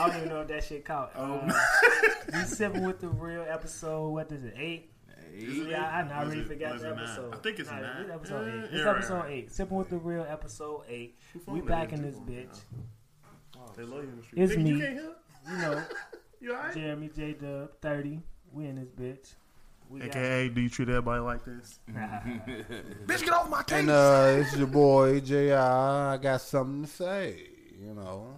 I 0.00 0.06
don't 0.08 0.16
even 0.16 0.28
know 0.28 0.40
if 0.42 0.48
that 0.48 0.64
shit 0.64 0.84
caught. 0.84 1.12
Oh, 1.16 1.34
Uh, 1.34 1.52
we 2.32 2.38
sipping 2.44 2.84
with 2.84 3.00
the 3.00 3.08
real 3.08 3.44
episode. 3.48 4.08
What 4.10 4.30
is 4.32 4.44
it? 4.44 4.54
Eight. 4.56 4.92
Yeah, 5.36 5.86
I, 5.88 6.02
know, 6.08 6.14
I 6.14 6.24
Was 6.24 6.30
really 6.34 6.44
it- 6.44 6.48
forgot 6.48 6.78
the 6.80 6.86
it 6.88 6.90
nine? 6.96 6.98
episode. 7.04 7.34
I 7.34 7.36
think 7.38 7.58
it's 7.60 7.70
Nah, 7.70 7.80
nine. 7.80 8.00
It's 8.02 8.10
episode 8.10 8.48
eight. 8.48 8.64
It's 8.74 8.84
right, 8.84 8.96
episode 8.96 9.14
right. 9.20 9.30
eight. 9.32 9.52
Sipping 9.52 9.76
with 9.76 9.88
the 9.90 9.98
real 9.98 10.26
episode 10.28 10.82
eight. 10.88 11.18
We 11.46 11.60
back 11.60 11.92
in 11.92 12.02
this 12.02 12.16
too? 12.16 12.22
bitch. 12.22 12.58
They 13.76 13.84
love 13.84 14.02
you 14.02 14.08
in 14.10 14.16
the 14.16 14.22
street. 14.24 14.42
It's 14.42 14.52
Nigga, 14.54 14.66
You 14.66 14.74
me. 14.74 14.80
can't 14.80 14.92
hear? 14.94 15.12
You 15.50 15.58
know, 15.58 15.82
You 16.40 16.54
alright? 16.54 16.74
Jeremy 16.74 17.10
J 17.14 17.32
Dub, 17.34 17.70
thirty. 17.80 18.20
We 18.52 18.66
in 18.66 18.76
this 18.76 18.88
bitch. 18.88 19.34
We 19.88 20.00
got 20.00 20.08
AKA, 20.10 20.48
do 20.50 20.60
you 20.60 20.68
treat 20.68 20.88
everybody 20.88 21.20
like 21.20 21.44
this? 21.44 21.78
Bitch, 21.90 23.24
get 23.24 23.30
off 23.32 23.48
my 23.50 23.62
case. 23.64 23.78
And 23.80 23.90
uh, 23.90 24.36
it's 24.38 24.56
your 24.56 24.66
boy 24.68 25.20
Ji. 25.20 25.52
I 25.52 26.16
got 26.16 26.40
something 26.40 26.84
to 26.84 26.90
say. 26.90 27.46
You 27.78 27.94
know, 27.94 28.36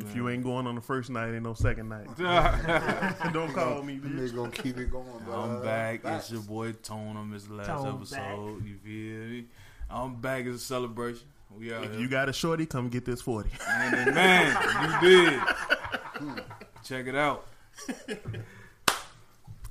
if 0.00 0.14
you 0.16 0.28
ain't 0.28 0.42
going 0.42 0.66
on 0.66 0.74
the 0.74 0.80
first 0.80 1.10
night, 1.10 1.32
ain't 1.32 1.42
no 1.42 1.54
second 1.54 1.88
night. 1.88 2.06
Don't 3.32 3.52
call 3.52 3.82
me, 3.82 3.94
I'm 3.94 4.00
bitch. 4.00 4.18
just 4.18 4.34
gonna 4.34 4.50
keep 4.50 4.76
it 4.78 4.90
going. 4.90 5.06
But, 5.26 5.38
I'm 5.38 5.62
back. 5.62 6.02
back. 6.02 6.20
It's 6.20 6.30
your 6.30 6.42
boy 6.42 6.72
Tone 6.72 7.16
on 7.16 7.30
this 7.30 7.48
last 7.48 7.66
Tone 7.66 7.96
episode. 7.96 8.64
You 8.66 8.76
feel 8.76 9.28
me? 9.30 9.44
I'm 9.90 10.14
back 10.20 10.46
as 10.46 10.54
a 10.56 10.58
celebration. 10.58 11.26
We 11.56 11.72
out 11.74 11.84
If 11.84 11.92
here. 11.92 12.00
you 12.00 12.08
got 12.08 12.28
a 12.28 12.32
shorty, 12.32 12.64
come 12.64 12.88
get 12.88 13.04
this 13.04 13.20
40. 13.20 13.50
man, 13.68 14.14
man, 14.14 15.00
you 15.02 15.08
did. 15.08 15.40
Hmm. 15.40 16.38
Check 16.84 17.06
it 17.06 17.16
out. 17.16 17.46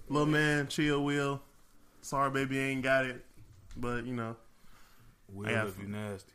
Little 0.10 0.26
man, 0.28 0.68
chill, 0.68 1.04
Will. 1.04 1.42
Sorry, 2.02 2.30
baby, 2.32 2.60
ain't 2.60 2.82
got 2.82 3.06
it. 3.06 3.24
But, 3.78 4.06
you 4.06 4.14
know, 4.14 4.36
Will 5.32 5.48
I 5.48 5.52
got 5.54 5.68
if 5.68 5.80
you 5.80 5.88
nasty. 5.88 6.34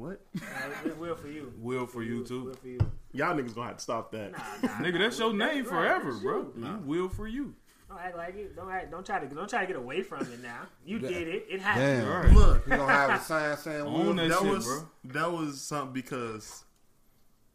What? 0.00 0.20
Uh, 0.36 0.94
will 0.98 1.14
for 1.14 1.28
you. 1.28 1.52
Will 1.58 1.86
for 1.86 2.02
you 2.02 2.18
Will 2.18 2.24
too. 2.24 2.54
for 2.60 2.66
you. 2.68 2.78
Y'all 3.12 3.34
niggas 3.36 3.54
gonna 3.54 3.68
have 3.68 3.76
to 3.76 3.82
stop 3.82 4.10
that. 4.12 4.32
Nah, 4.32 4.38
nah, 4.62 4.68
Nigga, 4.84 4.98
that's 4.98 5.18
your 5.18 5.32
That's 5.36 5.54
name 5.54 5.64
right, 5.64 5.68
forever, 5.68 6.10
that's 6.12 6.22
bro. 6.22 6.38
you. 6.56 6.64
You 6.64 6.78
Will 6.84 7.08
for 7.08 7.26
you. 7.28 7.54
Don't 7.88 7.98
act 8.00 8.16
like 8.16 8.36
it. 8.36 8.54
Don't 8.54 8.70
act, 8.70 8.90
don't 8.90 9.04
try 9.04 9.18
to 9.18 9.26
don't 9.34 9.48
try 9.50 9.62
to 9.62 9.66
get 9.66 9.76
away 9.76 10.02
from 10.02 10.20
it 10.22 10.40
now. 10.42 10.60
You 10.86 11.00
did 11.00 11.26
it. 11.28 11.46
It 11.50 11.60
happened. 11.60 12.06
Damn. 12.06 12.34
Look, 12.36 12.66
You 12.66 12.76
gonna 12.76 12.86
have 12.92 13.20
a 13.20 13.22
sign 13.24 13.56
saying 13.56 13.80
Own 13.86 14.16
that 14.16 14.28
that 14.28 14.38
shit, 14.40 14.48
was 14.50 14.64
bro. 14.66 14.88
that 15.06 15.32
was 15.32 15.60
something 15.60 15.92
because 15.92 16.64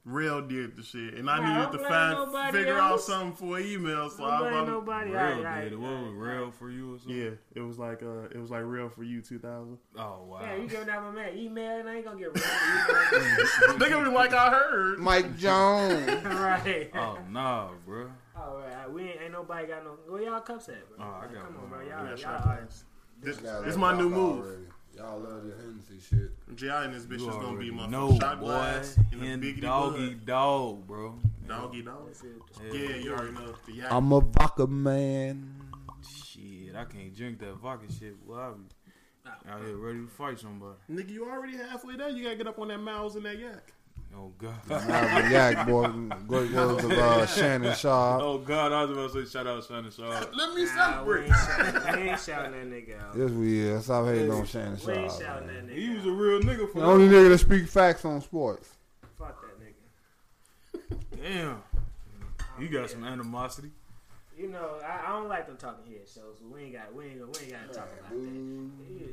Real 0.05 0.39
did 0.39 0.75
the 0.75 0.83
shit, 0.83 1.15
and 1.15 1.27
I 1.27 1.39
Nah, 1.39 1.65
needed 1.65 1.71
to 1.79 1.83
find 1.89 2.13
nobody 2.13 2.51
figure 2.59 2.77
out 2.79 3.01
something 3.01 3.33
for 3.35 3.59
email. 3.59 4.07
So 4.11 4.23
I 4.23 4.37
blame 4.37 4.53
was 4.53 4.67
nobody. 4.67 5.09
Real 5.09 5.19
All 5.19 5.41
right, 5.43 5.63
did 5.63 5.73
it. 5.73 5.79
What 5.79 5.89
all 5.93 6.03
was 6.03 6.13
right, 6.13 6.33
real 6.35 6.51
for 6.51 6.69
you 6.69 6.93
or 6.93 6.99
something? 6.99 7.17
yeah, 7.17 7.29
it 7.55 7.61
was 7.61 7.79
like 7.79 8.03
uh, 8.03 8.25
it 8.29 8.37
was 8.37 8.51
like 8.51 8.63
Real 8.65 8.87
for 8.87 9.03
you 9.03 9.21
2000. 9.23 9.79
Oh 9.97 10.23
wow. 10.27 10.41
Yeah, 10.43 10.57
you 10.57 10.67
giving 10.67 10.85
that 10.85 11.01
my 11.01 11.09
man 11.09 11.35
email, 11.35 11.79
and 11.79 11.89
I 11.89 11.95
ain't 11.95 12.05
gonna 12.05 12.19
get 12.19 12.35
real. 12.35 12.43
They 13.79 13.89
gonna 13.89 14.07
be 14.09 14.15
like 14.15 14.31
I 14.33 14.51
heard. 14.51 14.99
Mike 14.99 15.37
Jones. 15.39 16.07
right. 16.23 16.91
Oh 16.93 17.17
nah, 17.31 17.69
bro. 17.83 18.07
All 18.37 18.57
right. 18.57 18.91
We 18.91 19.09
ain't, 19.09 19.21
ain't 19.23 19.31
nobody 19.31 19.65
got 19.67 19.83
no. 19.83 19.97
Where 20.07 20.21
y'all 20.21 20.39
cups 20.41 20.69
at, 20.69 20.87
bro? 20.87 20.97
Oh, 21.03 21.19
I 21.19 21.33
got 21.33 21.45
come 21.45 21.55
on, 21.55 21.61
one. 21.63 21.69
bro. 21.71 21.79
I 21.79 21.83
Y'all, 21.89 21.99
got 22.01 22.07
y'all, 22.09 22.17
shot 22.17 22.41
all 22.41 22.47
right. 22.49 22.59
glasses. 22.59 22.83
This, 23.23 23.37
Got 23.37 23.65
this 23.65 23.73
that 23.73 23.79
my 23.79 23.97
new 23.97 24.09
move. 24.09 24.45
already. 24.45 24.61
Y'all 24.95 25.19
love 25.19 25.43
the 25.43 25.55
Hennessy 25.57 25.99
shit. 25.99 26.31
Gi 26.55 26.67
and 26.69 26.93
this 26.93 27.05
bitch 27.05 27.19
You 27.19 27.29
is 27.29 27.35
gonna 27.35 27.57
be 27.59 27.69
my 27.71 27.85
know, 27.87 28.17
shot 28.17 28.39
boy. 28.39 28.45
glass 28.47 28.97
and 29.11 29.21
a 29.21 29.25
And 29.25 29.61
doggy 29.61 30.09
bud. 30.15 30.25
dog, 30.25 30.87
bro. 30.87 31.19
Doggy 31.47 31.81
dog. 31.81 32.07
That's 32.07 32.23
it. 32.23 32.31
Yeah, 32.73 32.95
you 32.95 33.13
already 33.13 33.33
know. 33.33 33.53
The 33.65 33.73
yak. 33.73 33.91
I'm 33.91 34.11
a 34.13 34.21
vodka 34.21 34.67
man. 34.67 35.53
Shit, 36.07 36.75
I 36.75 36.85
can't 36.85 37.15
drink 37.15 37.39
that 37.39 37.55
vodka 37.57 37.91
shit. 37.91 38.15
Well, 38.25 38.39
I 38.39 38.51
be 39.43 39.49
out 39.51 39.61
here 39.65 39.75
ready 39.75 39.99
to 39.99 40.07
fight 40.07 40.39
somebody. 40.39 40.75
Nigga, 40.89 41.09
you 41.09 41.29
already 41.29 41.57
halfway 41.57 41.97
there. 41.97 42.09
You 42.09 42.23
gotta 42.23 42.35
get 42.37 42.47
up 42.47 42.59
on 42.59 42.69
that 42.69 42.77
mouse 42.79 43.15
and 43.15 43.25
that 43.25 43.37
yak. 43.37 43.73
Oh 44.17 44.31
god. 44.37 44.55
Have 44.69 45.25
a 45.25 45.29
yak, 45.29 45.67
boy. 45.67 45.87
Go 46.27 46.47
go 46.47 46.79
to 46.79 47.03
uh, 47.03 47.25
Shannon 47.25 47.75
Sharpe. 47.75 48.21
Oh 48.21 48.37
god, 48.37 48.71
I 48.71 48.83
was 48.83 48.91
about 48.91 49.13
to 49.13 49.25
say 49.25 49.31
shout 49.31 49.47
out 49.47 49.63
Shannon 49.65 49.91
Sharpe. 49.91 50.33
Let 50.33 50.53
me 50.53 50.65
Nah, 50.65 51.03
we 51.03 51.19
ain't 51.19 51.35
shouting, 51.35 52.01
we 52.01 52.09
ain't 52.09 52.21
shouting 52.21 52.51
that 52.51 52.71
nigga 52.71 53.01
out. 53.01 53.17
Yes, 53.17 53.31
we 53.31 53.59
is. 53.59 53.83
Stop 53.83 54.05
hating 54.05 54.31
on 54.31 54.45
Shannon 54.45 54.77
Sharpe. 54.77 54.97
We 54.97 55.03
ain't 55.03 55.11
shouting 55.11 55.47
man. 55.47 55.67
that 55.67 55.75
He 55.75 55.89
was 55.89 56.05
a 56.05 56.11
real 56.11 56.39
nigga 56.41 56.71
for 56.71 56.79
The 56.79 56.85
only 56.85 57.07
nigga 57.07 57.29
that 57.29 57.37
speak 57.39 57.67
facts 57.67 58.05
on 58.05 58.21
sports. 58.21 58.69
Fuck 59.17 59.41
that 59.41 59.59
nigga. 59.61 61.21
Damn. 61.21 61.63
You 62.59 62.69
got 62.69 62.89
some 62.89 63.03
animosity. 63.03 63.71
You 64.37 64.49
know, 64.49 64.79
I, 64.85 65.07
I 65.07 65.09
don't 65.19 65.29
like 65.29 65.47
them 65.47 65.57
talking 65.57 65.91
head 65.91 66.07
shows. 66.07 66.37
So 66.39 66.45
we 66.53 66.63
ain't 66.63 66.73
got, 66.73 66.93
we 66.93 67.05
ain't, 67.05 67.19
we 67.19 67.43
ain't 67.43 67.51
got 67.51 67.67
to 67.67 67.79
talk 67.79 67.89
about 67.99 68.11
that. 68.11 68.25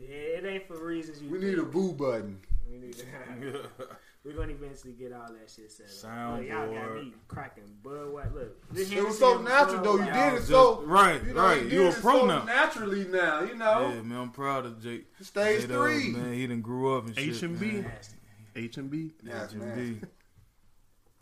It, 0.09 0.45
it 0.45 0.47
ain't 0.47 0.67
for 0.67 0.85
reasons 0.85 1.23
you. 1.23 1.31
We 1.31 1.39
need 1.39 1.59
a 1.59 1.65
boo 1.65 1.93
button. 1.93 2.39
We 2.71 2.79
need. 2.79 2.97
We're 4.25 4.35
gonna 4.35 4.53
eventually 4.53 4.93
get 4.93 5.13
all 5.13 5.27
that 5.33 5.51
shit 5.51 5.73
set 5.73 5.87
up. 6.09 6.39
Look, 6.39 6.47
y'all 6.49 6.67
got 6.67 6.75
Soundboard. 6.85 7.05
me 7.05 7.13
cracking 7.27 7.65
Bud 7.83 8.13
White. 8.13 8.33
Look, 8.33 8.73
this 8.73 8.93
It 8.93 9.05
was 9.05 9.19
so 9.19 9.41
natural 9.43 9.83
though. 9.83 9.97
You 9.97 10.05
did 10.05 10.15
it 10.15 10.37
Just- 10.37 10.49
so 10.49 10.83
right, 10.83 11.21
You 11.25 11.35
know, 11.35 11.43
right. 11.43 11.63
You, 11.65 11.83
You 11.83 11.89
a 11.89 11.93
pro 11.93 12.21
so 12.21 12.27
now. 12.27 12.45
naturally 12.45 13.05
now. 13.09 13.43
You 13.43 13.57
know, 13.57 13.89
Yeah, 13.95 14.03
man, 14.03 14.19
I'm 14.21 14.31
proud 14.31 14.65
of 14.67 14.81
Jake. 14.81 15.07
stage 15.21 15.63
J-Dub, 15.63 15.77
three. 15.77 16.11
man. 16.13 16.35
He 16.35 16.47
done 16.47 16.61
grew 16.61 16.97
up 16.97 17.07
and 17.07 17.17
shit. 17.19 17.31
H 17.35 17.43
and 17.43 17.59
B, 17.59 17.67
man. 17.73 17.83
Nasty. 17.83 18.17
H 18.55 18.77
and 18.77 18.91
B. 18.91 19.11
That's 19.25 19.55
H&B. 19.55 20.01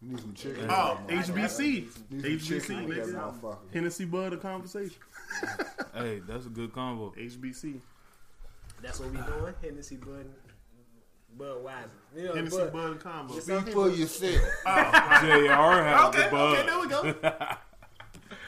You 0.03 0.09
need 0.09 0.21
some 0.21 0.35
chicken. 0.35 0.67
Oh. 0.71 0.99
HBC. 1.09 1.89
Need 2.11 2.41
some 2.41 2.59
chicken 2.61 2.77
HBC, 2.77 2.87
with 2.87 2.97
that 2.99 3.07
nigga. 3.43 3.59
Hennessy 3.73 4.05
Bud 4.05 4.33
a 4.35 4.37
conversation. 4.37 4.97
Hey, 5.95 6.21
that's 6.27 6.45
a 6.47 6.49
good 6.51 6.73
combo. 6.75 7.15
HBC. 7.19 7.81
That's 8.83 8.99
what 9.01 9.11
we 9.11 9.19
doing. 9.19 9.55
Hennessy 9.63 9.97
Bud, 9.97 10.27
Budweiser. 11.39 11.89
You 12.17 12.25
know, 12.25 12.35
Hennessy 12.35 12.57
Bud. 12.57 12.73
Bud 12.73 13.01
combo. 13.01 13.39
Some 13.39 13.63
Speak 13.63 13.75
for 13.75 13.89
yourself. 13.89 14.35
JR 14.65 15.83
has 15.85 16.09
Okay, 16.09 16.25
the 16.25 16.31
buzz. 16.31 16.59
okay, 16.59 16.67
there 16.67 16.81
we 16.81 16.89
go. 16.89 17.15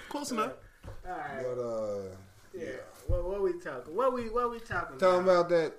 Close 0.09 0.31
enough. 0.33 0.53
All 1.07 1.13
right. 1.13 1.43
But 1.43 1.63
uh, 1.63 2.03
Yeah. 2.55 2.67
What, 3.07 3.25
what 3.25 3.43
we 3.43 3.53
talking? 3.61 3.95
What 3.95 4.13
we 4.13 4.29
what 4.31 4.51
we 4.51 4.61
talking 4.61 4.99
tell 4.99 5.13
them 5.17 5.25
about? 5.29 5.47
about 5.47 5.49
that. 5.51 5.73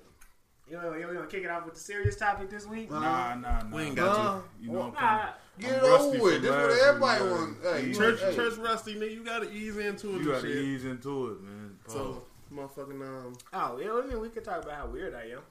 You 0.69 0.77
know, 0.77 0.93
you 0.93 1.05
gonna 1.13 1.27
kick 1.27 1.43
it 1.43 1.49
off 1.49 1.65
with 1.65 1.73
the 1.75 1.79
serious 1.79 2.15
topic 2.15 2.49
this 2.49 2.65
week? 2.65 2.89
Nah, 2.89 3.35
nah, 3.35 3.61
nah. 3.63 3.75
We 3.75 3.83
ain't 3.83 3.95
got 3.95 4.15
Huh? 4.17 4.39
You 4.61 4.71
know, 4.71 4.81
I'm 4.83 4.93
Nah. 4.93 5.29
Get 5.59 5.69
I'm 5.69 5.75
it 5.85 5.87
rusty 5.87 6.07
over 6.17 6.23
with. 6.23 6.33
from 6.33 6.41
This 6.41 6.51
is 6.51 6.57
what 6.57 6.69
last 6.69 6.81
everybody 6.87 7.23
week, 7.23 7.31
wants. 7.31 7.63
man. 7.63 7.73
Hey, 7.75 7.87
You 7.87 7.93
Church, 7.93 8.19
hey. 8.21 8.35
church 8.35 8.53
rusty, 8.57 8.95
nigga. 8.95 9.13
You 9.13 9.23
gotta 9.23 9.51
ease 9.51 9.77
into 9.77 10.15
it. 10.15 10.19
You 10.21 10.25
got 10.31 10.41
to 10.41 10.47
shit. 10.47 10.57
ease 10.57 10.85
into 10.85 11.27
it, 11.31 11.41
man. 11.43 11.77
So, 11.87 12.23
motherfucking 12.51 13.01
um, 13.01 13.33
Oh, 13.53 13.77
yeah. 13.79 14.01
I 14.03 14.07
mean, 14.07 14.19
we 14.19 14.29
could 14.29 14.43
talk 14.43 14.63
about 14.63 14.75
how 14.75 14.87
weird 14.87 15.13
I 15.13 15.25
am. 15.31 15.41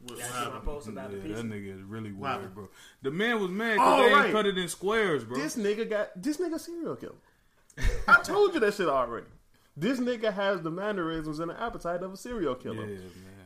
What 0.00 0.18
That's 0.18 0.30
what 0.32 0.54
I 0.54 0.58
posted 0.60 0.92
about 0.94 1.10
the 1.10 1.16
yeah, 1.18 1.22
pizza. 1.24 1.42
that 1.42 1.48
nigga 1.52 1.76
is 1.76 1.82
really 1.82 2.12
Wow. 2.12 2.38
weird, 2.38 2.54
bro. 2.54 2.68
The 3.02 3.10
man 3.10 3.40
was 3.40 3.50
mad 3.50 3.74
because 3.74 4.00
Oh, 4.00 4.02
they 4.06 4.12
right. 4.12 4.24
ain't 4.26 4.34
cut 4.34 4.46
it 4.46 4.58
in 4.58 4.68
squares, 4.68 5.24
bro. 5.24 5.36
This 5.38 5.56
nigga 5.56 5.88
got 5.88 6.10
this 6.22 6.36
nigga 6.38 6.60
serial 6.60 6.96
killer. 6.96 7.14
I 8.08 8.20
told 8.22 8.54
you 8.54 8.60
that 8.60 8.74
shit 8.74 8.88
already. 8.88 9.26
This 9.76 9.98
nigga 10.00 10.32
has 10.32 10.62
the 10.62 10.70
mannerisms 10.70 11.38
and 11.38 11.50
the 11.50 11.60
appetite 11.62 12.02
of 12.02 12.12
a 12.12 12.16
serial 12.16 12.56
yeah, 12.56 12.62
killer. 12.62 12.86
man. 12.86 13.00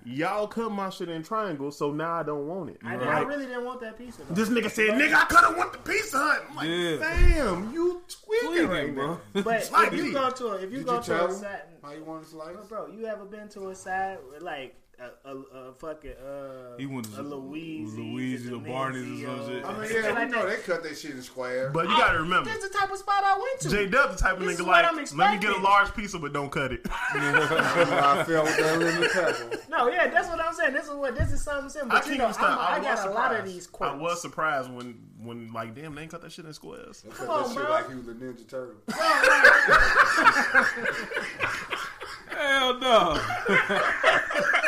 Y'all 0.07 0.47
cut 0.47 0.71
my 0.71 0.89
shit 0.89 1.11
in 1.11 1.23
triangles, 1.23 1.77
so 1.77 1.93
now 1.93 2.15
I 2.15 2.23
don't 2.23 2.47
want 2.47 2.71
it. 2.71 2.79
I, 2.83 2.95
I 2.97 3.21
really 3.21 3.45
didn't 3.47 3.67
want 3.67 3.81
that 3.83 3.99
pizza. 3.99 4.23
Though. 4.27 4.35
this 4.35 4.49
nigga 4.49 4.71
said, 4.71 4.91
"Nigga, 4.99 5.13
I 5.15 5.25
could 5.27 5.41
have 5.41 5.57
went 5.59 5.75
to 5.75 5.79
Pizza 5.81 6.17
Hut." 6.19 6.45
I'm 6.49 6.57
like, 6.57 6.69
Yeah. 6.69 6.97
"Damn, 6.97 7.73
you 7.75 8.01
tweaking, 8.09 8.49
Tweaking, 8.49 8.69
right 8.69 8.95
bro. 8.95 9.07
now." 9.09 9.21
But 9.43 9.57
if 9.71 9.93
you 9.95 10.05
beat. 10.05 10.15
go 10.15 10.31
to 10.31 10.47
a, 10.49 10.55
if 10.57 10.71
you 10.73 10.79
Did 10.79 10.87
go 10.87 10.97
you 10.97 11.03
to 11.03 11.15
a 11.15 11.19
tell 11.19 11.31
side, 11.33 11.63
how 11.83 11.93
you 11.93 12.05
want 12.05 12.23
to 12.25 12.31
slice? 12.31 12.57
bro, 12.67 12.87
you 12.87 13.05
ever 13.07 13.27
been 13.27 13.49
to 13.51 13.69
a 13.69 13.75
side 13.75 14.19
with 14.33 14.43
like 14.43 14.75
a, 15.01 15.29
a, 15.29 15.35
a 15.35 15.73
fucking 15.75 16.13
uh, 16.13 16.77
He 16.79 16.87
went 16.87 17.13
to 17.13 17.21
a 17.21 17.23
Louise, 17.23 17.95
Louise 17.95 18.51
or 18.51 18.59
Barney's 18.59 19.25
or 19.25 19.37
some 19.39 19.49
shit. 19.49 19.65
I 19.65 19.79
mean, 19.79 19.91
yeah, 19.93 20.11
like 20.11 20.29
we 20.29 20.37
know 20.37 20.49
they 20.49 20.57
cut 20.57 20.83
that 20.83 20.99
shit 20.99 21.13
in 21.13 21.23
square. 21.23 21.71
But 21.71 21.89
you 21.89 21.97
gotta 21.97 22.19
remember, 22.19 22.51
That's 22.51 22.69
the 22.69 22.77
type 22.77 22.91
of 22.91 22.99
spot 22.99 23.23
I 23.25 23.39
went 23.39 23.61
to. 23.61 23.71
J 23.71 23.87
Dub 23.87 24.11
the 24.13 24.19
type 24.19 24.39
of 24.39 24.45
This 24.45 24.61
nigga 24.61 24.67
like, 24.67 25.17
let 25.17 25.33
me 25.33 25.39
get 25.39 25.57
a 25.57 25.61
large 25.61 25.95
pizza, 25.95 26.19
but 26.19 26.33
don't 26.33 26.51
cut 26.51 26.73
it. 26.73 26.81
I 26.85 28.25
felt 28.27 28.45
with 28.45 28.59
that 28.59 28.79
lemon 28.79 29.09
pepper. 29.11 29.59
No, 29.71 29.89
yeah, 29.89 30.09
that's 30.09 30.29
what 30.29 30.41
I'm 30.41 30.53
saying. 30.55 30.75
This 30.75 30.85
is 30.85 30.95
what 30.95 31.17
this 31.17 31.33
is 31.33 31.43
something 31.43 31.71
simple. 31.71 31.97
I 31.97 32.05
you 32.05 32.19
know, 32.19 32.33
stop. 32.33 32.51
I'm, 32.51 32.59
I, 32.59 32.77
I, 32.77 32.79
was 32.93 33.01
got 33.01 33.09
a 33.09 33.13
lot 33.13 33.35
of 33.35 33.45
these 33.45 33.69
I 33.81 33.95
was 33.95 34.21
surprised 34.21 34.71
when, 34.71 35.01
when 35.23 35.53
like, 35.53 35.75
damn, 35.75 35.95
they 35.95 36.03
ain't 36.03 36.11
cut 36.11 36.23
that 36.23 36.33
shit 36.33 36.45
in 36.45 36.53
squares. 36.53 37.03
They 37.03 37.11
cut 37.11 37.29
on, 37.29 37.43
that 37.43 37.49
shit 37.49 37.59
bro. 37.63 37.71
like 37.71 37.89
he 37.89 37.95
was 37.95 38.09
a 38.09 38.15
Ninja 38.15 38.49
Turtle. 38.49 38.75
Hell 42.37 42.79
no. 42.79 43.21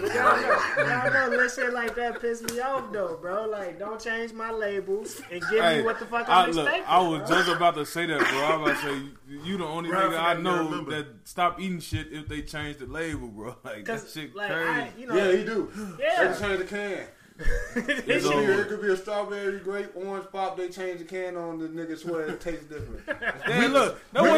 Y'all 0.00 0.40
know, 0.40 0.58
y'all 0.78 1.12
know 1.12 1.28
little 1.30 1.48
shit 1.48 1.72
like 1.72 1.94
that 1.94 2.20
piss 2.20 2.42
me 2.42 2.58
off 2.60 2.92
though, 2.92 3.16
bro. 3.20 3.46
Like, 3.46 3.78
don't 3.78 4.00
change 4.00 4.32
my 4.32 4.50
labels 4.50 5.20
and 5.30 5.40
give 5.50 5.60
Hey, 5.62 5.78
me 5.78 5.84
what 5.84 6.00
the 6.00 6.06
fuck 6.06 6.28
I, 6.28 6.44
I'm 6.46 6.50
look. 6.50 6.68
I 6.68 7.00
was 7.00 7.28
bro. 7.28 7.36
just 7.38 7.48
about 7.48 7.74
to 7.76 7.86
say 7.86 8.06
that, 8.06 8.18
bro. 8.18 8.38
I 8.40 8.56
was 8.56 8.70
about 8.72 8.82
to 8.82 8.98
say 9.04 9.08
you 9.46 9.58
the 9.58 9.64
only 9.64 9.90
Right, 9.90 10.04
I 10.04 10.08
nigga 10.08 10.18
I 10.18 10.34
forgot 10.34 10.42
know 10.42 10.84
that 10.90 11.06
stop 11.24 11.60
eating 11.60 11.78
shit 11.80 12.08
if 12.12 12.26
they 12.26 12.42
change 12.42 12.78
the 12.78 12.86
label, 12.86 13.28
bro. 13.28 13.54
Like 13.64 13.84
that 13.84 14.00
Cause, 14.00 14.12
shit 14.12 14.34
like, 14.34 14.50
crazy. 14.50 14.68
I, 14.68 14.90
you 14.98 15.06
know, 15.06 15.14
Yeah, 15.14 15.36
he 15.36 15.44
do. 15.44 15.70
They 15.96 16.04
yeah. 16.04 16.24
just 16.24 16.40
change 16.42 16.58
the 16.58 16.64
can. 16.64 16.98
It's 17.74 17.88
It 17.88 18.22
could, 18.22 18.46
be, 18.46 18.52
it 18.52 18.68
could 18.68 18.82
be 18.82 18.88
a 18.88 18.96
strawberry 18.96 19.58
grape 19.60 19.90
orange 19.96 20.26
pop. 20.30 20.56
They 20.56 20.68
change 20.68 20.98
the 20.98 21.04
can 21.06 21.36
on 21.36 21.58
the 21.58 21.66
nigga 21.68 21.96
swear 21.96 22.26
it 22.26 22.40
tastes 22.40 22.64
different. 22.66 23.00
Hey, 23.44 23.68
look, 23.68 23.98
that 24.12 24.22
what 24.22 24.30
he 24.30 24.30
Weird, 24.30 24.30
did 24.30 24.30
with 24.30 24.30
weird, 24.30 24.30
the, 24.30 24.30
with 24.30 24.30
weird. 24.30 24.30
the 24.30 24.30
We 24.30 24.30
replaced 24.30 24.30
the 24.30 24.31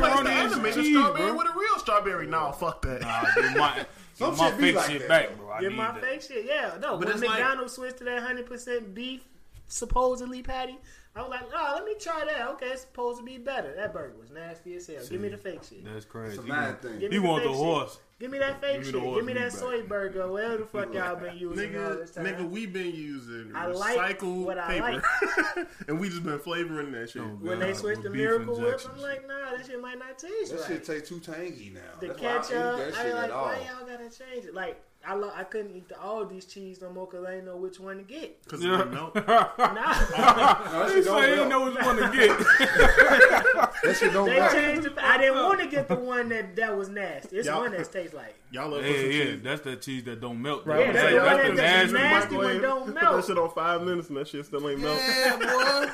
macaroni 0.00 0.30
and 0.30 0.52
animated 0.52 0.84
cheese, 0.84 0.96
strawberry 0.96 1.26
bro. 1.30 1.36
with 1.38 1.46
a 1.48 1.58
real 1.58 1.78
strawberry. 1.78 2.26
Nah, 2.26 2.52
fuck 2.52 2.82
that. 2.82 3.00
Nah, 3.02 3.24
get 3.34 3.56
my, 3.56 3.86
Some 4.14 4.36
my 4.36 4.48
shit 4.50 4.58
be 4.58 4.64
fake 4.66 4.74
like 4.76 4.90
shit 4.90 4.98
that, 5.00 5.08
back, 5.08 5.36
bro. 5.38 5.50
I 5.50 5.60
Get 5.60 5.70
need 5.70 5.76
my 5.78 5.92
that. 5.92 6.02
fake 6.02 6.22
shit. 6.22 6.44
Yeah, 6.46 6.76
no. 6.80 6.96
But 6.96 7.06
when 7.06 7.08
it's 7.08 7.20
like- 7.22 7.40
McDonald's 7.40 7.72
switched 7.74 7.98
to 7.98 8.04
that 8.04 8.22
hundred 8.22 8.46
percent 8.46 8.94
beef, 8.94 9.22
supposedly 9.68 10.42
patty, 10.42 10.78
I 11.16 11.20
was 11.20 11.30
like, 11.30 11.42
oh, 11.54 11.72
let 11.76 11.84
me 11.84 11.94
try 12.00 12.24
that. 12.24 12.48
Okay, 12.50 12.66
it's 12.66 12.82
supposed 12.82 13.18
to 13.20 13.24
be 13.24 13.36
better. 13.38 13.74
That 13.74 13.92
burger 13.92 14.14
was 14.18 14.30
nasty 14.30 14.74
as 14.76 14.86
hell. 14.86 14.96
Give 15.10 15.20
me 15.20 15.28
the 15.28 15.36
fake 15.36 15.60
shit. 15.68 15.84
That's 15.84 16.04
crazy. 16.04 16.34
It's 16.34 16.38
a 16.38 16.42
He 16.42 16.48
mad 16.48 16.66
want- 16.68 16.82
thing. 16.82 16.98
Give 17.00 17.10
me 17.10 17.16
He 17.16 17.22
the 17.22 17.28
want 17.28 17.42
the 17.42 17.48
fake 17.50 17.56
shit. 17.58 17.64
horse. 17.66 17.98
Give 18.22 18.30
me 18.30 18.38
that 18.38 18.60
fake 18.60 18.84
Give 18.84 18.94
me 18.94 19.00
shit. 19.00 19.14
Give 19.16 19.24
me 19.24 19.32
that 19.32 19.42
meat 19.46 19.52
soy 19.52 19.80
back. 19.80 19.88
burger, 19.88 20.30
whatever 20.30 20.56
the 20.58 20.66
fuck 20.66 20.94
y'all 20.94 21.16
been 21.16 21.36
using 21.36 21.76
all 21.76 21.82
Nigga, 21.90 21.98
this 22.02 22.10
time. 22.12 22.24
nigga, 22.24 22.48
we 22.48 22.66
been 22.66 22.94
using 22.94 23.50
I 23.52 23.66
like 23.66 24.20
recycled 24.20 24.44
what 24.44 24.58
I 24.60 24.68
paper, 25.02 25.68
and 25.88 25.98
we 25.98 26.08
just 26.08 26.22
been 26.22 26.38
flavoring 26.38 26.92
that 26.92 27.10
shit. 27.10 27.20
Oh, 27.22 27.36
when 27.40 27.58
God, 27.58 27.66
they 27.68 27.74
switched 27.74 27.96
with 27.96 28.04
the 28.04 28.10
beef 28.10 28.18
Miracle 28.20 28.60
Whip. 28.60 28.80
I'm 28.94 29.00
like, 29.02 29.26
nah, 29.26 29.56
that 29.56 29.66
shit 29.66 29.80
might 29.80 29.98
not 29.98 30.20
taste 30.20 30.52
That 30.52 30.60
right. 30.60 30.68
shit 30.68 30.84
taste 30.84 31.06
too 31.06 31.18
tangy 31.18 31.72
now. 31.74 31.80
the 31.98 32.06
That's 32.14 32.20
why 32.20 32.28
I 32.28 32.32
don't 32.34 32.42
ketchup, 32.42 32.52
eat 32.52 32.92
that 32.94 32.94
I 33.00 33.02
shit 33.04 33.14
like, 33.16 33.24
at 33.24 33.30
all. 33.32 33.44
why 33.46 33.56
y'all 33.56 33.86
gotta 33.88 34.04
change 34.16 34.44
it? 34.44 34.54
Like, 34.54 34.80
I 35.06 35.14
lo- 35.14 35.32
I 35.34 35.42
couldn't 35.44 35.74
eat 35.76 35.88
the 35.88 35.98
all 36.00 36.24
these 36.24 36.44
cheese 36.44 36.80
no 36.80 36.90
more 36.90 37.06
because 37.06 37.26
I 37.26 37.30
didn't 37.32 37.46
know 37.46 37.56
which 37.56 37.80
one 37.80 37.96
to 37.96 38.02
get. 38.04 38.38
Cause 38.46 38.62
Yeah. 38.62 38.80
of 38.82 38.90
the 38.90 38.94
milk. 38.94 39.14
Nah, 39.26 39.48
No, 39.58 39.74
that 39.74 40.90
shit 40.92 41.04
don't 41.04 41.22
he 41.22 41.28
didn't 41.30 41.48
know 41.48 41.64
melt. 41.64 41.74
which 41.74 41.84
one 41.84 41.96
to 41.96 42.16
get. 42.16 42.38
That 43.82 43.96
shit 43.98 44.12
don't 44.12 44.26
they 44.28 44.38
melt. 44.38 44.52
changed 44.52 44.82
the. 44.84 45.04
I 45.04 45.18
didn't 45.18 45.42
want 45.42 45.60
to 45.60 45.66
get 45.66 45.88
the 45.88 45.96
one 45.96 46.28
that 46.28 46.54
that 46.56 46.76
was 46.76 46.88
nasty. 46.88 47.36
It's 47.38 47.46
Y'all- 47.48 47.60
one 47.62 47.72
that 47.72 47.90
tastes 47.92 48.14
like. 48.14 48.34
Y'all 48.52 48.68
love 48.68 48.82
yeah, 48.84 48.92
put 48.92 49.00
some 49.00 49.10
yeah, 49.10 49.24
cheese. 49.24 49.40
that's 49.42 49.60
that 49.62 49.82
cheese 49.82 50.04
that 50.04 50.20
don't 50.20 50.40
melt. 50.40 50.66
Right. 50.66 50.86
Yeah, 50.86 50.92
That's 50.92 51.02
that's 51.02 51.14
like- 51.14 51.22
the 51.22 51.26
one 51.26 51.36
that's 51.36 51.42
that 51.42 51.56
the 51.56 51.56
that's 51.56 51.92
nasty 51.92 52.08
nasty 52.14 52.36
one. 52.36 52.44
one 52.44 52.62
don't 52.62 52.84
Put 52.86 52.94
melt. 52.94 53.16
that 53.16 53.24
shit 53.26 53.38
on 53.38 53.50
five 53.50 53.82
minutes 53.82 54.08
and 54.08 54.16
that 54.18 54.28
shit 54.28 54.44
still 54.46 54.68
ain't 54.70 54.80
melt. 54.80 54.98
Yeah, 55.00 55.36
boy. 55.36 55.90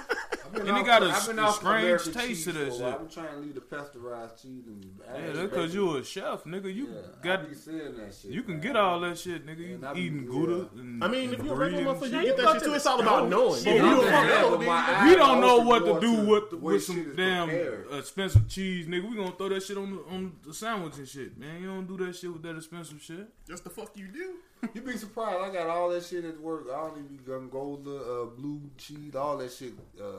And 0.55 0.69
it 0.79 0.87
got 0.87 1.03
a 1.03 1.06
I've 1.06 1.27
been 1.27 1.39
a 1.39 1.53
strange 1.53 2.12
taste 2.15 2.45
to 2.45 2.53
that 2.53 2.69
for 2.69 2.73
a 2.73 2.77
shit. 2.77 2.83
I've 2.87 2.99
been 2.99 3.09
trying 3.09 3.29
to 3.35 3.37
leave 3.39 3.55
the 3.55 3.61
pasteurized 3.61 4.43
cheese 4.43 4.67
and 4.67 4.85
Yeah, 5.06 5.33
that's 5.33 5.39
because 5.50 5.75
you 5.75 5.97
a 5.97 6.05
chef, 6.05 6.45
nigga. 6.45 6.73
You 6.75 6.89
yeah, 6.89 7.00
got 7.23 7.41
I 7.41 7.43
be 7.45 7.55
seeing 7.55 7.79
that 7.97 8.15
shit. 8.15 8.31
you 8.31 8.43
can 8.43 8.55
man. 8.55 8.62
get 8.62 8.77
all 8.77 9.00
that 9.00 9.19
shit, 9.19 9.47
nigga. 9.47 9.59
You 9.69 9.75
And 9.77 9.85
I 9.87 9.93
be- 9.95 10.00
eating 10.03 10.23
yeah. 10.25 10.29
Gouda. 10.31 10.69
And, 10.77 11.05
I 11.05 11.09
mean, 11.09 11.25
and 11.25 11.35
if 11.35 11.45
you're 11.45 11.53
a 11.53 11.56
brie 11.56 11.67
regular 11.73 11.93
and 11.93 12.00
motherfucker, 12.00 12.05
shit. 12.05 12.12
you 12.12 12.19
you 12.21 12.27
get 12.27 12.37
go 12.37 12.43
that 12.45 12.53
shit 12.55 12.62
to 12.62 12.69
too. 12.69 12.75
It's 12.75 12.87
all 12.87 13.00
about 13.00 13.29
knowing. 13.29 13.62
Shit, 13.62 13.77
You 13.77 13.85
you 13.89 14.00
a 14.00 14.05
can 14.05 14.12
fuck 14.12 14.25
have 14.33 14.45
up, 14.53 14.59
with 14.59 14.67
my 14.69 14.83
nigga. 14.83 14.95
eyes 14.97 15.11
We 15.11 15.17
don't 15.17 15.41
know 15.41 15.59
what 15.61 15.85
to 15.87 16.00
do 16.00 16.12
with 16.27 16.50
the 16.50 16.56
with 16.56 16.83
some 16.85 17.15
damn 17.17 17.50
expensive 17.93 18.49
cheese, 18.49 18.87
nigga. 18.87 19.09
We 19.09 19.17
gonna 19.17 19.33
throw 19.33 19.49
that 19.50 19.62
shit 19.62 19.77
on 19.79 19.91
the, 19.97 20.03
on 20.15 20.33
the 20.47 20.55
sandwich 20.55 20.97
and 20.99 21.09
shit, 21.09 21.39
man. 21.39 21.61
You 21.61 21.67
don't 21.69 21.87
do 21.87 22.05
that 22.06 22.15
shit 22.17 22.33
with 22.33 22.43
that 22.43 22.56
expensive 22.56 23.00
shit. 23.03 23.29
That's 23.47 23.61
the 23.61 23.71
fuck 23.71 23.97
you 23.97 24.09
do. 24.09 24.35
You 24.75 24.81
be 24.82 24.96
surprised. 24.96 25.38
I 25.38 25.52
got 25.52 25.69
all 25.69 25.88
that 25.90 26.05
shit 26.05 26.25
at 26.25 26.40
work. 26.40 26.66
I 26.72 26.76
don't 26.88 26.99
even 26.99 27.19
gun 27.25 27.49
Gouda, 27.49 27.90
uh, 27.96 28.25
blue 28.26 28.60
cheese, 28.76 29.14
all 29.14 29.37
that 29.38 29.52
shit. 29.52 29.72
Uh, 30.00 30.05
uh, 30.05 30.12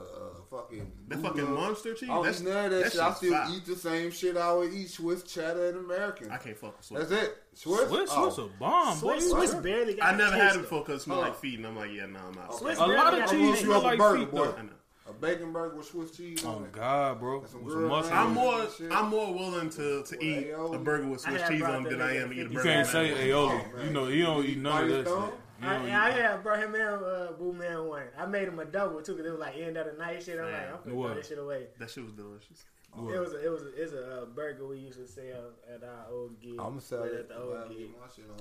fucking. 0.50 0.90
That 1.08 1.16
Gouda. 1.16 1.28
fucking 1.28 1.52
monster 1.54 1.94
cheese. 1.94 2.08
I 2.10 2.22
That's 2.22 2.40
none 2.40 2.64
of 2.66 2.70
that, 2.70 2.82
that 2.84 2.92
shit. 2.92 3.00
I 3.00 3.12
still 3.14 3.32
fire. 3.34 3.48
eat 3.54 3.66
the 3.66 3.76
same 3.76 4.10
shit 4.10 4.36
I 4.36 4.52
would 4.54 4.72
eat 4.72 4.88
Swiss 4.90 5.22
cheddar 5.24 5.68
and 5.68 5.78
American. 5.78 6.30
I 6.30 6.38
can't 6.38 6.56
fuck 6.56 6.76
with 6.78 6.86
Swiss. 6.86 7.08
That's 7.08 7.22
it. 7.22 7.36
Swiss. 7.54 7.88
Swiss, 7.88 8.10
oh. 8.14 8.30
Swiss 8.30 8.38
a 8.38 8.58
bomb, 8.58 8.98
boy. 9.00 9.18
Swiss, 9.18 9.30
Swiss 9.30 9.54
barely 9.56 9.94
got. 9.94 10.14
I 10.14 10.16
never 10.16 10.32
had 10.36 10.52
it 10.52 10.54
though. 10.56 10.60
before 10.62 10.80
because 10.84 11.00
it 11.02 11.04
smell 11.04 11.18
Oh. 11.18 11.22
like 11.22 11.36
feet, 11.36 11.58
and 11.58 11.66
I'm 11.66 11.76
like, 11.76 11.90
yeah, 11.92 12.06
nah, 12.06 12.20
I'm 12.28 12.38
out. 12.38 12.56
Swiss 12.56 12.78
A 12.78 12.80
lot 12.80 12.88
barely 12.88 13.20
of 13.22 13.26
got 13.26 13.30
cheese 13.30 13.58
smell 13.60 13.78
You 13.78 13.84
like 13.84 13.98
burger, 13.98 14.18
feet 14.20 14.30
boy. 14.30 14.44
though. 14.46 14.68
I 15.10 15.12
know. 15.12 15.28
A 15.28 15.34
bacon 15.34 15.52
burger 15.52 15.76
with 15.76 15.86
Swiss 15.86 16.10
cheese 16.12 16.42
Oh 16.44 16.50
on 16.56 16.64
it. 16.64 16.72
God, 16.72 17.20
bro, 17.20 17.40
That's 17.40 17.52
some 17.52 17.64
with 17.64 17.72
some 17.72 17.82
good 17.82 17.88
mustard. 17.90 18.12
onions. 18.16 18.38
I'm 18.38 18.88
more, 18.90 18.98
I'm 18.98 19.10
more 19.10 19.34
willing 19.34 19.70
to, 19.70 20.02
to 20.02 20.24
eat 20.24 20.48
aioli. 20.52 20.74
a 20.74 20.78
burger 20.78 21.06
with 21.08 21.20
Swiss 21.20 21.42
cheese 21.48 21.62
on 21.62 21.82
that 21.84 21.90
than 21.90 22.00
I 22.02 22.14
nigga 22.14 22.22
am 22.24 22.32
eat 22.32 22.40
a 22.40 22.44
burger. 22.44 22.52
You 22.54 22.60
can't 22.62 22.78
with 22.80 22.88
say 22.90 23.02
mayonnaise. 23.10 23.34
aioli. 23.34 23.64
Oh. 23.78 23.82
You 23.84 23.90
know, 23.90 24.06
he 24.06 24.22
don't 24.22 24.44
eat 24.46 24.58
none 24.58 24.82
of 24.84 24.88
that 24.90 25.04
Firestone? 25.06 25.28
shit. 25.30 25.34
He 25.60 25.66
I, 25.66 25.78
don't 25.78 25.90
I 25.90 26.10
had 26.10 26.42
brought 26.42 26.58
him 26.58 26.74
in 26.74 26.80
uh, 26.80 27.32
Boo 27.38 27.52
Man 27.52 27.84
one. 27.84 28.02
I 28.18 28.24
made 28.24 28.48
him 28.48 28.58
a 28.58 28.64
double 28.64 29.02
too 29.02 29.12
because 29.12 29.26
it 29.26 29.30
was 29.32 29.40
like 29.40 29.56
end 29.58 29.76
of 29.76 29.86
the 29.92 29.98
night 30.02 30.22
shit. 30.22 30.38
I'm 30.38 30.46
like, 30.50 30.72
I'm 30.72 30.78
gonna 30.84 30.94
What? 30.96 31.06
throw 31.08 31.14
this 31.16 31.28
shit 31.28 31.38
away. 31.38 31.66
That 31.78 31.90
shit 31.90 32.02
was 32.04 32.14
delicious. 32.14 32.64
What? 32.92 33.14
It 33.14 33.20
was 33.20 33.32
a, 33.34 33.46
it 33.46 33.50
was 33.50 33.62
a, 33.62 33.82
it's 33.82 33.92
a 33.92 34.22
uh, 34.22 34.24
burger 34.26 34.66
we 34.66 34.78
used 34.78 34.98
to 34.98 35.06
sell 35.06 35.52
at 35.72 35.82
our 35.84 36.06
old 36.12 36.40
gig. 36.40 36.52
I'm 36.52 36.56
gonna 36.70 36.80
sell 36.80 37.02
Right 37.02 37.12
it 37.12 37.20
at 37.20 37.28
the 37.28 37.38
old 37.38 37.68
gig. 37.68 37.90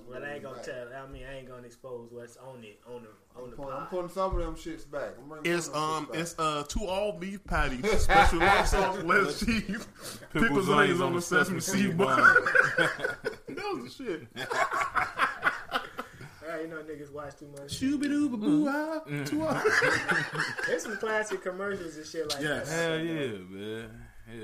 Well, 0.10 0.24
I 0.24 0.34
ain't 0.34 0.44
gonna 0.44 0.64
tell. 0.64 0.88
I 0.92 1.08
mean, 1.08 1.24
I 1.30 1.38
ain't 1.38 1.48
gonna 1.48 1.68
expose 1.68 2.10
what's 2.12 2.36
on 2.38 2.64
it 2.64 2.80
on 2.88 3.04
the 3.04 3.10
on 3.40 3.44
I'm 3.46 3.50
the 3.52 3.56
putting, 3.56 3.72
I'm 3.74 3.86
putting 3.88 4.10
some 4.10 4.36
of 4.36 4.44
them 4.44 4.56
shits 4.56 4.90
back. 4.90 5.12
I'm 5.20 5.40
It's 5.46 5.68
some 5.68 5.76
of 5.76 5.82
them 5.82 5.94
um, 5.94 6.06
back. 6.06 6.16
it's 6.22 6.36
uh, 6.40 6.64
two 6.68 6.86
all 6.88 7.12
beef 7.14 7.44
patties, 7.46 8.00
special 8.04 8.40
white 8.40 8.68
sauce, 8.68 8.98
less 9.04 9.40
cheese, 9.40 9.88
pickles, 10.34 10.68
and 10.68 10.80
onions 10.80 11.02
on 11.02 11.14
the 11.14 11.22
sesame 11.22 11.60
seed 11.60 11.96
bun. 11.98 12.18
that 12.78 13.74
was 13.76 13.96
the 13.98 14.04
shit. 14.04 14.28
Alright, 16.44 16.62
you 16.64 16.68
know 16.70 16.78
niggas 16.78 17.12
watch 17.14 17.36
too 17.38 17.48
much. 17.48 17.80
Shooby 17.80 18.06
dooba 18.06 18.40
boo 18.40 18.68
ah, 18.68 19.02
two 19.26 19.44
all. 19.44 19.62
There's 20.66 20.82
some 20.84 20.98
classic 20.98 21.44
commercials 21.44 21.96
and 21.98 22.06
shit 22.06 22.34
like 22.34 22.42
Yes. 22.42 22.68
that. 22.68 22.90
Hell 22.90 23.00
yeah, 23.00 23.28
man. 23.50 24.06
Hell 24.30 24.38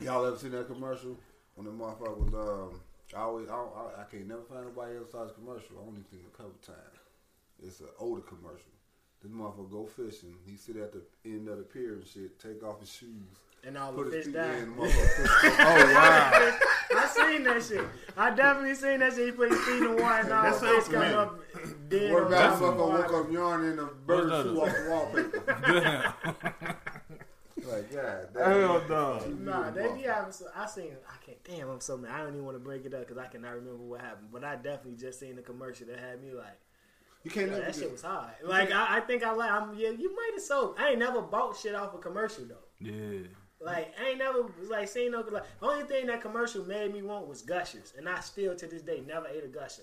yeah. 0.00 0.06
Y'all 0.06 0.24
ever 0.26 0.36
seen 0.36 0.52
that 0.52 0.66
commercial 0.66 1.16
when 1.54 1.66
the 1.66 1.72
motherfucker 1.72 2.16
was 2.18 2.34
um? 2.34 2.80
I 3.14 3.20
always 3.20 3.48
I, 3.48 3.54
I, 3.54 4.00
I 4.00 4.04
can't 4.10 4.26
never 4.26 4.42
find 4.42 4.64
nobody 4.64 4.96
else 4.96 5.12
size 5.12 5.30
commercial. 5.34 5.76
I 5.78 5.86
only 5.86 6.02
seen 6.10 6.20
it 6.20 6.32
a 6.32 6.36
couple 6.36 6.54
times. 6.64 6.78
It's 7.62 7.80
an 7.80 7.86
older 7.98 8.22
commercial. 8.22 8.72
This 9.22 9.30
motherfucker 9.30 9.70
go 9.70 9.86
fishing. 9.86 10.34
He 10.46 10.56
sit 10.56 10.76
at 10.76 10.92
the 10.92 11.02
end 11.24 11.48
of 11.48 11.58
the 11.58 11.64
pier 11.64 11.94
and 11.94 12.06
shit. 12.06 12.38
Take 12.38 12.62
off 12.64 12.80
his 12.80 12.90
shoes. 12.90 13.38
And 13.66 13.78
all 13.78 13.92
the 13.92 14.02
Put 14.04 14.12
his 14.12 14.26
fish 14.26 14.34
feet 14.34 14.40
in. 14.40 14.70
The 14.70 14.76
motherfucker 14.82 15.40
fish 15.40 15.54
Oh 15.60 15.92
wow. 15.94 16.58
I 16.96 17.06
seen 17.06 17.42
that 17.44 17.62
shit. 17.62 17.84
I 18.16 18.30
definitely 18.34 18.74
seen 18.74 19.00
that 19.00 19.12
shit. 19.14 19.26
He 19.26 19.32
put 19.32 19.50
his 19.50 19.60
feet 19.60 19.82
in 19.82 19.96
the 19.96 20.02
water 20.02 20.22
and 20.24 20.32
all 20.32 20.42
That 20.44 20.54
the 20.54 20.58
sounds 20.60 20.86
fish 20.88 20.94
come 20.94 21.14
up 21.18 21.38
dead 21.88 22.12
What 22.12 22.22
on 22.24 22.32
about 22.32 22.50
top 22.50 22.58
the 22.60 22.64
of 22.66 22.76
the 22.76 22.82
motherfucker 22.82 22.88
woke 22.88 23.12
water. 23.12 23.24
up 23.24 23.32
yawning 23.32 23.70
and 23.70 23.80
a 23.80 23.86
bird 23.86 24.30
What's 24.30 24.30
that? 24.30 24.42
flew 24.44 24.60
off 24.60 25.12
the 25.12 25.22
wallpaper? 25.60 26.76
Damn. 27.90 28.04
like, 28.04 28.34
God 28.34 28.46
Hell 28.46 28.80
damn. 28.80 29.44
no. 29.44 29.52
Nah, 29.52 29.70
they 29.70 29.92
be 29.94 30.02
having. 30.02 30.32
So, 30.32 30.46
I 30.54 30.66
seen. 30.66 30.92
I 31.08 31.24
can't. 31.24 31.42
Damn, 31.44 31.68
I'm 31.70 31.80
so 31.80 31.96
mad. 31.96 32.10
I 32.12 32.18
don't 32.18 32.28
even 32.34 32.44
want 32.44 32.56
to 32.56 32.62
break 32.64 32.84
it 32.84 32.94
up 32.94 33.00
because 33.00 33.18
I 33.18 33.26
cannot 33.26 33.54
remember 33.54 33.82
what 33.84 34.00
happened. 34.00 34.28
But 34.32 34.44
I 34.44 34.56
definitely 34.56 34.96
just 35.00 35.20
seen 35.20 35.36
the 35.36 35.42
commercial 35.42 35.86
that 35.88 35.98
had 35.98 36.22
me 36.22 36.32
like, 36.32 36.58
You 37.22 37.30
can't 37.30 37.46
yeah, 37.46 37.52
never 37.54 37.64
that 37.66 37.74
get- 37.74 37.80
shit 37.82 37.92
was 37.92 38.02
hard. 38.02 38.30
Like 38.44 38.70
I, 38.72 38.96
I 38.98 39.00
think 39.00 39.22
I 39.24 39.32
like. 39.32 39.50
I'm. 39.50 39.74
Yeah, 39.76 39.90
you 39.90 40.14
might 40.14 40.30
have 40.34 40.42
sold. 40.42 40.76
I 40.78 40.90
ain't 40.90 40.98
never 40.98 41.20
bought 41.22 41.56
shit 41.56 41.74
off 41.74 41.94
a 41.94 41.98
commercial 41.98 42.44
though. 42.44 42.56
Yeah. 42.80 43.26
Like 43.60 43.94
I 43.98 44.10
ain't 44.10 44.18
never 44.18 44.44
like 44.68 44.88
seen 44.88 45.12
no. 45.12 45.20
Like 45.30 45.44
only 45.62 45.84
thing 45.86 46.06
that 46.08 46.20
commercial 46.20 46.64
made 46.64 46.92
me 46.92 47.02
want 47.02 47.26
was 47.28 47.40
gushers, 47.42 47.94
and 47.96 48.08
I 48.08 48.20
still 48.20 48.54
to 48.56 48.66
this 48.66 48.82
day 48.82 49.02
never 49.06 49.26
ate 49.28 49.44
a 49.44 49.48
gusher. 49.48 49.82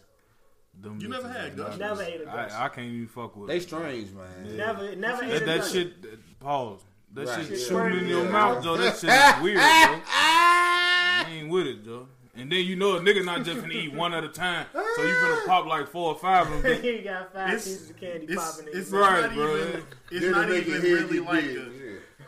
Them 0.80 1.00
You 1.02 1.10
never 1.10 1.28
had 1.28 1.50
is 1.50 1.56
Gushers? 1.56 1.80
Never 1.80 2.02
ate 2.04 2.22
a 2.22 2.26
Gusher. 2.26 2.56
I, 2.56 2.66
I 2.66 2.70
can't 2.70 2.88
even 2.88 3.08
fuck 3.08 3.36
with 3.36 3.50
They 3.50 3.60
strange, 3.60 4.12
man. 4.14 4.56
Never, 4.56 4.96
never 4.96 5.24
ate 5.26 5.30
That, 5.32 5.42
a 5.42 5.46
that 5.46 5.66
shit, 5.66 6.40
pause. 6.40 6.80
That 7.14 7.28
Right. 7.28 7.46
shit 7.48 7.60
Yeah. 7.60 7.68
shooting 7.68 8.00
in 8.00 8.08
your 8.08 8.30
mouth, 8.30 8.64
Joe. 8.64 8.78
That 8.78 8.98
shit 8.98 9.10
is 9.10 9.44
weird, 9.44 9.58
bro. 9.58 9.64
I 9.66 11.26
ain't 11.30 11.50
with 11.50 11.68
it, 11.68 11.84
Joe. 11.84 12.08
And 12.34 12.50
then 12.50 12.64
you 12.66 12.78
know 12.78 12.96
a 12.96 13.00
nigga 13.02 13.26
not 13.26 13.44
just 13.44 13.60
gonna 13.60 13.74
eat 13.74 13.94
one 13.94 14.14
at 14.14 14.24
a 14.24 14.30
time, 14.30 14.66
so 14.74 15.04
you 15.04 15.14
gonna 15.14 15.42
pop 15.46 15.66
like 15.66 15.90
four 15.90 16.14
or 16.14 16.20
five 16.20 16.50
of 16.50 16.64
them. 16.64 16.82
he 16.82 17.00
got 17.00 17.34
five 17.34 17.48
It's- 17.50 17.66
pieces 17.66 17.90
of 17.90 17.98
candy 17.98 18.26
It's, 18.30 18.36
popping 18.36 18.68
in 18.72 18.80
it's 18.80 18.90
his 18.90 18.92
Right, 18.94 19.22
not 19.24 19.34
bro. 19.34 19.58
even. 19.58 19.84
It's 20.12 20.22
Then 20.22 20.32
not 20.32 20.42
to 20.44 20.48
make 20.54 20.68
even 20.68 20.82
really 20.82 21.20
like 21.20 21.44
big, 21.44 21.58
a. 21.58 21.60
yeah. 21.60 21.68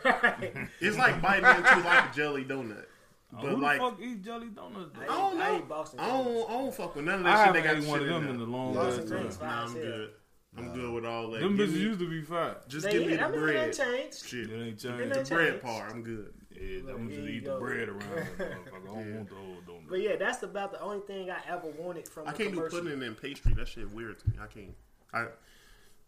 mouth. 0.60 0.68
It's 0.80 0.98
like 0.98 1.22
biting 1.22 1.46
into 1.46 1.88
like 1.88 2.10
a 2.10 2.14
jelly 2.14 2.44
donut. 2.44 2.84
Oh, 3.32 3.36
who 3.38 3.42
But 3.46 3.50
the 3.50 3.56
like, 3.56 3.78
fuck 3.80 3.98
eat 4.02 4.22
jelly 4.22 4.48
donuts? 4.48 4.90
I 4.94 4.98
though? 5.06 5.12
I 5.12 5.16
don't 5.16 5.38
know. 5.38 5.44
I 5.44 5.56
eat 5.58 5.68
Boston 5.68 6.00
I 6.00 6.06
don't, 6.08 6.50
I 6.50 6.52
don't 6.52 6.74
fuck 6.74 6.94
with 6.96 7.04
none 7.06 7.20
of 7.20 7.26
I 7.26 7.30
that 7.30 7.44
shit. 7.46 7.54
They 7.54 7.62
got 7.80 7.88
one 7.88 8.00
of 8.00 8.06
them 8.06 8.22
in 8.24 8.28
in 8.28 8.34
a 8.34 8.38
there. 8.38 8.46
long 8.46 8.74
Boston 8.74 9.08
time. 9.08 9.28
Nah, 9.40 9.64
I'm 9.64 9.72
good. 9.72 10.10
I'm 10.56 10.72
good 10.72 10.92
with 10.92 11.04
all 11.04 11.30
that. 11.30 11.40
Them 11.40 11.56
Give 11.56 11.68
bitches 11.68 11.72
used 11.80 11.98
to 12.00 12.08
be 12.08 12.22
fine. 12.22 12.54
Just 12.68 12.86
They, 12.86 12.92
give 12.92 13.06
me 13.08 13.18
I 13.18 13.28
the 13.30 13.36
mean, 13.36 13.48
it 13.48 13.52
ain't 13.56 13.76
bread. 13.76 13.90
changed. 13.92 14.24
Shit, 14.26 14.50
It 14.50 14.54
ain't 14.54 14.78
changed. 14.78 15.14
the 15.14 15.34
bread 15.34 15.48
changed. 15.50 15.62
part, 15.64 15.90
I'm 15.90 16.02
good. 16.02 16.32
Yeah, 16.52 16.92
I'm 16.94 17.08
Here 17.08 17.16
just 17.16 17.28
you 17.28 17.34
eat 17.34 17.44
the 17.44 17.56
bread 17.56 17.88
around. 17.88 18.00
that. 18.38 18.52
I 18.52 18.86
don't 18.86 19.14
want 19.16 19.28
the 19.28 19.34
whole 19.34 19.56
donut. 19.66 19.88
But 19.88 20.00
yeah, 20.00 20.16
that's 20.16 20.42
about 20.44 20.70
the 20.72 20.80
only 20.80 21.00
thing 21.00 21.28
I 21.30 21.38
ever 21.48 21.66
wanted 21.76 22.08
from 22.08 22.28
I 22.28 22.32
can't 22.32 22.50
do 22.50 22.56
commercial. 22.58 22.80
pudding 22.82 23.02
in 23.02 23.14
pastry. 23.16 23.52
That 23.54 23.66
shit 23.66 23.90
weird 23.90 24.18
to 24.20 24.28
me. 24.30 24.36
I 24.40 24.46
can't. 24.46 24.74
I 25.12 25.26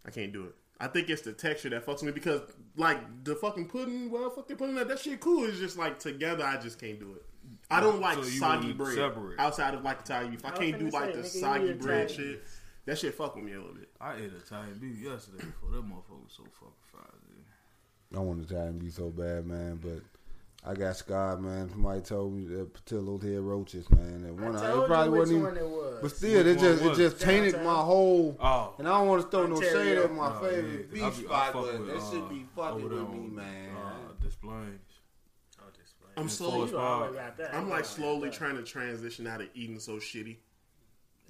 I 0.07 0.11
can't 0.13 0.33
do 0.33 0.45
it. 0.45 0.55
I 0.79 0.87
think 0.89 1.09
it's 1.11 1.23
the 1.23 1.33
texture 1.33 1.71
that 1.71 1.85
fucks 1.85 2.03
me 2.05 2.13
because 2.13 2.43
like 2.77 2.99
the 3.25 3.35
fucking 3.35 3.67
pudding, 3.69 4.11
well, 4.11 4.31
fucking 4.31 4.57
pudding 4.57 4.77
that 4.77 4.87
that 4.89 5.01
shit 5.01 5.19
cool. 5.19 5.45
It's 5.47 5.59
just 5.59 5.77
like 5.77 5.99
together. 5.99 6.45
I 6.45 6.59
just 6.59 6.79
can't 6.79 7.01
do 7.01 7.15
it. 7.15 7.25
I 7.71 7.81
don't 7.81 8.01
like 8.01 8.15
So 8.17 8.23
soggy 8.23 8.73
bread 8.73 8.95
separate. 8.95 9.41
outside 9.41 9.75
of 9.75 9.83
like 9.83 10.01
Italian 10.01 10.31
beef. 10.33 10.45
I 10.45 10.49
I 10.51 10.53
can't 10.53 10.79
do 10.79 10.89
like 10.91 11.15
say, 11.15 11.21
the 11.21 11.27
nigga, 11.29 11.41
soggy 11.41 11.73
bread 11.73 12.11
Italian 12.11 12.35
shit. 12.35 12.45
That 12.87 12.99
shit 12.99 13.15
fuck 13.15 13.35
with 13.35 13.45
me 13.45 13.53
a 13.53 13.59
little 13.59 13.75
bit. 13.75 13.89
I 14.01 14.15
ate 14.17 14.33
a 14.33 14.37
Italian 14.37 14.79
beef 14.79 15.01
yesterday 15.01 15.45
before 15.45 15.71
that 15.73 15.83
motherfucker 15.85 16.23
was 16.23 16.33
so 16.37 16.45
fucking 16.45 16.73
fried. 16.91 17.05
Dude. 17.29 18.19
I 18.19 18.21
want 18.23 18.47
to 18.47 18.55
try 18.55 18.65
and 18.65 18.79
be 18.79 18.91
so 18.91 19.11
bad, 19.11 19.45
man, 19.47 19.81
but 19.83 20.01
I 20.69 20.75
got 20.75 20.97
scarred, 20.97 21.41
man. 21.41 21.69
Somebody 21.69 22.01
told 22.03 22.33
me 22.33 22.45
that 22.55 22.73
Portillo's 22.73 23.23
had 23.25 23.41
roaches, 23.41 23.91
man. 23.91 24.25
And 24.25 24.41
one, 24.41 24.55
I 24.57 24.69
I, 24.69 24.71
told 24.71 24.85
it 24.85 24.87
probably 24.87 25.07
you 25.07 25.11
which 25.13 25.19
wasn't 25.21 25.43
one 25.43 25.53
even. 25.57 25.65
it 25.65 25.71
was. 25.71 25.99
But 26.03 26.11
still, 26.13 26.39
Which 26.45 26.47
it 26.47 26.59
just 26.61 26.83
it 26.85 26.89
was 26.89 26.99
just 26.99 27.21
tainted 27.21 27.53
Downtown? 27.55 27.73
my 27.75 27.83
whole. 27.83 28.37
Oh, 28.41 28.75
And 28.79 28.87
I 28.89 28.99
don't 28.99 29.09
want 29.09 29.23
to 29.23 29.29
throw 29.31 29.47
no 29.47 29.61
shade 29.61 29.99
at 29.99 30.13
my 30.13 30.29
Oh, 30.29 30.41
favorite 30.41 30.89
yeah. 30.93 30.95
beef 30.95 31.03
I 31.03 31.11
be- 31.11 31.17
I 31.17 31.23
spot, 31.25 31.53
but 31.55 31.63
with, 31.81 31.87
that 31.89 31.97
uh, 31.97 32.11
should 32.11 32.29
be 32.29 32.47
fucking 32.55 32.75
over 32.75 32.83
with 32.85 32.93
there 32.93 33.01
me, 33.01 33.19
on, 33.27 33.35
man. 33.35 33.69
Uh, 33.77 34.23
displays. 34.23 34.79
Oh, 35.61 35.65
display. 35.77 36.11
I'm 36.17 36.29
slowly, 36.29 36.71
You 36.71 36.79
always 36.79 37.15
got 37.15 37.37
that. 37.39 37.53
I'm 37.55 37.69
like 37.69 37.85
slowly 37.85 38.31
trying 38.31 38.57
to 38.57 38.63
transition 38.63 39.27
out 39.27 39.41
of 39.41 39.49
eating 39.55 39.81
so 39.81 39.97
shitty. 39.97 40.37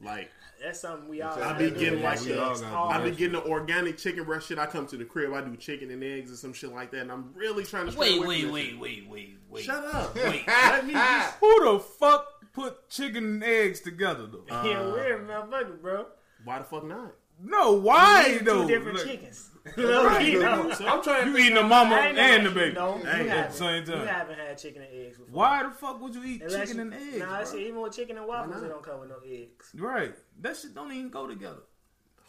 Like 0.03 0.31
That's 0.63 0.81
something 0.81 1.09
we 1.09 1.23
all. 1.23 1.35
I 1.35 1.39
gotta 1.39 1.59
be 1.59 1.71
getting 1.79 2.03
like 2.03 2.19
shit 2.19 2.37
the- 2.37 2.43
I 2.43 2.55
hard. 2.69 3.05
Be 3.05 3.11
getting 3.13 3.33
the 3.33 3.45
organic 3.45 3.99
chicken 3.99 4.25
breast 4.25 4.49
shit. 4.49 4.59
I 4.59 4.67
come 4.67 4.87
to 4.89 4.97
the 4.97 5.05
crib, 5.05 5.33
I 5.33 5.41
do 5.41 5.57
chicken 5.57 5.91
and 5.91 6.03
eggs 6.05 6.29
and 6.31 6.39
some 6.39 6.53
shit 6.53 6.73
like 6.73 6.91
that, 6.93 7.03
and 7.03 7.13
I'm 7.13 7.33
really 7.35 7.65
trying 7.65 7.91
to 7.91 7.97
Wait, 7.99 8.21
wait, 8.21 8.51
wait, 8.51 8.79
wait, 8.79 9.09
wait, 9.09 9.39
wait. 9.49 9.65
Shut 9.65 9.85
up. 9.85 10.15
Wait. 10.15 10.45
Let 10.49 10.87
me 10.87 10.93
just. 10.95 11.35
Who 11.37 11.73
the 11.73 11.79
fuck 11.81 12.27
put 12.53 12.89
chicken 12.91 13.25
and 13.25 13.45
eggs 13.45 13.81
together 13.81 14.27
though? 14.27 14.45
Yeah, 14.69 14.93
weird 14.93 15.27
motherfucker, 15.29 15.81
bro. 15.81 16.07
Why 16.45 16.59
the 16.59 16.65
fuck 16.65 16.85
not? 16.85 17.13
No, 17.43 17.73
why 17.73 18.27
Eating 18.31 18.45
though? 18.45 18.63
Two 18.63 18.69
different 18.69 18.99
Like, 18.99 19.07
chickens. 19.07 19.51
No, 19.77 20.19
you 20.19 20.39
know. 20.41 20.71
I'm 20.87 21.03
trying 21.03 21.23
to 21.25 21.27
You 21.27 21.33
think 21.35 21.39
eating 21.41 21.55
the 21.57 21.63
mama 21.65 21.97
and 21.97 22.47
the 22.47 22.51
baby 22.51 22.75
No, 22.77 22.99
you 22.99 23.05
Hey, 23.05 23.27
haven't. 23.27 23.31
at 23.33 23.51
the 23.51 23.57
same 23.57 23.85
You 23.85 23.93
time. 23.93 24.07
haven't 24.07 24.39
had 24.39 24.59
chicken 24.59 24.83
and 24.83 24.91
eggs 24.95 25.19
before. 25.19 25.35
Why 25.35 25.63
the 25.65 25.71
fuck 25.71 26.01
would 26.01 26.15
you 26.15 26.23
eat 26.25 26.43
Unless 26.43 26.69
chicken 26.69 26.77
you- 26.77 26.83
and 26.83 26.95
eggs? 26.95 27.19
Nah, 27.19 27.35
I 27.41 27.45
bro? 27.45 27.57
even 27.57 27.81
with 27.81 27.93
chicken 27.97 28.17
and 28.17 28.27
waffles, 28.29 28.63
it 28.63 28.69
don't 28.69 28.83
come 28.85 29.01
with 29.01 29.09
no 29.09 29.17
eggs. 29.27 29.71
Right, 29.75 30.15
that 30.41 30.57
shit 30.57 30.73
don't 30.75 30.93
even 30.93 31.11
go 31.11 31.27
together. 31.27 31.63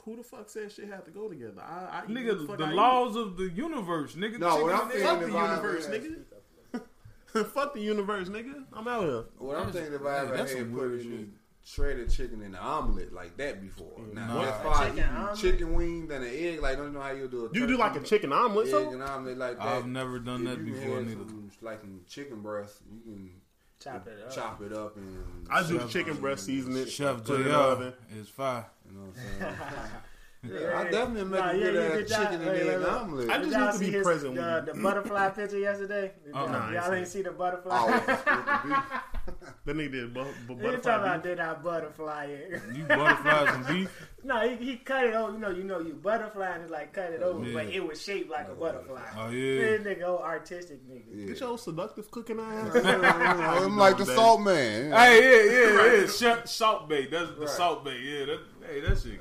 Who 0.03 0.15
the 0.15 0.23
fuck 0.23 0.49
said 0.49 0.71
shit 0.71 0.87
had 0.89 1.05
to 1.05 1.11
go 1.11 1.27
together? 1.29 1.61
I, 1.61 2.01
I 2.03 2.05
Nigga, 2.09 2.47
what 2.47 2.57
the 2.57 2.65
I 2.65 2.71
laws 2.71 3.15
of 3.15 3.37
the 3.37 3.49
universe, 3.49 4.15
nigga. 4.15 4.39
No, 4.39 4.63
what 4.63 4.73
I'm 4.73 4.81
and 4.89 4.91
eat. 4.93 5.03
thinking 5.03 5.05
Fuck 5.05 5.19
the 5.19 5.27
universe, 5.27 5.87
nigga. 5.87 7.45
fuck 7.53 7.73
the 7.75 7.81
universe, 7.81 8.29
nigga. 8.29 8.63
I'm 8.73 8.87
out 8.87 9.03
here. 9.03 9.25
What 9.37 9.57
I'm 9.57 9.71
thinking 9.71 9.93
if 9.93 10.01
I 10.05 10.19
ever 10.19 10.37
that's 10.37 10.53
some 10.53 10.71
put 10.71 10.79
weird 10.81 11.01
any 11.01 11.25
shredded 11.67 12.09
chicken 12.09 12.41
in 12.41 12.55
an 12.55 12.61
omelet 12.61 13.11
like 13.11 13.35
that 13.35 13.61
before. 13.61 13.99
Now, 14.13 14.27
Nah. 14.35 14.41
as 14.43 14.61
far 14.63 14.83
as 14.85 14.89
Chicken 14.95 15.09
omelet? 15.15 15.37
chicken 15.37 15.73
wings 15.73 16.09
and 16.11 16.23
an 16.23 16.31
egg, 16.33 16.61
like 16.61 16.77
don't 16.77 16.87
you 16.87 16.91
know 16.93 17.01
how 17.01 17.11
you 17.11 17.27
do 17.27 17.45
it. 17.45 17.55
You 17.55 17.67
do 17.67 17.77
like 17.77 17.95
a 17.97 17.99
chicken 17.99 18.31
omelet, 18.31 18.67
egg 18.67 18.71
so 18.71 18.89
and 18.91 19.03
omelet 19.03 19.37
like 19.37 19.57
that. 19.57 19.67
I've 19.67 19.85
never 19.85 20.17
done 20.19 20.47
If 20.47 20.57
that 20.59 20.65
you 20.65 20.73
before, 20.73 21.01
neither. 21.01 21.11
some, 21.15 21.51
like 21.61 21.81
some 21.81 22.01
chicken 22.07 22.41
breast, 22.41 22.77
you 22.89 23.01
can 23.13 23.31
Chop 23.79 24.07
it 24.07 24.17
up. 24.25 24.31
chop 24.33 24.61
it 24.63 24.73
up 24.73 24.95
and 24.97 25.47
I 25.51 25.61
do 25.67 25.77
chef 25.79 25.89
chicken 25.91 26.13
it 26.15 26.21
breast, 26.21 26.47
and 26.47 26.55
season 26.57 26.77
it, 26.77 26.89
Chef 26.89 27.23
put 27.23 27.41
it 27.41 27.45
in 27.47 27.51
the 27.51 27.93
JR 28.11 28.17
is 28.19 28.29
fire. 28.29 28.65
You 28.89 28.97
know 28.97 29.05
what 29.07 29.17
I'm 29.17 29.39
saying? 29.39 29.55
yeah, 30.53 30.79
I 30.79 30.83
definitely 30.89 31.25
make 31.25 31.39
Nah, 31.39 31.49
a 31.49 31.53
good 31.53 31.73
you 31.73 31.79
ass 31.79 32.09
that. 32.09 32.21
chicken 32.31 32.47
and 32.47 32.57
egg 32.57 32.65
look, 32.65 32.79
look. 32.81 32.91
omelet. 33.01 33.29
I 33.29 33.37
just 33.37 33.49
need 33.51 33.57
to 33.57 33.73
see 33.73 33.85
be 33.85 33.91
his, 33.91 34.03
present 34.03 34.35
The, 34.35 34.71
the 34.73 34.79
butterfly 34.81 35.29
picture 35.29 35.59
yesterday. 35.59 36.11
Uh-uh. 36.33 36.45
Nah, 36.47 36.71
y'all 36.71 36.83
ain't 36.85 36.93
ain't 36.95 37.07
see 37.07 37.21
the 37.21 37.31
butterfly. 37.31 37.77
Oh, 37.79 37.87
with. 38.07 39.37
That 39.65 39.75
nigga 39.75 39.91
did 39.91 40.13
bu- 40.13 40.23
bu- 40.47 40.55
He 40.55 40.77
talking 40.77 40.83
about 40.85 41.23
did 41.23 41.39
I 41.41 41.53
butterfly 41.55 42.25
it? 42.25 42.61
You 42.73 42.85
butterflies 42.85 43.55
and 43.55 43.67
beef. 43.67 44.07
no, 44.23 44.47
he, 44.47 44.55
he 44.55 44.77
cut 44.77 45.05
it 45.05 45.13
over. 45.13 45.33
You 45.33 45.39
know, 45.39 45.49
you 45.49 45.63
know, 45.65 45.79
you 45.81 45.93
butterfly 45.93 46.55
and 46.55 46.69
like 46.69 46.93
cut 46.93 47.11
it 47.11 47.21
over, 47.21 47.45
Yeah. 47.45 47.53
but 47.53 47.65
it 47.67 47.85
was 47.85 48.01
shaped 48.01 48.31
like 48.31 48.47
a 48.47 48.51
oh, 48.51 48.55
butterfly. 48.55 49.01
Oh 49.17 49.29
yeah. 49.29 49.77
This 49.77 49.81
nigga, 49.81 50.03
old 50.03 50.21
artistic 50.21 50.87
nigga. 50.89 51.03
Yeah. 51.13 51.25
Get 51.27 51.39
your 51.41 51.57
seductive 51.57 52.09
cooking 52.11 52.39
ass. 52.39 52.75
I'm 52.85 53.77
like 53.77 53.97
the 53.97 54.05
doing, 54.05 54.15
salt 54.15 54.41
man. 54.41 54.91
Hey, 54.93 55.51
yeah, 55.51 55.71
yeah, 55.73 56.07
yeah. 56.21 56.43
Salt 56.45 56.87
Bae. 56.89 57.07
That's 57.11 57.31
the 57.37 57.47
Salt 57.47 57.83
Bae. 57.83 57.91
Yeah, 57.91 58.37
hey, 58.65 58.79
that 58.81 58.97
shit. 58.97 59.19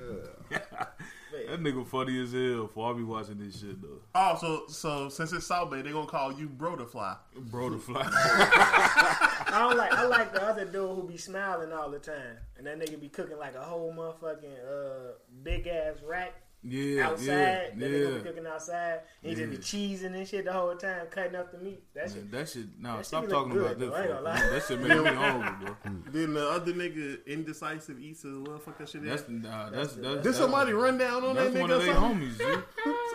that 1.45 1.63
nigga 1.63 1.87
funny 1.87 2.23
as 2.23 2.33
hell. 2.33 2.69
For 2.73 2.91
I 2.91 2.97
be 2.97 3.03
watching 3.03 3.39
this 3.39 3.61
shit 3.61 3.81
though. 3.83 4.01
Oh, 4.15 4.37
so 4.41 4.65
so 4.69 5.09
since 5.09 5.33
it's 5.33 5.47
Salt 5.47 5.71
Bae, 5.71 5.83
they 5.83 5.93
gonna 5.93 6.07
call 6.07 6.33
you 6.33 6.49
Brotherfly. 6.49 7.17
Bro, 7.37 7.71
to 7.71 7.79
fly. 7.79 8.03
I 8.11 9.59
don't 9.61 9.77
like. 9.77 9.93
I 9.93 10.05
like 10.07 10.33
the 10.33 10.43
other 10.43 10.65
dude 10.65 10.97
who 10.97 11.03
be 11.07 11.17
smiling 11.17 11.73
all 11.73 11.91
the 11.91 11.99
time, 11.99 12.39
and 12.57 12.67
that 12.67 12.79
nigga 12.79 13.01
be 13.01 13.09
cooking 13.09 13.39
like 13.39 13.55
a 13.55 13.63
whole 13.63 13.93
motherfucking 13.93 14.59
uh, 14.67 15.13
big 15.43 15.67
ass 15.67 15.97
rack 16.07 16.35
Yeah, 16.69 17.07
outside. 17.07 17.27
yeah, 17.27 17.35
that 17.55 17.79
nigga 17.79 18.11
yeah. 18.13 18.19
be 18.19 18.23
cooking 18.25 18.47
outside. 18.47 19.01
And 19.23 19.31
he 19.31 19.45
just 19.45 19.51
be 19.51 19.57
cheesing 19.59 20.15
and 20.17 20.27
shit 20.27 20.45
the 20.47 20.53
whole 20.53 20.75
time, 20.75 21.07
cutting 21.11 21.37
up 21.37 21.53
the 21.53 21.59
meat. 21.59 21.83
That 21.95 22.09
shit. 22.11 22.31
Man, 22.31 22.41
that 22.41 22.49
shit. 22.49 22.65
Nah, 22.81 22.97
That 22.97 23.07
stop 23.07 23.23
shit 23.25 23.31
talking 23.31 23.53
look 23.55 23.63
about 23.67 23.79
this. 23.79 23.91
though, 23.91 23.97
ain't 23.99 24.09
gonna 24.09 24.21
lie. 24.23 24.41
That 24.51 24.63
shit 24.67 24.81
make 24.81 24.99
me 25.05 25.15
hungry, 25.15 25.67
bro. 25.67 25.77
Then 26.13 26.35
the 26.35 26.49
other 26.51 26.73
nigga, 26.73 27.25
indecisive 27.27 28.01
eats 28.01 28.25
as 28.25 28.37
well. 28.39 28.59
Fuck 28.59 28.79
that 28.79 28.89
shit. 28.89 29.05
is. 29.05 29.09
That's 29.11 29.29
nah, 29.29 29.71
that's 29.71 29.95
that's. 29.95 30.23
Did 30.23 30.35
somebody 30.35 30.73
run 30.73 30.99
down 30.99 31.23
on 31.25 31.35
That's 31.37 31.53
that 31.53 31.61
one 31.61 31.71
nigga? 31.71 31.75
of 31.77 31.83
or 31.83 31.85
their 31.85 31.95
something? 31.95 32.29
homies. 32.29 32.39
G. 32.39 32.45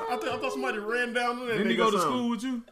I, 0.09 0.17
th- 0.17 0.31
I 0.33 0.37
thought 0.37 0.51
somebody 0.53 0.77
ran 0.79 1.13
down 1.13 1.39
on 1.39 1.47
that 1.47 1.53
Didn't 1.57 1.67
nigga. 1.67 1.71
he 1.71 1.75
go 1.77 1.91
to 1.91 1.99
school 1.99 2.29
with 2.29 2.43
you? 2.43 2.63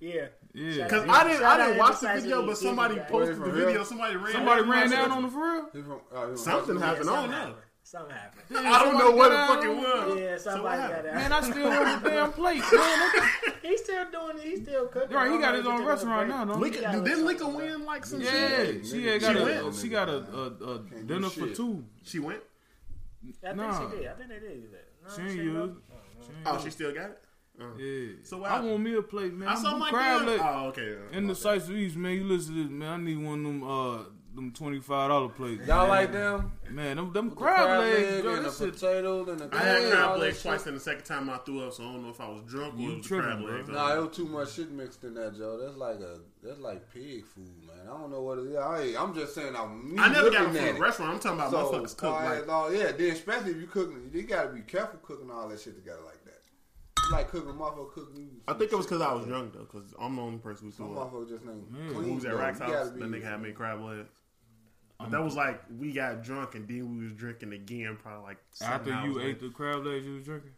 Yeah. 0.00 0.26
Yeah. 0.54 0.88
Cause 0.88 1.02
out- 1.02 1.10
I 1.10 1.24
didn't, 1.28 1.36
I 1.36 1.40
shout 1.40 1.60
out 1.60 1.66
didn't 1.66 1.78
watch 1.78 2.00
the 2.00 2.08
video, 2.08 2.46
but 2.46 2.56
somebody 2.58 2.96
posted 3.08 3.36
the 3.38 3.50
video. 3.50 3.84
Somebody 3.84 4.16
ran. 4.16 4.32
Somebody 4.32 4.62
ran 4.62 4.90
down 4.90 5.10
on 5.12 5.22
the 5.22 5.28
for 5.28 5.38
real. 5.52 5.66
From- 5.84 6.00
uh, 6.32 6.36
Something 6.36 6.78
Yeah, 6.78 6.86
happened. 6.86 7.10
I 7.10 7.26
don't 7.26 7.54
something 7.90 8.14
happened. 8.14 8.42
Something 8.48 8.64
happened. 8.64 8.74
I 8.74 8.84
don't 8.84 8.98
know 8.98 9.16
what 9.16 9.28
the 9.30 9.36
fuck 9.36 9.64
it 9.64 9.76
was. 9.76 10.18
Yeah, 10.20 10.36
So 10.36 10.50
somebody 10.50 10.78
got 10.82 10.90
happened? 10.90 11.06
that. 11.08 11.14
Man, 11.14 11.32
I 11.32 11.40
still 11.50 11.68
want 11.68 12.02
the 12.04 12.10
damn 12.10 12.32
plate, 12.32 12.62
man. 12.72 13.52
He's 13.62 13.80
still 13.84 14.04
doing 14.10 14.36
it. 14.38 14.42
He's 14.44 14.62
still 14.62 14.86
cooking. 14.86 15.16
Right, 15.16 15.30
he 15.32 15.38
got 15.38 15.54
his 15.54 15.66
own 15.66 15.84
restaurant 15.84 16.28
to 16.30 16.36
now, 16.36 16.44
break. 16.44 16.48
don't 16.48 16.56
he? 16.56 16.62
Lincoln, 16.62 16.82
Yeah, 16.82 16.92
didn't 16.92 17.08
it's 17.08 17.20
Lincoln 17.20 17.54
win 17.54 17.84
like 17.84 18.06
some 18.06 18.20
Yeah, 18.20 18.30
shit? 18.30 18.86
she 18.86 19.06
had 19.06 19.20
got 19.20 19.32
She 19.36 19.38
a 19.40 19.44
went. 19.44 19.74
she 19.74 19.88
got 19.88 20.08
a, 20.08 20.16
a, 20.16 20.74
a 20.74 20.78
dinner 21.06 21.28
for 21.30 21.48
two. 21.48 21.84
She 22.02 22.18
went. 22.18 22.40
I 23.42 23.46
think 23.48 23.56
Nah. 23.56 23.90
she 23.90 23.96
did. 23.96 24.06
I 24.08 24.12
think 24.14 24.28
they 24.30 24.38
did 24.38 24.62
do 24.62 24.68
that. 24.72 24.88
No, 25.08 25.14
She 25.16 25.22
ain't 25.22 25.30
she 25.32 25.36
use. 25.44 25.54
don't. 25.54 25.76
She 26.22 26.28
ain't 26.32 26.46
Oh, 26.46 26.60
she 26.62 26.70
still 26.70 26.92
got 26.94 27.10
it. 27.10 27.22
Yeah. 27.78 28.14
So 28.22 28.38
what 28.38 28.50
I 28.50 28.60
want 28.60 28.80
me 28.82 28.94
a 28.96 29.02
plate, 29.02 29.34
man. 29.34 29.46
I 29.48 29.54
saw 29.54 29.70
Them 29.72 29.80
my 29.80 29.90
crab 29.90 30.22
crab 30.22 30.28
leg. 30.28 30.40
Oh, 30.42 30.66
okay. 30.68 30.96
In 31.12 31.26
the 31.26 31.34
sites 31.34 31.68
of 31.68 31.76
East, 31.76 31.94
man, 31.96 32.12
you 32.12 32.24
listen 32.24 32.54
to 32.54 32.62
this, 32.62 32.70
man. 32.70 32.88
I 32.88 32.96
need 33.04 33.18
one 33.18 33.40
of 33.40 33.44
them, 33.44 33.62
uh, 33.62 33.98
them 34.34 34.52
twenty 34.52 34.78
five 34.80 35.08
dollar 35.10 35.28
plates. 35.28 35.66
Y'all 35.66 35.80
man. 35.80 35.88
like 35.88 36.12
them? 36.12 36.52
man? 36.70 36.96
Them, 36.96 37.12
them 37.12 37.30
The 37.30 37.34
crab, 37.36 37.80
legs, 37.80 38.10
leg 38.12 38.22
bro. 38.22 38.34
and 38.36 38.44
the 38.44 38.50
shit. 38.52 38.72
potatoes 38.74 39.28
and 39.28 39.38
the 39.40 39.48
I 39.56 39.58
had 39.58 39.90
crab 39.92 40.18
legs 40.20 40.42
twice, 40.42 40.66
and 40.66 40.76
the 40.76 40.80
second 40.80 41.04
time 41.04 41.28
I 41.28 41.38
threw 41.38 41.62
up, 41.64 41.72
so 41.72 41.82
I 41.82 41.92
don't 41.92 42.02
know 42.04 42.10
if 42.10 42.20
I 42.20 42.28
was 42.28 42.42
drunk 42.44 42.74
or 42.74 42.78
You 42.78 42.90
it 42.92 42.96
was 42.98 43.06
tripping, 43.06 43.28
crab 43.44 43.56
legs. 43.56 43.68
Nah, 43.68 43.96
it 43.96 44.00
was 44.06 44.16
too 44.16 44.26
much 44.26 44.52
shit 44.52 44.70
mixed 44.70 45.02
in 45.04 45.14
that, 45.14 45.36
Joe. 45.36 45.58
That's 45.58 45.76
like 45.76 45.96
a 46.00 46.20
that's 46.42 46.60
like 46.60 46.92
pig 46.92 47.26
food, 47.26 47.50
man. 47.66 47.86
I 47.92 47.98
don't 47.98 48.10
know 48.10 48.22
what 48.22 48.38
it 48.38 48.46
is. 48.46 48.56
I, 48.56 48.82
ain't- 48.82 49.00
I'm 49.00 49.14
just 49.14 49.34
saying. 49.34 49.54
I'm 49.56 49.94
I 49.98 50.08
never 50.12 50.30
got 50.30 50.42
looking 50.48 50.56
it 50.62 50.66
from 50.68 50.76
a 50.76 50.80
restaurant. 50.80 51.12
I'm 51.14 51.20
talking 51.20 51.40
about 51.40 51.52
motherfuckers 51.52 51.96
cook 51.96 52.10
quiet, 52.14 52.46
like. 52.46 52.54
all- 52.56 52.72
yeah, 52.72 52.92
then 52.92 53.10
especially 53.10 53.50
if 53.52 53.56
you 53.56 53.66
cooking, 53.66 54.10
you 54.12 54.22
gotta 54.22 54.50
be 54.50 54.60
careful 54.60 54.98
cooking 55.02 55.30
all 55.30 55.48
that 55.48 55.60
shit 55.60 55.74
together 55.76 56.00
like 56.04 56.24
that. 56.24 56.30
Like 57.10 57.28
cooking 57.28 57.54
motherfucker 57.54 57.92
cooking. 57.92 58.30
I 58.46 58.52
think 58.52 58.70
it 58.72 58.76
was 58.76 58.86
because 58.86 59.02
I 59.02 59.12
was 59.12 59.26
drunk 59.26 59.54
though, 59.54 59.60
because 59.70 59.92
I'm 59.98 60.14
the 60.14 60.22
only 60.22 60.38
person 60.38 60.66
who 60.68 60.72
saw. 60.72 60.84
threw 60.86 60.96
up. 60.98 61.12
motherfucker 61.12 61.28
just 61.28 61.42
ain't 61.44 61.72
Man. 61.72 61.92
clean. 61.92 62.08
Who 62.08 62.14
was 62.14 62.24
at 62.24 62.30
though. 62.30 62.36
Rack's 62.38 62.58
house? 62.60 62.70
gotta 62.70 62.90
That 62.90 63.10
nigga 63.10 63.22
had 63.24 63.42
me 63.42 63.50
crab 63.50 63.80
legs. 63.80 64.08
But 65.00 65.10
that 65.12 65.24
was 65.24 65.34
like 65.34 65.62
we 65.78 65.92
got 65.92 66.22
drunk 66.22 66.54
and 66.54 66.68
then 66.68 66.98
we 66.98 67.04
was 67.04 67.14
drinking 67.14 67.52
again, 67.54 67.96
probably 68.02 68.22
like 68.24 68.38
seven 68.52 68.74
After 68.74 68.92
hours 68.92 69.06
you 69.06 69.14
later. 69.14 69.28
ate 69.30 69.40
the 69.40 69.48
crab 69.48 69.84
legs 69.86 70.04
you 70.06 70.14
was 70.14 70.24
drinking. 70.24 70.50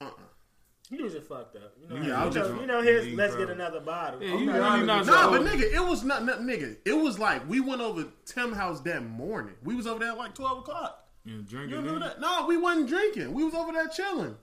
Uh-uh. 0.00 0.10
He 0.90 1.02
was 1.02 1.12
just 1.14 1.26
fucked 1.28 1.56
up. 1.56 1.74
You 1.80 1.88
know, 1.88 1.96
Yeah, 1.96 2.06
you, 2.06 2.12
I 2.14 2.26
was 2.26 2.34
know 2.36 2.48
just- 2.48 2.60
you 2.60 2.66
know 2.66 2.82
his. 2.82 3.06
eating 3.06 3.18
Let's 3.18 3.34
crab. 3.34 3.48
get 3.48 3.54
another 3.56 3.80
bottle. 3.80 4.22
Yeah, 4.22 4.32
I'm 4.34 4.40
you 4.40 4.46
not- 4.86 5.06
Nah, 5.06 5.30
but 5.30 5.42
nigga, 5.42 5.72
it 5.72 5.84
was 5.84 6.04
not, 6.04 6.24
not 6.24 6.40
nigga. 6.40 6.76
It 6.84 6.92
was 6.92 7.18
like 7.18 7.48
we 7.48 7.60
went 7.60 7.80
over 7.80 8.04
Tim 8.26 8.52
house 8.52 8.80
that 8.82 9.02
morning. 9.04 9.54
We 9.62 9.74
was 9.74 9.86
over 9.86 9.98
there 10.00 10.12
at 10.12 10.18
like 10.18 10.34
twelve 10.34 10.58
o'clock. 10.58 11.06
Yeah, 11.24 11.34
You 11.36 11.42
drinking. 11.42 11.76
remember 11.78 12.00
that? 12.00 12.20
No, 12.20 12.46
we 12.46 12.56
wasn't 12.58 12.88
drinking. 12.88 13.32
We 13.32 13.44
was 13.44 13.54
over 13.54 13.72
there 13.72 13.88
chilling. 13.88 14.36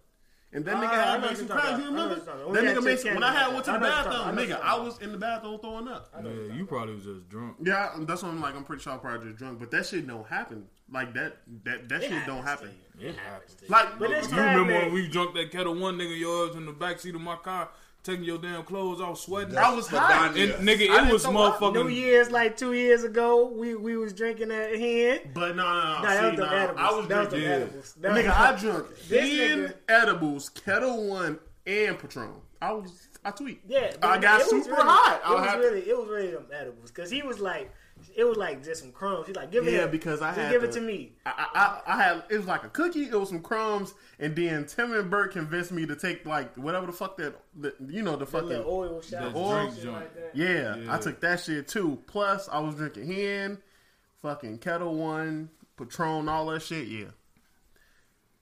And 0.54 0.66
that 0.66 0.76
nigga 0.76 0.84
I 0.90 0.96
had 1.12 1.22
know 1.22 1.28
made 1.30 1.38
some 1.38 1.48
what 1.48 1.56
you're 1.56 1.62
crabs. 1.62 1.70
talking 1.70 1.86
You 1.86 1.92
about. 1.92 2.02
I 2.02 2.04
know 2.04 2.04
remember? 2.04 2.10
what 2.10 2.26
you're 2.26 2.36
talking 2.36 2.54
That 2.54 2.64
nigga 2.64 2.76
had 2.76 2.84
made 2.84 3.00
some. 3.00 3.14
When 3.14 3.24
I 3.24 3.32
had 3.34 3.46
and 3.46 3.54
went 3.54 3.66
to 3.66 3.72
the 3.72 3.78
know 3.80 3.86
what 3.88 4.04
you're 4.04 4.14
bathroom, 4.14 4.38
nigga, 4.50 4.62
I 4.62 4.80
was 4.80 5.00
in 5.00 5.12
the 5.14 5.18
bathroom 5.18 5.60
throwing 5.60 5.88
up. 5.88 6.10
Yeah, 6.24 6.56
you 6.56 6.66
probably 6.66 6.96
was 6.96 7.04
just 7.06 7.30
drunk. 7.30 7.56
Yeah, 7.64 7.90
that's 8.02 8.22
what 8.24 8.30
I'm 8.30 8.42
like. 8.42 8.56
I'm 8.56 8.64
pretty 8.66 8.84
sure 8.84 8.94
I 8.94 8.98
probably 8.98 9.28
just 9.30 9.38
drunk, 9.40 9.60
but 9.60 9.72
that 9.72 9.86
shit 9.86 10.08
don't 10.08 10.28
happen. 10.28 10.66
Like 10.92 11.14
that, 11.14 11.38
that, 11.64 11.88
that 11.88 12.02
shit 12.04 12.26
don't 12.26 12.44
happen. 12.44 12.70
It 13.00 13.16
happens. 13.16 13.56
Like, 13.70 13.98
But 13.98 14.10
You 14.10 14.36
remember 14.38 14.74
when 14.74 14.94
we 14.94 15.08
drunk 15.08 15.36
that 15.36 15.52
Ketel 15.52 15.76
One 15.76 15.98
nigga 15.98 16.20
yours 16.20 16.56
in 16.58 16.66
the 16.66 16.74
backseat 16.74 17.16
of 17.16 17.22
my 17.22 17.38
car, 17.38 17.70
taking 18.04 18.24
your 18.24 18.38
damn 18.38 18.64
clothes 18.64 19.00
off, 19.02 19.20
sweating? 19.20 19.58
I 19.58 19.74
was 19.74 19.88
hot. 19.88 20.34
Madonna. 20.34 20.56
And, 20.56 20.68
nigga, 20.68 20.82
it 20.82 20.88
didn't 20.88 21.10
was 21.10 21.26
motherfucking 21.26 21.68
up. 21.68 21.74
New. 21.74 21.88
Year's 21.90 22.32
like 22.32 22.58
two 22.58 22.74
years 22.74 23.04
ago, 23.04 23.48
we 23.48 23.76
we 23.76 23.98
was 23.98 24.14
drinking 24.14 24.52
at 24.52 24.78
hen. 24.78 25.20
But 25.34 25.56
no, 25.56 25.64
no, 25.64 25.74
no. 25.74 25.74
Nah, 25.74 26.02
that 26.02 26.20
See, 26.20 26.26
was 26.30 26.36
the 26.40 26.46
nah, 26.46 26.52
edibles. 26.54 26.80
I 26.80 26.92
was 26.98 27.08
that 27.08 27.20
was 27.20 27.28
drinking. 27.30 27.40
the 27.42 27.46
yeah. 27.56 27.56
edibles. 27.64 27.94
That 27.94 28.12
was- 28.14 28.24
Nigga, 28.24 28.40
I 28.40 28.60
drunk 28.60 28.88
This 29.08 29.30
ten 29.30 29.74
edibles, 29.90 30.50
Ketel 30.50 31.08
One, 31.08 31.40
and 31.68 32.00
Patron. 32.00 32.34
I 32.62 32.72
was, 32.74 33.08
I 33.26 33.32
tweet. 33.32 33.62
Yeah, 33.68 33.94
I 34.04 34.18
got 34.20 34.42
it 34.42 34.54
was 34.54 34.64
super 34.66 34.76
really, 34.76 34.84
hot. 34.90 35.22
It 35.24 35.28
I 35.28 35.34
was 35.34 35.50
had- 35.50 35.60
really, 35.60 35.80
it 35.82 35.98
was 35.98 36.08
really 36.10 36.32
them 36.32 36.46
edibles 36.54 36.92
because 36.92 37.10
he 37.10 37.22
was 37.24 37.40
like, 37.40 37.72
it 38.16 38.24
was 38.24 38.38
like 38.38 38.64
just 38.64 38.82
some 38.82 38.92
crumbs. 38.92 39.28
He's 39.28 39.36
like, 39.36 39.52
give 39.52 39.68
it, 39.68 39.72
Yeah, 39.72 39.80
here. 39.80 39.88
because 39.88 40.22
I 40.22 40.30
Just 40.30 40.40
had 40.40 40.52
give 40.52 40.64
it 40.64 40.72
to 40.74 40.82
me. 40.82 41.14
I, 41.26 41.82
I, 41.86 41.94
I 41.94 42.04
had 42.04 42.24
it 42.30 42.38
was 42.38 42.48
like 42.48 42.64
a 42.64 42.70
cookie. 42.70 43.06
It 43.06 43.20
was 43.20 43.30
some 43.30 43.42
crumbs, 43.42 43.94
and 44.20 44.36
then 44.36 44.66
Tim 44.66 44.94
and 44.94 45.10
Bert 45.10 45.32
convinced 45.32 45.72
me 45.72 45.86
to 45.86 45.96
take 45.96 46.26
like 46.26 46.56
whatever 46.56 46.86
the 46.88 46.92
fuck 46.94 47.18
that, 47.18 47.36
the, 47.56 47.74
you 47.88 48.02
know, 48.04 48.12
the 48.14 48.20
The 48.26 48.26
fucking 48.32 48.64
oil 48.66 49.02
shot, 49.02 49.34
The 49.34 49.40
oil 49.40 49.60
drink 49.62 49.74
shit 49.76 49.84
joint. 49.84 49.96
like 49.96 50.16
that. 50.16 50.32
yeah, 50.34 50.76
Yeah. 50.78 50.94
I 50.96 50.98
took 51.00 51.20
that 51.22 51.40
shit 51.40 51.68
too. 51.68 52.00
Plus, 52.08 52.48
I 52.52 52.60
was 52.60 52.76
drinking 52.76 53.12
hen, 53.12 53.58
fucking 54.22 54.60
Ketel 54.60 54.96
One, 54.96 55.50
Patron, 55.78 56.28
all 56.30 56.46
that 56.48 56.62
shit. 56.62 56.88
Yeah, 56.88 57.06
it 57.06 57.12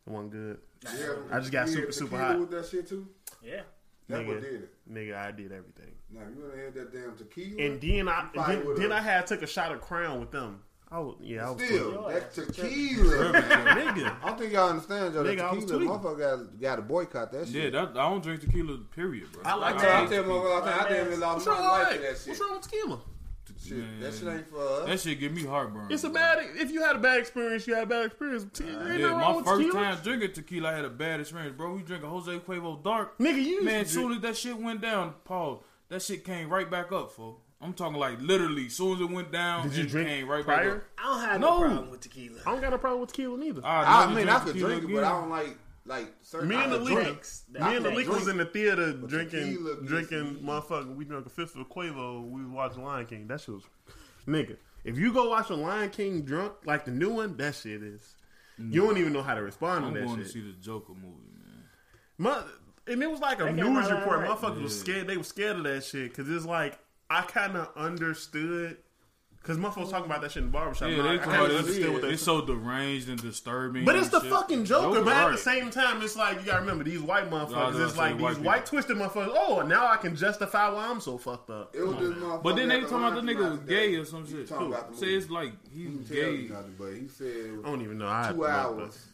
wasn't 0.05 0.31
good. 0.31 0.57
Yeah, 0.97 1.13
I 1.31 1.39
just 1.39 1.51
got 1.51 1.67
super, 1.69 1.91
super 1.91 2.11
tequila 2.11 2.27
hot. 2.27 2.39
with 2.39 2.51
that 2.51 2.65
shit 2.67 2.87
too. 2.87 3.07
Yeah, 3.43 3.61
That 4.07 4.25
what 4.25 4.37
Nigga. 4.37 4.41
did 4.41 4.53
it. 4.63 4.69
Nigga, 4.91 5.15
I 5.17 5.31
did 5.31 5.51
everything, 5.51 5.91
now 6.11 6.21
you 6.33 6.41
would 6.41 6.55
have 6.55 6.65
had 6.65 6.73
that 6.75 6.93
damn 6.93 7.15
tequila. 7.15 7.61
And 7.61 7.81
then 7.81 8.07
I 8.07 8.29
then, 8.33 8.75
then 8.75 8.91
I 8.91 9.01
had 9.01 9.27
took 9.27 9.41
a 9.41 9.47
shot 9.47 9.71
of 9.71 9.81
Crown 9.81 10.19
with 10.19 10.31
them. 10.31 10.61
Oh 10.91 11.17
yeah, 11.21 11.47
I 11.47 11.51
was 11.51 11.63
still 11.63 12.07
that 12.07 12.33
tequila, 12.33 13.31
man. 13.31 13.43
nigga. 13.43 14.23
I 14.23 14.27
don't 14.27 14.39
think 14.39 14.53
y'all 14.53 14.69
understand, 14.69 15.13
y'all. 15.13 15.23
Nigga, 15.23 15.37
that 15.37 15.59
tequila, 15.59 15.99
motherfucker, 15.99 16.19
got, 16.19 16.59
got 16.59 16.75
to 16.77 16.81
boycott 16.81 17.31
that 17.31 17.45
shit. 17.47 17.55
Yeah, 17.55 17.69
that, 17.69 17.89
I 17.89 18.09
don't 18.09 18.23
drink 18.23 18.41
tequila. 18.41 18.77
Period, 18.95 19.31
bro. 19.31 19.43
I 19.45 19.53
like 19.53 19.75
I, 19.75 19.81
that. 19.83 20.03
I 20.03 20.05
tell 20.07 20.23
motherfucker, 20.23 20.85
I, 20.85 20.89
didn't 20.89 21.19
lost 21.19 21.45
my 21.45 21.59
life 21.59 22.01
that 22.01 22.17
shit. 22.17 22.27
What's 22.29 22.41
wrong 22.41 22.53
with 22.53 22.61
tequila? 22.63 22.99
Shit. 23.63 23.99
That 23.99 24.13
shit 24.13 24.27
ain't 24.27 24.49
for 24.49 24.61
us. 24.61 24.87
That 24.87 24.99
shit 24.99 25.19
give 25.19 25.33
me 25.33 25.43
heartburn. 25.43 25.91
It's 25.91 26.03
a 26.05 26.09
bad. 26.09 26.39
If 26.55 26.71
you 26.71 26.81
had 26.81 26.95
a 26.95 26.99
bad 26.99 27.19
experience, 27.19 27.67
you 27.67 27.75
had 27.75 27.83
a 27.83 27.87
bad 27.87 28.05
experience. 28.05 28.45
Te- 28.53 28.63
uh, 28.63 28.93
yeah, 28.93 29.13
my 29.13 29.33
first 29.43 29.61
tequila. 29.61 29.73
time 29.73 29.97
drinking 30.01 30.31
tequila, 30.31 30.69
I 30.69 30.75
had 30.75 30.85
a 30.85 30.89
bad 30.89 31.19
experience, 31.19 31.55
bro. 31.55 31.73
We 31.73 31.81
drink 31.83 32.03
a 32.03 32.07
Jose 32.07 32.39
Cuervo 32.39 32.81
Dark. 32.81 33.17
Nigga, 33.19 33.43
you 33.43 33.63
man. 33.63 33.85
Soon 33.85 34.13
as 34.13 34.21
that 34.21 34.37
shit 34.37 34.57
went 34.57 34.81
down, 34.81 35.13
Paul. 35.25 35.63
That 35.89 36.01
shit 36.01 36.23
came 36.23 36.49
right 36.49 36.69
back 36.69 36.91
up, 36.91 37.11
fool. 37.11 37.41
I'm 37.61 37.73
talking 37.73 37.97
like 37.99 38.21
literally, 38.21 38.67
as 38.67 38.73
soon 38.73 38.95
as 38.95 39.01
it 39.01 39.09
went 39.09 39.31
down, 39.31 39.67
Did 39.67 39.77
you 39.77 39.83
it 39.83 39.89
drink 39.89 40.07
came 40.07 40.27
right 40.29 40.45
prior? 40.45 40.75
back 40.75 40.83
I 40.97 41.03
don't 41.03 41.21
have 41.21 41.41
no, 41.41 41.47
No. 41.59 41.59
problem 41.65 41.91
with 41.91 41.99
tequila. 42.01 42.39
I 42.45 42.51
don't 42.51 42.61
got 42.61 42.73
a 42.73 42.77
problem 42.77 43.01
with 43.01 43.09
tequila 43.11 43.37
neither. 43.37 43.59
up. 43.59 43.65
I 43.65 44.13
mean, 44.13 44.29
I 44.29 44.39
could 44.39 44.55
drink 44.55 44.83
it, 44.83 44.93
but 44.93 45.03
I 45.03 45.09
don't 45.11 45.29
like 45.29 45.57
like 45.85 46.13
certain 46.21 46.47
Me 46.49 46.55
and 46.55 46.71
the. 46.71 46.79
Drinks. 46.85 47.43
Me 47.51 47.59
and 47.75 47.83
the 47.83 47.89
leak 47.91 48.07
was 48.07 48.27
in 48.27 48.37
the 48.37 48.45
theater 48.45 48.93
drinking, 48.93 49.57
drinking, 49.85 50.35
motherfucker. 50.43 50.95
We 50.95 51.03
drank 51.03 51.25
a 51.25 51.29
fifth 51.29 51.55
of 51.55 51.67
Cuervo. 51.69 52.29
We 52.29 52.45
watched 52.45 52.77
Lion 52.77 53.05
King. 53.07 53.27
That 53.27 53.41
shit 53.41 53.55
was, 53.55 53.63
nigga. 54.27 54.55
If 54.85 54.97
you 54.97 55.11
go 55.11 55.29
watch 55.29 55.49
a 55.49 55.55
Lion 55.55 55.89
King 55.89 56.21
drunk 56.21 56.53
like 56.65 56.85
the 56.85 56.91
new 56.91 57.09
one, 57.09 57.35
that 57.37 57.55
shit 57.55 57.81
is. 57.83 58.15
You 58.57 58.81
don't 58.85 58.97
even 58.97 59.13
know 59.13 59.21
how 59.23 59.35
to 59.35 59.41
respond 59.41 59.85
I'm 59.85 59.93
to 59.93 59.99
that 60.01 60.05
going 60.05 60.19
to 60.19 60.25
see 60.27 60.41
the 60.41 60.51
Joker 60.61 60.93
movie, 60.93 61.29
man. 61.43 61.63
Mother, 62.17 62.47
and 62.89 63.03
it 63.03 63.09
was 63.09 63.19
like 63.19 63.39
a 63.39 63.51
news 63.51 63.89
report. 63.89 64.19
Right. 64.19 64.29
Motherfuckers 64.29 64.57
yeah. 64.57 64.63
was 64.63 64.79
scared. 64.79 65.07
They 65.07 65.17
were 65.17 65.23
scared 65.23 65.57
of 65.57 65.63
that 65.63 65.83
shit 65.83 66.09
because 66.09 66.29
it's 66.29 66.45
like 66.45 66.77
I 67.09 67.21
kind 67.21 67.55
of 67.55 67.69
understood. 67.75 68.77
Cause 69.41 69.57
motherfuckers 69.57 69.89
talking 69.89 70.05
about 70.05 70.21
that 70.21 70.33
shit 70.33 70.43
in 70.43 70.47
the 70.47 70.51
barbershop. 70.51 70.89
Yeah, 70.89 71.01
they're 71.01 71.13
I 71.13 71.17
kind 71.17 71.49
that. 71.49 72.09
It's 72.11 72.21
so 72.21 72.41
deranged 72.41 73.07
and 73.07 73.19
disturbing. 73.19 73.85
But 73.85 73.95
it's 73.95 74.09
the 74.09 74.19
shit. 74.19 74.29
fucking 74.29 74.65
Joker. 74.65 74.97
Joker 74.97 75.05
but 75.05 75.15
at 75.15 75.31
the 75.31 75.37
same 75.37 75.69
time, 75.71 76.01
it's 76.01 76.17
like 76.17 76.41
you 76.41 76.45
gotta 76.45 76.59
remember 76.59 76.83
these 76.83 76.99
white 76.99 77.31
motherfuckers. 77.31 77.83
It's 77.83 77.95
like 77.95 78.15
these 78.15 78.21
white, 78.21 78.39
white, 78.39 78.65
twisted 78.65 78.97
motherfuckers. 78.97 79.31
Oh, 79.31 79.61
now 79.65 79.87
I 79.87 79.95
can 79.95 80.15
justify 80.15 80.69
why 80.69 80.89
I'm 80.89 80.99
so 80.99 81.17
fucked 81.17 81.49
up. 81.49 81.73
It 81.73 81.83
was 81.83 81.95
but 82.43 82.57
then 82.57 82.67
they 82.67 82.81
talking 82.81 82.97
about 82.97 83.15
the 83.15 83.21
nigga 83.21 83.49
was 83.49 83.59
gay 83.61 83.95
or 83.95 84.03
some 84.03 84.29
shit. 84.29 84.49
Too. 84.49 84.75
Say 84.93 85.13
it's 85.13 85.29
like 85.29 85.53
he's 85.73 86.09
gay. 86.09 86.47
Nothing, 86.49 86.75
but 86.77 86.93
he 86.93 87.07
said 87.07 87.59
I 87.63 87.69
don't 87.69 87.81
even 87.81 87.97
know. 87.97 88.09
I 88.09 88.31
two 88.33 88.45
hours. 88.45 89.07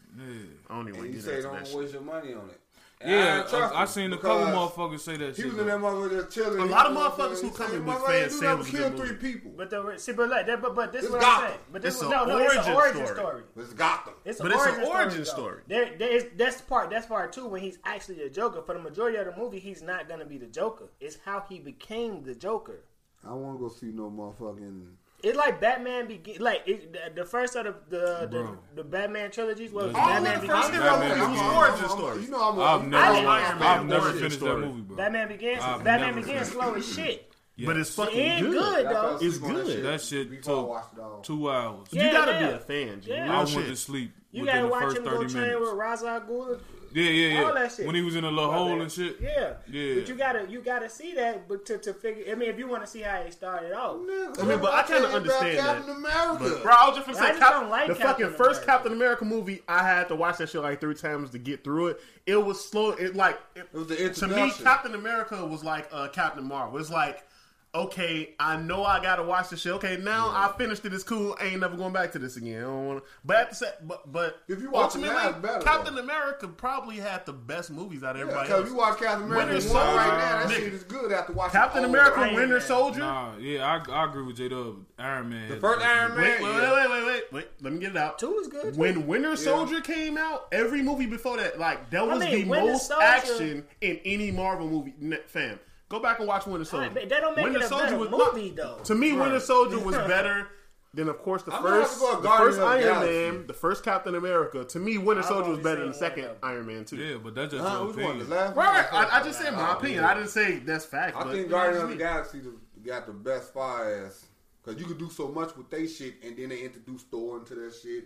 I 0.70 0.76
don't 0.76 0.90
even. 0.90 1.02
And 1.02 1.14
he 1.14 1.22
said 1.22 1.44
don't 1.44 1.74
waste 1.74 1.94
your 1.94 2.02
money 2.02 2.34
on 2.34 2.50
it. 2.50 2.60
Yeah, 3.04 3.44
I, 3.52 3.58
I, 3.58 3.82
I 3.82 3.86
seen 3.86 4.14
a 4.14 4.18
couple 4.18 4.46
motherfuckers 4.46 5.02
say 5.02 5.18
that. 5.18 5.36
He 5.36 5.44
shit, 5.44 5.52
was 5.52 5.60
in 5.60 5.68
that 5.68 5.80
motherfucker 5.80 6.32
chilling. 6.32 6.62
A 6.62 6.66
lot 6.66 6.86
of 6.86 6.96
motherfuckers 6.96 7.42
who 7.42 7.52
come 7.52 7.74
in 7.74 7.86
with 7.86 7.98
fans 8.04 8.40
say 8.40 8.54
was 8.54 8.70
kill 8.70 8.90
three 8.92 9.16
people. 9.16 9.52
But 9.56 9.70
the 9.70 9.98
see, 9.98 10.14
but 10.14 10.30
like 10.30 10.46
that, 10.48 10.62
but 10.62 10.76
but 10.76 10.94
this 10.94 11.04
is 11.04 11.12
what 11.12 11.24
I'm 11.24 11.48
saying. 11.48 11.60
But 11.74 11.82
this 11.82 12.02
was, 12.02 12.10
no, 12.10 12.26
no, 12.26 12.38
it's 12.38 12.56
an 12.56 12.74
origin 12.74 13.08
story. 13.08 13.44
It's 13.58 13.74
Gotham. 13.74 14.14
It's 14.24 14.40
an 14.40 14.52
origin, 14.86 15.26
story. 15.26 15.62
There, 15.68 15.96
there 15.98 16.10
is 16.10 16.28
that's 16.38 16.62
part. 16.62 16.90
That's 16.90 17.06
part 17.06 17.34
two 17.34 17.48
when 17.48 17.62
he's 17.62 17.80
actually 17.84 18.22
a 18.24 18.30
Joker. 18.30 18.62
For 18.62 18.74
the 18.74 18.82
majority 18.82 19.18
of 19.18 19.26
the 19.26 19.36
movie, 19.36 19.60
he's 19.60 19.82
not 19.82 20.08
gonna 20.08 20.26
be 20.26 20.38
the 20.38 20.48
Joker. 20.48 20.90
It's 21.02 21.18
how 21.26 21.44
he 21.50 21.60
became 21.60 22.24
the 22.24 22.34
Joker. 22.34 22.80
I 23.28 23.34
want 23.34 23.58
to 23.58 23.62
go 23.62 23.70
see 23.70 23.88
no 23.88 24.10
motherfucking 24.10 24.86
it's 25.24 25.38
like 25.38 25.60
Batman 25.60 26.08
begin 26.08 26.42
like 26.42 26.64
it, 26.66 27.16
the 27.16 27.26
first 27.26 27.56
of 27.56 27.66
the 27.66 27.74
the, 27.90 28.28
the, 28.30 28.58
the 28.76 28.84
Batman 28.84 29.32
trilogies 29.32 29.72
was 29.72 29.86
all 29.86 29.92
Batman 29.94 30.42
the 30.42 30.48
first 30.48 30.72
Begins. 30.72 30.84
Batman 30.86 31.32
Begins. 31.32 31.56
origin 31.56 31.90
story. 31.90 32.22
You 32.24 32.28
know 32.30 32.50
I'm 32.50 32.60
a, 32.60 32.62
I've 32.62 32.88
never, 32.88 33.28
I've, 33.28 33.62
I've 33.62 33.86
never 33.86 34.12
finished 34.14 34.38
story. 34.38 34.62
that 34.62 34.68
movie, 34.68 34.82
bro. 34.82 34.98
Batman 34.98 35.28
Begins. 35.28 35.62
I've 35.62 35.84
Batman 35.84 36.16
Begins 36.16 36.52
slow 36.52 36.74
as 36.74 36.94
shit. 36.94 37.32
Yeah. 37.58 37.68
But 37.68 37.78
it's 37.78 37.96
fucking 37.96 38.20
it 38.20 38.42
good. 38.42 38.52
good 38.52 38.86
though. 38.86 39.18
It's 39.22 39.38
good. 39.38 39.68
Shit. 39.68 39.84
That 39.84 40.02
shit 40.02 40.44
took 40.44 41.24
two 41.24 41.50
hours. 41.50 41.88
Yeah, 41.92 42.06
you 42.06 42.12
gotta 42.12 42.32
yeah. 42.34 42.48
be 42.48 42.54
a 42.54 42.60
fan. 42.60 43.02
Yeah. 43.06 43.32
I 43.40 43.44
went 43.46 43.68
to 43.68 43.76
sleep. 43.76 44.12
You 44.32 44.46
gotta 44.46 44.68
watch 44.68 44.84
first 44.84 44.98
him 44.98 45.04
go 45.06 45.24
train 45.28 45.34
minutes. 45.34 45.62
with 45.62 45.74
Ra's 45.74 46.04
al 46.04 46.22
Ghul 46.22 46.60
yeah, 46.96 47.10
yeah, 47.10 47.40
yeah. 47.40 47.44
All 47.44 47.54
that 47.54 47.74
shit. 47.74 47.86
When 47.86 47.94
he 47.94 48.02
was 48.02 48.16
in 48.16 48.24
a 48.24 48.32
little 48.32 48.54
hole 48.54 48.82
and 48.82 48.90
shit. 48.90 49.18
Yeah. 49.22 49.56
Yeah. 49.70 49.96
But 49.96 50.08
you 50.08 50.16
gotta 50.16 50.48
you 50.50 50.62
gotta 50.62 50.88
see 50.90 51.14
that 51.16 51.46
but 51.46 51.66
to, 51.66 51.78
to 51.80 51.94
figure 51.94 52.24
I 52.32 52.36
mean 52.36 52.50
if 52.50 52.58
you 52.58 52.70
wanna 52.70 52.88
see 52.88 53.02
how 53.02 53.18
it 53.18 53.34
started 53.34 53.74
off. 53.74 53.98
I 54.40 54.44
mean 54.44 54.60
but 54.60 54.74
I, 54.74 54.84
kinda 54.84 55.10
understand 55.10 55.58
Captain 55.58 55.88
that. 55.88 55.98
America. 55.98 56.38
But, 56.40 56.64
bro, 56.64 56.72
I 56.72 56.88
was 56.88 56.96
just 56.96 57.08
gonna 57.08 57.34
say 57.34 57.38
Cap- 57.38 57.70
like 57.70 57.88
the 57.88 57.96
Captain 57.96 58.08
fucking 58.08 58.26
America. 58.28 58.44
first 58.44 58.66
Captain 58.66 58.94
America 58.94 59.26
movie 59.26 59.62
I 59.68 59.86
had 59.86 60.08
to 60.08 60.16
watch 60.16 60.38
that 60.38 60.48
shit 60.50 60.62
like 60.62 60.80
three 60.80 60.96
times 60.96 61.32
to 61.32 61.38
get 61.38 61.66
through 61.66 61.88
it. 61.88 62.02
It 62.26 62.38
was 62.38 62.64
slow 62.64 62.92
it 62.92 63.14
like 63.14 63.40
it, 63.56 63.68
it 63.74 63.78
was 63.78 63.88
the 63.88 63.98
introduction. 64.02 64.30
to 64.30 64.60
me 64.60 64.64
Captain 64.64 64.96
America 64.96 65.46
was 65.46 65.66
like 65.66 65.90
uh, 65.92 66.08
Captain 66.08 66.46
Marvel. 66.48 66.80
It's 66.80 66.90
like 66.90 67.28
okay, 67.76 68.34
I 68.40 68.58
know 68.58 68.84
I 68.84 69.02
gotta 69.02 69.24
watch 69.24 69.50
the 69.50 69.58
shit. 69.58 69.74
Okay, 69.74 69.98
now 69.98 70.28
yeah. 70.28 70.48
I 70.48 70.58
finished 70.58 70.86
it. 70.86 70.94
It's 70.94 71.04
cool. 71.04 71.36
I 71.40 71.48
ain't 71.48 71.60
never 71.60 71.76
going 71.76 71.94
back 71.94 72.12
to 72.14 72.20
this 72.20 72.38
again. 72.38 72.60
I 72.60 72.62
don't 72.62 72.88
wanna, 72.88 73.02
but 73.24 73.36
at 73.38 73.50
the 73.50 73.56
set, 73.56 73.88
but 73.88 74.12
but 74.12 74.40
if 74.48 74.62
you 74.62 74.72
watch 74.72 74.96
ultimately, 74.96 75.16
it, 75.16 75.42
better, 75.42 75.60
Captain 75.64 75.96
though. 75.96 76.02
America 76.02 76.48
probably 76.48 76.96
had 76.96 77.26
the 77.26 77.34
best 77.34 77.70
movies 77.70 78.04
out 78.04 78.16
of 78.16 78.22
everybody. 78.22 78.50
Yeah, 78.50 78.56
else. 78.56 78.70
you 78.70 78.76
watch 78.76 79.00
Captain 79.00 79.26
America 79.26 79.54
Winter 79.54 79.62
Soldier 79.62 79.96
right 79.96 80.18
now, 80.18 80.40
that 80.40 80.48
nigga. 80.48 80.56
shit 80.56 80.74
is 80.74 80.84
good 80.84 81.12
after 81.12 81.34
watching 81.34 81.60
Captain 81.60 81.84
America 81.84 82.32
Winter 82.34 82.60
Soldier. 82.60 83.00
Nah, 83.00 83.38
yeah, 83.38 83.66
I, 83.66 83.92
I 83.92 84.06
agree 84.06 84.24
with 84.24 84.38
J 84.38 84.50
Dub. 84.50 84.78
Iron 84.98 85.30
Man, 85.30 85.50
the 85.50 85.58
first 85.58 85.86
Iron 85.86 86.16
Man. 86.16 86.24
Wait, 86.24 86.42
wait, 86.42 86.50
yeah. 86.50 86.74
wait, 86.74 86.90
wait, 86.90 87.06
wait, 87.06 87.34
wait, 87.34 87.48
Let 87.62 87.74
me 87.74 87.80
get 87.80 87.92
it 87.92 87.98
out. 87.98 88.18
Two 88.18 88.38
is 88.40 88.48
good. 88.48 88.78
When. 88.78 89.06
Winter 89.06 89.36
Soldier 89.36 89.76
yeah. 89.76 89.82
came 89.82 90.18
out, 90.18 90.48
every 90.52 90.82
movie 90.82 91.06
before 91.06 91.38
that, 91.38 91.60
like 91.60 91.90
that 91.92 92.08
was 92.08 92.22
I 92.22 92.32
mean, 92.32 92.44
the 92.44 92.50
Winter 92.50 92.72
most 92.72 92.88
Soldier. 92.88 93.04
action 93.04 93.68
in 93.82 94.00
any 94.06 94.32
Marvel 94.32 94.68
movie. 94.68 94.94
Fam 95.28 95.60
Go 95.90 96.00
back 96.00 96.20
and 96.20 96.28
watch 96.28 96.48
Winter 96.48 96.66
Soldier. 96.66 96.90
Right, 96.90 97.08
that 97.08 97.20
don't 97.20 97.36
make 97.36 97.46
Winter 97.46 97.60
it 97.60 97.66
a 97.66 97.68
Soldier 97.68 97.98
was 97.98 98.10
movie, 98.10 98.50
though. 98.50 98.80
To 98.86 98.96
me, 98.96 99.12
right. 99.12 99.22
Winter 99.22 99.40
Soldier 99.40 99.80
was 99.80 99.96
better 100.08 100.48
than, 100.96 101.10
of 101.10 101.20
course, 101.20 101.44
the 101.44 101.54
I'm 101.54 101.62
first, 101.62 102.00
go 102.00 102.22
the 102.22 102.30
first 102.30 102.60
Iron 102.60 102.82
Galaxy. 102.82 103.14
Man, 103.14 103.48
the 103.48 103.54
first 103.54 103.84
Captain 103.84 104.16
America. 104.16 104.64
To 104.64 104.80
me, 104.80 104.98
Winter 104.98 105.22
Soldier 105.22 105.52
was 105.52 105.60
better 105.60 105.82
than 105.82 105.90
the 105.90 105.94
second 105.94 106.30
Iron 106.42 106.66
Man 106.66 106.86
too. 106.86 106.96
Yeah, 106.96 107.18
but 107.24 107.36
that's 107.36 107.54
just 107.54 107.64
uh, 107.64 107.82
your 107.82 107.92
opinion. 107.92 108.28
Right, 108.30 108.56
right. 108.56 108.94
I, 108.94 109.20
I 109.20 109.24
just 109.24 109.40
said 109.40 109.54
my 109.54 109.74
opinion. 109.74 110.04
I 110.04 110.16
didn't 110.16 110.30
say 110.30 110.58
that's 110.58 110.86
fact. 110.86 111.18
I 111.18 111.24
but, 111.24 111.34
think 111.34 111.50
Guardians 111.50 111.84
of 111.84 111.90
the 111.90 111.96
Galaxy 111.98 112.42
got 112.84 113.06
the 113.06 113.14
best 113.14 113.54
fire 113.54 114.06
ass. 114.08 114.26
Cause 114.64 114.80
you 114.80 114.86
could 114.86 114.98
do 114.98 115.12
so 115.12 115.28
much 115.28 115.56
with 115.56 115.70
they 115.70 115.86
shit, 115.86 116.16
and 116.24 116.36
then 116.36 116.50
they 116.50 116.62
introduce 116.62 117.04
Thor 117.04 117.38
into 117.38 117.54
that 117.54 117.76
shit. 117.76 118.06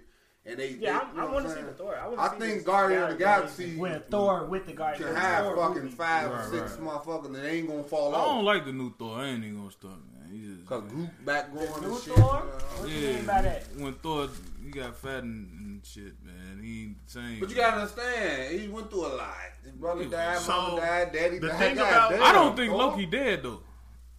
And 0.49 0.57
they, 0.57 0.69
yeah, 0.79 1.01
they, 1.13 1.21
I, 1.21 1.25
I 1.25 1.31
want 1.31 1.45
to 1.45 1.53
see 1.53 1.61
the 1.61 1.71
Thor. 1.73 1.95
I, 1.95 2.25
I 2.25 2.29
think 2.29 2.65
Guardian 2.65 3.03
of 3.03 3.09
the 3.09 3.15
Galaxy 3.15 3.75
with 3.75 4.05
Thor 4.09 4.45
with 4.45 4.65
the 4.65 4.73
Guardian 4.73 5.09
can 5.09 5.15
have 5.15 5.45
Thor 5.45 5.55
fucking 5.57 5.83
movie. 5.83 5.95
five 5.95 6.31
right, 6.31 6.49
six 6.49 6.71
right. 6.71 6.89
motherfuckers 6.89 7.33
that 7.33 7.45
ain't 7.47 7.67
gonna 7.67 7.83
fall 7.83 8.15
off. 8.15 8.27
I 8.27 8.33
don't 8.33 8.45
like 8.45 8.65
the 8.65 8.73
new 8.73 8.91
Thor. 8.97 9.19
I 9.19 9.27
ain't 9.27 9.43
even 9.43 9.57
gonna 9.57 9.71
start, 9.71 9.93
man. 9.93 10.31
He 10.31 10.55
just 10.55 10.65
cause 10.65 10.83
group 10.89 11.09
back 11.23 11.53
going 11.53 11.67
and 11.67 11.83
Thor? 11.83 11.99
shit. 12.01 12.13
Thor? 12.15 12.23
What 12.23 12.89
yeah, 12.89 12.97
you 12.97 13.13
mean 13.13 13.25
by 13.25 13.41
that? 13.43 13.63
When 13.77 13.93
Thor, 13.93 14.29
he 14.63 14.71
got 14.71 14.95
fat 14.95 15.23
and, 15.23 15.51
and 15.59 15.85
shit, 15.85 16.13
man. 16.25 16.63
He 16.63 16.83
ain't 16.83 17.05
the 17.05 17.11
same. 17.11 17.39
But 17.39 17.49
you 17.51 17.55
gotta 17.55 17.77
understand, 17.81 18.59
he 18.59 18.67
went 18.69 18.89
through 18.89 19.05
a 19.05 19.13
lot. 19.15 19.35
His 19.63 19.73
brother 19.73 20.05
died, 20.05 20.39
so, 20.39 20.51
mama 20.51 20.81
died, 20.81 21.11
daddy 21.11 21.39
died. 21.39 21.59
Thing 21.59 21.77
about, 21.77 22.13
I 22.13 22.31
don't 22.31 22.55
think 22.55 22.71
Thor? 22.71 22.79
Loki 22.79 23.05
dead 23.05 23.43
though. 23.43 23.61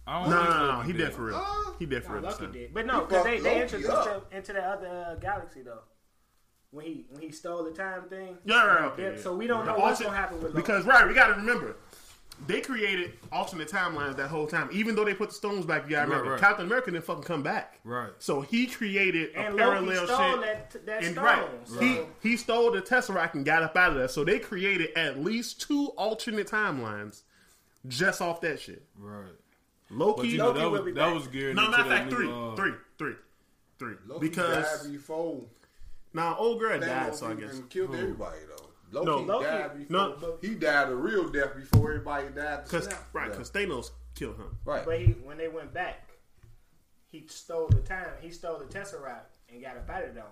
No, 0.07 0.29
no, 0.29 0.43
no, 0.43 0.71
no, 0.71 0.81
he 0.81 0.93
dead 0.93 1.13
for 1.13 1.25
real. 1.25 1.45
He 1.77 1.85
dead 1.85 2.03
for 2.03 2.13
real. 2.13 2.23
Lucky 2.23 2.47
did, 2.47 2.73
but 2.73 2.85
no, 2.85 3.01
because 3.01 3.23
they, 3.23 3.39
they 3.39 3.61
introduced 3.61 4.07
him 4.07 4.21
into 4.31 4.53
the 4.53 4.61
other 4.61 5.17
galaxy 5.21 5.61
though 5.61 5.81
when 6.71 6.85
he 6.85 7.05
when 7.09 7.21
he 7.21 7.31
stole 7.31 7.63
the 7.63 7.71
time 7.71 8.03
thing. 8.09 8.37
Yeah, 8.45 8.65
right, 8.65 8.91
okay. 8.91 9.17
So 9.21 9.35
we 9.35 9.47
don't 9.47 9.65
know 9.65 9.77
what's 9.77 10.01
gonna 10.01 10.15
happen 10.15 10.37
with 10.41 10.53
Loki. 10.53 10.61
because 10.61 10.85
right. 10.85 11.07
We 11.07 11.13
got 11.13 11.27
to 11.27 11.33
remember 11.33 11.75
they 12.47 12.61
created 12.61 13.13
alternate 13.31 13.69
timelines 13.69 14.15
that 14.15 14.29
whole 14.29 14.47
time. 14.47 14.69
Even 14.71 14.95
though 14.95 15.05
they 15.05 15.13
put 15.13 15.29
the 15.29 15.35
stones 15.35 15.65
back, 15.65 15.83
you 15.83 15.91
gotta 15.91 16.09
remember 16.09 16.31
right. 16.31 16.39
Captain 16.39 16.65
America 16.65 16.91
didn't 16.91 17.05
fucking 17.05 17.23
come 17.23 17.43
back. 17.43 17.79
Right. 17.83 18.11
So 18.19 18.41
he 18.41 18.67
created 18.67 19.35
and 19.35 19.53
a 19.53 19.57
parallel 19.57 20.07
shit. 20.07 20.41
That, 20.41 20.85
that 20.85 21.03
and 21.03 21.13
stone, 21.13 21.23
right. 21.23 21.47
So. 21.65 21.79
He 21.79 21.99
he 22.21 22.37
stole 22.37 22.71
the 22.71 22.81
Tesseract 22.81 23.35
and 23.35 23.45
got 23.45 23.63
up 23.63 23.75
out 23.75 23.91
of 23.91 23.97
there. 23.97 24.07
So 24.07 24.23
they 24.23 24.39
created 24.39 24.89
at 24.95 25.19
least 25.19 25.61
two 25.61 25.87
alternate 25.97 26.47
timelines 26.47 27.21
just 27.87 28.21
off 28.21 28.41
that 28.41 28.59
shit. 28.59 28.83
Right. 28.97 29.25
Loki, 29.89 30.29
you 30.29 30.37
know, 30.37 30.51
Loki 30.51 30.59
that 30.59 30.69
was, 30.69 30.81
will 30.81 30.93
that 30.93 31.13
was 31.13 31.27
geared. 31.27 31.55
No, 31.57 31.69
matter 31.69 31.83
of 31.83 31.89
fact, 31.89 32.09
three, 32.09 32.31
uh, 32.31 32.55
three, 32.55 32.71
three, 32.97 33.13
three, 33.77 33.95
three. 34.07 34.19
Because. 34.19 34.87
Now, 36.13 36.35
old 36.37 36.59
girl 36.59 36.79
died, 36.79 37.15
so 37.15 37.27
I 37.27 37.35
guess 37.35 37.61
killed 37.69 37.95
everybody 37.95 38.39
though. 38.47 39.03
Loki 39.03 39.25
no, 39.25 39.41
died 39.41 39.71
Loki, 39.71 39.83
before. 39.85 40.17
No. 40.21 40.37
He 40.41 40.55
died 40.55 40.89
a 40.89 40.95
real 40.95 41.29
death 41.29 41.55
before 41.55 41.91
everybody 41.91 42.27
died. 42.29 42.67
Cause, 42.67 42.89
right, 43.13 43.31
because 43.31 43.49
Thanos 43.49 43.91
killed 44.15 44.35
him. 44.35 44.57
Right, 44.65 44.85
but 44.85 44.99
he, 44.99 45.13
when 45.23 45.37
they 45.37 45.47
went 45.47 45.73
back, 45.73 46.09
he 47.09 47.25
stole 47.27 47.67
the 47.67 47.79
time. 47.79 48.09
He 48.19 48.29
stole 48.31 48.59
the 48.59 48.65
tesseract 48.65 49.37
and 49.49 49.61
got 49.61 49.77
a 49.77 49.81
battered 49.81 50.17
on. 50.17 50.25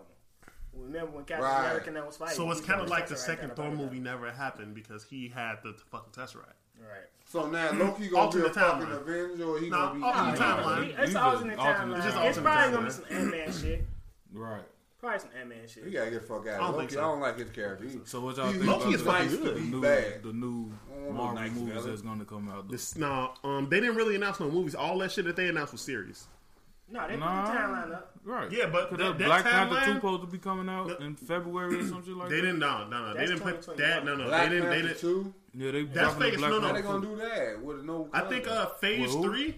Remember 0.73 1.11
when 1.11 1.25
Captain 1.25 1.45
right. 1.45 1.65
America 1.65 1.91
that 1.91 2.05
was 2.05 2.17
fighting? 2.17 2.35
So 2.35 2.49
it's 2.51 2.61
kind 2.61 2.81
of 2.81 2.89
like 2.89 3.07
the 3.07 3.17
second 3.17 3.55
Thor 3.55 3.71
movie 3.71 3.99
never 3.99 4.31
happened 4.31 4.75
because 4.75 5.03
he 5.03 5.27
had 5.27 5.55
the 5.63 5.73
fucking 5.89 6.11
tesseract. 6.11 6.53
Right. 6.79 7.07
So 7.25 7.49
now 7.49 7.71
Loki 7.73 8.07
gonna 8.07 8.23
alternate 8.23 8.53
be 8.53 8.59
a 8.59 8.63
fucking 8.63 8.87
timeline. 8.87 9.01
Avenger, 9.01 9.43
or 9.43 9.59
he 9.59 9.69
nah, 9.69 9.87
gonna 9.87 9.99
be 9.99 10.05
alternate 10.05 10.39
timeline. 10.39 10.99
It's 10.99 11.15
alternate 11.15 11.57
timeline. 11.57 11.97
It's, 11.97 12.05
just 12.05 12.17
it's 12.17 12.37
probably 12.37 12.73
gonna 12.73 12.85
be 12.85 12.91
some 12.91 13.05
Ant 13.09 13.31
Man 13.31 13.51
shit. 13.51 13.85
Right. 14.31 14.61
Probably 14.99 15.19
some 15.19 15.29
Ant 15.39 15.47
Man 15.47 15.67
shit. 15.67 15.85
You 15.85 15.91
gotta 15.91 16.11
get 16.11 16.21
the 16.21 16.27
fuck 16.27 16.45
out. 16.47 16.59
I 16.59 16.67
don't, 16.67 16.77
Loki, 16.77 16.93
so. 16.93 16.99
I 16.99 17.03
don't 17.03 17.21
like 17.21 17.39
his 17.39 17.49
character. 17.51 17.87
So 18.03 18.19
what 18.19 18.35
y'all 18.35 18.51
think 18.51 18.65
Loki 18.65 18.95
about 18.95 19.21
is 19.21 19.39
the, 19.39 19.51
the, 19.51 19.59
new, 19.61 19.81
the 19.81 20.33
new 20.33 20.71
Marvel 21.09 21.49
movies 21.51 21.85
that's 21.85 22.01
gonna 22.01 22.25
come 22.25 22.49
out? 22.49 22.69
This, 22.69 22.97
nah, 22.97 23.29
um, 23.45 23.69
they 23.69 23.79
didn't 23.79 23.95
really 23.95 24.15
announce 24.15 24.41
no 24.41 24.51
movies. 24.51 24.75
All 24.75 24.97
that 24.99 25.13
shit 25.13 25.23
that 25.25 25.37
they 25.37 25.47
announced 25.47 25.71
was 25.71 25.81
series. 25.81 26.27
No, 26.91 27.07
they 27.07 27.13
put 27.13 27.19
the 27.19 27.25
timeline 27.25 27.93
up. 27.93 28.11
Right. 28.25 28.51
Yeah, 28.51 28.65
but 28.65 28.89
that, 28.97 29.17
that 29.17 29.25
Black 29.25 29.45
Panther 29.45 29.85
2 29.85 29.93
supposed 29.93 30.21
to 30.21 30.27
be 30.27 30.39
coming 30.39 30.67
out 30.67 30.99
in 31.01 31.15
February 31.15 31.75
or 31.75 31.87
something 31.87 32.17
like 32.17 32.29
they 32.29 32.37
that. 32.37 32.41
They 32.41 32.47
didn't, 32.47 32.59
no, 32.59 32.87
no, 32.87 33.13
no. 33.13 33.13
They 33.13 33.27
didn't 33.27 33.41
put 33.41 33.77
that, 33.77 34.03
no, 34.03 34.15
no. 34.15 34.25
Black 34.25 34.49
they 34.49 34.55
didn't, 34.55 34.69
Panther 34.69 34.81
they 34.81 34.87
didn't. 34.87 35.01
2? 35.01 35.33
Yeah, 35.53 35.71
they 35.71 35.83
That's 35.83 36.15
fake. 36.15 36.39
No, 36.39 36.59
no. 36.59 36.61
How 36.61 36.73
they 36.73 36.81
gonna 36.81 37.05
do 37.05 37.15
that 37.17 37.63
with 37.63 37.83
no? 37.83 38.09
I 38.11 38.21
think 38.21 38.47
uh, 38.47 38.67
Phase 38.67 39.13
well, 39.13 39.23
3 39.23 39.55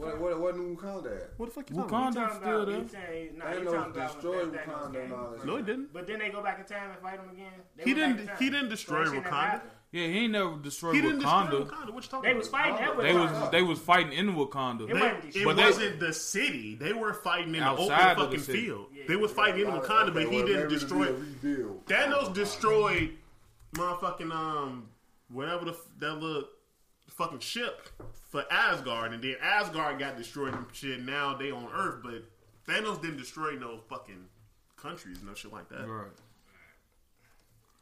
what 0.00 0.20
what 0.20 0.40
what 0.40 0.56
New 0.56 0.76
Wakanda 0.76 1.16
at? 1.16 1.30
What 1.36 1.46
the 1.46 1.52
fuck 1.52 1.70
you 1.70 1.76
talking 1.76 1.90
about? 1.94 2.12
Wakanda 2.12 2.14
Talking 2.14 2.36
still 2.40 2.62
about, 2.62 2.90
there. 2.90 3.00
saying, 3.06 3.38
nah, 3.38 3.50
They 3.50 3.58
you 3.58 3.64
know 3.64 3.70
about 3.74 3.94
destroy 3.94 4.38
when 4.38 4.50
Thanos 4.50 4.64
Wakanda 4.66 5.04
and 5.04 5.12
all 5.12 5.30
that 5.30 5.44
No, 5.46 5.56
it 5.56 5.66
didn't. 5.66 5.92
But 5.92 6.06
then 6.06 6.18
they 6.18 6.28
go 6.30 6.42
back 6.42 6.58
in 6.58 6.64
time 6.64 6.90
and 6.90 7.00
fight 7.00 7.18
him 7.20 7.28
again. 7.30 7.52
They 7.76 7.84
He 7.84 7.94
didn't- 7.94 8.30
he 8.38 8.50
didn't 8.50 8.68
destroy 8.70 9.04
So 9.04 9.10
that 9.10 9.16
shit 9.16 9.24
never 9.24 9.36
Wakanda. 9.36 9.60
Yeah, 9.92 10.06
he 10.06 10.18
ain't 10.20 10.32
never 10.32 10.56
destroyed 10.56 10.94
He 10.94 11.00
didn't 11.02 11.20
Wakanda. 11.20 11.50
destroy 11.50 11.64
Wakanda. 11.76 11.90
What 11.94 12.04
you 12.04 12.10
talking 12.10 12.22
They 12.22 12.30
about? 12.30 12.38
was 12.38 12.48
fighting 12.48 12.76
that 12.76 12.96
They 13.02 13.14
was 13.14 13.30
was 13.32 13.50
they 13.50 13.62
was 13.62 13.78
fighting 13.80 14.12
in 14.12 14.34
Wakanda. 14.36 14.80
It 14.82 14.86
They- 14.86 14.92
wasn't 14.94 15.24
it 15.24 15.34
they- 15.34 15.44
wasn't 15.46 16.00
the 16.00 16.12
city. 16.12 16.74
They 16.76 16.92
were 16.92 17.12
fighting 17.12 17.54
in 17.54 17.60
the 17.60 17.70
open 17.70 17.90
Outside 17.90 18.10
of 18.18 18.30
the 18.30 18.38
fucking 18.38 18.54
field. 18.54 18.86
Yeah. 18.94 19.04
They 19.08 19.16
was 19.16 19.32
fighting 19.32 19.66
in 19.66 19.72
Wakanda, 19.72 20.14
but 20.14 20.22
he 20.22 20.28
well, 20.36 20.46
didn't 20.46 20.46
maybe 20.46 20.52
it'll 20.52 20.68
be 20.68 20.74
destroy. 20.74 21.12
Thanos 21.86 22.32
destroyed 22.32 23.18
motherfucking 23.74 24.32
um 24.32 24.88
whatever 25.28 25.64
the 25.66 25.76
that 25.98 26.14
little 26.14 26.44
fucking 27.20 27.38
ship 27.40 27.86
for 28.30 28.44
Asgard, 28.50 29.12
and 29.12 29.22
then 29.22 29.36
Asgard 29.42 29.98
got 29.98 30.16
destroyed 30.16 30.54
and 30.54 30.64
shit. 30.72 31.02
Now 31.04 31.34
they 31.36 31.50
on 31.50 31.68
Earth, 31.74 32.00
but 32.02 32.24
Thanos 32.66 33.00
didn't 33.02 33.18
destroy 33.18 33.52
no 33.56 33.80
fucking 33.90 34.24
countries, 34.78 35.18
no 35.26 35.34
shit 35.34 35.52
like 35.52 35.68
that. 35.68 35.86
Right. 35.86 36.06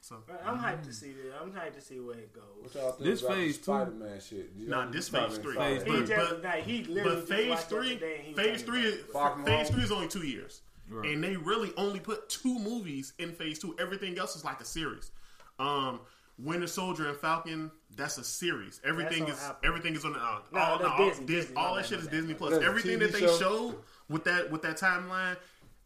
So 0.01 0.17
But 0.27 0.43
I'm 0.45 0.59
hyped 0.59 0.85
to 0.87 0.93
see 0.93 1.13
this. 1.13 1.33
I'm 1.41 1.53
hyped 1.53 1.75
to 1.75 1.81
see 1.81 2.01
where 2.01 2.17
it 2.17 2.33
goes. 2.35 2.43
What 2.61 2.75
y'all 2.75 2.93
think 2.93 3.05
This 3.05 3.23
about 3.23 3.35
phase 3.37 3.57
two- 3.59 3.63
Spider 3.65 3.91
Man 3.93 4.21
shit? 4.21 4.51
You 4.57 4.69
Nah, 4.69 4.91
this 4.91 5.09
phase 5.09 5.39
three. 5.39 5.55
Phase 5.55 5.85
that. 5.85 5.87
He 5.93 5.99
But- 6.01 6.09
just 6.09 6.31
but- 6.31 6.43
like 6.43 6.65
he 6.65 6.85
literally 6.85 7.17
but 7.21 7.29
phase 7.29 7.65
three, 7.65 7.89
today 7.95 8.15
and 8.17 8.25
he 8.25 8.35
was 8.35 8.43
phase 8.43 8.63
three, 8.63 8.81
about 8.81 8.89
is, 8.99 9.05
it. 9.05 9.13
Far 9.13 9.33
from 9.33 9.45
phase 9.45 9.71
three 9.71 9.83
is 9.83 9.93
only 9.93 10.09
two 10.09 10.27
years, 10.27 10.63
Right. 10.89 11.11
and 11.11 11.23
they 11.23 11.37
really 11.37 11.73
only 11.77 12.01
put 12.01 12.29
two 12.29 12.59
movies 12.59 13.13
in 13.19 13.33
phase 13.35 13.59
two. 13.61 13.77
Everything 13.79 14.19
else 14.19 14.35
is 14.35 14.45
like 14.45 14.61
a 14.61 14.65
series. 14.65 15.13
Um, 15.61 16.01
Winter 16.39 16.67
Soldier 16.67 17.09
and 17.09 17.17
Falcon, 17.17 17.71
that's 17.97 18.17
a 18.19 18.25
series. 18.25 18.81
Everything 18.85 19.27
is 19.29 19.43
Apple. 19.43 19.69
everything 19.69 19.95
is 19.95 20.05
on 20.05 20.13
the 20.13 20.19
uh, 20.21 20.39
No, 20.53 20.61
all, 20.61 20.79
that's 20.79 20.83
no, 20.83 20.89
all, 21.05 21.09
Disney, 21.11 21.27
Disney, 21.27 21.57
all 21.57 21.71
my 21.75 21.81
that 21.83 21.89
shit 21.89 21.99
is 21.99 22.05
my. 22.07 22.11
Disney 22.13 22.35
Plus. 22.35 22.51
That's 22.53 22.65
Everything 22.65 22.99
that 23.01 23.13
they 23.13 23.21
show? 23.21 23.39
showed 23.39 23.75
with 24.09 24.25
that 24.25 24.51
with 24.51 24.63
that 24.63 24.79
timeline, 24.79 25.37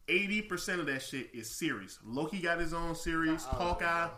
eighty 0.09 0.43
percent 0.43 0.81
of 0.81 0.87
that 0.87 1.01
shit 1.03 1.31
is 1.33 1.49
series. 1.51 1.99
Loki 2.05 2.39
got 2.41 2.59
his 2.61 2.75
own 2.75 2.95
series. 2.95 3.45
Not 3.47 3.55
all 3.55 3.61
of 3.73 3.81
Hawkeye, 3.81 4.09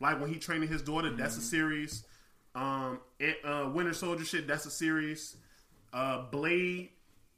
like 0.00 0.20
when 0.20 0.32
he 0.32 0.38
training 0.38 0.68
his 0.68 0.82
daughter, 0.82 1.10
that's 1.10 1.34
Mm-hmm. 1.34 1.42
a 1.42 1.44
series. 1.44 2.04
Um, 2.54 3.00
and, 3.20 3.34
uh, 3.44 3.70
Winter 3.72 3.92
Soldier 3.92 4.24
shit, 4.24 4.46
that's 4.46 4.66
a 4.66 4.70
series. 4.70 5.36
Uh, 5.92 6.22
Blade 6.30 6.90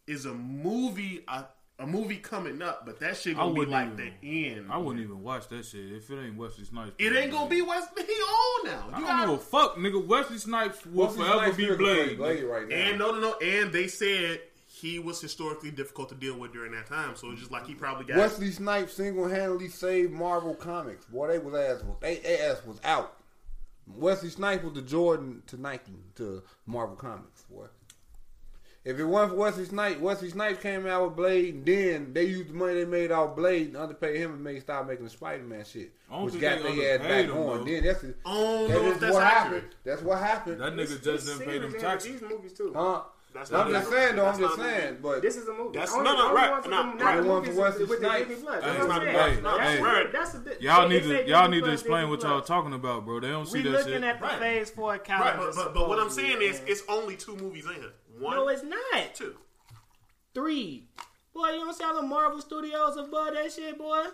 is 0.07 0.27
a 0.27 0.33
movie, 0.35 1.25
a, 1.29 1.45
a 1.83 1.87
movie 1.87 2.17
coming 2.17 2.63
up, 2.63 2.87
but 2.87 3.01
that 3.01 3.17
shit 3.17 3.37
gonna 3.37 3.53
be 3.55 3.67
like 3.67 3.89
even- 3.93 4.15
the 4.21 4.49
end. 4.55 4.67
I 4.71 4.77
wouldn't 4.79 5.05
even 5.05 5.23
watch 5.23 5.49
that 5.49 5.65
shit 5.65 5.93
if 5.93 6.11
it 6.11 6.19
ain't 6.25 6.37
Wesley 6.37 6.65
Snipes. 6.65 6.93
It 6.99 7.15
ain't 7.15 7.33
gonna 7.33 7.49
be 7.51 7.63
West. 7.63 7.89
He 7.97 8.03
on 8.03 8.67
now. 8.67 8.83
I 8.83 8.85
You 8.87 8.91
don't 8.93 9.03
gotta- 9.03 9.31
give 9.33 9.35
a 9.41 9.43
fuck, 9.43 9.77
nigga. 9.77 10.07
Wesley 10.07 10.39
Snipes 10.39 10.85
will 10.87 11.07
Wesley 11.07 11.25
forever 11.25 11.39
Snipes 11.45 11.57
be 11.57 11.65
still 11.65 11.77
Blade. 11.79 12.17
Blade 12.19 12.45
right 12.45 12.69
now. 12.69 12.75
And 12.77 12.99
no, 12.99 13.11
no, 13.13 13.21
no. 13.21 13.35
And 13.39 13.73
they 13.73 13.89
said 13.89 14.41
he 14.67 14.99
was 14.99 15.21
historically 15.21 15.71
difficult 15.71 16.09
to 16.09 16.15
deal 16.15 16.39
with 16.39 16.53
during 16.53 16.73
that 16.73 16.87
time. 16.87 17.15
So 17.17 17.31
it's 17.31 17.41
just 17.41 17.53
like 17.53 17.67
he 17.67 17.75
probably 17.75 18.05
got. 18.07 18.17
Wesley 18.17 18.51
Snipes 18.51 18.95
single 18.95 19.29
handedly 19.29 19.69
saved 19.69 20.13
Marvel 20.13 20.55
Comics. 20.55 21.05
Boy, 21.07 21.29
they 21.29 21.39
was 21.39 21.55
ass 21.55 21.83
was 21.85 21.97
they, 22.01 22.17
they 22.17 22.39
ass 22.41 22.63
was 22.67 22.81
out. 22.85 23.17
Wesley 23.97 24.31
Snipes 24.31 24.63
was 24.65 24.75
the 24.75 24.83
Jordan 24.83 25.43
to 25.49 25.61
Nike 25.61 25.93
to 26.17 26.43
Marvel 26.67 26.97
Comics. 26.97 27.43
Boy, 27.51 27.67
if 28.85 28.99
it 28.99 29.05
wasn't 29.05 29.33
for 29.33 29.37
Wesley 29.39 29.65
Snipes, 29.65 30.01
Wesley 30.01 30.31
Snipes 30.31 30.61
came 30.63 30.87
out 30.87 31.05
with 31.05 31.17
Blade, 31.17 31.55
and 31.55 31.65
then 31.65 32.13
they 32.13 32.25
used 32.25 32.49
the 32.51 32.55
money 32.55 32.75
they 32.75 32.85
made 32.85 33.13
off 33.13 33.37
Blade 33.37 33.69
and 33.69 33.77
underpaid 33.77 34.17
him 34.17 34.33
and 34.33 34.43
made 34.45 34.61
start 34.61 34.87
making 34.89 35.05
the 35.05 35.11
Spider 35.11 35.43
Man 35.45 35.65
shit, 35.65 35.93
which 36.11 36.41
got 36.41 36.63
they 36.63 36.77
their 36.77 36.99
ass 37.01 37.07
back 37.07 37.25
him, 37.27 37.37
on. 37.37 37.59
though. 37.59 37.65
Then 37.65 37.85
that's 37.85 38.01
the, 38.03 38.15
I 38.27 38.35
that 38.35 38.69
know 38.69 38.95
that's 38.95 39.15
what 39.15 39.23
accurate. 39.23 39.63
happened. 39.63 39.75
That's 39.85 40.03
what 40.03 40.19
happened. 40.19 40.61
That 40.61 40.73
nigga 40.75 40.81
It's 40.97 41.05
just 41.05 41.27
didn't 41.27 41.45
pay 41.47 41.59
them 41.59 41.73
taxes. 41.79 42.13
These 42.21 42.23
movies 42.29 42.53
too. 42.55 42.73
Huh? 42.75 43.03
That's 43.35 43.51
I'm 43.51 43.73
not 43.73 43.79
just 43.81 43.91
saying 43.91 44.17
though. 44.17 44.27
I'm 44.27 44.39
just 44.39 44.57
saying, 44.57 44.99
but 45.03 45.23
This 45.23 45.37
is 45.39 45.49
a 45.49 45.55
movie. 45.55 45.71
That's- 45.79 45.91
Only- 45.95 46.05
no, 46.05 46.17
no, 46.19 46.35
right, 46.35 46.51
one 46.51 46.71
no, 46.71 47.03
right. 47.03 47.25
one 47.25 47.43
for 47.43 47.55
Wesley 47.55 47.87
Snipes. 47.87 48.29
Disney 48.29 48.45
That's 48.47 48.67
it's 48.77 48.87
not 48.87 49.01
I'm 49.01 49.09
a- 49.09 49.11
hey, 49.11 49.41
That's 49.41 49.59
hey. 49.71 49.81
Right. 49.83 50.13
That's 50.13 50.33
the 50.33 50.57
Y'all 50.61 50.87
need 50.87 51.03
to 51.05 51.27
y'all 51.27 51.49
need 51.49 51.65
to 51.65 51.73
explain 51.73 52.11
what 52.11 52.21
y'all 52.21 52.43
talking 52.43 52.75
about, 52.75 53.07
bro. 53.07 53.21
They 53.21 53.29
don't 53.29 53.47
see 53.47 53.63
We 53.63 53.71
that 53.71 53.87
looking 53.87 54.05
at 54.05 54.19
the 54.21 54.27
Right. 54.27 54.39
phase 54.39 54.71
four 54.71 54.91
Right, 54.91 55.03
calendar. 55.03 55.47
but, 55.47 55.55
but, 55.55 55.73
but 55.75 55.89
what 55.89 55.99
I'm 55.99 56.11
saying 56.11 56.43
is, 56.43 56.61
it's 56.67 56.83
only 56.91 57.17
two 57.17 57.35
movies 57.37 57.65
in 57.65 57.73
here. 57.81 57.93
One, 58.23 58.37
no, 58.37 58.49
it's 58.49 58.63
not 58.63 59.15
two. 59.15 59.37
three. 60.35 60.89
Boy, 61.35 61.51
you 61.53 61.61
don't 61.61 61.75
see 61.75 61.85
all 61.85 61.97
the 61.97 62.03
Marvel 62.07 62.41
Studios 62.41 62.97
above 62.97 63.35
that 63.35 63.51
shit, 63.53 63.79
boy. 63.79 64.05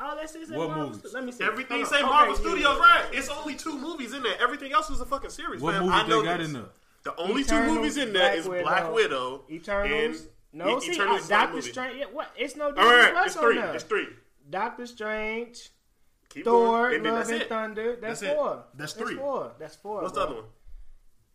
All 0.00 0.14
that 0.16 0.30
shit. 0.30 0.48
What 0.50 0.68
Marvel 0.68 0.86
movies? 0.90 0.98
Stu- 1.00 1.10
Let 1.16 1.24
me 1.24 1.32
see. 1.32 1.44
Everything 1.44 1.78
Hold 1.78 1.88
say 1.88 2.00
on. 2.02 2.08
Marvel 2.08 2.34
Okay, 2.34 2.42
yeah, 2.44 2.48
Studios, 2.50 2.76
yeah, 2.78 2.84
right? 3.02 3.04
It's 3.12 3.28
only 3.30 3.54
two 3.56 3.76
movies 3.78 4.12
in 4.12 4.22
there. 4.22 4.36
Everything 4.40 4.72
else 4.72 4.88
is 4.90 5.00
a 5.00 5.04
fucking 5.06 5.30
series. 5.30 5.60
What 5.60 5.74
fam. 5.74 5.84
movies 5.86 6.00
I 6.04 6.06
know 6.08 6.20
they 6.20 6.26
got 6.28 6.38
this. 6.38 6.46
in 6.48 6.52
there? 6.54 6.62
The 7.04 7.16
only 7.16 7.42
Eternals, 7.42 7.68
two 7.68 7.74
movies 7.74 7.96
in 7.96 8.12
there 8.12 8.22
Black 8.22 8.38
is 8.38 8.48
Widow, 8.48 8.62
Black 8.62 8.92
Widow, 8.92 9.42
Eternals. 9.50 10.20
and 10.20 10.28
No, 10.52 10.78
E- 10.78 10.80
see, 10.80 10.92
Eternals 10.92 11.20
uh, 11.20 11.24
is 11.24 11.30
not 11.30 11.36
a 11.36 11.40
Doctor 11.42 11.56
movie. 11.56 11.70
Strange. 11.70 11.96
Yeah, 11.98 12.04
what? 12.12 12.30
It's 12.36 12.56
no 12.56 12.64
All 12.66 12.72
Disney 12.72 12.90
right, 12.90 13.12
Plus 13.12 13.26
it's 13.26 13.36
on 13.36 13.42
three. 13.42 13.54
there. 13.56 13.74
It's 13.74 13.84
three. 13.84 14.06
Doctor 14.50 14.86
Strange, 14.86 15.70
Keep 16.30 16.44
Thor, 16.44 16.66
going, 16.82 16.94
and 16.96 17.04
then 17.06 17.12
Love 17.14 17.20
that's 17.20 17.32
and 17.32 17.42
it. 17.42 17.48
Thunder. 17.48 17.96
That's, 18.00 18.20
That's 18.20 18.22
it. 18.32 18.36
four. 18.36 18.64
That's 18.74 18.92
three. 18.92 19.14
four. 19.16 19.52
That's 19.58 19.76
four. 19.76 20.02
What's 20.02 20.12
bro. 20.14 20.22
the 20.22 20.28
other 20.30 20.40
one? 20.42 20.50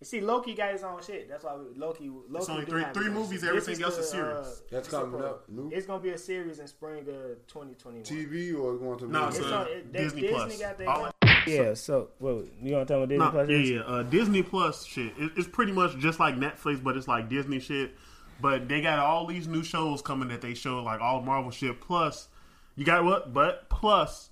You 0.03 0.05
see, 0.05 0.19
Loki 0.19 0.53
got 0.53 0.73
his 0.73 0.83
own 0.83 1.01
shit. 1.01 1.29
That's 1.29 1.45
why 1.45 1.55
we, 1.55 1.79
Loki. 1.79 2.11
Loki 2.29 2.51
only 2.51 2.65
three- 2.65 2.83
three 2.93 3.09
movies, 3.09 3.39
shit. 3.39 3.47
everything 3.47 3.75
This 3.75 3.83
else 3.85 3.97
is 3.99 4.09
series. 4.09 4.35
uh, 4.35 4.55
That's 4.69 4.89
coming 4.89 5.11
called? 5.11 5.23
up, 5.23 5.47
new? 5.47 5.69
It's 5.73 5.87
gonna 5.87 6.03
be 6.03 6.09
a 6.09 6.17
series 6.17 6.59
in 6.59 6.67
spring 6.67 6.99
of 7.07 7.47
2021. 7.47 8.03
TV 8.03 8.51
or 8.53 8.75
going 8.75 8.99
to 8.99 9.07
No, 9.07 9.19
movie? 9.21 9.29
it's 9.29 9.37
It's 9.39 9.47
on- 9.47 9.67
it- 9.67 9.93
they- 9.93 9.99
Disney, 10.03 10.21
Disney 10.23 10.35
Plus. 10.35 10.59
got 10.59 10.77
their 10.77 10.89
All 10.89 11.11
Yeah. 11.47 11.73
So, 11.75 12.09
well, 12.19 12.43
you 12.61 12.71
gonna 12.71 12.85
tell 12.85 12.99
me 12.99 13.05
Disney 13.05 13.23
No, 13.23 13.31
Plus? 13.31 13.49
yeah, 13.49 13.57
yeah. 13.57 13.79
Uh, 13.79 14.03
Disney 14.03 14.43
Plus 14.43 14.83
shit. 14.83 15.13
It, 15.17 15.31
it's 15.37 15.47
pretty 15.47 15.71
much 15.71 15.97
just 15.99 16.19
like 16.19 16.35
Netflix, 16.35 16.83
but 16.83 16.97
it's 16.97 17.07
like 17.07 17.29
Disney 17.29 17.61
shit. 17.61 17.95
But 18.41 18.67
they 18.67 18.81
got 18.81 18.99
all 18.99 19.25
these 19.25 19.47
new 19.47 19.63
shows 19.63 20.01
coming 20.01 20.27
that 20.27 20.41
they 20.41 20.53
show, 20.53 20.83
like 20.83 20.99
all 20.99 21.21
Marvel 21.21 21.49
shit. 21.49 21.79
Plus, 21.79 22.27
you 22.75 22.83
got 22.83 23.05
what? 23.05 23.31
But 23.31 23.69
plus, 23.69 24.31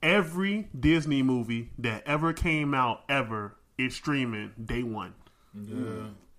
every 0.00 0.68
Disney 0.78 1.24
movie 1.24 1.70
that 1.76 2.04
ever 2.06 2.32
came 2.32 2.72
out 2.72 3.02
ever 3.08 3.56
is 3.78 3.94
streaming 3.94 4.52
day 4.64 4.82
one. 4.82 5.14
Yeah. 5.54 5.74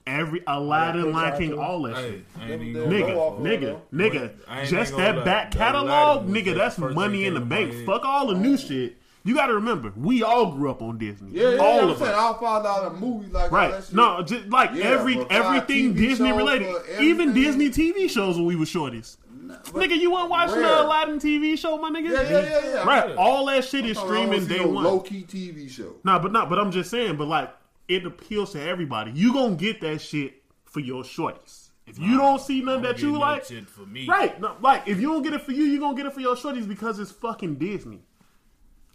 Every 0.05 0.41
Aladdin, 0.47 1.07
Yeah, 1.07 1.11
Lion 1.11 1.37
King, 1.37 1.53
all 1.59 1.81
that 1.83 1.97
shit. 1.97 2.25
I 2.39 2.51
ain't 2.51 2.61
even 2.61 2.73
Them- 2.73 2.83
gonna 2.83 2.89
them 2.89 2.91
Nigga, 2.93 3.07
go 3.07 3.17
lie. 3.17 3.23
off, 3.25 3.39
nigga, 3.39 3.61
though. 3.61 3.81
nigga. 3.97 4.69
Just 4.69 4.97
that 4.97 5.17
lie. 5.17 5.23
back 5.25 5.51
catalog, 5.51 6.27
nigga, 6.29 6.55
that's 6.55 6.77
money 6.77 7.25
in 7.25 7.33
the 7.33 7.41
bank. 7.41 7.73
head. 7.73 7.85
Fuck 7.85 8.05
all 8.05 8.27
the 8.27 8.35
new 8.35 8.57
shit. 8.57 8.95
You 9.25 9.35
got 9.35 9.47
to 9.47 9.55
remember, 9.55 9.91
we 9.97 10.23
all 10.23 10.53
grew 10.53 10.71
up 10.71 10.81
on 10.81 10.97
Disney. 10.97 11.31
Yeah, 11.33 11.49
yeah, 11.49 11.57
all 11.57 11.75
yeah, 11.75 11.81
I'm 11.81 11.89
of 11.89 11.97
saying 11.97 12.11
us. 12.11 12.17
all 12.17 12.33
five 12.35 12.63
dollar 12.63 12.91
movies 12.91 13.33
like 13.33 13.51
all 13.51 13.57
that 13.59 13.71
Right. 13.73 13.83
shit. 13.83 13.93
No, 13.93 14.21
just 14.23 14.47
like 14.47 14.69
Yeah, 14.73 14.85
every 14.85 15.19
everything 15.29 15.93
Disney 15.95 16.31
related. 16.31 16.69
for 16.73 17.01
Even. 17.03 17.33
Disney 17.33 17.69
TV 17.69 18.07
shows 18.09 18.37
when 18.37 18.45
we 18.45 18.55
were 18.55 18.63
shorties. 18.63 19.17
But- 19.47 19.73
nigga, 19.73 19.97
you 19.97 20.11
want 20.11 20.25
to 20.25 20.29
watch 20.29 20.49
Rare. 20.51 20.65
Uh, 20.65 20.75
the 20.77 20.83
Aladdin 20.85 21.19
TV 21.19 21.57
show, 21.57 21.77
my 21.77 21.89
nigga? 21.89 22.09
Yeah, 22.11 22.21
yeah, 22.21 22.39
yeah, 22.41 22.73
yeah. 22.73 22.83
Right. 22.83 23.09
Yeah. 23.09 23.15
All 23.15 23.45
that 23.47 23.63
shit 23.65 23.85
is 23.85 23.97
I 23.97 24.01
don't 24.01 24.09
streaming 24.09 24.47
day 24.47 24.59
no 24.59 24.67
one. 24.69 24.83
Loki 24.83 25.23
TV 25.23 25.69
show. 25.69 25.95
Nah, 26.03 26.19
but 26.19 26.31
not. 26.31 26.49
But 26.49 26.59
I'm 26.59 26.71
just 26.71 26.89
saying. 26.91 27.17
But 27.17 27.27
like, 27.27 27.53
it 27.87 28.05
appeals 28.05 28.51
to 28.53 28.61
everybody. 28.61 29.11
You 29.11 29.33
gonna 29.33 29.55
get 29.55 29.81
that 29.81 30.01
shit 30.01 30.41
for 30.65 30.79
your 30.81 31.03
shorties. 31.03 31.69
If 31.85 31.97
you 31.97 32.17
don't 32.17 32.41
see 32.41 32.61
none 32.61 32.81
that 32.81 33.01
you 33.01 33.17
like, 33.17 33.45
shit 33.45 33.69
for 33.69 33.85
me. 33.85 34.07
right? 34.07 34.39
No, 34.41 34.57
like 34.61 34.87
if 34.89 34.99
you 34.99 35.07
don't 35.09 35.23
get 35.23 35.33
it 35.33 35.41
for 35.41 35.53
you, 35.53 35.63
you 35.63 35.79
gonna 35.79 35.95
get 35.95 36.05
it 36.05 36.13
for 36.13 36.19
your 36.19 36.35
shorties 36.35 36.67
because 36.67 36.99
it's 36.99 37.11
fucking 37.11 37.55
Disney. 37.55 38.01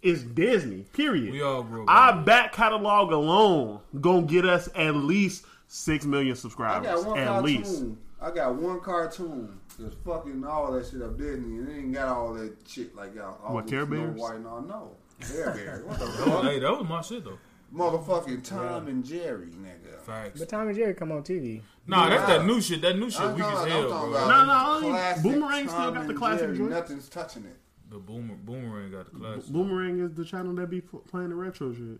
It's 0.03 0.21
Disney. 0.21 0.85
Period. 0.93 1.31
We 1.31 1.41
all 1.41 1.63
grew 1.63 1.83
up. 1.83 1.89
Our 1.89 2.23
back 2.23 2.53
catalog 2.53 3.11
alone 3.11 3.79
gonna 3.99 4.23
get 4.27 4.45
us 4.45 4.69
at 4.75 4.95
least 4.95 5.45
six 5.67 6.05
million 6.05 6.33
I 6.33 6.35
subscribers. 6.35 6.87
got 7.03 7.05
one 7.07 7.17
At 7.19 7.27
cartoon. 7.27 7.43
least. 7.45 7.83
I 8.21 8.31
got 8.31 8.55
one 8.55 8.79
cartoon 8.81 9.59
that's 9.79 9.95
fucking 10.05 10.43
all 10.43 10.71
that 10.73 10.85
shit 10.87 11.01
up 11.01 11.17
Disney, 11.17 11.57
and 11.57 11.69
it 11.69 11.73
ain't 11.77 11.93
got 11.93 12.07
all 12.07 12.33
that 12.33 12.55
shit 12.67 12.95
like 12.95 13.15
y'all. 13.15 13.37
All 13.43 13.55
What, 13.55 13.67
Care 13.67 13.85
Bears? 13.85 14.15
White 14.19 14.35
and 14.35 14.47
all. 14.47 14.61
No, 14.61 14.91
Care 15.21 15.51
Bears. 15.55 15.83
What 15.85 15.99
the 15.99 16.05
That 16.05 16.15
was- 16.17 16.25
fuck? 16.25 16.43
hey, 16.45 16.59
that 16.59 16.71
was 16.71 16.87
my 16.89 17.01
shit 17.01 17.23
though. 17.25 17.37
Motherfucking 17.73 18.43
Tom 18.43 18.87
and 18.87 19.03
Jerry, 19.03 19.47
nigga. 19.47 19.99
Facts. 20.01 20.39
But 20.39 20.49
Tom 20.49 20.67
and 20.67 20.75
Jerry 20.77 20.93
come 20.93 21.11
on 21.11 21.23
TV. 21.23 21.61
Nah, 21.87 22.07
that's 22.07 22.27
that 22.27 22.45
new 22.45 22.61
shit. 22.61 22.81
That 22.83 22.99
new 22.99 23.09
shit 23.09 23.21
I'm 23.21 23.33
weak 23.35 23.43
as 23.45 23.51
talking- 23.51 23.71
hell, 23.71 23.89
bro. 23.89 24.09
about 24.11 24.27
No, 24.29 24.45
no, 24.45 24.75
only 24.75 24.89
classic 24.89 25.23
Boomerang 25.23 25.67
still 25.67 25.91
got 25.91 26.07
the 26.07 26.13
classic 26.13 26.39
Jerry, 26.45 26.57
joint. 26.59 26.69
Nothing's 26.69 27.09
touching 27.09 27.45
it. 27.45 27.57
The 27.89 27.97
boomer, 27.97 28.35
boomerang 28.35 28.91
got 28.91 29.11
the 29.11 29.19
class. 29.19 29.43
Boomerang 29.45 29.99
is 29.99 30.13
the 30.13 30.23
channel 30.25 30.53
that 30.55 30.69
be 30.69 30.81
playing 30.81 31.29
the 31.29 31.35
retro 31.35 31.73
shit. 31.73 31.99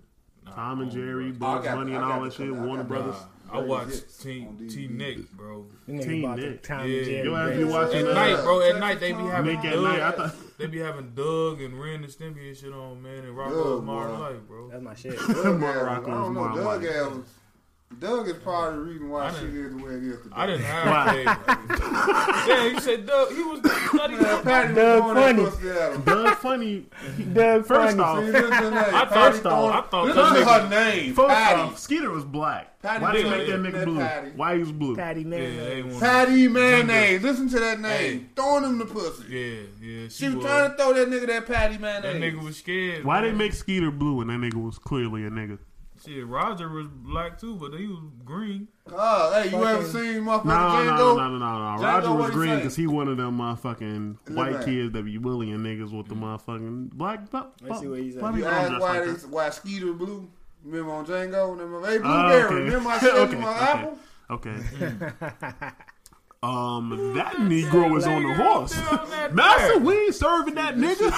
Tom 0.51 0.81
and 0.81 0.91
Jerry, 0.91 1.27
know. 1.27 1.31
Bugs 1.33 1.65
Bunny, 1.67 1.93
and 1.93 2.03
all 2.03 2.21
that 2.21 2.33
shit. 2.33 2.49
couple- 2.49 2.65
Warner 2.65 2.83
got 2.83 2.89
Brothers. 2.89 3.15
I 3.51 3.59
watched 3.59 3.89
hits 3.91 4.17
Team 4.17 4.67
T 4.67 4.87
Nick, 4.87 5.31
bro. 5.33 5.65
You 5.85 5.93
niggas 5.93 6.03
Teen 6.05 6.23
about 6.23 6.37
the 6.39 6.45
Nick. 6.47 6.63
Tom 6.63 6.79
Yeah. 6.79 6.95
and 6.97 7.05
Jerry. 7.05 7.23
Yo, 7.27 7.35
have 7.35 7.59
you 7.59 7.67
watching 7.67 7.99
At 7.99 8.07
uh, 8.07 8.13
night, 8.13 8.43
bro. 8.43 8.61
At 8.61 8.79
night 8.79 8.99
they 8.99 9.11
be 9.11 9.23
having 9.23 9.55
Nick 9.55 9.65
at 9.65 9.79
night? 9.79 9.99
I 9.99 10.11
thought 10.11 10.35
They 10.57 10.67
be 10.67 10.79
having 10.79 11.11
Doug 11.13 11.61
and 11.61 11.79
Ren 11.79 11.95
and 12.03 12.07
Stimpy 12.07 12.47
and 12.47 12.57
shit 12.57 12.73
on, 12.73 13.01
man, 13.03 13.19
and 13.25 13.35
Rocko's 13.37 13.63
Doug, 13.63 13.83
Modern. 13.83 14.19
Life, 14.19 14.47
bro. 14.47 14.69
That's 14.69 14.83
my 14.83 14.95
shit. 14.95 15.17
Doug 15.19 15.59
More 15.59 15.69
Allen, 15.69 15.85
Rocko's 16.03 16.07
I 16.07 16.11
don't 16.11 16.33
know. 16.33 16.41
Modern 16.41 16.63
Doug 16.63 16.83
Life. 16.83 17.25
Allen. 18.01 18.17
Doug 18.17 18.27
is 18.27 18.41
probably 18.43 18.77
the 18.77 18.83
reason 18.91 19.09
why 19.09 19.25
I 19.27 19.31
shit 19.31 19.41
didn't- 19.41 19.65
is 19.65 19.71
the 19.77 19.83
way 19.83 19.91
it 19.93 20.03
is 20.03 20.17
today. 20.21 20.33
I 20.35 20.45
didn't 20.47 20.61
have 20.63 21.13
Dave. 21.13 21.25
Yeah, 22.47 22.69
he 22.69 22.79
said 22.79 23.05
Doug. 23.05 23.29
He 23.33 23.43
was 23.43 23.59
studying. 23.93 24.21
Man, 24.21 24.43
Patty 24.43 24.73
Doug 24.73 25.03
was 25.03 25.13
going 25.13 25.15
funny. 25.15 25.43
that 25.43 25.51
pussy 25.51 25.69
at 25.69 25.93
him. 25.93 26.01
Doug 26.03 26.37
funny. 26.37 26.85
Doug 27.33 27.65
First 27.65 27.97
Funny. 27.97 28.03
off, 28.03 28.19
See, 28.25 28.31
this 28.31 28.43
is 28.43 28.49
her 28.51 28.71
name. 28.71 28.95
I 28.95 29.05
Patty 29.05 29.37
thought- 29.37 29.41
throwing- 29.41 29.73
I 29.73 29.81
thought 29.81 30.05
This 30.07 30.15
that 30.15 30.35
is 30.37 30.43
nigga- 30.45 30.61
her 30.61 30.69
name. 30.69 31.13
First 31.13 31.27
Patty. 31.29 31.61
off, 31.61 31.79
Skeeter 31.79 32.09
was 32.11 32.25
black. 32.25 32.69
Patty 32.81 33.01
Why 33.01 33.13
they 33.13 33.23
did 33.23 33.29
make 33.31 33.47
that 33.47 33.63
that 33.63 33.73
nigga 33.73 33.85
blue? 33.85 33.99
Patty. 33.99 34.31
Why 34.35 34.53
he 34.55 34.59
was 34.59 34.71
blue? 34.73 34.95
Patty 34.97 35.21
Yeah, 35.21 35.27
man. 35.27 35.99
Patti 36.01 36.47
Mayonnaise. 36.49 37.21
Listen 37.23 37.47
to 37.49 37.59
that 37.59 37.79
name. 37.79 37.91
Hey. 37.91 38.25
Throwing 38.35 38.63
him 38.65 38.77
the 38.77 38.85
pussy. 38.85 39.23
Yeah, 39.29 39.55
yeah. 39.81 40.07
She 40.09 40.27
was 40.29 40.43
trying 40.43 40.71
to 40.71 40.77
throw 40.77 40.93
that 40.93 41.07
nigga 41.09 41.27
that 41.27 41.47
patty 41.47 41.77
Man. 41.77 42.01
That 42.01 42.15
nigga 42.17 42.43
was 42.43 42.57
scared. 42.57 43.05
Why 43.05 43.21
they 43.21 43.31
make 43.31 43.53
Skeeter 43.53 43.89
blue 43.91 44.19
and 44.21 44.29
that 44.29 44.39
nigga 44.39 44.61
was 44.61 44.77
clearly 44.79 45.23
a 45.25 45.29
nigga? 45.29 45.59
Shit, 46.03 46.27
Roger 46.27 46.67
was 46.69 46.87
black 46.87 47.39
too, 47.39 47.55
but 47.55 47.73
he 47.79 47.87
was 47.87 47.99
green. 48.25 48.67
Oh, 48.91 49.31
hey, 49.33 49.45
you 49.45 49.51
Fucking- 49.51 49.67
ever 49.67 49.83
seen 49.85 50.23
motherfucker 50.25 50.45
No, 50.45 50.83
no, 50.83 50.91
Django? 50.91 50.97
no, 50.97 51.29
no, 51.29 51.37
no, 51.37 51.75
no. 51.77 51.81
Django, 51.81 51.83
Roger 51.83 52.11
was 52.13 52.31
green 52.31 52.55
because 52.57 52.75
he 52.75 52.87
one 52.87 53.07
of 53.07 53.15
them 53.17 53.37
motherfucking 53.37 54.17
Look 54.27 54.37
white 54.37 54.55
at 54.55 54.65
kids 54.65 54.91
that 54.93 55.03
be 55.05 55.17
bullying 55.17 55.59
niggas 55.59 55.95
with 55.95 56.07
the 56.09 56.15
motherfucking 56.15 56.89
black. 56.91 57.29
bu- 57.31 57.43
Let's 57.61 57.79
see 57.81 57.87
what 57.87 57.99
he 57.99 58.11
said. 58.11 58.21
funny 58.21 58.39
You 58.39 58.43
girls 58.43 58.81
why, 58.81 58.99
like 58.99 59.17
they, 59.21 59.27
why 59.27 59.49
Skeeter 59.49 59.93
blue? 59.93 60.27
Remember 60.65 60.91
on 60.91 61.05
Django? 61.05 61.51
Remember, 61.57 61.87
hey, 61.87 61.97
Oh, 61.97 62.01
Blueberry, 62.01 62.43
okay. 62.45 62.55
remember 62.55 62.89
I 62.89 62.97
said 62.99 63.15
Okay, 63.15 63.35
my 63.35 63.49
okay. 63.49 63.65
apple? 63.65 63.97
Okay. 64.29 64.55
um, 66.43 67.13
that 67.15 67.35
Negro 67.37 67.97
is 67.97 68.05
on 68.05 68.23
the 68.23 68.33
horse. 68.33 68.75
Master, 69.33 69.67
there. 69.67 69.79
we 69.79 69.93
ain't 70.05 70.15
serving 70.15 70.55
that 70.55 70.75
nigga. 70.75 71.11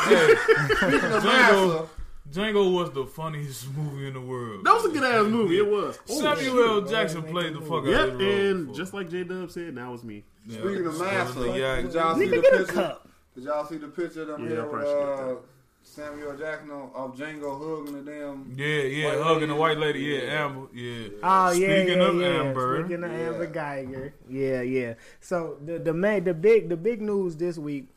Speaking 0.77 1.11
of 1.11 1.23
Django, 1.23 1.23
massa, 1.23 1.87
Django 2.31 2.73
was 2.73 2.91
the 2.91 3.05
funniest 3.05 3.71
movie 3.77 4.07
in 4.07 4.13
the 4.13 4.21
world. 4.21 4.65
That 4.65 4.73
was 4.73 4.85
a 4.85 4.89
good 4.89 5.03
ass 5.03 5.27
movie. 5.31 5.57
It 5.57 5.67
was. 5.69 5.99
Samuel 6.05 6.63
L. 6.63 6.81
Jackson 6.81 7.23
played 7.23 7.53
the 7.53 7.61
fuck 7.61 7.85
out 7.85 8.09
of 8.09 8.17
the 8.17 8.25
role. 8.25 8.33
and 8.51 8.67
for- 8.69 8.73
just 8.75 8.93
like 8.93 9.09
J 9.09 9.23
Dub 9.23 9.51
said, 9.51 9.73
now 9.75 9.93
it's 9.93 10.03
me. 10.03 10.23
Yeah. 10.47 10.59
speaking 10.59 10.85
of 10.87 10.99
massa, 10.99 11.39
Yeah, 11.57 11.81
did 11.81 11.93
y'all 11.93 12.15
see 12.17 12.25
Nigga, 12.25 12.29
the 12.29 12.41
get 12.41 12.53
a 12.53 12.57
picture? 12.57 12.73
cup. 12.73 13.09
Did 13.35 13.43
y'all 13.45 13.65
see 13.65 13.77
the 13.77 13.87
picture 13.87 14.21
of 14.23 14.27
them 14.29 14.43
Yeah, 14.43 14.49
here 14.49 14.63
with 14.65 14.73
appreciate 14.73 14.95
uh, 15.03 15.25
that. 15.27 15.37
Samuel 15.83 16.35
Jackson 16.37 16.71
on- 16.71 16.91
of 16.95 17.15
Django 17.15 17.79
hugging 17.85 18.03
the 18.05 18.11
damn? 18.11 18.53
Yeah, 18.57 18.65
yeah, 18.65 19.05
White 19.07 19.17
hugging 19.23 19.33
lady. 19.41 19.45
the 19.47 19.55
white 19.55 19.77
lady. 19.77 19.99
Yeah, 19.99 20.17
Yeah. 20.23 20.45
Amber. 20.45 20.67
Yeah. 20.73 21.07
Oh 21.21 21.51
yeah, 21.51 21.51
Speaking 21.83 21.99
yeah, 22.01 22.07
of 22.07 22.15
yeah. 22.21 22.27
Amber. 22.27 22.79
Speaking 22.83 23.03
of 23.03 23.11
Yeah. 23.11 23.17
Amber 23.19 23.45
Geiger, 23.45 24.13
yeah, 24.29 24.61
yeah. 24.61 24.93
So 25.19 25.57
the 25.63 25.77
the 25.77 25.93
main, 25.93 26.23
the 26.23 26.33
big, 26.33 26.69
the 26.69 26.77
big 26.77 27.01
news 27.03 27.35
this 27.35 27.57
week 27.59 27.87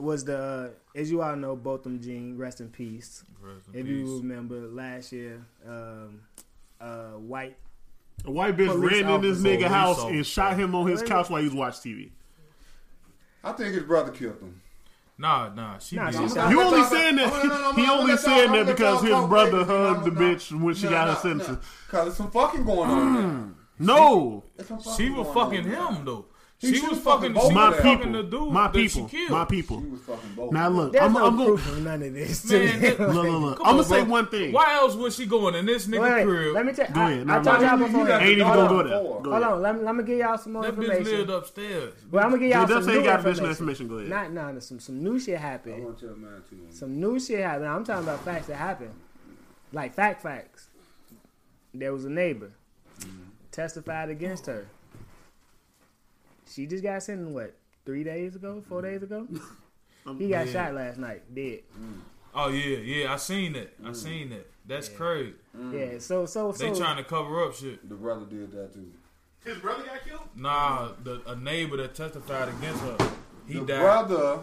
was 0.00 0.24
the, 0.24 0.38
uh, 0.38 0.68
as 0.98 1.10
you 1.10 1.22
all 1.22 1.36
know, 1.36 1.54
Botham 1.56 2.00
Jean, 2.00 2.36
rest 2.38 2.60
in 2.60 2.68
peace. 2.70 3.24
Rest 3.40 3.66
in 3.72 3.80
If 3.80 3.86
peace. 3.86 3.94
you 4.08 4.16
remember 4.18 4.60
last 4.68 5.12
year, 5.12 5.44
um, 5.68 6.20
uh, 6.80 7.10
white. 7.18 7.56
A 8.24 8.30
white 8.30 8.56
bitch 8.56 8.68
ran 8.80 9.10
in 9.10 9.20
this 9.20 9.38
nigga 9.40 9.66
house 9.68 9.98
officer. 9.98 10.14
and 10.14 10.24
shot 10.26 10.56
him 10.56 10.74
on 10.74 10.86
his 10.86 11.02
couch 11.02 11.28
while 11.28 11.40
he 11.40 11.48
was 11.48 11.54
watching 11.54 11.92
TV. 11.92 12.10
I 13.44 13.52
think 13.52 13.74
his 13.74 13.82
brother 13.82 14.12
killed 14.12 14.40
him. 14.40 14.60
Nah, 15.18 15.52
nah. 15.52 15.78
She 15.78 15.96
Nah, 15.96 16.06
did. 16.06 16.14
she 16.14 16.18
I'm 16.20 16.28
shot 16.28 16.34
gonna 16.36 16.50
You 16.50 16.60
only 16.62 16.84
saying 16.84 17.16
that 17.16 17.32
I'm 17.32 17.48
gonna- 17.48 17.74
he 17.82 17.90
only 17.90 18.16
saying 18.16 18.52
that 18.52 18.66
because 18.66 19.02
his 19.02 19.10
brother 19.10 19.50
baby. 19.50 19.64
hugged 19.64 20.04
the 20.06 20.10
No, 20.12 20.20
no, 20.20 20.34
bitch 20.34 20.60
when 20.60 20.74
she 20.74 20.84
no, 20.84 20.90
got 20.90 21.06
no, 21.08 21.14
her 21.14 21.20
sentence. 21.20 21.48
no. 21.48 21.54
Cause 21.90 22.04
there's 22.04 22.16
some 22.16 22.30
fucking 22.30 22.64
going 22.64 22.90
on 22.90 23.14
there. 23.14 23.54
No, 23.78 24.44
She 24.96 25.10
was 25.10 25.26
fucking 25.34 25.64
him 25.64 26.04
though. 26.04 26.26
He 26.62 26.68
She 26.68 26.74
should've 26.76 26.90
was 26.90 26.98
fucking 27.00 27.34
fucking. 27.34 27.34
both 27.34 27.52
my 27.52 27.68
was 27.70 27.78
of 27.78 27.82
them. 27.82 27.96
fucking 27.98 28.12
the 28.12 28.22
people, 28.22 28.44
dude 28.44 28.52
my 28.54 28.68
people, 28.68 29.10
my 29.30 29.40
He 29.40 29.46
people. 29.46 29.80
was 29.80 30.00
fucking 30.02 30.30
both. 30.36 30.52
Now 30.52 30.68
look, 30.68 30.92
There's 30.92 31.04
I'm, 31.04 31.12
no 31.12 31.26
I'm 31.26 31.36
going. 31.36 31.58
proof 31.58 31.78
none 31.80 32.02
of 32.04 32.14
this. 32.14 32.50
Man, 32.50 32.60
to 32.60 32.80
that- 32.80 33.00
Look, 33.00 33.14
look, 33.14 33.24
look. 33.24 33.60
I'm 33.60 33.66
on, 33.66 33.72
gonna 33.76 33.82
say 33.84 34.00
bro. 34.02 34.10
one 34.12 34.26
thing. 34.28 34.52
Why 34.52 34.74
else 34.74 34.94
was 34.94 35.16
she 35.16 35.26
going 35.26 35.56
in 35.56 35.66
this 35.66 35.88
nigga 35.88 36.16
Wait, 36.16 36.24
crib? 36.24 36.54
let 36.54 36.64
me 36.66 36.72
tell. 36.72 36.86
Go 36.92 37.00
I, 37.00 37.10
ahead. 37.10 37.20
I 37.22 37.24
Nah, 37.24 37.42
told 37.42 37.60
y'all 37.62 37.76
before. 37.78 38.06
you 38.06 38.12
Ain't 38.14 38.22
even 38.30 38.38
gonna 38.46 38.68
go 38.68 38.82
there. 38.84 38.98
Go 39.22 39.30
Hold 39.32 39.42
on, 39.42 39.62
let 39.62 39.76
me, 39.76 39.82
let 39.82 39.96
me 39.96 40.04
give 40.04 40.18
y'all 40.18 40.38
some 40.38 40.52
more 40.52 40.62
that 40.62 40.76
bitch 40.76 41.04
lived 41.04 41.30
upstairs. 41.30 41.94
Well, 42.12 42.22
I'm 42.24 42.30
gonna 42.30 42.42
give 42.42 42.50
y'all 42.52 42.66
J 42.66 42.72
some 42.74 42.80
Dub 42.80 42.84
say 42.84 42.92
new 42.92 42.98
he 43.00 43.04
got 43.06 43.20
additional 43.20 43.48
information. 43.50 43.86
information. 43.86 43.88
Go 43.88 44.14
ahead. 44.14 44.32
Not, 44.32 44.54
nah, 44.54 44.60
some 44.60 44.78
some 44.78 45.02
new 45.02 45.18
shit 45.18 45.34
I 45.36 45.40
happened. 45.40 45.84
want 45.84 46.00
your 46.00 46.14
man 46.14 46.42
too. 46.48 46.60
Some 46.70 47.00
new 47.00 47.18
shit 47.18 47.40
happened. 47.40 47.66
I'm 47.66 47.82
talking 47.84 48.04
about 48.04 48.24
facts 48.24 48.46
that 48.46 48.56
happened, 48.56 48.92
like 49.72 49.94
fact 49.94 50.22
facts. 50.22 50.68
There 51.74 51.92
was 51.92 52.04
a 52.04 52.10
neighbor 52.10 52.52
mm-hmm. 53.00 53.22
testified 53.50 54.10
against 54.10 54.46
her. 54.46 54.68
She 56.52 56.66
just 56.66 56.82
got 56.82 57.02
sentenced 57.02 57.32
what 57.32 57.54
three 57.84 58.04
days 58.04 58.36
ago, 58.36 58.62
four 58.68 58.82
mm-hmm. 58.82 58.90
days 58.92 59.02
ago. 59.02 59.26
He 60.18 60.28
got 60.28 60.46
Yeah. 60.46 60.52
shot 60.52 60.74
last 60.74 60.98
night, 60.98 61.22
dead. 61.32 61.60
Mm. 61.78 62.00
Oh 62.34 62.48
yeah, 62.48 62.78
yeah. 62.78 63.12
I 63.12 63.16
seen 63.16 63.52
that. 63.52 63.72
I 63.84 63.90
mm. 63.90 63.96
seen 63.96 64.30
that. 64.30 64.50
That's 64.66 64.88
crazy. 64.88 65.34
Mm. 65.56 65.72
Yeah, 65.92 65.98
so 66.00 66.26
so 66.26 66.50
They 66.50 66.72
so. 66.72 66.80
trying 66.80 66.96
to 66.96 67.04
cover 67.04 67.44
up 67.44 67.54
shit. 67.54 67.88
The 67.88 67.94
brother 67.94 68.26
did 68.26 68.50
that 68.50 68.74
too. 68.74 68.90
His 69.44 69.58
brother 69.58 69.84
got 69.84 70.04
killed. 70.04 70.28
Nah, 70.36 70.90
the, 71.02 71.22
a 71.26 71.36
neighbor 71.36 71.76
that 71.76 71.94
testified 71.94 72.48
against 72.48 72.80
her, 72.82 72.96
he 73.46 73.54
died. 73.54 73.66
the 73.66 73.72
died. 73.72 73.80
brother 73.80 74.40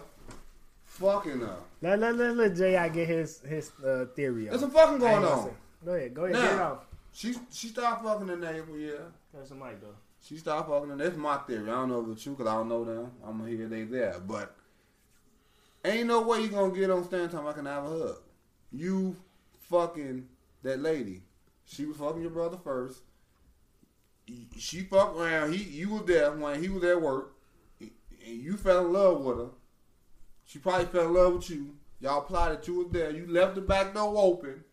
fucking 0.86 1.40
her. 1.40 1.58
let 1.82 2.00
let 2.00 2.16
let, 2.16 2.36
let 2.36 2.56
J.I. 2.56 2.90
get 2.90 3.08
his 3.08 3.40
his 3.42 3.72
uh, 3.86 4.06
theory 4.16 4.46
There's 4.46 4.64
on. 4.64 4.72
some 4.72 4.72
fucking 4.72 5.00
going 5.00 5.26
on. 5.26 5.52
Go 5.86 5.94
ahead, 5.94 6.14
go 6.14 6.26
ahead, 6.26 6.36
Now. 6.36 6.50
get 6.52 6.62
off. 6.62 6.86
She 7.12 7.36
she 7.52 7.68
stopped 7.68 8.04
fucking 8.04 8.28
the 8.28 8.36
neighbor, 8.38 8.78
yeah. 8.78 8.92
That's 9.34 9.50
the 9.50 9.56
mic 9.56 9.82
though. 9.82 9.96
She 10.22 10.38
stopped 10.38 10.70
fucking 10.70 10.90
them. 10.90 10.98
That's 10.98 11.18
my 11.18 11.38
theory. 11.38 11.70
I 11.70 11.74
don't 11.74 11.90
know 11.90 12.02
if 12.02 12.10
it's 12.10 12.24
true 12.24 12.34
because 12.34 12.52
I 12.52 12.56
don't 12.56 12.70
know 12.70 12.84
them. 12.84 13.12
I'm 13.26 13.40
gonna 13.40 13.50
hear 13.50 13.68
they 13.68 13.84
there, 13.84 14.20
but 14.20 14.56
ain't 15.84 16.08
no 16.08 16.22
way 16.22 16.42
you 16.42 16.50
gonna 16.50 16.74
get 16.74 16.92
on 16.92 17.04
stand 17.06 17.32
time 17.32 17.48
I 17.48 17.54
can 17.54 17.66
have 17.66 17.86
a 17.86 17.90
hug. 17.90 18.18
You 18.72 19.16
fucking 19.70 20.28
that 20.64 20.80
lady. 20.80 21.22
She 21.66 21.86
was 21.86 21.98
fucking 21.98 22.22
your 22.22 22.32
brother 22.32 22.58
first. 22.64 23.02
She 24.58 24.82
fucked 24.82 25.18
around. 25.18 25.54
He 25.54 25.64
you 25.64 25.90
was 25.90 26.04
there 26.06 26.32
when 26.32 26.62
he 26.62 26.70
was 26.70 26.84
at 26.84 27.02
work, 27.02 27.34
and 27.80 27.92
you 28.22 28.58
fell 28.58 28.86
in 28.86 28.94
love 28.94 29.22
with 29.22 29.38
her. 29.38 29.50
She 30.46 30.60
probably 30.60 30.86
fell 30.86 31.08
in 31.08 31.14
love 31.14 31.34
with 31.34 31.50
you. 31.50 31.76
Y'all 32.00 32.22
plotted. 32.22 32.68
You 32.68 32.76
was 32.76 32.88
there. 32.92 33.12
You 33.12 33.28
left 33.28 33.56
the 33.56 33.62
back 33.62 33.94
door 33.94 34.14
open. 34.18 34.64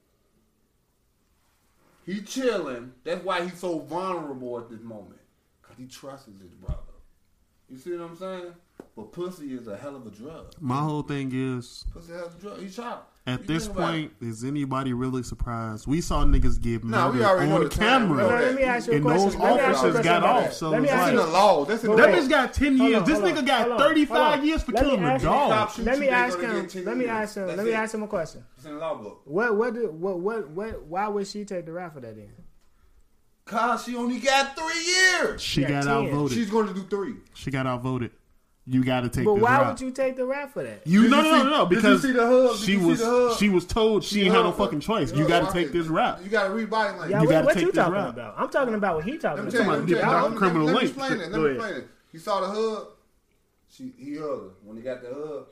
He 2.04 2.20
chilling. 2.20 2.92
That's 3.04 3.24
why 3.24 3.44
he's 3.44 3.58
so 3.58 3.80
vulnerable 3.80 4.58
at 4.58 4.70
this 4.70 4.80
moment. 4.80 5.15
Cause 5.76 5.84
he 5.84 5.86
trusts 5.86 6.26
his 6.26 6.54
brother. 6.54 6.78
You 7.68 7.76
see 7.78 7.92
what 7.96 8.10
I'm 8.10 8.16
saying? 8.16 8.54
But 8.94 9.12
pussy 9.12 9.52
is 9.54 9.66
a 9.66 9.76
hell 9.76 9.96
of 9.96 10.06
a 10.06 10.10
drug. 10.10 10.54
My 10.60 10.78
whole 10.80 11.02
thing 11.02 11.30
is 11.34 11.84
Pussy 11.92 12.12
has 12.12 12.34
a 12.34 12.38
drug. 12.38 12.60
He 12.60 12.68
shot. 12.68 13.10
At 13.26 13.40
You 13.40 13.46
this 13.46 13.64
think 13.66 13.76
about 13.76 13.90
point, 13.90 14.12
is 14.20 14.44
anybody 14.44 14.92
really 14.92 15.24
surprised? 15.24 15.88
We 15.88 16.00
saw 16.00 16.24
niggas 16.24 16.62
get 16.62 16.84
Nah, 16.84 17.10
we 17.10 17.18
murdered 17.18 17.26
already 17.26 17.50
on 17.52 17.64
the 17.64 17.68
camera. 17.68 18.16
We 18.24 18.30
know 18.30 18.38
Let 18.38 18.54
me 18.54 18.62
ask 18.62 18.86
you 18.86 18.92
a 18.92 18.96
And 18.96 19.04
question. 19.04 19.30
those 19.30 19.36
Let 19.40 19.54
me 19.56 19.60
ask 19.60 19.82
you 19.82 19.88
a 19.88 19.90
officers 19.90 20.04
got 20.04 20.22
off, 20.22 20.52
so 20.52 20.70
Let 20.70 20.82
me 20.82 20.88
ask 20.88 21.08
in 21.08 21.14
you 21.18 21.20
the 21.24 21.26
law. 21.32 21.64
That's 21.64 21.82
in 21.84 21.90
Go 21.90 21.96
the 21.96 22.02
That 22.02 22.14
bitch 22.14 22.28
got 22.30 22.52
10 22.54 22.78
Hold 22.78 22.90
years. 22.90 23.02
on, 23.02 23.08
this 23.08 23.18
nigga 23.18 23.38
on, 23.38 23.44
got 23.44 23.78
35 23.80 24.44
years 24.46 24.62
for 24.62 24.72
Let 24.72 24.82
killing 24.84 25.04
a 25.04 25.18
dog. 25.18 25.78
Let 25.80 25.98
me 25.98 26.08
ask 26.08 26.38
him. 26.38 26.84
Let 26.84 26.96
me 26.96 27.06
ask 27.06 27.36
him. 27.36 27.46
Let 27.48 27.66
me 27.66 27.72
ask 27.72 27.94
him 27.94 28.02
a 28.04 28.06
question. 28.08 28.44
It's 28.56 28.64
in 28.64 28.74
the 28.74 28.78
law 28.78 28.94
book. 28.94 29.22
What 29.24 29.56
what 29.56 29.74
did 29.74 29.92
what 29.92 30.20
what 30.20 30.48
what? 30.50 30.84
Why 30.84 31.08
would 31.08 31.26
she 31.26 31.44
take 31.44 31.66
the 31.66 31.72
rap 31.72 31.94
for 31.94 32.00
that 32.00 32.14
then? 32.14 32.30
Cause 33.46 33.84
she 33.84 33.94
only 33.96 34.18
got 34.18 34.56
three 34.56 34.84
years. 34.84 35.40
She 35.40 35.62
Yeah, 35.62 35.68
got 35.68 35.84
10. 35.84 35.92
outvoted. 35.92 36.36
She's 36.36 36.50
going 36.50 36.66
to 36.66 36.74
do 36.74 36.82
three. 36.82 37.14
She 37.34 37.50
got 37.52 37.66
outvoted. 37.66 38.10
You 38.68 38.82
got 38.82 39.02
to 39.02 39.08
take 39.08 39.24
But 39.24 39.34
why 39.34 39.58
route. 39.58 39.68
would 39.68 39.80
you 39.80 39.92
take 39.92 40.16
the 40.16 40.26
rap 40.26 40.52
for 40.52 40.64
that? 40.64 40.84
You 40.84 41.02
Did 41.02 41.12
no 41.12 41.18
you 41.18 41.22
no 41.22 41.30
no 41.30 41.38
see- 41.44 41.50
no 41.50 41.66
did 41.68 41.70
you 41.70 41.76
because 41.76 42.02
see 42.02 42.10
the 42.12 42.26
hug? 42.26 42.50
Did 42.56 42.64
she 42.64 42.72
you 42.72 42.78
see 42.80 42.84
was 42.86 42.98
the 42.98 43.04
hug? 43.06 43.38
she 43.38 43.48
was 43.48 43.64
told 43.64 44.02
she 44.02 44.22
ain't 44.24 44.34
had 44.34 44.42
no 44.42 44.50
fucking 44.50 44.80
choice. 44.80 45.12
You 45.12 45.28
got 45.28 45.46
to 45.46 45.52
take 45.52 45.70
this 45.70 45.86
rap. 45.86 46.18
You 46.24 46.28
got 46.28 46.48
to 46.48 46.54
read 46.54 46.68
body 46.68 46.88
language. 46.90 47.10
Yeah, 47.10 47.20
You 47.20 47.26
what, 47.28 47.32
gotta 47.32 47.46
what 47.46 47.54
take 47.54 47.62
you 47.62 47.68
this 47.68 47.76
talking 47.76 47.94
route. 47.94 48.08
about? 48.10 48.34
I'm 48.36 48.48
talking 48.48 48.74
about 48.74 48.96
what 48.96 49.04
he 49.04 49.18
talking 49.18 49.44
Let 49.44 49.54
me 49.54 49.60
about. 49.60 49.64
tell 49.64 49.64
you, 49.64 49.68
about 49.68 49.78
let 49.78 49.88
me 49.88 49.94
the. 49.94 50.00
Dr. 50.00 50.22
Let 50.22 50.30
me- 50.32 50.36
Criminal 50.38 50.66
let 50.66 50.74
me 50.74 50.82
explain 50.82 51.12
it. 51.12 51.30
Let 51.30 51.40
me 51.40 51.50
explain 51.50 51.74
it. 51.76 51.88
He 52.10 52.18
saw 52.18 52.40
the 52.40 52.46
hug. 52.48 52.86
She 53.68 53.92
he 53.96 54.16
hugged 54.16 54.24
her. 54.42 54.48
When 54.64 54.76
he 54.76 54.82
got 54.82 55.00
the 55.02 55.14
hug, 55.14 55.46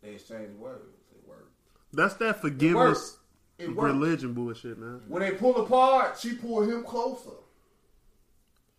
they 0.00 0.10
exchanged 0.10 0.56
words. 0.60 0.84
It 1.10 1.28
worked. 1.28 1.50
That's 1.92 2.14
that 2.14 2.40
forgiveness 2.40 2.98
worked. 2.98 3.18
It 3.64 3.76
worked. 3.76 3.94
religion 3.94 4.32
bullshit, 4.34 4.78
man. 4.78 5.00
When 5.08 5.22
they 5.22 5.32
pulled 5.32 5.56
apart, 5.58 6.18
she 6.18 6.34
pulled 6.34 6.68
him 6.68 6.82
closer. 6.84 7.30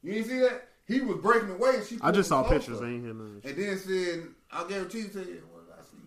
You 0.01 0.13
didn't 0.13 0.27
see 0.27 0.39
that? 0.39 0.67
He 0.85 0.99
was 1.01 1.17
breaking 1.17 1.51
away. 1.51 1.75
And 1.77 1.85
she 1.85 1.97
I 2.01 2.11
just 2.11 2.29
saw 2.29 2.43
closer. 2.43 2.59
pictures. 2.59 2.81
I 2.81 2.85
ain't 2.87 3.03
hear 3.05 3.13
nothing. 3.13 3.41
And 3.45 3.57
then 3.57 3.77
said, 3.77 4.27
I 4.51 4.67
guarantee 4.67 4.99
you, 4.99 5.09
said, 5.09 5.27
what 5.51 5.65
did 5.65 5.73
I 5.79 5.81
see? 5.81 5.97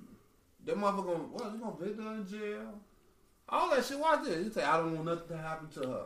That 0.66 0.76
motherfucker 0.76 1.06
gonna, 1.06 1.18
what, 1.32 1.52
you 1.52 1.58
gonna 1.58 1.76
visit 1.80 2.02
her 2.02 2.14
in 2.14 2.26
jail? 2.28 2.74
All 3.48 3.70
that 3.70 3.84
shit, 3.84 3.98
watch 3.98 4.24
this. 4.24 4.44
He 4.44 4.52
said, 4.52 4.64
I 4.64 4.76
don't 4.78 4.94
want 4.94 5.04
nothing 5.06 5.28
to 5.28 5.36
happen 5.38 5.68
to 5.80 5.88
her. 5.88 6.04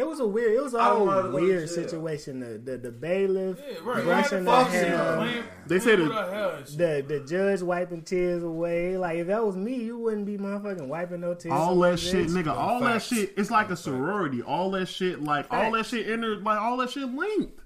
It 0.00 0.06
was 0.06 0.18
a 0.20 0.26
weird. 0.26 0.52
It 0.54 0.62
was 0.62 0.72
a 0.72 0.78
I 0.78 0.84
don't 0.88 0.96
whole 0.98 1.06
wanna 1.08 1.22
go 1.24 1.28
to 1.38 1.44
weird 1.44 1.68
situation. 1.68 2.40
The 2.40 2.58
the, 2.72 2.78
the 2.78 2.90
bailiff 2.90 3.58
Yeah, 3.60 3.74
right. 3.84 4.02
brushing 4.04 4.44
Why 4.46 4.64
the 4.64 4.70
the 4.70 4.76
hair. 4.76 5.28
she 5.28 5.42
They 5.68 5.78
said 5.78 5.96
playing 5.96 6.08
that- 6.08 6.08
with 6.08 6.16
her 6.28 6.34
hair 6.34 6.50
and 6.56 6.68
shit? 6.68 6.78
The 7.08 7.18
the 7.18 7.26
judge 7.26 7.62
wiping 7.62 8.02
tears 8.02 8.42
away. 8.42 8.96
Like 8.96 9.18
if 9.18 9.26
that 9.26 9.44
was 9.44 9.56
me, 9.56 9.74
you 9.74 9.98
wouldn't 9.98 10.24
be 10.24 10.38
motherfucking 10.38 10.86
wiping 10.88 11.20
no 11.20 11.34
tears. 11.34 11.52
all 11.52 11.74
away, 11.74 11.90
that 11.90 11.96
shit, 11.98 12.28
bitch. 12.28 12.44
nigga. 12.44 12.56
All 12.56 12.80
that 12.80 13.02
shit. 13.02 13.34
It's 13.36 13.50
like 13.50 13.68
a 13.70 13.76
sorority. 13.76 14.40
All 14.40 14.70
that 14.70 14.86
shit, 14.88 15.22
like 15.22 15.46
all 15.52 15.70
that 15.72 15.84
shit, 15.84 16.08
inter, 16.08 16.36
like 16.36 16.58
all 16.58 16.78
that 16.78 16.90
shit 16.90 17.04
linked. 17.12 17.59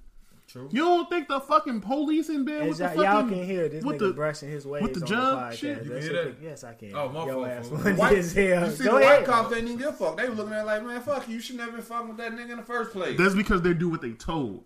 True. 0.54 0.68
You 0.70 0.82
don't 0.84 1.10
think 1.10 1.26
the 1.26 1.40
fucking 1.40 1.80
police 1.80 2.28
in 2.28 2.44
bed 2.44 2.68
with 2.68 2.70
As 2.70 2.78
the 2.78 2.84
y'all, 2.84 2.94
fucking 2.94 3.04
y'all 3.12 3.28
can 3.28 3.44
hear 3.44 3.68
this 3.68 3.82
with 3.82 3.96
nigga 3.96 3.98
the- 3.98 4.12
brushing 4.12 4.48
his 4.50 4.64
waves 4.64 4.88
the 4.88 5.00
on 5.00 5.06
judge 5.06 5.50
the 5.50 5.56
shit? 5.56 5.76
podcast. 5.78 5.84
You 5.84 5.90
can 5.90 6.00
shit 6.00 6.10
hear 6.12 6.22
look- 6.24 6.38
that? 6.40 6.44
Yes, 6.44 6.64
I 6.64 6.72
can. 6.74 6.92
Oh, 6.94 7.08
my 7.08 7.24
Your 7.26 7.34
fault, 7.34 7.48
ass 7.48 7.68
fool. 7.68 7.78
funny 7.78 7.96
White, 7.96 8.18
as 8.18 8.32
hell. 8.32 8.64
you 8.66 8.70
see 8.76 8.84
Go 8.84 8.90
the 8.92 8.96
ahead. 9.04 9.18
white 9.18 9.26
cops 9.26 9.50
they 9.50 9.60
didn't 9.62 9.76
give 9.78 9.88
a 9.88 9.92
fuck. 9.92 10.16
They 10.16 10.28
were 10.28 10.34
looking 10.36 10.52
at 10.52 10.60
it 10.60 10.64
like, 10.66 10.84
man, 10.86 11.00
fuck 11.00 11.26
you. 11.28 11.34
You 11.34 11.40
should 11.40 11.56
never 11.56 11.72
been 11.72 11.82
fucking 11.82 12.06
with 12.08 12.16
that 12.18 12.30
nigga 12.32 12.50
in 12.52 12.56
the 12.58 12.62
first 12.62 12.92
place. 12.92 13.18
That's 13.18 13.34
because 13.34 13.62
they 13.62 13.74
do 13.74 13.88
what 13.88 14.00
they 14.00 14.12
told. 14.12 14.62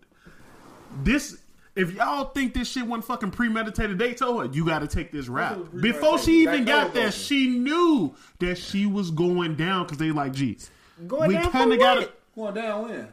This, 1.03 1.39
if 1.75 1.93
y'all 1.93 2.27
think 2.27 2.55
this 2.55 2.69
shit 2.69 2.87
wasn't 2.87 3.05
fucking 3.07 3.31
premeditated, 3.31 3.99
they 3.99 4.13
told 4.15 4.45
her 4.47 4.53
you 4.53 4.67
got 4.67 4.81
to 4.81 4.87
take 4.89 5.11
this 5.13 5.29
route. 5.29 5.81
Before 5.81 6.19
she 6.19 6.43
even 6.43 6.65
premeditated. 6.65 6.67
got 6.67 6.95
there, 6.95 7.13
she 7.13 7.49
knew 7.49 8.15
that 8.41 8.59
she 8.59 8.85
was 8.87 9.11
going 9.11 9.55
down 9.55 9.85
because 9.85 9.99
they 9.99 10.11
like, 10.11 10.33
geez, 10.33 10.71
Going 11.07 11.29
we 11.29 11.35
down 11.35 11.45
for 11.45 11.51
kinda 11.53 11.77
gotta- 11.79 12.11
Going 12.35 12.55
down 12.55 12.83
when? 12.89 13.09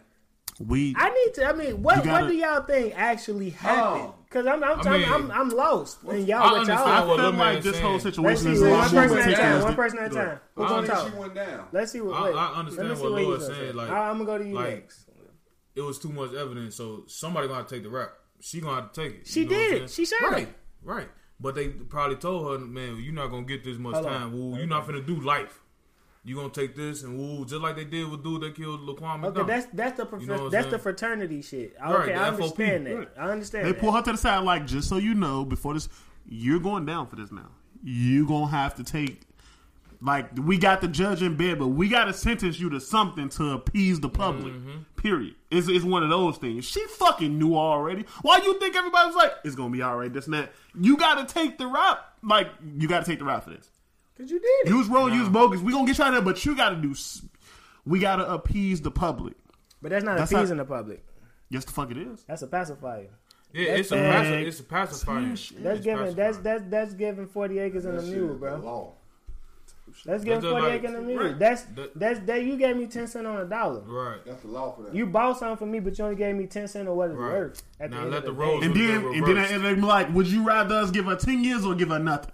We. 0.59 0.93
I 0.97 1.09
need 1.09 1.33
to. 1.35 1.45
I 1.45 1.53
mean, 1.53 1.81
what 1.83 2.03
gotta- 2.03 2.09
what 2.25 2.29
do 2.31 2.35
y'all 2.37 2.61
think 2.63 2.93
actually 2.95 3.49
happened? 3.51 4.03
Oh. 4.11 4.15
Because 4.25 4.47
I'm 4.47 4.63
I'm, 4.63 4.79
I 4.87 4.95
I'm, 5.05 5.13
I'm 5.13 5.31
I'm 5.31 5.49
lost. 5.49 6.03
And 6.03 6.27
y'all, 6.27 6.39
I 6.39 6.43
what 6.43 6.51
y'all? 6.51 6.59
understand 6.59 6.81
I 6.89 7.05
what 7.05 7.19
feel 7.19 7.31
like 7.33 7.63
this 7.63 7.71
saying. 7.73 7.83
whole 7.85 7.91
Let's 7.93 8.03
situation 8.03 8.43
see 8.43 8.51
is 8.51 8.61
one 8.61 8.69
a 8.69 8.73
lot 8.73 8.89
person 8.89 9.17
at 9.19 9.29
a 9.29 9.35
time. 9.35 9.61
One 9.61 9.75
person 9.75 9.99
at 9.99 10.11
a 10.11 10.15
time. 10.15 10.39
Who's 10.55 10.63
How 10.63 10.69
gonna 10.75 10.87
did 10.87 10.93
talk? 10.93 11.11
she 11.11 11.17
went 11.17 11.35
down? 11.35 11.67
Let's 11.71 11.91
see 11.93 12.01
what. 12.01 12.15
I- 12.15 12.23
wait. 12.25 12.35
I 12.35 12.53
understand 12.59 12.87
Let 12.89 12.97
me 12.97 12.97
see 12.97 13.03
what 13.03 13.11
what 13.13 13.21
you 13.21 13.27
Lord 13.29 13.41
saying, 13.41 13.75
like- 13.75 13.89
I- 13.89 14.09
I'm 14.09 14.17
gonna 14.17 14.25
go 14.25 14.37
to 14.37 14.45
you 14.47 14.55
like, 14.55 14.69
next. 14.75 15.09
It 15.75 15.81
was 15.81 15.99
too 15.99 16.09
much 16.09 16.33
evidence, 16.33 16.75
so 16.75 17.03
somebody 17.07 17.47
gonna 17.47 17.59
have 17.59 17.67
to 17.67 17.75
take 17.75 17.83
the 17.83 17.89
rap. 17.89 18.11
She 18.41 18.61
gonna 18.61 18.75
have 18.81 18.91
to 18.91 19.01
take 19.03 19.19
it. 19.21 19.27
She 19.27 19.41
You 19.41 19.49
know 19.49 19.55
what 19.57 19.65
I'm 19.65 19.71
did. 19.79 19.89
She 19.89 20.05
shot 20.05 20.21
Right, 20.31 20.53
right. 20.83 21.09
But 21.39 21.55
they 21.55 21.67
probably 21.67 22.15
told 22.15 22.61
her, 22.61 22.65
man, 22.65 22.97
you're 23.01 23.13
not 23.13 23.27
gonna 23.27 23.43
get 23.43 23.63
this 23.63 23.77
much 23.77 23.95
Hold 23.95 24.05
time. 24.05 24.31
Woo, 24.31 24.57
you're 24.57 24.67
not 24.67 24.87
finna 24.87 25.05
do 25.05 25.19
life. 25.19 25.61
You 26.27 26.35
gonna 26.35 26.49
take 26.49 26.75
this 26.75 27.03
and 27.03 27.19
woo, 27.19 27.45
just 27.45 27.61
like 27.61 27.75
they 27.75 27.85
did 27.85 28.09
with 28.09 28.23
dude 28.23 28.41
that 28.41 28.55
killed 28.55 28.81
Laquan 28.81 29.19
McDonald. 29.21 29.38
Okay, 29.38 29.47
that's 29.47 29.67
that's 29.73 29.97
the 29.97 30.05
prof- 30.07 30.21
You 30.21 30.27
know 30.27 30.33
what 30.33 30.43
I'm 30.45 30.49
that's 30.49 30.67
the 30.67 30.79
fraternity 30.79 31.41
shit. 31.43 31.75
Right, 31.79 31.91
Okay, 32.01 32.13
the 32.13 32.19
I 32.19 32.25
FOP. 32.25 32.33
understand 32.33 32.88
that. 32.88 32.95
Right. 32.97 33.07
I 33.19 33.29
understand. 33.29 33.67
They 33.67 33.71
that. 33.73 33.79
pull 33.79 33.91
her 33.91 34.01
to 34.01 34.11
the 34.11 34.17
side, 34.17 34.43
like, 34.43 34.65
just 34.65 34.89
so 34.89 34.97
you 34.97 35.13
know, 35.13 35.45
before 35.45 35.75
this, 35.75 35.88
you're 36.27 36.59
going 36.59 36.85
down 36.85 37.05
for 37.07 37.15
this 37.15 37.31
now. 37.31 37.51
you 37.83 38.27
gonna 38.27 38.47
have 38.47 38.73
to 38.75 38.83
take, 38.83 39.21
like, 40.01 40.29
we 40.39 40.57
got 40.57 40.81
the 40.81 40.88
judge 40.88 41.21
in 41.21 41.35
bed, 41.35 41.59
but 41.59 41.67
we 41.67 41.88
got 41.88 42.05
to 42.05 42.13
sentence 42.13 42.59
you 42.59 42.69
to 42.71 42.79
something 42.79 43.29
to 43.29 43.51
appease 43.51 43.99
the 43.99 44.09
public. 44.09 44.53
Mm-hmm. 44.53 44.79
Period. 44.97 45.35
It's, 45.51 45.67
it's 45.67 45.85
one 45.85 46.01
of 46.01 46.09
those 46.09 46.38
things. 46.38 46.65
She 46.65 46.83
fucking 46.88 47.38
knew 47.38 47.55
already. 47.55 48.05
Why 48.23 48.38
you 48.43 48.59
think 48.59 48.75
everybody 48.75 49.05
was 49.07 49.15
like, 49.15 49.31
it's 49.43 49.53
gonna 49.55 49.69
be 49.69 49.83
all 49.83 49.95
right, 49.95 50.11
this 50.11 50.25
and 50.25 50.33
that? 50.33 50.51
You 50.73 50.97
got 50.97 51.27
to 51.27 51.31
take 51.31 51.59
the 51.59 51.67
route. 51.67 51.99
Like, 52.23 52.49
you 52.77 52.88
got 52.88 53.05
to 53.05 53.11
take 53.11 53.19
the 53.19 53.25
route 53.25 53.43
for 53.43 53.51
this. 53.51 53.69
Cause 54.17 54.32
you 54.32 54.39
did. 54.39 54.69
You 54.69 54.75
It. 54.75 54.78
was 54.78 54.88
wrong, 54.88 55.13
you 55.13 55.19
was 55.19 55.30
bogus. 55.30 55.62
We 55.62 55.71
gonna 55.73 55.86
get 55.88 55.97
you 55.97 56.04
out 56.04 56.13
of 56.13 56.23
there, 56.23 56.34
but 56.34 56.45
you 56.45 56.56
got 56.56 56.69
to 56.69 56.75
do, 56.78 56.95
we 57.86 57.99
got 57.99 58.15
to 58.17 58.32
appease 58.32 58.82
the 58.82 58.91
public. 58.91 59.34
But 59.82 59.89
that's 59.91 60.06
not 60.06 60.17
That's 60.17 60.32
appeasing 60.32 60.58
not- 60.58 60.67
the 60.67 60.73
public. 60.73 61.06
Yes, 61.49 61.65
the 61.65 61.71
fuck 61.73 61.91
it 61.91 61.97
is. 61.97 62.23
That's 62.28 62.41
a 62.41 62.47
pacifier. 62.47 63.08
yeah, 63.54 63.73
it's 63.73 63.91
a 63.91 63.95
That's 63.95 64.28
paci- 64.28 64.47
it's 64.47 64.60
a 64.60 64.63
pacifier. 64.63 65.21
That's 65.28 65.51
It's 65.51 65.86
giving 65.86 66.15
that's 66.15 66.38
that's 66.39 66.63
that's 66.69 66.93
giving 66.93 67.28
forty 67.28 67.60
acres 67.60 67.86
and 67.86 67.97
a 67.99 68.01
mule, 68.01 68.34
bro. 68.36 68.56
law. 68.58 68.93
That's 70.06 70.23
giving 70.23 70.41
just 70.41 70.51
forty 70.51 70.65
like- 70.65 70.73
acres 70.80 70.95
and 70.95 70.97
a 70.97 71.01
mule. 71.01 71.23
right. 71.23 71.38
That's 71.39 71.62
That- 71.63 71.99
that's 71.99 72.19
that 72.21 72.43
you 72.43 72.58
gave 72.58 72.75
me 72.75 72.88
ten 72.88 73.08
cent 73.08 73.28
on 73.28 73.38
a 73.38 73.45
dollar. 73.45 73.82
right. 73.82 74.17
That's 74.25 74.41
the 74.41 74.47
law 74.47 74.71
for 74.71 74.84
that. 74.84 74.95
You 74.95 75.06
bought 75.06 75.38
something 75.38 75.58
for 75.58 75.65
me, 75.67 75.80
but 75.80 75.97
you 75.97 76.04
only 76.06 76.15
gave 76.15 76.36
me 76.36 76.47
ten 76.47 76.67
cent 76.67 76.88
of 76.88 76.95
what 76.95 77.12
it's 77.12 77.19
Right. 77.19 77.32
worth. 77.34 77.63
At 77.80 77.91
Now 77.91 77.97
the 77.97 78.01
end 78.04 78.12
let 78.12 78.17
of 78.19 78.23
the 78.25 78.32
the 78.32 78.38
roads 78.38 78.62
day. 78.62 78.65
And 78.67 78.75
then, 78.75 78.89
and 78.89 79.13
then, 79.13 79.21
reversed. 79.36 79.51
and 79.54 79.65
they 79.65 79.73
be 79.75 79.82
like, 79.82 80.13
would 80.13 80.28
you 80.28 80.43
rather 80.43 80.75
us 80.75 80.89
give 80.89 81.06
her 81.06 81.15
ten 81.15 81.43
years 81.43 81.63
or 81.65 81.75
give 81.75 81.89
her 81.89 81.99
nothing? 81.99 82.32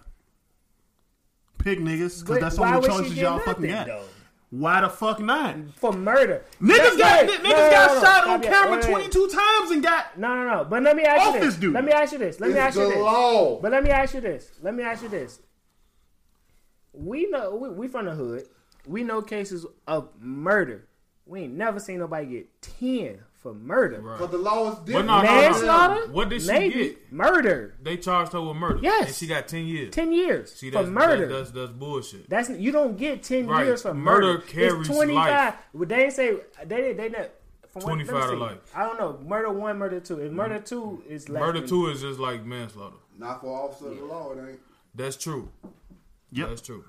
Pick 1.63 1.79
niggas, 1.79 2.19
because 2.19 2.23
But 2.23 2.41
that's 2.41 2.55
the 2.55 2.61
why 2.61 2.75
only 2.75 2.89
would 2.89 2.97
choices 3.03 3.17
y'all 3.17 3.37
nothing, 3.37 3.53
fucking 3.53 3.69
got. 3.69 3.87
though? 3.87 4.03
Why 4.51 4.81
the 4.81 4.89
fuck 4.89 5.19
not? 5.21 5.55
For 5.77 5.93
murder. 5.93 6.43
Niggas 6.61 6.77
That's 6.77 6.97
got 6.97 7.21
right. 7.21 7.29
niggas 7.29 7.43
No, 7.43 7.49
no, 7.49 7.55
got 7.71 7.87
no, 7.87 7.93
no. 7.95 8.01
shot 8.01 8.15
Stop 8.17 8.27
on 8.27 8.41
camera 8.41 8.71
Wait, 8.71 8.83
wait. 8.83 8.89
twenty 8.91 9.09
two 9.09 9.27
times 9.29 9.71
and 9.71 9.81
got 9.81 10.17
No, 10.17 10.35
no, 10.35 10.57
no. 10.57 10.65
But 10.65 10.83
let 10.83 10.97
me 10.97 11.03
ask 11.03 11.25
you 11.25 11.39
this 11.39 11.43
this. 11.53 11.55
dude. 11.55 11.73
Let 11.73 11.85
me 11.85 11.91
ask 11.93 12.11
you 12.11 12.17
this. 12.17 12.39
Let 12.41 12.51
me 12.51 12.57
ask 12.57 12.77
you 12.77 12.87
this. 12.89 12.97
law. 12.97 13.61
But 13.61 13.71
let 13.71 13.83
me 13.83 13.89
ask 13.91 14.13
you 14.13 14.19
this. 14.21 14.51
Let 14.61 14.75
me 14.75 14.83
ask 14.83 15.03
you 15.03 15.09
this. 15.09 15.39
We 16.93 17.27
know 17.29 17.55
we, 17.55 17.69
we 17.69 17.87
from 17.87 18.05
the 18.05 18.11
hood. 18.11 18.43
We 18.85 19.03
know 19.03 19.21
cases 19.21 19.65
of 19.87 20.09
murder. 20.19 20.87
We 21.25 21.41
ain't 21.43 21.53
never 21.53 21.79
seen 21.79 21.99
nobody 21.99 22.25
get 22.25 22.61
ten 22.61 23.19
for 23.41 23.53
murder. 23.53 23.99
Right. 24.01 24.19
But 24.19 24.31
the 24.31 24.37
law 24.37 24.69
is 24.69 24.75
But 24.75 24.85
different. 24.85 25.07
no, 25.07 25.21
no, 25.21 25.23
no. 25.23 25.31
Manslaughter? 25.31 26.11
What 26.11 26.29
did 26.29 26.41
she 26.43 26.47
Maybe. 26.47 26.73
get? 26.75 27.11
Murder. 27.11 27.75
They 27.81 27.97
charged 27.97 28.33
her 28.33 28.41
with 28.41 28.55
murder. 28.55 28.79
Yes. 28.81 29.07
And 29.07 29.15
she 29.15 29.27
got 29.27 29.47
10 29.47 29.65
years. 29.65 29.93
Ten 29.93 30.13
years 30.13 30.53
See, 30.53 30.69
for 30.69 30.77
that's, 30.77 30.89
murder. 30.89 31.27
That's, 31.27 31.49
that's, 31.49 31.69
that's 31.69 31.71
bullshit. 31.71 32.29
That's 32.29 32.49
you 32.49 32.71
don't 32.71 32.97
get 32.97 33.23
ten 33.23 33.47
Right. 33.47 33.65
years 33.65 33.81
for 33.81 33.93
Murder 33.93 34.33
murder. 34.33 34.41
carries 34.41 34.87
it's 34.87 34.95
twenty 34.95 35.13
five. 35.15 35.53
life. 35.53 35.55
Well, 35.73 35.87
they 35.87 35.95
didn't 35.97 36.13
say 36.13 36.35
they 36.65 36.93
they 36.93 37.09
not 37.09 37.29
from 37.71 37.83
what, 37.83 37.89
let 37.89 37.97
me 37.99 38.03
25 38.03 38.29
to 38.29 38.35
see. 38.35 38.35
life. 38.41 38.57
I 38.75 38.83
don't 38.83 38.99
know. 38.99 39.19
Murder 39.27 39.51
one, 39.51 39.77
murder 39.77 39.99
two. 39.99 40.19
If 40.19 40.31
murder 40.31 40.59
mm. 40.59 40.65
two 40.65 41.03
is 41.07 41.29
less 41.29 41.39
Murder 41.41 41.65
2 41.65 41.87
is 41.87 42.01
just 42.01 42.19
like 42.19 42.45
manslaughter. 42.45 42.97
Not 43.17 43.41
for 43.41 43.47
officer 43.65 43.89
of 43.89 43.97
the 43.97 44.05
law, 44.05 44.31
it 44.33 44.49
ain't. 44.49 44.59
That's 44.93 45.15
true. 45.15 45.49
Yep. 46.31 46.49
That's 46.49 46.61
true. 46.61 46.83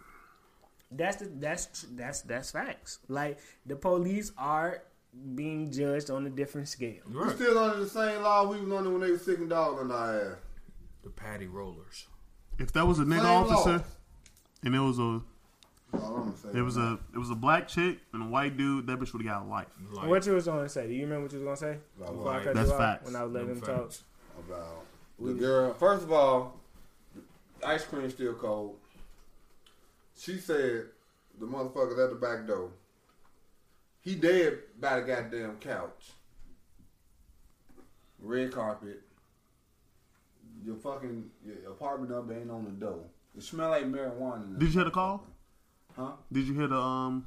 That's 0.90 1.16
the, 1.16 1.30
that's 1.36 1.86
that's 1.92 2.20
that's 2.22 2.50
facts. 2.50 2.98
Like 3.08 3.38
the 3.64 3.76
police 3.76 4.32
are 4.36 4.82
being 5.34 5.70
judged 5.70 6.10
on 6.10 6.26
a 6.26 6.30
different 6.30 6.68
scale. 6.68 7.02
We 7.08 7.14
Right. 7.16 7.34
still 7.34 7.58
under 7.58 7.80
the 7.80 7.88
same 7.88 8.22
law 8.22 8.48
we 8.48 8.60
was 8.60 8.72
under 8.72 8.90
when 8.90 9.00
they 9.02 9.10
was 9.10 9.22
sticking 9.22 9.48
dogs 9.48 9.80
on 9.80 9.90
our 9.92 10.20
ass. 10.20 10.36
The 11.04 11.10
paddy 11.10 11.46
rollers. 11.46 12.06
if 12.58 12.72
that 12.72 12.86
was 12.86 12.98
a 12.98 13.02
nigga 13.04 13.18
Same 13.22 13.26
officer 13.26 13.78
law. 13.78 13.84
and 14.62 14.74
it 14.74 14.78
was 14.80 14.98
a 14.98 15.02
All 15.02 15.20
I'm 15.94 16.00
gonna 16.24 16.36
say. 16.36 16.48
it 16.58 16.62
was 16.62 16.76
a 16.76 16.98
it 17.14 17.18
was 17.18 17.30
a 17.30 17.34
black 17.34 17.66
chick 17.68 17.98
and 18.12 18.22
a 18.22 18.26
white 18.26 18.56
dude, 18.56 18.86
that 18.86 18.98
bitch 18.98 19.12
would 19.12 19.22
have 19.24 19.40
got 19.40 19.46
a 19.46 19.48
life. 19.48 19.66
What 20.08 20.24
you 20.26 20.32
was 20.34 20.44
gonna 20.46 20.68
say? 20.68 20.86
Do 20.86 20.92
you 20.94 21.02
remember 21.02 21.24
what 21.24 21.32
you 21.32 21.40
was 21.40 21.60
gonna 21.60 21.74
say? 21.74 21.80
About 21.98 22.12
Before 22.16 22.32
I 22.32 22.44
cut 22.44 22.54
That's 22.54 22.68
you 22.68 22.74
off 22.74 22.80
facts. 22.80 23.04
When 23.06 23.16
I 23.16 23.24
was 23.24 23.32
letting 23.32 23.48
Them 23.48 23.56
him 23.58 23.62
talk. 23.64 23.90
about 24.48 24.84
the 25.18 25.34
girl. 25.34 25.74
First 25.74 26.04
of 26.04 26.12
all, 26.12 26.60
ice 27.64 27.84
cream 27.84 28.08
still 28.10 28.34
cold. 28.34 28.78
She 30.16 30.38
said 30.38 30.86
the 31.38 31.46
motherfuckers 31.46 32.02
at 32.02 32.10
the 32.10 32.16
back 32.20 32.46
door. 32.46 32.70
He 34.02 34.16
dead 34.16 34.58
by 34.80 35.00
the 35.00 35.06
goddamn 35.06 35.56
couch. 35.60 36.10
Red 38.20 38.52
carpet. 38.52 39.02
Your 40.64 40.76
fucking 40.76 41.30
your 41.44 41.70
apartment 41.72 42.10
number 42.12 42.34
ain't 42.38 42.50
on 42.50 42.64
the 42.64 42.70
door. 42.70 43.00
It 43.36 43.42
smell 43.42 43.70
like 43.70 43.84
marijuana. 43.84 44.58
Did 44.58 44.66
you 44.68 44.72
hear 44.74 44.84
the 44.84 44.90
call? 44.90 45.24
Huh? 45.96 46.12
Did 46.32 46.46
you 46.46 46.54
hear 46.54 46.68
the 46.68 46.76
um? 46.76 47.26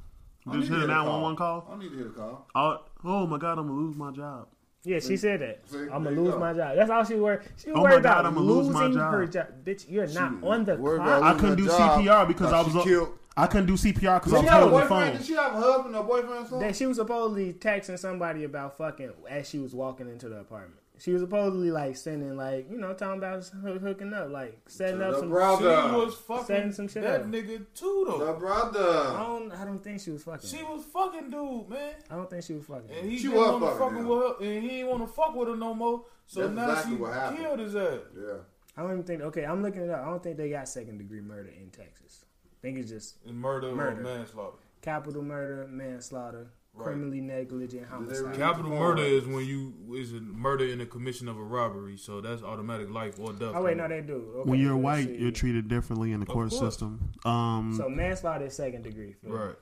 Did 0.50 0.62
you 0.62 0.68
hear 0.70 0.80
the 0.80 0.86
nine 0.86 1.06
one 1.06 1.22
one 1.22 1.36
call? 1.36 1.66
I 1.70 1.76
need 1.78 1.90
to 1.90 1.94
hear 1.96 2.04
the 2.04 2.10
call. 2.10 2.46
Oh, 2.54 2.78
oh 3.04 3.26
my 3.26 3.36
god, 3.38 3.58
I'm 3.58 3.66
gonna 3.66 3.78
lose 3.78 3.96
my 3.96 4.10
job. 4.12 4.48
Yeah, 4.84 5.00
she 5.00 5.16
said 5.16 5.40
that. 5.40 5.68
See, 5.68 5.78
I'm 5.78 6.04
gonna 6.04 6.10
lose 6.10 6.34
go. 6.34 6.38
my 6.38 6.52
job. 6.52 6.76
That's 6.76 6.90
all 6.90 7.04
she 7.04 7.16
worried. 7.16 7.40
She 7.56 7.70
Oh 7.72 7.82
worried 7.82 8.04
God, 8.04 8.20
about 8.20 8.26
I'ma 8.26 8.40
lose 8.40 8.68
losing 8.68 8.72
my 8.72 8.88
job. 8.90 9.12
her 9.14 9.26
job. 9.26 9.46
Bitch, 9.64 9.90
you're 9.90 10.06
not 10.08 10.44
on 10.44 10.64
the 10.64 10.76
Worried 10.76 11.02
clock. 11.02 11.22
I 11.24 11.34
couldn't 11.34 11.56
do 11.56 11.66
job 11.66 12.00
CPR 12.04 12.28
because 12.28 12.52
I 12.52 12.60
she 12.62 12.66
was 12.68 12.76
up- 12.76 12.84
killed. 12.84 13.18
I 13.36 13.46
couldn't 13.46 13.66
do 13.66 13.74
CPR 13.74 14.18
because 14.18 14.32
I 14.32 14.36
was 14.38 14.44
she 14.44 14.48
holding 14.50 14.78
the 14.80 14.86
phone. 14.86 15.12
Did 15.12 15.24
she 15.24 15.34
have 15.34 15.52
a 15.54 15.58
husband 15.60 15.94
or 15.94 16.04
boyfriend 16.04 16.30
or 16.32 16.40
something? 16.48 16.58
That 16.60 16.74
she 16.76 16.86
was 16.86 16.96
supposedly 16.96 17.52
texting 17.52 17.98
somebody 17.98 18.44
about 18.44 18.78
fucking 18.78 19.12
as 19.28 19.48
she 19.48 19.58
was 19.58 19.74
walking 19.74 20.08
into 20.08 20.28
the 20.28 20.38
apartment. 20.40 20.80
She 20.98 21.12
was 21.12 21.20
supposedly 21.20 21.70
like 21.70 21.94
sending 21.94 22.38
like 22.38 22.70
you 22.70 22.78
know 22.78 22.94
talking 22.94 23.18
about 23.18 23.44
hooking 23.62 24.14
up, 24.14 24.30
like 24.30 24.58
setting 24.66 25.00
To 25.00 25.08
up 25.08 25.12
the 25.12 25.18
some. 25.20 25.28
brother. 25.28 25.82
She 25.90 25.94
was 25.94 26.14
fucking 26.14 26.44
Setting 26.46 26.72
some 26.72 26.88
shit 26.88 27.02
that 27.02 27.20
up. 27.20 27.26
nigga 27.26 27.66
too, 27.74 28.06
though. 28.08 28.24
The 28.24 28.32
brother. 28.32 28.80
I 28.80 29.22
don't. 29.26 29.52
I 29.52 29.64
don't 29.66 29.84
think 29.84 30.00
she 30.00 30.12
was 30.12 30.22
fucking. 30.24 30.48
She 30.48 30.62
was 30.62 30.86
fucking 30.86 31.28
dude, 31.28 31.68
man. 31.68 31.92
I 32.10 32.14
don't 32.16 32.30
think 32.30 32.42
she 32.44 32.54
was 32.54 32.64
fucking. 32.64 32.88
And 32.98 33.10
he 33.10 33.18
She 33.18 33.24
didn't 33.24 33.36
was 33.38 33.60
want 33.60 33.64
to 33.64 33.78
fucking 33.78 33.96
fucking 33.96 34.08
with 34.08 34.18
her, 34.40 34.44
and 34.54 34.62
he 34.62 34.68
didn't 34.70 34.86
want 34.86 35.06
to 35.06 35.12
fuck 35.12 35.34
with 35.36 35.48
her 35.48 35.56
no 35.56 35.74
more. 35.74 36.04
So 36.26 36.40
That's 36.40 36.54
now 36.54 36.70
exactly 36.70 36.96
she 36.96 37.02
what 37.02 37.12
happened. 37.12 37.38
killed 37.40 37.58
his 37.58 37.76
ass. 37.76 38.00
Yeah. 38.18 38.32
I 38.78 38.82
don't 38.82 38.92
even 38.92 39.04
think. 39.04 39.20
Okay, 39.20 39.44
I'm 39.44 39.62
looking 39.62 39.82
it 39.82 39.90
up. 39.90 40.00
I 40.02 40.06
don't 40.06 40.22
think 40.22 40.38
they 40.38 40.48
got 40.48 40.66
second 40.66 40.96
degree 40.96 41.20
murder 41.20 41.50
in 41.50 41.68
Texas. 41.68 42.24
I 42.66 42.68
think 42.70 42.78
it's 42.80 42.90
just 42.90 43.14
And 43.24 43.38
murder, 43.38 43.72
Murder. 43.72 44.00
or 44.00 44.02
manslaughter. 44.02 44.56
capital 44.82 45.22
murder, 45.22 45.68
manslaughter, 45.70 46.48
Right. 46.74 46.84
criminally 46.84 47.20
negligent 47.20 47.86
homicide. 47.86 48.34
Capital 48.34 48.72
Oh. 48.72 48.78
murder 48.80 49.02
is 49.04 49.24
when 49.24 49.44
you 49.46 49.72
is 49.94 50.12
a 50.12 50.20
murder 50.20 50.64
in 50.64 50.78
the 50.78 50.86
commission 50.86 51.28
of 51.28 51.38
a 51.38 51.42
robbery, 51.44 51.96
so 51.96 52.20
that's 52.20 52.42
automatic 52.42 52.90
life 52.90 53.20
or 53.20 53.32
death. 53.34 53.52
Oh 53.54 53.62
wait, 53.62 53.76
no, 53.76 53.86
they 53.86 54.00
do. 54.00 54.14
Okay, 54.38 54.50
When 54.50 54.58
you're 54.58 54.76
white, 54.76 55.06
see. 55.06 55.16
you're 55.16 55.30
treated 55.30 55.68
differently 55.68 56.10
in 56.10 56.18
the 56.18 56.24
Of 56.26 56.32
court 56.32 56.50
course. 56.50 56.60
system. 56.60 57.12
Um, 57.24 57.72
So 57.76 57.88
manslaughter 57.88 58.46
is 58.46 58.54
second 58.54 58.82
degree. 58.82 59.12
for- 59.22 59.28
right, 59.30 59.56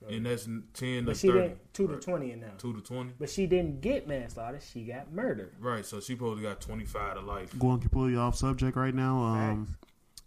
so- 0.00 0.06
and 0.06 0.24
that's 0.26 0.44
ten 0.74 1.00
to 1.00 1.02
but 1.06 1.16
she 1.16 1.26
thirty. 1.28 1.40
didn't 1.40 1.74
two 1.74 1.88
to 1.88 1.96
twenty 1.96 2.30
in 2.30 2.40
now. 2.40 2.52
Two 2.56 2.72
to 2.72 2.80
twenty. 2.80 3.14
But 3.18 3.30
she 3.30 3.48
didn't 3.48 3.80
get 3.80 4.06
manslaughter. 4.06 4.60
She 4.60 4.84
got 4.84 5.12
murder. 5.12 5.50
Right, 5.60 5.84
so 5.84 5.98
she 5.98 6.14
probably 6.14 6.42
got 6.44 6.60
twenty 6.60 6.84
five 6.84 7.14
to 7.16 7.20
life. 7.20 7.58
going 7.58 7.80
completely 7.80 8.16
off 8.16 8.36
subject 8.36 8.76
right 8.76 8.94
now. 8.94 9.18
Um, 9.22 9.66
Facts. 9.66 9.76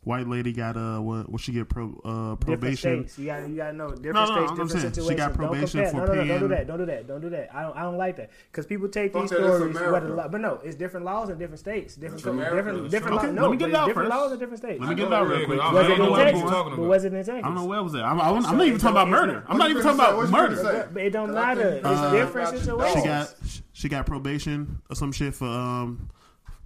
White 0.08 0.28
lady 0.28 0.54
got 0.54 0.78
uh, 0.78 1.00
what? 1.00 1.30
What 1.30 1.41
she 1.41 1.52
get? 1.52 1.67
Pro 1.70 1.84
uh, 2.06 2.36
Different 2.36 2.39
probation. 2.41 2.78
states. 3.08 3.20
You 3.20 3.26
gotta 3.28 3.50
you 3.50 3.56
got 3.58 3.67
to 3.72 3.74
know 3.78 3.89
different 3.89 4.13
No, 4.15 4.26
no, 4.26 4.26
states, 4.26 4.38
I'm 4.38 4.48
different 4.58 4.72
saying, 4.72 4.84
she 4.84 4.89
situations. 4.96 5.17
got 5.20 5.34
probation 5.34 5.82
don't 5.84 5.91
for 5.91 6.06
compare. 6.06 6.15
No, 6.15 6.24
no, 6.24 6.26
no, 6.26 6.39
don't 6.39 6.39
do 6.50 6.56
that. 6.56 6.67
Don't 6.67 6.78
do 6.80 6.86
that. 6.86 7.08
Don't 7.08 7.22
do 7.22 7.30
that. 7.32 7.50
I 7.54 7.62
don't. 7.63 7.78
I 7.78 7.82
don't 7.84 7.98
like 7.98 8.15
that 8.17 8.30
because 8.52 8.65
people 8.65 8.88
take 8.89 9.13
Fuck 9.13 9.24
these 9.24 9.32
stories. 9.32 9.74
What 9.76 9.84
America. 9.84 10.08
the 10.08 10.13
law, 10.15 10.28
but 10.30 10.41
no, 10.41 10.60
it's 10.63 10.76
different 10.76 11.06
laws 11.06 11.30
in 11.30 11.38
different 11.38 11.60
states. 11.60 11.96
Different, 11.96 12.24
co- 12.24 12.32
different, 12.38 12.89
different. 12.89 13.17
Okay, 13.17 13.28
laws. 13.28 13.36
let 13.36 13.41
No, 13.43 13.50
me 13.52 13.58
get 13.58 13.70
it 13.70 13.76
out 13.76 13.88
different 13.88 14.10
first. 14.10 14.20
laws 14.22 14.32
in 14.32 14.39
different 14.39 14.60
states. 14.60 14.80
Let 14.80 14.89
me 14.89 14.96
I 14.96 14.98
get 14.98 15.08
it 15.08 15.13
out 15.13 15.28
real 15.28 15.39
yeah, 15.39 15.46
quick. 15.46 15.60
'cause 15.60 15.70
I 15.70 15.74
Was 15.74 15.88
it 15.89 16.00
in 16.00 16.10
what 16.10 16.17
Texas? 16.24 16.43
But 16.43 16.80
was 16.80 17.04
it 17.04 17.08
in 17.13 17.20
Texas? 17.26 17.36
I 17.36 17.41
don't 17.41 17.56
know 17.56 17.65
where 17.65 17.84
was 17.84 17.93
it. 17.93 18.00
I'm, 18.00 18.22
I'm, 18.22 18.46
I'm 18.46 18.58
not 18.58 18.65
even 18.67 18.80
talking 18.80 18.96
about 18.96 19.10
murder. 19.10 19.43
I'm 19.48 19.58
not 19.58 19.70
even 19.70 19.84
talking 19.84 20.00
about 20.00 20.30
murder. 20.32 20.56
What 20.56 20.63
you 20.63 20.70
finna 20.70 20.72
say? 20.72 20.78
But, 20.80 20.94
but 20.94 21.04
it 21.04 21.10
don't 21.12 21.34
matter. 21.34 21.81
It's 21.84 22.12
different 22.12 22.58
situations. 22.60 22.94
She 23.02 23.08
got 23.08 23.34
She 23.73 23.90
got 23.90 24.06
probation 24.06 24.81
or 24.90 24.96
some 24.96 25.12
shit 25.12 25.36
for 25.36 25.46
um 25.48 26.10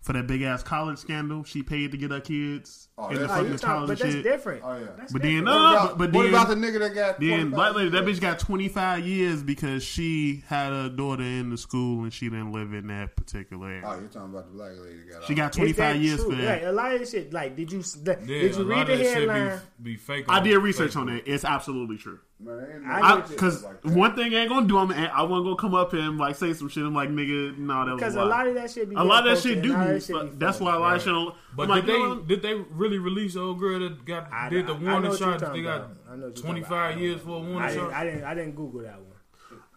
for 0.02 0.14
that 0.14 0.26
big 0.26 0.41
ass 0.41 0.64
college 0.64 0.97
scandal. 0.97 1.43
She 1.43 1.62
paid 1.62 1.91
to 1.91 1.97
get 1.97 2.10
her 2.12 2.20
kids 2.20 2.88
Oh, 2.97 3.10
in 3.10 3.20
the 3.22 3.28
fucking 3.28 3.52
you 3.52 3.58
talking, 3.58 3.68
college 3.76 3.88
but 3.88 3.99
that's 3.99 4.14
shit. 4.16 4.24
different. 4.24 4.64
Oh, 4.66 4.76
yeah. 4.78 4.88
That's 4.97 5.14
But 5.14 5.22
then 5.22 5.43
different. 5.43 5.45
no, 5.45 5.52
What 5.54 5.60
no, 5.60 5.72
about, 5.86 5.97
but, 5.97 6.12
but 6.12 6.16
what 6.18 6.24
then 6.24 6.34
about 6.34 6.47
the 6.49 6.56
nigga 6.56 6.80
that 6.80 6.93
got 6.95 7.20
then 7.20 7.49
black 7.52 7.76
lady 7.76 7.89
that 7.89 8.04
bitch 8.06 8.20
got 8.20 8.39
twenty 8.39 8.68
five 8.68 9.06
years 9.06 9.41
because 9.43 9.84
she 9.84 10.43
had 10.47 10.74
a 10.74 10.89
daughter 10.89 11.24
in 11.24 11.49
the 11.52 11.58
school 11.58 12.04
and 12.04 12.12
she 12.14 12.30
didn't 12.30 12.52
live 12.52 12.74
in 12.74 12.88
that 12.88 13.16
particular 13.16 13.68
area. 13.70 13.84
Oh, 13.86 13.99
you're 13.99 14.08
talking 14.10 14.30
about 14.32 14.47
the 14.47 14.54
black 14.58 14.72
lady 14.72 14.97
that 15.08 15.20
got 15.20 15.24
She 15.26 15.36
got 15.36 15.54
twenty 15.54 15.74
five 15.74 15.97
years 16.02 16.20
true? 16.20 16.32
for 16.32 16.36
that. 16.41 16.62
Like, 16.62 16.64
a 16.64 16.72
lot 16.72 16.93
of 16.95 17.08
shit. 17.08 17.32
Like, 17.34 17.56
did 17.56 17.72
you 17.72 17.84
Yeah, 18.06 18.16
did 18.16 18.56
you 18.56 18.64
read 18.64 18.88
the 18.88 18.93
of 18.93 18.99
that 18.99 19.06
shit 19.06 19.14
headline? 19.30 19.60
be, 19.82 19.91
be 19.91 19.97
fake. 19.97 20.26
I 20.30 20.39
did 20.39 20.58
research 20.58 20.91
Facebook. 20.93 21.02
on 21.02 21.06
that. 21.16 21.24
It's 21.32 21.45
absolutely 21.45 21.97
true. 21.97 22.20
Man, 22.43 22.84
I- 22.88 23.22
Because 23.22 23.64
like 23.64 23.84
one 23.86 24.16
thing 24.16 24.34
I 24.34 24.39
ain't 24.39 24.49
gonna 24.49 24.66
do, 24.68 24.78
I'm 24.80 24.91
I 24.91 25.22
wasn't 25.22 25.45
gonna 25.45 25.56
come 25.58 25.76
up 25.76 25.93
and 25.93 26.18
like 26.18 26.36
say 26.36 26.54
some 26.54 26.70
shit. 26.70 26.84
I'm 26.84 26.93
like, 26.95 27.10
nigga, 27.10 27.56
no, 27.58 27.86
that 27.86 27.91
was 27.93 28.02
Because 28.02 28.16
a 28.16 28.22
a 28.22 28.26
lot 28.26 28.47
of 28.47 28.56
that 28.56 28.72
shit 28.72 28.89
be 28.89 28.95
a 28.95 29.04
lot 29.04 29.28
of 29.28 29.36
that 29.36 29.41
shit 29.43 29.60
and 29.60 29.64
do. 29.64 29.74
All 29.91 29.99
be- 29.99 29.99
that 29.99 30.05
shit 30.29 30.39
be 30.39 30.45
That's 30.45 30.57
false. 30.57 30.67
why 30.69 30.75
a 30.75 30.79
lot 30.79 30.91
Right. 30.93 31.05
Don't, 31.05 31.35
But 31.55 31.63
I'm 31.63 31.69
like, 31.69 31.85
did 31.85 31.91
you 31.93 31.99
know 31.99 32.09
they 32.09 32.15
what? 32.19 32.27
did 32.27 32.41
they 32.41 32.53
really 32.53 32.97
release 32.99 33.33
the 33.33 33.41
old 33.41 33.59
girl 33.59 33.79
that 33.79 34.05
got 34.05 34.31
I- 34.31 34.49
did 34.49 34.67
the 34.67 34.73
I- 34.73 34.75
I 34.75 34.79
know 34.79 34.91
warning 34.91 35.09
what 35.11 35.19
you're 35.19 35.29
shots? 35.31 35.43
talking 35.43 35.61
They 35.61 35.67
got 35.67 35.77
about. 35.77 35.97
I 36.09 36.15
know 36.15 36.27
what 36.27 36.35
you're 36.37 36.45
twenty 36.45 36.61
talking 36.61 36.63
five 36.77 36.91
about. 36.93 37.01
years 37.01 37.21
for 37.21 37.29
a 37.29 37.33
I 37.33 37.41
warning 37.41 37.69
didn't, 37.69 37.73
shot. 37.89 37.93
I 37.93 38.03
didn't. 38.05 38.23
I 38.23 38.33
didn't 38.35 38.55
Google 38.55 38.81
that 38.81 38.95
one. 38.95 39.05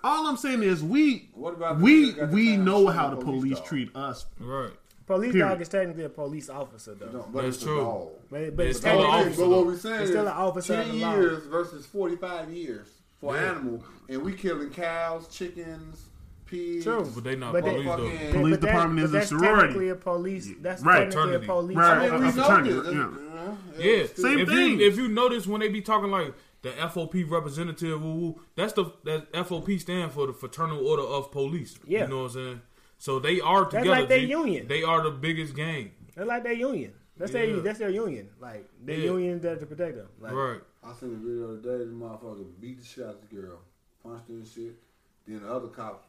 All 0.02 0.26
I'm 0.26 0.36
saying 0.36 0.62
is 0.62 0.82
we 0.82 1.30
What 1.32 1.54
about 1.54 1.80
we 1.80 2.12
nigga 2.12 2.14
that 2.16 2.20
got 2.20 2.30
the 2.30 2.34
we 2.36 2.56
know 2.56 2.86
how 2.88 3.08
the 3.10 3.16
police 3.16 3.58
police 3.58 3.60
treat 3.68 3.96
us. 3.96 4.26
Right. 4.38 4.70
Police 5.06 5.32
Period. 5.32 5.48
dog 5.48 5.60
is 5.60 5.68
technically 5.68 6.04
a 6.04 6.08
police 6.08 6.48
officer 6.48 6.94
though. 6.94 7.10
No, 7.10 7.28
but 7.32 7.42
That's 7.42 7.56
it's 7.56 7.64
true. 7.64 7.78
A 7.80 7.84
dog. 7.84 8.08
But, 8.30 8.56
but 8.56 8.66
It's 8.66 8.78
it's 8.78 8.78
still 8.86 9.00
an 9.00 9.06
officer. 9.10 9.40
But 9.42 9.48
what 9.50 9.66
we're 9.66 9.76
saying 9.76 9.94
It's 9.96 10.04
is 10.04 10.10
still 10.10 10.26
an 10.26 10.32
officer 10.32 10.74
of 10.74 10.86
ten 10.86 10.94
years 10.96 11.44
versus 11.46 11.84
forty 11.86 12.16
five 12.16 12.50
years 12.50 12.88
for 13.20 13.34
Yeah. 13.34 13.50
animal, 13.50 13.84
and 14.08 14.22
we 14.22 14.32
killing 14.32 14.70
cows, 14.70 15.28
chickens, 15.28 16.08
pigs. 16.55 16.84
True. 16.84 17.11
But 17.14 17.24
they 17.24 17.36
not 17.36 17.52
But 17.52 17.64
they- 17.64 17.70
police 17.72 17.86
though. 17.86 18.32
Police 18.32 18.57
but 18.59 18.61
department 18.66 18.98
but 19.00 19.05
is 19.05 19.11
a 19.11 19.12
that's 19.18 19.28
sorority. 19.28 19.61
technically 19.61 19.88
a 19.88 19.94
police. 19.96 20.48
That's 20.61 20.82
Right. 20.82 21.11
technically 21.11 21.34
a 21.34 21.38
police. 21.40 21.76
Right. 21.76 21.98
I 21.98 22.11
mean, 22.11 22.20
we 22.20 22.26
know 22.26 22.32
fraternity, 22.32 22.70
this. 22.72 22.84
yeah. 22.86 22.90
you 22.92 22.96
know, 22.98 23.59
Yeah, 23.78 24.07
Same 24.14 24.38
if 24.40 24.48
thing. 24.48 24.78
you 24.80 24.86
if 24.86 24.96
you 24.96 25.09
notice 25.09 25.46
when 25.46 25.61
they 25.61 25.68
be 25.68 25.80
talking 25.80 26.11
like 26.11 26.32
the 26.62 26.70
FOP 26.70 27.24
representative, 27.24 28.02
woo, 28.02 28.14
woo, 28.14 28.40
that's 28.57 28.72
the 28.72 28.86
that 29.05 29.28
FOP 29.34 29.78
stand 29.78 30.12
for 30.12 30.26
the 30.26 30.32
Fraternal 30.32 30.86
Order 30.86 31.02
of 31.02 31.30
Police. 31.30 31.78
Yeah. 31.86 32.05
you 32.05 32.09
know 32.09 32.18
what 32.22 32.24
I'm 32.24 32.30
saying. 32.32 32.61
So 32.98 33.18
they 33.18 33.40
are 33.40 33.64
together. 33.66 33.88
That's 33.88 34.00
like 34.00 34.09
their 34.09 34.20
G. 34.20 34.26
union. 34.26 34.66
They 34.68 34.82
are 34.82 35.02
the 35.02 35.11
biggest 35.11 35.55
gang. 35.55 35.90
They're 36.14 36.24
like 36.24 36.42
their 36.44 36.52
union. 36.55 36.92
That's 37.16 37.32
Yeah. 37.32 37.46
their 37.46 37.61
that's 37.61 37.78
their 37.80 37.90
union. 37.90 38.30
Like 38.40 38.68
their 38.82 38.96
Yeah. 38.98 39.11
union 39.11 39.40
there 39.40 39.57
to 39.57 39.66
protect 39.66 39.96
them. 39.96 40.09
Like, 40.20 40.32
right. 40.32 40.61
I 40.82 40.92
seen 40.94 41.11
a 41.14 41.16
video 41.16 41.57
today. 41.57 41.62
the 41.62 41.72
other 41.74 41.78
day. 41.78 41.84
This 41.84 41.94
motherfucker 41.94 42.46
beat 42.61 42.78
the 42.78 42.84
shit 42.84 43.05
out 43.05 43.14
of 43.14 43.28
the 43.28 43.36
girl, 43.36 43.59
punched 44.02 44.28
her 44.28 44.34
and 44.34 44.46
shit. 44.46 44.76
Then 45.26 45.40
the 45.42 45.50
other 45.52 45.68
cops, 45.68 46.07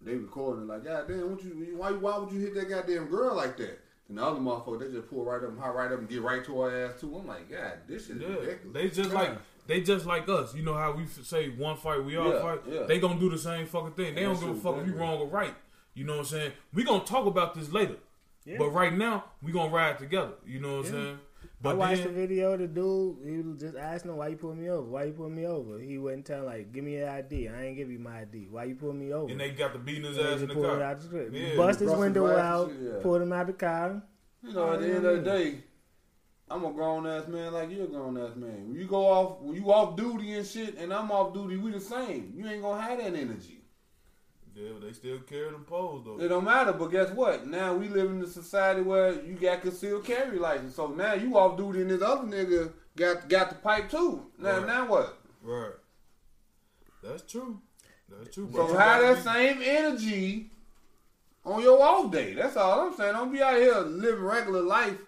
they 0.00 0.14
recording 0.14 0.66
like, 0.66 0.84
God 0.84 1.08
damn, 1.08 1.30
what 1.30 1.42
you, 1.44 1.74
why, 1.76 1.90
why 1.92 2.16
would 2.18 2.32
you 2.32 2.40
hit 2.40 2.54
that 2.54 2.68
goddamn 2.68 3.06
girl 3.06 3.34
like 3.34 3.56
that? 3.58 3.78
And 4.08 4.18
the 4.18 4.24
other 4.24 4.40
motherfucker, 4.40 4.80
they 4.80 4.90
just 4.90 5.08
pull 5.08 5.24
right 5.24 5.42
up, 5.42 5.50
and 5.50 5.58
hop 5.60 5.74
right 5.74 5.92
up, 5.92 5.98
and 6.00 6.08
get 6.08 6.20
right 6.22 6.44
to 6.44 6.60
her 6.62 6.86
ass 6.86 7.00
too. 7.00 7.16
I'm 7.16 7.26
like, 7.28 7.48
God, 7.50 7.72
this 7.86 8.06
shit 8.06 8.16
is 8.16 8.22
Yeah. 8.22 8.28
ridiculous. 8.28 8.74
They 8.74 8.88
just 8.88 9.10
God. 9.10 9.14
like 9.28 9.38
they 9.66 9.80
just 9.82 10.04
like 10.06 10.28
us. 10.28 10.52
You 10.54 10.62
know 10.64 10.74
how 10.74 10.92
we 10.92 11.06
say 11.06 11.50
one 11.50 11.76
fight 11.76 12.02
we 12.04 12.16
all 12.16 12.32
Yeah, 12.32 12.40
fight. 12.42 12.60
yeah. 12.68 12.82
They 12.84 12.98
gonna 12.98 13.20
do 13.20 13.30
the 13.30 13.38
same 13.38 13.66
fucking 13.66 13.92
thing. 13.92 14.14
They 14.16 14.22
Yeah, 14.22 14.28
don't 14.28 14.40
give 14.40 14.48
a 14.48 14.54
fuck 14.56 14.78
if 14.78 14.86
you 14.88 14.94
wrong 14.94 15.18
or 15.20 15.26
right. 15.28 15.54
You 15.94 16.04
know 16.04 16.14
what 16.14 16.18
I'm 16.20 16.24
saying? 16.24 16.52
We 16.74 16.82
gonna 16.82 17.04
talk 17.04 17.26
about 17.26 17.54
this 17.54 17.70
later. 17.72 17.96
Yeah. 18.44 18.56
But 18.58 18.70
right 18.70 18.92
now 18.92 19.24
we 19.42 19.52
gonna 19.52 19.70
ride 19.72 19.98
together. 19.98 20.32
You 20.44 20.58
know 20.60 20.78
what 20.78 20.88
I'm 20.88 20.94
Yeah. 20.94 21.14
Saying? 21.62 21.74
I 21.76 21.78
watched 21.78 22.04
then, 22.04 22.14
the 22.14 22.20
video. 22.20 22.56
The 22.56 22.66
dude, 22.66 23.16
he 23.24 23.36
was 23.42 23.60
just 23.60 23.76
asking 23.76 24.10
him, 24.10 24.16
"Why 24.16 24.28
you 24.28 24.36
pulling 24.36 24.60
me 24.60 24.68
over? 24.70 24.88
Why 24.88 25.04
you 25.04 25.12
pulling 25.12 25.34
me 25.34 25.46
over?" 25.46 25.78
He 25.78 25.98
wouldn't 25.98 26.26
tell 26.26 26.44
like, 26.44 26.72
"Give 26.72 26.84
me 26.84 26.96
your 26.98 27.08
ID." 27.10 27.48
I 27.48 27.64
ain't 27.64 27.76
give 27.76 27.90
you 27.90 27.98
my 27.98 28.20
ID. 28.20 28.48
Why 28.50 28.64
you 28.64 28.74
pulling 28.74 28.98
me 28.98 29.12
over? 29.12 29.30
and 29.30 29.40
they 29.40 29.50
got 29.50 29.72
the 29.72 29.78
beating 29.78 30.04
his 30.04 30.16
And 30.16 30.26
ass 30.28 30.40
in 30.40 30.48
the 30.48 30.54
pulled 30.54 30.66
it 30.66 30.68
car. 30.68 30.82
out 30.82 30.98
the 30.98 31.04
script. 31.06 31.34
Yeah. 31.34 31.56
Bust 31.56 31.80
his 31.80 31.92
window 31.92 32.26
out, 32.36 32.70
and 32.70 32.86
yeah. 32.86 32.92
pulled 33.02 33.22
him 33.22 33.32
out 33.32 33.42
of 33.42 33.46
the 33.48 33.52
car. 33.54 34.02
You 34.42 34.52
know, 34.54 34.72
at 34.72 34.80
the 34.80 34.86
end 34.88 35.04
of 35.04 35.16
the 35.24 35.30
day, 35.30 35.58
I'm 36.50 36.64
a 36.64 36.72
grown 36.72 37.06
ass 37.06 37.28
man 37.28 37.52
like 37.52 37.70
you're 37.70 37.84
a 37.84 37.88
grown 37.88 38.16
ass 38.18 38.34
man. 38.36 38.68
When 38.68 38.74
you 38.74 38.86
go 38.86 39.06
off, 39.06 39.40
when 39.40 39.54
you 39.54 39.70
off 39.72 39.96
duty 39.96 40.32
and 40.34 40.46
shit, 40.46 40.78
and 40.78 40.92
I'm 40.92 41.10
off 41.10 41.32
duty, 41.34 41.56
we 41.58 41.70
the 41.70 41.80
same. 41.80 42.32
You 42.34 42.46
ain't 42.48 42.62
gonna 42.62 42.80
have 42.80 42.98
that 42.98 43.14
energy. 43.14 43.59
Yeah, 44.60 44.72
they 44.82 44.92
still 44.92 45.18
carry 45.20 45.50
them 45.50 45.64
poles 45.64 46.04
though. 46.04 46.20
It 46.20 46.28
don't 46.28 46.44
matter, 46.44 46.72
but 46.72 46.88
guess 46.90 47.10
what? 47.10 47.46
Now 47.46 47.74
we 47.74 47.88
live 47.88 48.10
in 48.10 48.20
a 48.20 48.26
society 48.26 48.82
where 48.82 49.12
you 49.22 49.34
got 49.34 49.62
concealed 49.62 50.04
carry 50.04 50.38
license. 50.38 50.74
So 50.74 50.88
now 50.88 51.14
you 51.14 51.38
off 51.38 51.56
duty 51.56 51.80
and 51.82 51.90
this 51.90 52.02
other 52.02 52.26
nigga 52.26 52.72
got 52.96 53.28
got 53.28 53.48
the 53.48 53.54
pipe 53.56 53.90
too. 53.90 54.26
Now 54.38 54.58
Right. 54.58 54.66
now 54.66 54.86
what? 54.86 55.18
Right. 55.42 55.72
That's 57.02 57.22
true. 57.22 57.60
That's 58.08 58.34
true. 58.34 58.50
So 58.52 58.58
but 58.66 58.72
you 58.72 58.78
have 58.78 59.00
that 59.02 59.16
be- 59.16 59.22
same 59.22 59.62
energy 59.62 60.50
on 61.44 61.62
your 61.62 61.80
off 61.82 62.10
day. 62.12 62.34
That's 62.34 62.56
all 62.56 62.88
I'm 62.88 62.94
saying. 62.94 63.14
Don't 63.14 63.32
be 63.32 63.40
out 63.42 63.54
here 63.56 63.78
living 63.80 64.22
regular 64.24 64.60
life, 64.60 64.98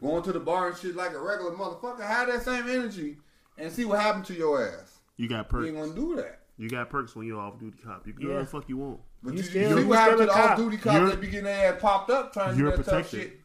going 0.00 0.22
to 0.22 0.32
the 0.32 0.40
bar 0.40 0.68
and 0.68 0.78
shit 0.78 0.96
like 0.96 1.12
a 1.12 1.20
regular 1.20 1.50
motherfucker. 1.52 2.00
Have 2.06 2.28
that 2.28 2.42
same 2.42 2.68
energy 2.68 3.18
and 3.58 3.70
see 3.70 3.84
what 3.84 4.00
happened 4.00 4.24
to 4.26 4.34
your 4.34 4.66
ass. 4.66 4.98
You 5.16 5.28
got 5.28 5.38
You 5.38 5.44
perks. 5.44 5.66
ain't 5.68 5.76
gonna 5.76 5.94
do 5.94 6.16
that. 6.16 6.40
You 6.56 6.68
got 6.68 6.88
perks 6.88 7.16
when 7.16 7.26
you're 7.26 7.40
off 7.40 7.58
duty 7.58 7.76
cop. 7.84 8.06
You 8.06 8.12
can 8.12 8.22
do 8.22 8.28
Yeah. 8.28 8.34
whatever 8.34 8.50
the 8.50 8.50
fuck 8.60 8.68
you 8.68 8.76
want. 8.76 9.00
But 9.22 9.32
You 9.32 9.38
you, 9.38 9.42
still- 9.44 9.62
you 9.70 9.74
see 9.76 9.82
you 9.82 9.88
what 9.88 9.98
happened 9.98 10.18
to 10.20 10.26
the 10.26 10.32
off 10.38 10.56
duty 10.56 10.76
cops 10.76 10.96
You're- 10.96 11.10
that 11.10 11.20
be 11.20 11.26
getting 11.26 11.44
their 11.44 11.74
ass 11.74 11.80
popped 11.80 12.10
up 12.10 12.32
trying 12.32 12.50
to 12.50 12.56
do 12.56 12.62
You're 12.62 12.76
that 12.76 12.84
tough 12.86 13.10
shit. 13.10 13.40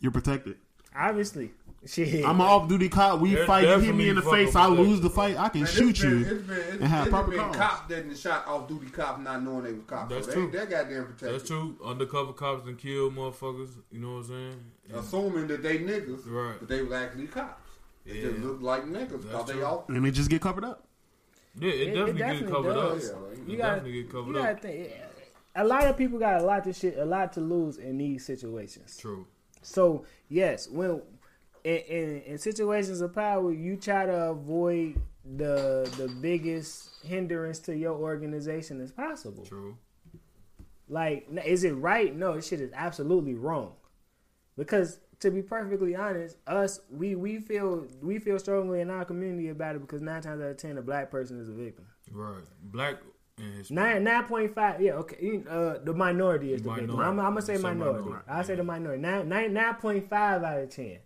You're 0.00 0.12
protected. 0.12 0.56
Obviously, 0.96 1.52
shit. 1.86 2.24
I'm 2.24 2.36
an 2.40 2.46
off 2.46 2.68
duty 2.68 2.88
cop. 2.88 3.20
We 3.20 3.34
They're 3.34 3.46
fight. 3.46 3.66
You 3.68 3.78
hit 3.78 3.94
me 3.94 4.08
in 4.08 4.16
the 4.16 4.22
face. 4.22 4.54
I 4.56 4.66
lose 4.66 5.00
the 5.00 5.10
fight. 5.10 5.36
I 5.38 5.48
can 5.48 5.62
Man, 5.62 5.70
shoot 5.70 6.00
been- 6.00 6.10
you. 6.10 6.18
It's 6.26 6.42
been, 6.46 6.56
it's, 6.58 6.70
and 6.72 6.84
have 6.84 7.06
it's 7.06 7.10
proper 7.10 7.30
been 7.32 7.52
cops 7.52 7.88
that 7.88 8.18
shot 8.18 8.46
off 8.46 8.68
duty 8.68 8.86
cops 8.90 9.20
not 9.22 9.42
knowing 9.42 9.64
they 9.64 9.72
was 9.72 9.84
cops. 9.86 10.12
That's 10.12 10.26
so 10.26 10.32
true. 10.32 10.50
They, 10.50 10.58
they're 10.58 10.66
goddamn 10.66 11.04
protected. 11.04 11.32
That's 11.34 11.48
true. 11.48 11.76
Undercover 11.84 12.32
cops 12.32 12.66
and 12.66 12.78
kill 12.78 13.10
motherfuckers. 13.10 13.70
You 13.92 14.00
know 14.00 14.08
what 14.16 14.24
I'm 14.24 14.24
saying? 14.28 14.64
Assuming 14.94 15.46
that 15.48 15.62
they 15.62 15.78
niggas, 15.78 16.22
Right. 16.30 16.56
but 16.58 16.68
they 16.68 16.82
was 16.82 16.92
actually 16.92 17.26
cops. 17.28 17.60
They 18.06 18.18
Yeah. 18.18 18.28
just 18.30 18.38
look 18.40 18.60
like 18.60 18.84
niggas 18.84 19.22
because 19.22 19.46
they 19.46 19.62
all. 19.62 19.84
And 19.88 20.04
they 20.04 20.10
just 20.10 20.28
get 20.30 20.42
covered 20.42 20.64
up. 20.64 20.86
Yeah, 21.58 21.68
it, 21.70 21.74
It- 21.74 21.88
it 21.88 21.94
definitely, 22.16 22.40
get 22.40 22.48
covered 22.50 22.74
does. 22.74 23.10
up. 23.10 23.16
Yeah, 23.16 23.26
like, 23.28 23.38
It 23.38 23.48
you 23.48 23.56
gotta, 23.56 23.74
definitely 23.76 24.02
get 24.02 24.10
covered 24.10 24.26
you 24.28 24.34
gotta 24.34 24.52
up. 24.52 24.60
think. 24.60 24.92
A 25.56 25.64
lot 25.64 25.86
of 25.86 25.96
people 25.96 26.18
got 26.18 26.40
a 26.40 26.44
lot 26.44 26.64
to 26.64 26.72
shit, 26.72 26.98
a 26.98 27.04
lot 27.04 27.32
to 27.34 27.40
lose 27.40 27.76
in 27.78 27.96
these 27.98 28.24
situations. 28.26 28.96
True. 28.96 29.26
So 29.62 30.04
yes, 30.28 30.68
when 30.68 31.00
in, 31.62 31.76
in, 31.76 32.20
in 32.22 32.38
situations 32.38 33.00
of 33.00 33.14
power, 33.14 33.52
you 33.52 33.76
try 33.76 34.04
to 34.06 34.30
avoid 34.30 35.00
the 35.36 35.88
the 35.96 36.08
biggest 36.20 36.90
hindrance 37.04 37.58
to 37.60 37.76
your 37.76 37.92
organization 37.94 38.80
as 38.80 38.90
possible. 38.90 39.44
True. 39.44 39.76
Like, 40.88 41.26
is 41.44 41.64
it 41.64 41.72
right? 41.72 42.14
No, 42.14 42.34
this 42.34 42.48
shit 42.48 42.60
is 42.60 42.70
absolutely 42.74 43.34
wrong. 43.34 43.72
Because 44.56 44.98
to 45.20 45.30
be 45.30 45.42
perfectly 45.42 45.94
honest, 45.96 46.36
us 46.46 46.80
we 46.90 47.14
we 47.14 47.38
feel 47.38 47.86
we 48.02 48.18
feel 48.18 48.38
strongly 48.38 48.80
in 48.80 48.90
our 48.90 49.04
community 49.04 49.48
about 49.48 49.76
it 49.76 49.80
because 49.80 50.00
nine 50.02 50.22
times 50.22 50.40
out 50.42 50.48
of 50.50 50.56
ten, 50.56 50.78
a 50.78 50.82
black 50.82 51.10
person 51.10 51.40
is 51.40 51.48
a 51.48 51.52
victim. 51.52 51.86
Right. 52.10 52.42
Black 52.62 52.96
Nine 53.68 54.04
nine 54.04 54.24
point 54.24 54.54
five. 54.54 54.80
Yeah, 54.80 54.92
okay. 54.92 55.42
Uh, 55.50 55.78
the 55.82 55.92
minority 55.92 56.52
is 56.52 56.62
the 56.62 56.68
Minority. 56.68 56.86
victim. 56.86 57.00
I'm, 57.04 57.18
I'm 57.18 57.26
gonna 57.32 57.42
say 57.42 57.56
Say 57.56 57.62
minority. 57.62 58.04
minority, 58.04 58.24
I 58.28 58.42
say 58.42 58.54
the 58.54 58.62
minority. 58.62 59.02
Nine 59.02 59.28
nine 59.28 59.52
nine 59.52 59.74
point 59.74 60.08
five 60.08 60.42
out 60.44 60.60
of 60.60 60.70
ten. 60.70 60.98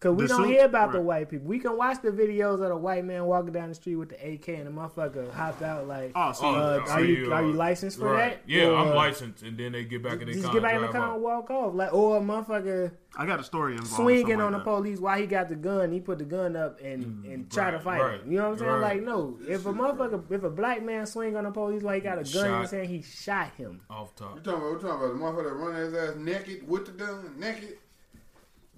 Cause 0.00 0.14
we 0.14 0.22
The 0.22 0.28
don't 0.28 0.42
suit- 0.44 0.50
hear 0.50 0.64
about 0.64 0.92
the 0.92 1.00
white 1.00 1.28
people. 1.28 1.48
We 1.48 1.58
can 1.58 1.76
watch 1.76 2.00
the 2.02 2.12
videos 2.12 2.54
of 2.62 2.68
the 2.68 2.76
white 2.76 3.04
man 3.04 3.24
walking 3.24 3.52
down 3.52 3.68
the 3.68 3.74
street 3.74 3.96
with 3.96 4.10
the 4.10 4.14
AK 4.34 4.48
and 4.50 4.66
the 4.68 4.70
motherfucker 4.70 5.28
hopped 5.32 5.60
out 5.60 5.88
like, 5.88 6.12
Oh, 6.14 6.30
so 6.30 6.46
uh, 6.46 6.82
yeah. 6.86 6.92
are 6.92 7.00
you 7.04 7.24
See, 7.24 7.32
are 7.32 7.42
you 7.44 7.50
uh, 7.50 7.54
licensed 7.54 7.98
for 7.98 8.12
right. 8.12 8.38
that? 8.46 8.48
Yeah, 8.48 8.70
I'm 8.74 8.94
licensed, 8.94 9.42
and 9.42 9.58
then 9.58 9.72
they 9.72 9.82
get 9.82 10.04
back 10.04 10.20
in 10.20 10.26
their 10.26 10.34
Just 10.34 10.44
car 10.44 10.52
get 10.54 10.62
back 10.62 10.74
in 10.76 10.82
the 10.82 10.88
car 10.88 11.14
and 11.14 11.22
walk 11.22 11.50
off. 11.50 11.74
Like 11.74 11.92
or 11.92 12.18
a 12.18 12.20
motherfucker 12.20 12.92
I 13.16 13.26
got 13.26 13.40
a 13.40 13.42
story 13.42 13.72
involved. 13.72 13.96
swinging 13.96 14.40
on 14.40 14.52
the 14.52 14.58
like 14.58 14.64
that. 14.66 14.70
police 14.70 15.00
while 15.00 15.18
he 15.18 15.26
got 15.26 15.48
the 15.48 15.56
gun. 15.56 15.90
He 15.90 15.98
put 15.98 16.18
the 16.18 16.24
gun 16.24 16.54
up 16.54 16.78
and 16.80 17.24
and 17.24 17.50
try 17.50 17.72
to 17.72 17.80
fight 17.80 18.00
right, 18.00 18.20
him. 18.20 18.30
You 18.30 18.38
know 18.38 18.44
what 18.50 18.52
I'm 18.52 18.58
saying? 18.58 18.70
right. 18.70 18.80
Like 18.80 19.02
no, 19.02 19.36
if 19.48 19.66
a 19.66 19.72
motherfucker, 19.72 20.30
if 20.30 20.44
a 20.44 20.50
black 20.50 20.80
man 20.80 21.06
swing 21.06 21.34
on 21.36 21.42
the 21.42 21.50
police 21.50 21.82
while 21.82 21.94
he 21.96 22.00
got 22.00 22.18
a 22.18 22.22
gun 22.22 22.44
in 22.46 22.50
Shot. 22.52 22.62
his 22.62 22.70
hand, 22.70 22.86
he 22.86 23.02
shot 23.02 23.50
him. 23.56 23.80
Off 23.90 24.14
top. 24.14 24.36
You 24.36 24.42
talking 24.42 24.60
about? 24.60 24.74
We 24.76 24.80
talking 24.80 24.90
about 24.90 25.34
the 25.34 25.42
motherfucker 25.42 25.44
that 25.48 25.54
run 25.54 25.74
his 25.74 25.94
ass 25.94 26.14
naked 26.16 26.68
with 26.68 26.86
the 26.86 26.92
gun, 26.92 27.34
naked. 27.36 27.78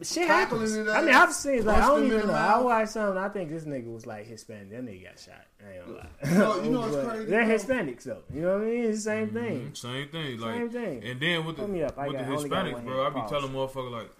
But 0.01 0.07
shit 0.07 0.27
Tackling 0.29 0.61
happens. 0.63 0.89
I 0.89 1.03
mean, 1.03 1.15
I've 1.15 1.33
seen 1.35 1.65
like 1.67 1.77
I 1.77 1.87
don't 1.89 2.07
even 2.07 2.21
the 2.21 2.27
know. 2.29 2.33
I 2.33 2.59
watched 2.59 2.93
something. 2.93 3.19
I 3.23 3.29
think 3.29 3.51
this 3.51 3.65
nigga 3.65 3.93
was 3.93 4.07
like 4.07 4.27
Hispanic. 4.27 4.71
That 4.71 4.85
nigga 4.87 5.05
got 5.05 5.19
shot. 5.19 5.45
I 5.63 5.77
ain't 5.77 5.87
gonna 5.87 5.99
lie. 5.99 6.09
You 6.25 6.39
know- 6.39 6.63
you 6.65 6.71
know 6.71 6.81
what's 6.81 6.97
But 6.97 7.09
crazy, 7.11 7.25
They're 7.27 7.45
bro? 7.45 7.55
Hispanics 7.59 8.03
though. 8.05 8.23
You 8.33 8.41
know 8.41 8.53
what 8.55 8.63
I 8.63 8.65
mean? 8.71 8.85
It's 8.85 8.97
the 8.97 9.03
same 9.11 9.29
thing. 9.31 9.61
Mhm, 9.73 9.77
Same 9.77 10.09
thing. 10.09 10.41
Like, 10.41 10.55
Same 10.57 10.71
thing. 10.71 11.05
And 11.05 11.21
then 11.21 11.45
with 11.45 11.57
the 11.59 11.63
up. 11.65 11.69
With 11.71 11.81
got- 11.83 11.97
the 11.97 12.01
I 12.01 12.07
only 12.35 12.49
got 12.49 12.65
Hispanics, 12.67 12.85
bro, 12.85 13.01
I 13.01 13.03
hand. 13.05 13.15
be 13.15 13.21
Pause. 13.21 13.31
telling 13.31 13.53
motherfucker 13.53 13.91
like, 13.93 14.11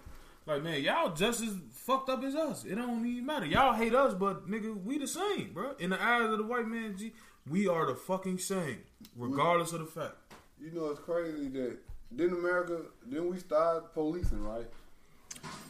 like 0.45 0.63
man, 0.63 0.81
y'all 0.83 1.13
just 1.15 1.41
as 1.41 1.55
fucked 1.71 2.09
up 2.09 2.23
as 2.23 2.35
us. 2.35 2.63
It 2.63 2.75
don't 2.75 3.03
even 3.05 3.25
matter. 3.25 3.47
Y'all 3.47 3.73
hate 3.73 3.95
us, 3.95 4.13
but 4.13 4.47
nigga, 4.47 4.83
we 4.83 4.99
the 4.99 5.07
same, 5.07 5.51
bro. 5.51 5.73
In 5.79 5.89
the 5.89 5.99
eyes 6.03 6.29
of 6.29 6.37
the 6.37 6.43
white 6.43 6.67
man, 6.67 6.95
G, 6.95 7.11
we 7.49 7.67
are 7.67 7.87
the 7.87 7.95
fucking 7.95 8.37
same, 8.37 8.83
regardless 9.17 9.73
of 9.73 9.79
the 9.79 9.87
fact. 9.87 10.13
You 10.59 10.71
know, 10.73 10.91
it's 10.91 10.99
crazy 10.99 11.47
that 11.49 11.77
didn't 12.15 12.37
America? 12.37 12.81
Didn't 13.09 13.31
we 13.31 13.39
start 13.39 13.95
policing 13.95 14.43
right? 14.43 14.67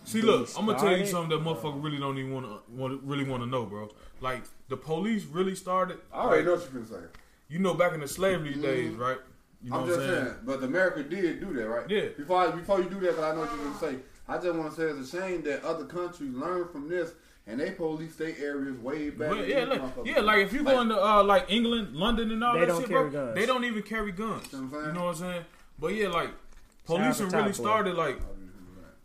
See, 0.04 0.22
look, 0.22 0.50
I'm 0.58 0.66
gonna 0.66 0.80
tell 0.80 0.98
you 0.98 1.06
something 1.06 1.30
that 1.38 1.46
motherfucker 1.46 1.82
really 1.84 2.00
don't 2.00 2.18
even 2.18 2.34
want 2.34 2.46
to 2.46 3.00
really 3.04 3.24
want 3.24 3.44
to 3.44 3.50
know, 3.50 3.66
bro. 3.66 3.90
Like 4.20 4.44
the 4.70 4.78
police 4.78 5.26
really 5.26 5.56
started. 5.56 6.00
I 6.12 6.22
already 6.22 6.44
know 6.46 6.56
what 6.56 6.62
you're 6.64 6.82
gonna 6.84 7.02
say. 7.02 7.08
You 7.50 7.60
know, 7.60 7.74
back 7.74 7.94
in 7.94 8.00
the 8.00 8.08
slavery 8.08 8.56
days, 8.56 8.94
right? 8.96 9.18
You 9.64 9.70
know 9.70 9.76
I'm 9.78 9.82
what 9.82 9.96
just 9.96 10.00
saying? 10.08 10.26
saying? 10.26 10.36
but 10.44 10.64
America 10.64 11.04
did 11.04 11.40
do 11.40 11.54
that, 11.54 11.68
right? 11.68 11.90
Yeah. 11.90 12.06
Before 12.18 12.42
I, 12.42 12.52
before 12.52 12.80
you 12.80 12.90
do 12.90 13.00
that, 13.02 13.16
because 13.16 13.24
I 13.24 13.34
know 13.36 13.42
what 13.42 13.52
you're 13.56 13.64
gonna 13.66 13.80
say. 13.80 13.96
I 14.28 14.38
just 14.38 14.56
want 14.56 14.74
to 14.74 14.76
say 14.80 14.88
it's 14.88 15.14
a 15.14 15.20
shame 15.22 15.42
that 15.44 15.64
other 15.64 15.86
countries 15.86 16.34
learn 16.34 16.68
from 16.70 16.88
this 16.88 17.12
and 17.48 17.60
they 17.60 17.72
police 17.72 18.16
their 18.16 18.34
areas 18.40 18.78
way 18.80 19.10
back. 19.10 19.30
But 19.30 19.48
yeah, 19.48 19.66
these 19.66 19.80
like, 19.80 19.82
yeah, 20.06 20.20
like 20.22 20.40
if 20.46 20.54
you 20.54 20.64
go 20.64 20.82
into 20.82 20.96
uh, 21.04 21.24
like 21.24 21.52
England, 21.52 21.96
London, 21.96 22.32
and 22.32 22.44
all 22.44 22.54
They 22.54 22.62
that 22.62 22.68
don't 22.68 22.82
shit, 22.82 22.90
carry 22.90 23.10
bro, 23.10 23.26
guns. 23.26 23.36
they 23.36 23.46
don't 23.46 23.66
even 23.66 23.84
carry 23.84 24.12
guns. 24.12 24.48
You 24.52 24.60
know 24.60 24.64
what 24.66 24.68
I'm 24.68 24.72
saying? 24.72 24.86
You 24.86 24.94
know 24.94 25.06
what 25.06 25.10
I'm 25.10 25.16
saying? 25.16 25.46
But 25.80 25.88
yeah, 25.96 26.08
like 26.08 26.28
out 26.30 26.34
policing 26.86 27.30
really 27.30 27.46
Boy. 27.48 27.52
started 27.52 27.96
like 27.96 28.20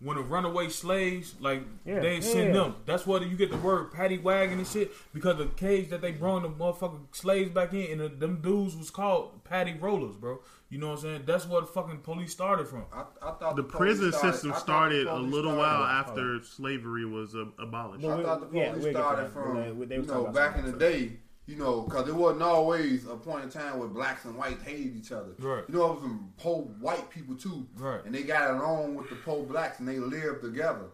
when 0.01 0.16
the 0.18 0.22
runaway 0.22 0.68
slaves, 0.68 1.34
like 1.40 1.62
Yeah, 1.86 2.01
they 2.01 2.20
send 2.20 2.49
yeah. 2.49 2.53
them. 2.62 2.74
That's 2.84 3.07
where 3.07 3.22
you 3.22 3.34
get 3.36 3.51
the 3.51 3.57
word 3.57 3.92
paddy 3.92 4.18
wagon 4.18 4.59
and 4.59 4.66
shit 4.66 4.92
because 5.14 5.38
the 5.38 5.47
cage 5.47 5.88
that 5.88 6.03
they 6.03 6.12
brought 6.12 6.42
the 6.42 6.51
motherfucking 6.51 7.07
slaves 7.12 7.51
back 7.51 7.72
in, 7.72 7.92
and 7.92 8.01
the, 8.01 8.09
them 8.09 8.40
dudes 8.42 8.76
was 8.76 8.90
called 8.90 9.42
paddy 9.44 9.72
rollers, 9.80 10.16
bro. 10.16 10.40
You 10.68 10.78
know 10.78 10.88
what 10.88 10.97
I'm 10.97 11.03
saying? 11.03 11.22
That's 11.26 11.47
where 11.49 11.61
the 11.61 11.66
fucking 11.68 11.99
police 12.01 12.32
started 12.32 12.66
from. 12.68 12.84
I, 12.92 13.05
I 13.22 13.30
thought 13.32 13.55
The 13.57 13.62
police 13.62 13.78
prison 13.99 14.12
started- 14.12 14.32
system 14.32 14.51
I 14.51 14.53
thought 14.55 14.59
the 14.59 14.61
started 14.64 15.07
a 15.07 15.16
little 15.16 15.53
started- 15.53 15.59
while 15.59 15.82
after 15.84 16.42
slavery 16.42 17.07
was 17.07 17.34
uh, 17.36 17.44
abolished. 17.59 18.03
Well, 18.05 18.14
I 18.14 18.16
we- 18.18 18.22
thought 18.24 18.40
the 18.40 18.47
police 18.47 18.68
we'll 18.72 18.82
get 18.82 18.92
to 18.92 18.99
started 18.99 19.24
that. 19.26 19.32
from, 19.32 19.55
They- 19.78 19.86
they 19.86 19.94
you 19.94 20.03
know, 20.03 20.07
talking 20.09 20.22
about 20.28 20.34
back 20.34 20.59
in 20.59 20.64
the 20.70 20.76
day, 20.78 21.12
you 21.47 21.57
know, 21.57 21.82
because 21.82 22.09
it 22.09 22.14
wasn't 22.14 22.42
always 22.42 23.07
a 23.07 23.16
point 23.16 23.44
in 23.44 23.51
time 23.51 23.78
where 23.78 23.88
blacks 23.88 24.24
and 24.24 24.36
whites 24.36 24.62
hated 24.64 24.97
each 24.97 25.12
other. 25.12 25.32
Right. 25.38 25.64
You 25.68 25.74
know, 25.74 25.86
it 25.86 25.94
was 25.94 26.03
some 26.03 26.32
poor 26.36 26.62
white 26.80 27.09
people 27.09 27.36
too. 27.36 27.66
Right. 27.76 28.05
And 28.05 28.14
they 28.14 28.24
got 28.24 28.51
along 28.51 28.97
with 28.97 29.09
the 29.09 29.16
poor 29.16 29.44
blacks 29.44 29.78
and 29.78 29.88
they 29.88 29.99
lived 29.99 30.42
together. 30.42 30.86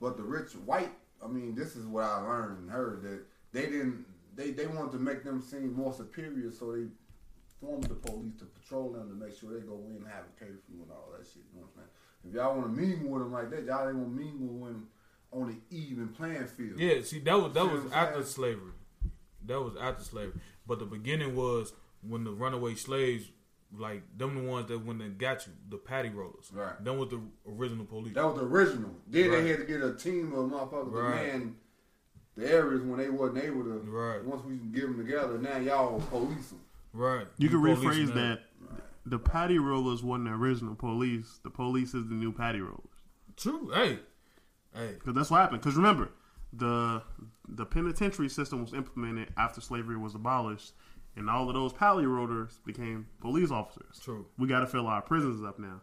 But 0.00 0.16
the 0.16 0.22
rich 0.22 0.52
white, 0.52 0.92
I 1.24 1.26
mean, 1.26 1.54
this 1.54 1.74
is 1.74 1.86
what 1.86 2.04
I 2.04 2.18
learned 2.18 2.58
and 2.58 2.70
heard 2.70 3.02
that 3.02 3.22
they 3.52 3.62
didn't, 3.62 4.04
they, 4.36 4.52
they 4.52 4.66
wanted 4.66 4.92
to 4.92 4.98
make 4.98 5.24
them 5.24 5.42
seem 5.42 5.74
more 5.74 5.92
superior, 5.92 6.52
so 6.52 6.72
they 6.72 6.84
formed 7.60 7.84
the 7.84 7.94
police 7.94 8.34
to 8.38 8.44
patrol 8.44 8.92
them 8.92 9.08
to 9.08 9.14
make 9.14 9.36
sure 9.36 9.54
they 9.54 9.66
go 9.66 9.82
in 9.88 9.96
and 9.96 10.06
have 10.06 10.24
a 10.24 10.38
curfew 10.38 10.82
and 10.82 10.90
all 10.90 11.08
that 11.16 11.26
shit. 11.26 11.42
You 11.52 11.60
know 11.60 11.66
what 11.66 11.82
I'm 11.82 11.82
saying? 11.82 11.88
If 12.28 12.34
y'all 12.34 12.54
want 12.56 12.76
to 12.76 12.80
mingle 12.80 13.10
with 13.10 13.22
them 13.22 13.32
like 13.32 13.50
that, 13.50 13.64
y'all 13.64 13.88
ain't 13.88 13.96
gonna 13.96 14.08
mingle 14.08 14.46
with 14.46 14.72
them 14.72 14.88
on 15.32 15.48
the 15.48 15.76
even 15.76 16.08
playing 16.08 16.46
field. 16.46 16.78
Yeah, 16.78 17.02
see 17.02 17.20
that 17.20 17.34
was 17.34 17.52
that 17.54 17.64
was 17.64 17.90
after 17.92 18.22
slavery. 18.24 18.72
That 19.46 19.60
was 19.60 19.74
after 19.80 20.04
slavery. 20.04 20.40
But 20.66 20.78
the 20.78 20.84
beginning 20.86 21.34
was 21.36 21.72
when 22.02 22.24
the 22.24 22.30
runaway 22.32 22.74
slaves, 22.74 23.24
like 23.76 24.02
them, 24.16 24.34
the 24.36 24.50
ones 24.50 24.68
that 24.68 24.84
when 24.84 24.98
they 24.98 25.08
got 25.08 25.46
you, 25.46 25.52
the 25.68 25.76
paddy 25.76 26.08
rollers. 26.10 26.50
Right. 26.52 26.82
Them 26.84 26.98
was 26.98 27.10
the 27.10 27.20
original 27.48 27.84
police. 27.84 28.14
That 28.14 28.24
was 28.26 28.36
the 28.40 28.46
original. 28.46 28.90
Then 29.06 29.30
Right. 29.30 29.42
they 29.42 29.48
had 29.48 29.58
to 29.58 29.64
get 29.64 29.82
a 29.82 29.94
team 29.94 30.32
of 30.32 30.50
motherfuckers 30.50 30.92
Right. 30.92 31.32
to 31.32 31.38
man 31.38 31.56
the 32.36 32.50
areas 32.50 32.82
when 32.82 32.98
they 32.98 33.08
wasn't 33.10 33.44
able 33.44 33.64
to. 33.64 33.78
Right. 33.88 34.22
Once 34.24 34.44
we 34.44 34.58
can 34.58 34.70
get 34.72 34.82
them 34.82 34.98
together, 34.98 35.38
now 35.38 35.56
y'all 35.58 36.00
police 36.00 36.50
them. 36.50 36.60
right. 36.92 37.26
You 37.38 37.48
can 37.48 37.58
rephrase 37.58 38.08
now. 38.08 38.14
that. 38.14 38.40
The 39.08 39.18
paddy 39.18 39.58
rollers 39.58 40.02
wasn't 40.02 40.24
the 40.28 40.32
original 40.34 40.74
police. 40.74 41.38
The 41.44 41.50
police 41.50 41.94
is 41.94 42.08
the 42.08 42.14
new 42.14 42.32
paddy 42.32 42.60
rollers. 42.60 42.80
True. 43.36 43.70
Hey, 43.72 44.00
hey. 44.74 44.94
Because 44.94 45.14
that's 45.14 45.30
what 45.30 45.40
happened. 45.40 45.60
Because 45.62 45.76
remember, 45.76 46.10
the 46.52 47.02
the 47.48 47.64
penitentiary 47.66 48.28
system 48.28 48.60
was 48.62 48.72
implemented 48.74 49.32
after 49.36 49.60
slavery 49.60 49.96
was 49.96 50.14
abolished, 50.14 50.72
and 51.16 51.30
all 51.30 51.48
of 51.48 51.54
those 51.54 51.72
paddy 51.72 52.06
rollers 52.06 52.60
became 52.66 53.06
police 53.20 53.50
officers. 53.50 54.00
True. 54.02 54.26
We 54.38 54.48
got 54.48 54.60
to 54.60 54.66
fill 54.66 54.86
our 54.86 55.02
prisons 55.02 55.42
up 55.44 55.58
now. 55.58 55.80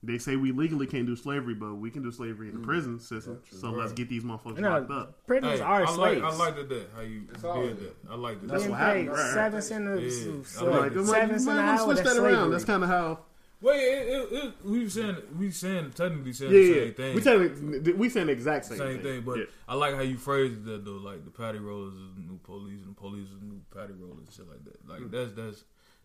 They 0.00 0.18
say 0.18 0.36
we 0.36 0.52
legally 0.52 0.86
can't 0.86 1.06
do 1.06 1.16
slavery, 1.16 1.54
but 1.54 1.74
we 1.74 1.90
can 1.90 2.04
do 2.04 2.12
slavery 2.12 2.46
Mm. 2.46 2.54
in 2.54 2.60
the 2.60 2.66
prison 2.66 3.00
system. 3.00 3.40
So 3.50 3.70
let's 3.72 3.92
get 3.92 4.08
these 4.08 4.22
motherfuckers 4.22 4.58
No, 4.60 4.70
locked 4.70 4.90
up. 4.92 5.26
prisoners 5.26 5.58
Hey, 5.58 5.64
are 5.64 5.74
I 5.84 5.84
like 5.86 5.94
slaves. 6.18 6.22
I 6.22 6.36
like 6.44 6.54
that, 6.56 6.68
that 6.68 6.86
how 6.94 7.00
you 7.00 7.20
did 7.22 7.34
that. 7.80 7.94
I 8.08 8.14
like 8.14 8.40
that. 8.40 8.46
That's 8.48 8.62
Being 8.62 8.70
what 8.70 8.78
happened, 8.78 9.06
paid 9.08 9.12
right, 9.12 9.18
right. 9.24 9.34
Seven 9.34 9.62
cents, 9.62 10.24
Yeah, 10.24 10.32
a- 10.32 10.38
I 10.38 10.42
so- 10.44 10.64
like 10.70 10.80
Like, 10.82 10.92
it. 10.92 10.94
you 10.94 11.04
seven 11.04 11.20
might 11.20 11.28
cents 11.28 11.42
an 11.42 11.46
want 11.48 11.58
to 11.58 11.62
hour. 11.72 11.78
switch 11.78 11.96
that 11.98 12.06
around. 12.06 12.16
slavery. 12.34 12.50
That's 12.52 12.64
kind 12.64 12.82
of 12.84 12.88
how. 12.90 13.18
Wait, 13.60 13.80
it, 13.80 14.08
it, 14.08 14.32
it, 14.44 14.54
we 14.64 14.84
were 14.84 14.88
saying 14.90 15.16
we 15.36 15.50
saying 15.50 15.90
technically 15.90 16.32
saying 16.32 16.52
Yeah, 16.52 16.58
the 16.58 16.66
yeah. 16.66 16.74
same 16.84 16.94
thing. 16.94 17.14
We 17.16 17.20
saying 17.22 17.98
we 17.98 18.08
saying 18.08 18.26
the 18.26 18.32
exact 18.32 18.66
same, 18.66 18.78
same 18.78 19.00
thing, 19.00 19.22
but 19.22 19.38
Yeah. 19.38 19.44
I 19.66 19.74
like 19.74 19.94
how 19.96 20.02
you 20.02 20.16
phrased 20.16 20.64
that 20.66 20.84
though. 20.84 20.92
Like 20.92 21.24
the 21.24 21.30
paddy 21.32 21.58
rollers 21.58 21.94
is 21.94 22.14
the 22.14 22.20
new 22.22 22.38
police, 22.44 22.80
and 22.84 22.94
the 22.94 23.00
police 23.00 23.28
is 23.28 23.38
the 23.40 23.46
new 23.46 23.60
paddy 23.74 23.94
rollers, 23.94 24.26
and 24.26 24.32
shit 24.32 24.48
like 24.48 24.64
that. 24.64 24.88
Like 24.88 25.00
Mm. 25.00 25.10
that's 25.10 25.32
that's 25.32 25.64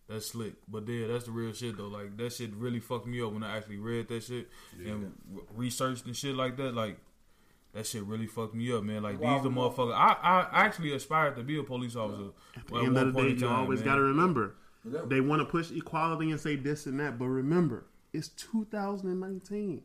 that's 0.09 0.25
slick. 0.25 0.53
But 0.67 0.87
yeah, 0.87 1.07
that's 1.07 1.25
the 1.25 1.31
real 1.31 1.53
shit 1.53 1.77
though. 1.77 1.87
Like 1.89 2.17
that 2.17 2.33
shit 2.33 2.53
really 2.55 2.79
fucked 2.79 3.05
me 3.05 3.21
up 3.21 3.31
when 3.33 3.43
I 3.43 3.55
actually 3.57 3.77
read 3.77 4.07
that 4.07 4.23
shit 4.23 4.49
and 4.83 5.13
re- 5.31 5.43
researched 5.55 6.05
and 6.07 6.15
shit 6.17 6.33
like 6.35 6.57
that. 6.57 6.73
Like 6.73 6.97
that 7.73 7.85
shit 7.85 8.03
really 8.03 8.27
fucked 8.27 8.55
me 8.55 8.71
up, 8.73 8.83
man. 8.83 9.03
Like 9.03 9.19
Wow, 9.19 9.35
these 9.35 9.43
the 9.43 9.49
wow. 9.51 9.69
motherfuckers. 9.69 9.93
I 9.93 10.47
I 10.51 10.65
actually 10.65 10.93
aspired 10.93 11.35
to 11.35 11.43
be 11.43 11.59
a 11.59 11.63
police 11.63 11.95
officer. 11.95 12.31
At 12.57 12.67
the 12.67 12.75
end 12.77 12.97
of 12.97 13.13
the 13.13 13.21
day, 13.21 13.29
you 13.39 13.47
always 13.47 13.83
got 13.83 13.95
to 13.95 14.01
remember 14.01 14.55
That- 14.85 15.09
they 15.09 15.21
want 15.21 15.41
to 15.41 15.45
push 15.45 15.71
equality 15.71 16.31
and 16.31 16.39
say 16.39 16.55
this 16.55 16.85
and 16.85 16.99
that, 16.99 17.17
but 17.17 17.27
remember 17.27 17.85
it's 18.11 18.29
2019. 18.29 19.83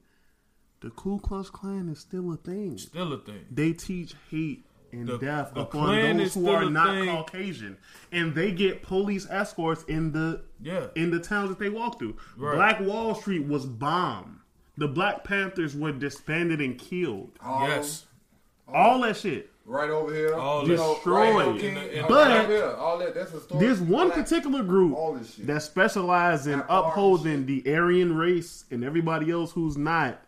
The 0.81 0.91
Ku 0.91 1.19
Klux 1.19 1.51
Klan 1.51 1.89
is 1.89 1.99
still 1.99 2.33
a 2.33 2.37
thing. 2.37 2.79
Still 2.79 3.13
a 3.13 3.19
thing. 3.19 3.47
They 3.51 3.73
teach 3.73 4.15
hate 4.31 4.65
and 4.93 5.09
The- 5.09 5.19
death 5.19 5.53
the 5.55 5.63
upon 5.63 5.87
Klan 5.89 6.17
those 6.19 6.35
who 6.35 6.49
are 6.49 6.69
not 6.71 6.91
thing. 6.95 7.07
Caucasian, 7.07 7.77
and 8.13 8.35
they 8.35 8.53
get 8.53 8.83
police 8.83 9.27
escorts 9.29 9.83
in 9.85 10.13
the 10.13 10.43
Yeah. 10.61 10.87
in 10.95 11.11
the 11.11 11.19
towns 11.21 11.49
that 11.51 11.59
they 11.59 11.69
walk 11.69 11.99
through. 11.99 12.17
Right. 12.37 12.55
Black 12.55 12.81
Wall 12.81 13.15
Street 13.15 13.47
was 13.47 13.67
bombed. 13.67 14.39
The 14.77 14.89
Black 14.89 15.25
Panthers 15.25 15.75
were 15.75 15.91
disbanded 15.93 16.61
and 16.61 16.79
killed. 16.79 17.33
All 17.43 17.67
Yes. 17.69 18.07
All 18.69 19.01
that 19.01 19.17
shit. 19.17 19.51
Right 19.69 19.91
over 19.91 20.15
here. 20.15 20.35
All 20.35 20.63
you 20.63 20.69
this. 20.69 20.81
know, 20.81 20.95
Destroyed. 20.95 21.37
right 21.37 21.61
In 21.63 21.77
in- 21.77 22.05
But- 22.09 22.29
right 22.29 22.49
that. 23.01 23.15
That's 23.15 23.35
a 23.35 23.41
story. 23.41 23.67
There's 23.67 23.81
one 23.81 24.11
particular 24.11 24.63
group 24.63 24.97
all 24.97 25.13
this 25.13 25.35
shit. 25.35 25.47
that 25.47 25.63
specializes 25.63 26.47
in 26.47 26.55
Black 26.55 26.69
Power 26.69 26.89
upholding 26.89 27.45
the 27.45 27.63
Aryan 27.71 28.17
race 28.17 28.65
and 28.71 28.83
everybody 28.83 29.31
else 29.31 29.53
who's 29.53 29.77
not. 29.77 30.23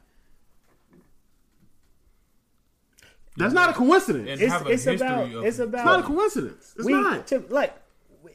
That's 3.39 3.55
not 3.55 3.71
a 3.71 3.73
coincidence. 3.73 4.29
And 4.29 4.41
It's, 4.43 4.53
have 4.53 4.67
a 4.67 4.71
it's 4.71 4.87
about. 4.87 5.29
It's 5.47 5.59
it. 5.59 5.73
It's 5.73 5.73
not 5.73 6.01
a 6.01 6.03
coincidence. 6.03 6.75
It's 6.77 6.85
we 6.85 6.93
not. 6.93 7.27
to, 7.29 7.43
like. 7.49 7.75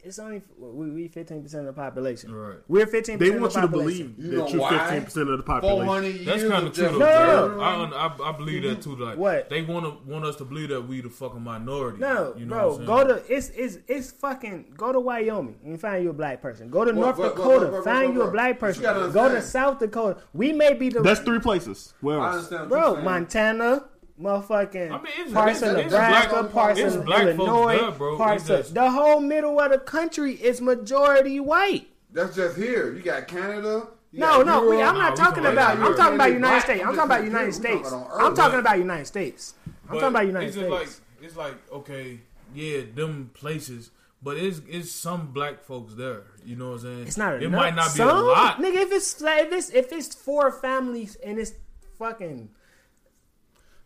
It's 0.06 0.20
only 0.20 0.40
we 0.56 0.90
we 0.90 1.08
fifteen 1.08 1.42
percent 1.42 1.66
of 1.66 1.74
the 1.74 1.80
population. 1.82 2.32
Right. 2.32 2.58
We're 2.68 2.86
fifteen. 2.86 3.18
They 3.18 3.30
percent 3.32 3.40
want 3.42 3.54
you 3.56 3.60
to 3.62 3.68
believe 3.68 4.14
You 4.18 4.32
know 4.36 4.44
that 4.44 4.52
you're 4.54 4.68
15 4.68 5.02
percent 5.04 5.28
of 5.30 5.38
the 5.38 5.42
population. 5.42 6.24
That's 6.24 6.42
kind 6.42 6.54
of 6.54 6.66
of 6.66 6.74
true. 6.74 6.88
Though, 6.98 7.56
No. 7.56 7.60
I, 7.60 8.06
I, 8.06 8.28
I 8.28 8.32
believe 8.36 8.62
that 8.62 8.82
too. 8.82 8.94
Like 8.94 9.18
What? 9.18 9.50
they 9.50 9.62
want 9.62 9.84
to 9.84 10.10
want 10.10 10.24
us 10.24 10.36
to 10.36 10.44
believe 10.44 10.68
that 10.68 10.82
we 10.82 11.00
the 11.00 11.10
fucking 11.10 11.42
minority. 11.42 11.98
No, 11.98 12.34
you 12.38 12.46
know 12.46 12.54
bro, 12.54 12.70
what 12.70 12.80
I'm 12.80 12.86
go 12.86 13.06
to 13.18 13.34
it's 13.34 13.48
it's 13.50 13.78
it's 13.88 14.12
fucking 14.12 14.74
go 14.76 14.92
to 14.92 15.00
Wyoming 15.00 15.56
and 15.64 15.80
find 15.80 16.04
you 16.04 16.10
a 16.10 16.12
black 16.12 16.40
person. 16.40 16.70
Go 16.70 16.84
to 16.84 16.92
Well, 16.92 17.06
North 17.06 17.16
but- 17.16 17.34
but- 17.34 17.42
Dakota, 17.42 17.64
but- 17.66 17.70
but- 17.72 17.84
find 17.84 18.14
but- 18.14 18.20
you 18.22 18.28
a 18.28 18.30
black 18.30 18.60
person. 18.60 18.82
Go 18.84 19.28
to. 19.28 19.42
South 19.42 19.80
Dakota. 19.80 20.20
We 20.32 20.52
may 20.52 20.74
be 20.74 20.88
the 20.88 21.02
That's 21.02 21.20
three 21.20 21.40
places. 21.40 21.94
Where 22.00 22.20
I 22.20 22.26
else? 22.26 22.36
understand. 22.52 22.68
bro. 22.68 23.02
Montana, 23.02 23.84
motherfucking 24.20 24.90
I 24.90 24.96
mean, 24.98 25.06
it's- 25.18 25.32
parts 25.32 25.58
it's- 25.62 25.70
of 25.78 25.84
Nebraska, 25.92 26.42
black- 26.42 26.52
parts 26.52 26.80
of 26.80 27.08
Illinois, 27.08 27.78
there, 27.78 27.90
bro. 27.90 28.16
parts 28.16 28.48
It's 28.50 28.68
of 28.70 28.74
the 28.74 28.90
whole 28.90 29.20
middle 29.20 29.60
of 29.60 29.70
the 29.70 29.78
country 29.78 30.32
is 30.34 30.60
majority 30.60 31.38
white. 31.40 31.88
That's 32.12 32.34
just 32.36 32.56
here. 32.56 32.92
You 32.94 33.02
got 33.02 33.28
Canada. 33.28 33.88
you 34.10 34.20
No, 34.20 34.38
got 34.42 34.46
no, 34.46 34.60
we, 34.68 34.76
Europe. 34.78 34.92
I'm 34.92 34.98
not 34.98 35.10
we 35.12 35.16
talking 35.18 35.42
talking 35.42 35.52
about. 35.58 35.76
about 35.76 35.86
I'm 35.90 35.96
talking 35.96 36.14
about 36.14 36.32
United 36.32 36.60
States. 36.62 36.82
I'm 36.82 36.88
I'm 36.90 36.94
talking 36.96 37.10
about 37.10 37.24
United 37.24 37.52
States. 37.52 37.92
I'm 37.92 38.34
talking 38.34 38.58
about 38.60 38.78
United 38.78 39.06
States. 39.06 39.54
I'm 39.88 39.94
talking 39.94 40.08
about 40.08 40.26
United 40.26 40.46
it's 40.46 40.56
States. 40.56 40.70
just 40.70 41.00
like 41.20 41.24
it's 41.24 41.36
like 41.36 41.72
okay, 41.72 42.20
yeah, 42.54 42.80
them 42.94 43.30
places, 43.34 43.90
but 44.22 44.38
it's 44.38 44.62
it's 44.68 44.90
some 44.90 45.26
black 45.32 45.62
folks 45.64 45.94
there. 45.94 46.22
You 46.44 46.56
know 46.56 46.68
what 46.70 46.74
I'm 46.76 46.80
saying? 46.80 47.06
It's 47.06 47.16
not 47.18 47.34
It 47.34 47.42
enough. 47.42 47.60
might 47.60 47.74
not 47.74 47.92
be 47.92 47.98
Some, 47.98 48.08
a 48.08 48.20
lot. 48.22 48.58
nigga. 48.58 48.76
If 48.76 48.92
it's 48.92 49.20
if 49.22 49.52
it's 49.52 49.70
if 49.70 49.92
it's 49.92 50.14
four 50.14 50.50
families 50.50 51.16
and 51.16 51.38
it's 51.38 51.52
fucking 51.98 52.48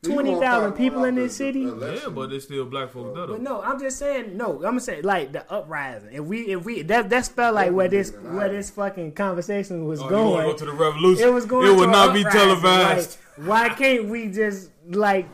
You 0.03 0.11
gonna 0.15 0.23
20,000 0.31 0.73
people 0.73 1.05
in 1.05 1.15
this 1.15 1.37
city? 1.37 1.65
the 1.67 1.73
Yeah, 1.77 1.89
election. 1.89 2.15
but 2.15 2.33
it's 2.33 2.47
still 2.47 2.65
black 2.65 2.91
folks 2.91 3.15
there. 3.15 3.27
Though. 3.27 3.33
But 3.35 3.43
no, 3.43 3.61
I'm 3.61 3.79
just 3.79 3.99
saying. 3.99 4.35
No, 4.35 4.55
I'm 4.57 4.63
gonna 4.63 4.81
say 4.81 5.03
like 5.03 5.33
the 5.33 5.51
uprising. 5.53 6.15
If 6.15 6.25
we, 6.25 6.41
if 6.53 6.65
we, 6.65 6.81
that 6.83 7.11
that 7.11 7.27
felt 7.27 7.55
like 7.55 7.73
where 7.73 7.89
this 7.89 8.11
where 8.13 8.49
this 8.49 8.71
fucking 8.71 9.13
conversation 9.13 9.85
was 9.85 10.01
Oh, 10.01 10.09
going. 10.09 10.47
to 10.47 10.53
go 10.53 10.57
to 10.57 10.65
the 10.65 10.73
revolution? 10.73 11.29
it 11.29 11.33
was 11.33 11.45
going. 11.45 11.67
It 11.71 11.77
would 11.77 11.87
to 11.87 11.91
not 11.93 12.15
be 12.15 12.25
televised. 12.25 13.19
Like, 13.37 13.47
why 13.47 13.69
can't 13.69 14.07
we 14.09 14.29
just 14.29 14.71
like 14.89 15.27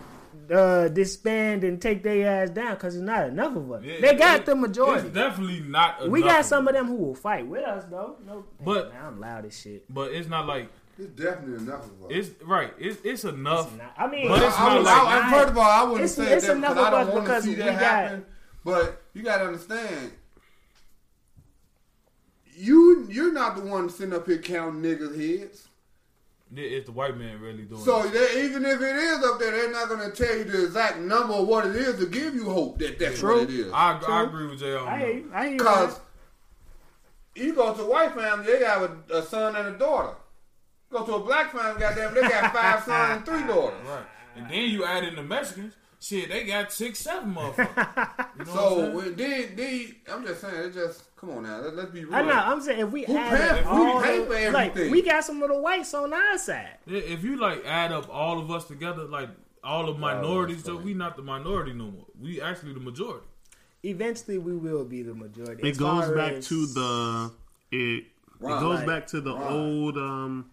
uh 0.53 0.89
disband 0.89 1.63
and 1.63 1.81
take 1.81 2.03
their 2.03 2.43
ass 2.43 2.51
down? 2.51 2.75
Because 2.75 2.97
it's 2.97 3.05
not 3.05 3.29
enough 3.29 3.55
of 3.55 3.71
us. 3.71 3.85
Yeah, 3.85 4.01
they 4.01 4.15
got 4.17 4.41
it- 4.41 4.47
the 4.47 4.57
majority. 4.57 5.07
It's 5.07 5.15
definitely 5.15 5.61
not. 5.61 6.09
We 6.11 6.23
enough 6.23 6.39
got 6.39 6.45
some 6.45 6.67
of 6.67 6.75
them 6.75 6.87
who 6.89 6.97
will 6.97 7.15
fight 7.15 7.47
with 7.47 7.63
us 7.63 7.85
though. 7.89 8.17
No, 8.27 8.45
But- 8.65 8.93
man, 8.93 9.05
I'm 9.07 9.21
loud 9.21 9.45
as 9.47 9.57
shit. 9.57 9.85
but 9.95 10.11
it's 10.11 10.29
not 10.29 10.49
like 10.49 10.71
It's 10.99 11.09
definitely 11.11 11.57
enough 11.65 11.85
of 11.85 12.05
us. 12.05 12.09
it's 12.11 12.43
right. 12.43 12.73
It's 12.79 12.99
it's 13.05 13.25
enough. 13.25 13.69
It's 13.69 13.79
not- 13.83 13.95
I 13.99 14.07
mean, 14.07 14.29
But 14.29 14.43
it's 14.43 14.59
I, 14.59 14.69
not 14.69 14.77
I, 14.79 14.81
like- 14.81 15.25
I, 15.25 15.31
first 15.33 15.49
of 15.51 15.59
all, 15.59 15.65
I 15.71 15.83
wouldn't 15.91 16.11
say 16.11 16.33
it's 16.33 16.47
that 16.47 16.57
enough 16.57 16.75
because 16.75 16.93
I 16.95 17.01
of 17.03 17.07
don't 17.09 17.15
want 17.17 17.27
to 17.27 17.43
see 17.43 17.49
we 17.51 17.55
that 17.57 17.73
got- 17.73 17.81
happen. 17.81 18.27
But 18.65 19.03
you 19.13 19.23
got 19.23 19.39
to 19.39 19.45
understand, 19.47 20.13
you 22.55 23.07
you're 23.11 23.33
not 23.33 23.57
the 23.57 23.63
one 23.63 23.89
sitting 23.91 24.15
up 24.15 24.27
here 24.27 24.39
counting 24.39 24.83
niggas' 24.83 25.39
heads. 25.41 25.69
It- 26.55 26.61
It's 26.73 26.87
the 26.87 26.93
white 26.93 27.17
man 27.19 27.41
really 27.41 27.65
doing. 27.65 27.83
So 27.83 28.05
it. 28.05 28.13
they, 28.13 28.45
even 28.45 28.65
if 28.65 28.81
it 28.81 28.97
is 28.97 29.25
up 29.25 29.39
there, 29.39 29.51
they're 29.51 29.71
not 29.73 29.89
going 29.89 30.11
to 30.11 30.17
tell 30.17 30.37
you 30.37 30.45
the 30.45 30.65
exact 30.65 30.99
number 30.99 31.35
of 31.35 31.47
what 31.47 31.67
it 31.67 31.77
is 31.77 31.99
to 31.99 32.07
give 32.07 32.35
you 32.35 32.45
hope 32.49 32.79
that 32.79 32.99
that's 32.99 33.19
True. 33.21 33.41
what 33.41 33.51
it 33.51 33.55
is. 33.55 33.73
I, 33.73 34.01
I 34.09 34.23
agree 34.25 34.47
with 34.47 34.61
Jay 34.61 34.75
on 34.75 34.89
I 34.89 34.99
hear 34.99 35.07
that. 35.09 35.15
you. 35.17 35.31
I 35.35 35.43
hear 35.43 35.51
you. 35.53 35.59
Because 35.59 36.01
you 37.35 37.53
go 37.55 37.75
to 37.75 37.83
a 37.83 37.87
white 37.91 38.15
family, 38.15 38.47
they 38.47 38.61
got 38.61 38.91
a, 39.11 39.19
a 39.19 39.23
son 39.27 39.57
and 39.57 39.75
a 39.75 39.79
daughter. 39.79 40.15
Go 40.91 41.05
to 41.05 41.15
a 41.15 41.21
black 41.21 41.53
family, 41.53 41.81
goddamn, 41.81 42.15
they 42.15 42.21
got 42.23 42.55
five 42.55 42.83
sons 42.85 43.17
and 43.17 43.27
three 43.27 43.43
daughters. 43.47 43.87
Right. 43.87 44.05
And 44.37 44.51
then 44.51 44.71
you 44.71 44.85
add 44.85 45.05
in 45.05 45.17
the 45.17 45.23
Mexicans. 45.23 45.75
Shit, 45.99 46.29
they 46.29 46.45
got 46.45 46.71
six, 46.73 46.99
seven 47.01 47.35
motherfuckers. 47.35 48.27
You 48.39 48.45
know 48.45 48.53
what 48.53 48.61
I'm 48.63 48.69
So 48.69 48.77
saying? 48.81 48.95
when 48.95 49.17
then, 49.17 49.57
then 49.57 49.95
I'm 50.13 50.27
just 50.27 50.41
saying, 50.43 50.55
it 50.55 50.75
just 50.75 51.17
come 51.17 51.31
on 51.31 51.43
now. 51.45 51.59
Let, 51.61 51.75
let's 51.75 51.91
be 51.91 52.05
real. 52.05 52.15
I 52.15 52.21
know. 52.23 52.33
I'm 52.33 52.61
saying 52.61 52.81
if 52.81 52.91
we 52.93 53.05
Who 53.05 53.17
add 53.17 53.57
pay- 53.57 53.63
who 53.65 53.71
all 53.93 54.03
pay 54.03 54.19
the- 54.19 54.27
for 54.27 54.51
like 54.53 54.75
we 54.75 55.01
got 55.03 55.25
some 55.25 55.41
little 55.41 55.63
whites 55.63 55.95
on 55.95 56.13
our 56.13 56.37
side. 56.39 56.77
Yeah, 56.87 57.01
if 57.01 57.25
you 57.25 57.37
like 57.41 57.65
add 57.65 57.93
up 57.93 58.09
all 58.13 58.39
of 58.39 58.51
us 58.51 58.65
together, 58.67 59.05
like 59.05 59.31
all 59.65 59.89
of 59.89 59.99
minorities, 59.99 60.65
so 60.65 60.77
we 60.77 60.93
not 60.93 61.17
the 61.17 61.23
minority 61.23 61.73
no 61.73 61.87
more. 61.91 62.05
We 62.21 62.43
actually 62.43 62.75
the 62.75 62.81
majority. 62.81 63.27
Eventually, 63.83 64.37
we 64.39 64.55
will 64.55 64.85
be 64.85 65.03
the 65.03 65.15
majority. 65.15 65.67
It 65.67 65.71
As 65.73 65.79
goes 65.79 66.11
back 66.11 66.33
as- 66.35 66.49
to 66.49 66.67
the 66.67 67.33
it. 67.73 68.05
Right. 68.39 68.57
it 68.59 68.61
goes 68.61 68.83
back 68.85 69.07
to 69.09 69.21
the 69.23 69.35
Right. 69.35 69.51
old 69.51 69.97
um, 69.97 70.51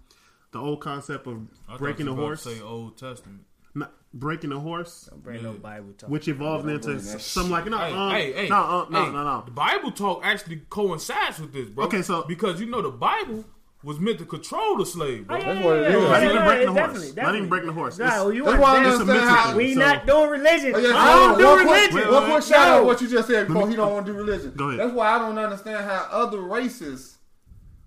the 0.54 0.60
old 0.60 0.80
concept 0.80 1.28
of 1.28 1.42
I 1.68 1.78
breaking 1.78 2.06
you 2.06 2.12
the 2.14 2.18
about 2.18 2.22
horse, 2.24 2.44
to 2.44 2.50
Say 2.56 2.62
Old 2.62 2.98
Testament. 2.98 3.42
not 3.76 3.92
breaking 4.14 4.52
the 4.52 4.60
horse, 4.60 5.08
Don't 5.10 5.24
bring 5.24 5.44
no 5.44 5.54
Bible 5.54 5.94
talk. 5.98 6.10
which 6.10 6.28
evolved 6.28 6.66
Don't 6.66 6.76
into 6.76 6.88
bring 6.94 6.98
that 7.06 7.20
some 7.22 7.50
like 7.50 7.66
no, 7.66 7.78
Hey, 7.80 7.92
um, 7.94 8.12
hey, 8.12 8.32
hey, 8.34 8.48
no, 8.50 8.56
uh, 8.56 8.86
no, 8.90 9.06
hey, 9.06 9.12
no, 9.12 9.24
no. 9.24 9.44
The 9.46 9.52
Bible 9.52 9.92
talk 9.92 10.22
actually 10.24 10.62
coincides 10.70 11.40
with 11.40 11.52
this, 11.54 11.70
bro. 11.70 11.86
Okay, 11.86 12.02
so- 12.04 12.24
because 12.24 12.60
you 12.62 12.68
know 12.68 12.82
the 12.82 12.90
Bible 12.92 13.44
was 13.84 14.00
meant 14.00 14.18
to 14.20 14.26
control 14.26 14.78
the 14.78 14.86
slave, 14.86 15.28
bro. 15.28 15.42
That's 15.42 15.66
what 15.66 15.76
it 15.78 15.82
yeah, 15.82 15.88
is. 15.90 15.94
yeah, 15.94 16.00
Not 16.10 16.22
yeah, 16.22 16.24
even 16.24 16.36
yeah, 16.38 16.46
breaking 16.46 16.66
the 16.68 16.72
horse. 16.82 16.94
definitely, 16.94 17.22
Not 17.24 17.36
even 17.36 17.50
breaking 17.50 17.68
the 17.68 17.74
horse. 17.74 17.98
No, 18.00 18.06
It's- 18.06 18.34
you 18.36 18.46
That's 18.46 18.58
why 18.62 18.72
I 18.72 18.78
understand. 18.78 19.08
don't 19.08 19.18
understand 19.18 19.40
how. 19.40 19.58
We 19.58 19.74
So- 19.74 19.80
not 19.82 20.06
doing 20.06 20.30
religion. 20.30 20.72
Oh, 20.76 20.80
yes, 20.80 20.96
I 20.96 21.16
don't 21.16 21.30
one 21.32 21.38
do 21.40 21.44
quick- 21.68 21.92
religion. 21.92 22.14
One 22.14 22.24
wait, 22.24 22.32
quick 22.32 22.44
shout 22.44 22.68
out 22.68 22.78
No. 22.82 22.84
what 22.86 23.02
you 23.02 23.08
just 23.10 23.28
said 23.28 23.48
before 23.48 23.68
he 23.68 23.76
don't 23.76 23.92
want 23.92 24.06
to 24.06 24.12
do 24.14 24.18
religion. 24.18 24.54
Go 24.56 24.68
ahead. 24.70 24.80
That's 24.80 24.94
why 24.94 25.08
I 25.16 25.20
don't 25.20 25.38
understand 25.38 25.84
how 25.84 26.08
other 26.12 26.40
races 26.40 27.18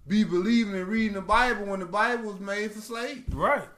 be 0.09 0.25
believing 0.25 0.75
and 0.75 0.87
reading 0.87 1.15
the 1.15 1.21
Bible 1.21 1.67
when 1.67 1.81
the 1.81 1.87
Bible 1.87 2.33
was 2.33 2.41
made 2.41 2.73
for 2.73 2.81
slaves. 2.81 3.35
Right. 3.35 3.69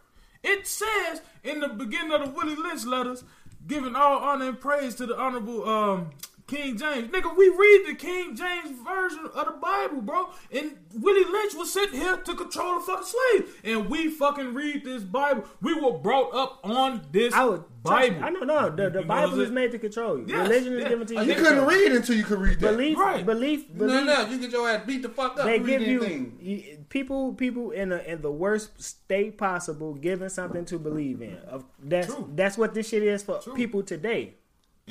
It 0.42 0.66
says 0.66 1.22
in 1.42 1.60
the 1.60 1.68
beginning 1.68 2.12
of 2.12 2.24
the 2.24 2.30
Willie 2.30 2.54
Lynch 2.54 2.84
letters, 2.84 3.24
giving 3.66 3.96
all 3.96 4.18
honor 4.18 4.48
and 4.48 4.60
praise 4.60 4.94
to 4.96 5.06
the 5.06 5.18
honorable 5.18 5.68
um, 5.68 6.10
King 6.48 6.76
James. 6.76 7.08
Nigga, 7.10 7.36
we 7.36 7.48
read 7.48 7.84
the 7.88 7.94
King 7.94 8.34
James 8.34 8.70
version 8.84 9.26
of 9.34 9.46
the 9.46 9.52
Bible, 9.60 10.00
bro. 10.00 10.30
And 10.50 10.76
Willie 10.94 11.30
Lynch 11.30 11.54
was 11.54 11.72
sitting 11.72 12.00
here 12.00 12.16
to 12.16 12.34
control 12.34 12.80
the 12.80 12.86
fucking 12.86 13.06
slave. 13.06 13.60
And 13.64 13.88
we 13.90 14.08
fucking 14.10 14.54
read 14.54 14.84
this 14.84 15.02
Bible. 15.02 15.44
We 15.62 15.74
were 15.74 15.92
brought 15.98 16.34
up 16.34 16.60
on 16.64 17.02
this 17.12 17.32
I 17.34 17.44
would. 17.44 17.64
Bible. 17.82 18.24
I 18.24 18.30
know. 18.30 18.40
No, 18.40 18.70
the, 18.70 18.76
the 18.76 18.82
You 18.82 18.90
know 18.90 19.02
Bible 19.04 19.40
is 19.40 19.50
made 19.50 19.70
to 19.72 19.78
control 19.78 20.18
you. 20.18 20.24
Yes, 20.26 20.48
Religion 20.48 20.72
is 20.78 20.88
given 20.88 21.06
to 21.06 21.14
you. 21.14 21.20
You 21.22 21.34
couldn't 21.34 21.44
control. 21.58 21.66
read 21.68 21.92
until 21.92 22.16
you 22.16 22.24
could 22.24 22.38
read 22.40 22.60
that. 22.60 22.70
Belief, 22.72 22.98
Right. 22.98 23.24
belief, 23.24 23.70
No, 23.70 23.86
belief. 23.86 24.04
no, 24.06 24.26
you 24.26 24.38
get 24.40 24.50
your 24.50 24.68
ass 24.68 24.82
beat 24.86 25.02
the 25.02 25.08
fuck 25.10 25.38
up. 25.38 25.44
They 25.46 25.58
give 25.60 25.82
you, 25.82 26.32
you 26.40 26.78
people 26.88 27.34
people 27.34 27.70
in 27.70 27.92
a, 27.92 27.98
in 27.98 28.20
the 28.22 28.32
worst 28.32 28.82
state 28.82 29.38
possible 29.38 29.94
given 29.94 30.28
something 30.28 30.64
to 30.66 30.78
believe 30.78 31.22
in. 31.22 31.36
Of 31.48 31.64
that's 31.82 32.08
True. 32.12 32.28
that's 32.34 32.58
what 32.58 32.74
this 32.74 32.88
shit 32.88 33.02
is 33.04 33.22
for 33.22 33.38
True. 33.38 33.54
people 33.54 33.82
today. 33.82 34.34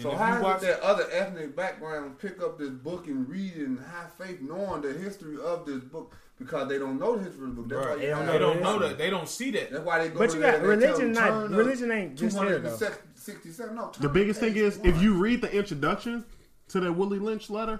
So 0.01 0.11
if 0.11 0.17
how 0.17 0.37
you 0.37 0.43
watch- 0.43 0.63
it 0.63 0.67
that 0.67 0.81
other 0.81 1.05
ethnic 1.11 1.55
background 1.55 2.19
pick 2.19 2.41
up 2.41 2.57
this 2.59 2.69
book 2.69 3.07
and 3.07 3.27
read 3.27 3.53
it 3.55 3.67
and 3.67 3.79
have 3.79 4.13
faith 4.13 4.41
knowing 4.41 4.81
the 4.81 4.93
history 4.93 5.37
of 5.43 5.65
this 5.65 5.79
book 5.83 6.13
because 6.37 6.69
they 6.69 6.77
don't 6.77 6.99
know 6.99 7.17
the 7.17 7.23
history 7.23 7.45
of 7.45 7.55
the 7.55 7.61
book. 7.63 7.69
That's 7.69 7.85
Right. 7.85 7.97
why 7.97 8.01
They 8.05 8.09
don't 8.09 8.25
know 8.25 8.31
They 8.33 8.39
don't 8.39 8.61
know 8.61 8.79
that. 8.87 8.97
They 8.97 9.09
don't 9.09 9.27
see 9.29 9.51
that. 9.51 9.71
That's 9.71 9.83
why 9.83 9.99
they 10.03 10.09
go 10.09 10.19
But 10.19 10.33
you 10.33 10.39
got 10.41 10.55
and 10.55 10.63
religion 10.67 11.11
not- 11.13 11.49
religion 11.49 11.91
ain't 11.91 12.15
just 12.15 12.37
here, 12.37 12.59
though. 12.59 12.77
267. 12.77 13.75
No, 13.75 13.91
The 13.99 14.09
biggest 14.09 14.39
thing 14.39 14.53
page 14.53 14.61
is 14.61 14.79
if 14.83 15.01
you 15.01 15.15
read 15.15 15.41
the 15.41 15.51
introduction 15.51 16.25
to 16.69 16.79
that 16.79 16.91
Willie 16.93 17.19
Lynch 17.19 17.49
letter, 17.49 17.79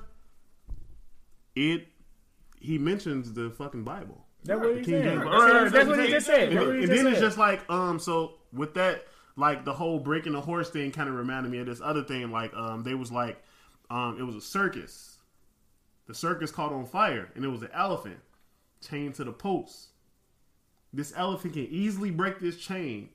it 1.56 1.88
he 2.60 2.78
mentions 2.78 3.34
the 3.34 3.50
fucking 3.52 3.84
Bible. 3.84 4.26
That's 4.44 4.60
what 4.60 4.78
he 4.78 4.84
King 4.84 5.04
said. 5.04 5.04
James. 5.04 5.72
That's, 5.74 5.88
what 5.88 6.00
he 6.00 6.08
just 6.08 6.26
said. 6.26 6.48
And, 6.50 6.58
That's 6.58 6.66
what 6.66 6.76
he 6.76 6.82
and 6.84 6.92
just 6.92 7.04
then 7.04 7.14
it's 7.14 7.22
just 7.22 7.38
like 7.38 7.70
um 7.70 8.00
so 8.00 8.34
with 8.54 8.74
that 8.76 9.06
like 9.38 9.64
the 9.64 9.74
whole 9.74 10.00
breaking 10.00 10.34
the 10.34 10.42
horse 10.42 10.70
thing 10.70 10.92
kind 10.92 11.08
of 11.08 11.16
reminded 11.16 11.50
me 11.52 11.60
of 11.60 11.68
this 11.68 11.80
other 11.82 12.04
thing 12.04 12.32
like 12.32 12.54
um 12.54 12.84
they 12.84 12.94
was 12.96 13.12
like 13.12 13.42
um 13.90 14.18
it 14.20 14.24
was 14.24 14.36
a 14.36 14.42
circus. 14.42 15.18
The 16.08 16.14
circus 16.14 16.52
caught 16.52 16.72
on 16.74 16.86
fire 16.86 17.30
and 17.36 17.46
it 17.46 17.50
was 17.50 17.62
an 17.62 17.70
elephant 17.74 18.20
chained 18.88 19.16
to 19.16 19.24
the 19.24 19.32
post. 19.32 19.88
This 20.94 21.14
elephant 21.16 21.54
can 21.54 21.68
easily 21.68 22.12
break 22.12 22.40
this 22.40 22.58
chain, 22.58 23.10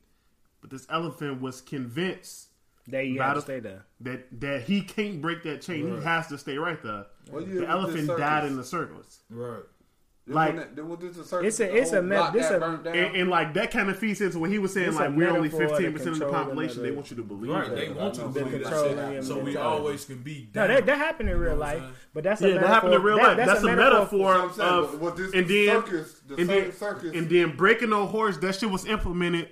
but 0.61 0.71
this 0.71 0.87
elephant 0.91 1.41
was 1.41 1.61
convinced 1.61 2.49
There 2.87 3.03
you 3.03 3.17
About 3.17 3.27
have 3.29 3.37
to 3.37 3.41
stay 3.43 3.61
there. 3.61 3.85
that 4.01 4.41
that 4.41 4.63
he 4.63 4.83
can't 4.83 5.21
break 5.23 5.43
that 5.45 5.63
chain. 5.63 5.97
He 5.97 6.05
has 6.05 6.29
to 6.29 6.39
stay 6.39 6.59
right 6.59 6.81
there. 6.83 7.07
What 7.31 7.47
year 7.47 7.61
The 7.63 7.69
elephant 7.69 8.09
died 8.19 8.45
in 8.45 8.57
the 8.57 8.65
circus. 8.65 9.21
Right. 9.31 9.63
Then 10.25 10.35
like- 10.37 10.49
when 10.51 10.57
that- 10.57 10.77
then 10.77 10.89
when 10.89 11.01
this 11.01 11.17
circus, 11.29 11.33
It's 11.49 11.61
a- 11.61 11.65
the 11.65 11.77
it's 11.79 11.91
a 11.93 11.95
whole 11.97 12.03
me- 12.05 12.31
this 12.33 12.51
a- 12.51 12.65
And, 12.95 13.17
and 13.17 13.29
like 13.29 13.55
that 13.55 13.73
kind 13.73 13.91
of 13.91 13.99
feeds 13.99 14.21
into 14.21 14.39
what 14.39 14.51
he 14.51 14.59
was 14.61 14.73
saying. 14.73 14.89
It's 14.89 14.97
like 14.97 15.17
we're 15.17 15.29
only 15.29 15.49
fifteen 15.49 15.93
percent 15.93 16.11
of 16.13 16.19
the 16.21 16.27
population. 16.31 16.83
They 16.85 16.93
want 16.93 17.11
you 17.11 17.17
to 17.17 17.23
believe 17.25 17.51
Right. 17.51 17.69
that. 17.69 17.77
They 17.77 17.89
want 17.89 18.17
you 18.17 18.23
to 18.23 18.29
believe 18.29 18.65
that 18.65 19.13
shit. 19.15 19.25
So 19.25 19.39
we 19.41 19.57
always 19.57 20.05
can 20.05 20.19
be 20.19 20.49
No, 20.55 20.69
that, 20.69 20.87
that 20.87 20.97
happened 20.99 21.29
in 21.29 21.39
real 21.41 21.57
life, 21.57 21.83
but 22.15 22.23
that's 22.23 22.41
a 22.41 22.49
Yeah, 22.51 22.59
that 22.59 22.67
happened 22.69 22.95
in 22.95 23.03
metaphor- 23.03 23.07
real 23.09 23.17
that- 23.17 23.37
life. 23.39 23.47
That's, 23.49 23.63
a 23.65 23.67
metaphor, 23.77 24.35
That's 24.39 24.59
what 24.59 24.67
I'm 24.69 24.83
saying, 24.85 24.95
of 24.95 25.01
but 25.01 25.17
this 25.17 25.33
and 25.35 25.49
then 25.49 25.67
circus, 25.83 26.21
the 26.29 26.35
and 26.37 26.47
same 26.49 26.61
then, 26.63 26.73
circus- 26.73 27.13
and 27.17 27.29
then 27.29 27.57
breaking 27.57 27.91
the 27.91 28.07
horse. 28.07 28.37
That 28.39 28.55
shit 28.55 28.71
was 28.71 28.87
implemented 28.87 29.49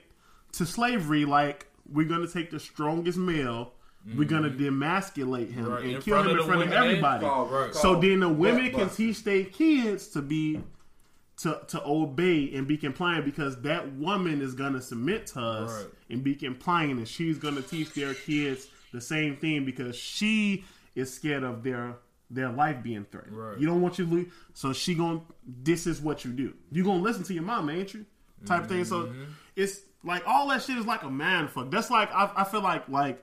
to 0.52 0.66
slavery. 0.66 1.24
Like 1.24 1.66
we're 1.92 2.06
gonna 2.08 2.28
take 2.28 2.52
the 2.52 2.60
strongest 2.60 3.18
male. 3.18 3.72
We're 4.16 4.24
gonna 4.24 4.50
demasculate 4.50 5.52
him 5.52 5.64
Mm-hmm. 5.66 5.72
Right, 5.72 5.82
and 5.84 5.92
in 5.96 6.02
kill 6.02 6.22
him 6.22 6.38
in 6.38 6.44
front 6.46 6.62
of 6.62 6.72
everybody. 6.72 7.26
Right. 7.26 7.74
So 7.74 8.00
then 8.00 8.20
the 8.20 8.28
women 8.28 8.70
can 8.72 8.88
teach 8.88 9.22
their 9.24 9.44
kids 9.44 10.08
to 10.08 10.22
be 10.22 10.60
to 11.38 11.60
to 11.68 11.82
obey 11.86 12.52
and 12.54 12.66
be 12.66 12.76
compliant 12.76 13.24
because 13.24 13.60
that 13.62 13.92
woman 13.94 14.40
is 14.42 14.54
gonna 14.54 14.80
submit 14.80 15.26
to 15.28 15.40
us 15.40 15.70
Right. 15.84 15.86
and 16.10 16.24
be 16.24 16.34
compliant 16.34 16.98
and 16.98 17.08
she's 17.08 17.38
gonna 17.38 17.62
teach 17.62 17.92
their 17.94 18.14
kids 18.14 18.68
the 18.92 19.00
same 19.00 19.36
thing 19.36 19.64
because 19.64 19.96
she 19.96 20.64
is 20.94 21.12
scared 21.12 21.42
of 21.42 21.62
their 21.62 21.96
their 22.30 22.48
life 22.50 22.82
being 22.82 23.04
threatened. 23.10 23.36
Right. 23.36 23.58
You 23.58 23.66
don't 23.66 23.80
want 23.82 23.98
you 23.98 24.06
to 24.06 24.10
lose 24.10 24.32
so 24.54 24.72
she 24.72 24.94
going 24.94 25.22
this 25.46 25.86
is 25.86 26.00
what 26.00 26.24
you 26.24 26.32
do. 26.32 26.54
You 26.70 26.84
gonna 26.84 27.02
listen 27.02 27.22
to 27.24 27.34
your 27.34 27.42
mom, 27.42 27.68
ain't 27.70 27.92
you? 27.94 28.06
Type 28.46 28.66
thing. 28.66 28.84
So 28.84 29.02
Mm-hmm. 29.04 29.24
it's 29.56 29.80
like 30.02 30.22
all 30.26 30.48
that 30.48 30.62
shit 30.62 30.78
is 30.78 30.86
like 30.86 31.02
a 31.02 31.10
man 31.10 31.48
fuck. 31.48 31.70
That's 31.70 31.90
like 31.90 32.10
I, 32.12 32.30
I 32.36 32.44
feel 32.44 32.62
like 32.62 32.88
like 32.88 33.22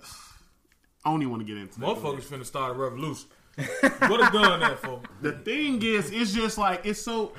I 1.08 1.12
don't 1.12 1.22
even 1.22 1.32
want 1.32 1.48
to 1.48 1.54
get 1.54 1.58
into 1.62 1.80
that. 1.80 1.86
Motherfuckers 1.86 2.24
finna 2.26 2.46
start 2.46 2.72
a 2.76 2.78
revolution. 2.78 3.30
what 3.56 4.28
a 4.28 4.32
gun 4.32 4.60
that 4.60 4.80
for? 4.80 5.02
The 5.22 5.32
thing 5.32 5.82
is, 5.82 6.12
it's 6.12 6.34
just 6.34 6.58
like 6.58 6.82
it's 6.86 7.00
so. 7.02 7.32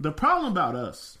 The 0.00 0.10
problem 0.12 0.52
about 0.52 0.74
us, 0.74 1.18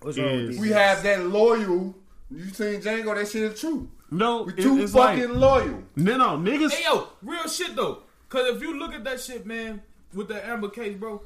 What's 0.00 0.18
wrong 0.18 0.26
with 0.26 0.40
is- 0.40 0.48
these? 0.50 0.60
We 0.60 0.68
have 0.70 1.02
that 1.04 1.26
loyal. 1.26 1.94
You 2.30 2.44
seen 2.50 2.80
Django? 2.82 3.14
That 3.14 3.26
shit 3.28 3.42
is 3.42 3.58
true. 3.60 3.88
no, 4.10 4.42
We 4.42 4.52
it- 4.52 4.62
too 4.62 4.78
it's 4.78 4.92
fucking 4.92 5.30
like 5.30 5.64
loyal. 5.64 5.82
no, 5.96 6.16
no, 6.18 6.28
niggas. 6.38 6.72
Hey 6.72 6.84
yo, 6.84 7.08
real 7.22 7.48
shit 7.48 7.74
though. 7.74 8.02
Cause 8.28 8.48
if 8.56 8.60
you 8.62 8.78
look 8.78 8.92
at 8.92 9.02
that 9.04 9.20
shit, 9.20 9.46
man, 9.46 9.80
with 10.14 10.28
that 10.28 10.46
Amber 10.46 10.68
case, 10.68 10.96
bro, 10.96 11.22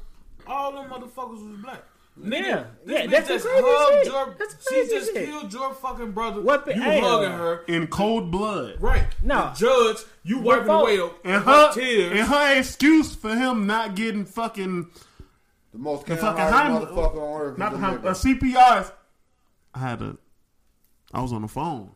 all 0.46 0.72
them 0.72 0.90
motherfuckers 0.90 1.48
was 1.48 1.59
black. 1.61 1.82
Nigga, 2.18 2.32
Yeah, 2.32 2.64
this 2.84 2.94
yeah, 2.94 3.06
bitch 3.06 3.10
that's 3.10 3.28
just 3.28 3.44
crazy 3.46 3.62
hugged 3.66 4.04
shit. 4.04 4.12
your, 4.12 4.36
That's 4.38 4.54
the 4.54 4.74
she 4.74 4.88
just 4.88 5.12
shit. 5.12 5.26
killed 5.28 5.52
your 5.52 5.74
fucking 5.74 6.12
brother. 6.12 6.40
What 6.40 6.64
the- 6.64 6.74
you 6.74 6.80
hey, 6.80 7.00
hugging 7.00 7.30
her, 7.30 7.62
in 7.68 7.86
cold 7.88 8.30
blood, 8.30 8.76
right? 8.80 9.04
No. 9.22 9.50
the 9.52 9.58
judge, 9.58 9.98
you 10.22 10.38
What 10.38 10.44
wiping 10.60 10.66
fault? 10.66 10.82
away 10.84 10.94
your 10.94 11.12
and 11.24 11.44
her 11.44 11.66
her 11.68 11.72
tears. 11.74 12.18
and 12.18 12.28
her 12.28 12.58
excuse 12.58 13.14
for 13.14 13.34
him 13.34 13.66
not 13.66 13.94
getting 13.96 14.24
fucking 14.24 14.88
The 15.72 15.78
most 15.78 16.06
the 16.06 16.16
fucking 16.16 16.38
fucking 16.38 16.52
Heim- 16.54 16.72
motherfucker 16.86 17.16
on 17.34 17.40
earth. 17.42 17.58
not 17.58 17.72
is 17.74 17.78
the 17.80 17.84
a 17.84 17.88
Heim- 17.90 17.98
nigga. 18.00 18.06
uh, 18.06 18.14
CPR. 18.14 18.92
I 19.74 19.78
had 19.78 20.00
a, 20.00 20.16
I 21.12 21.20
was 21.20 21.34
on 21.34 21.42
the 21.42 21.48
phone. 21.48 21.90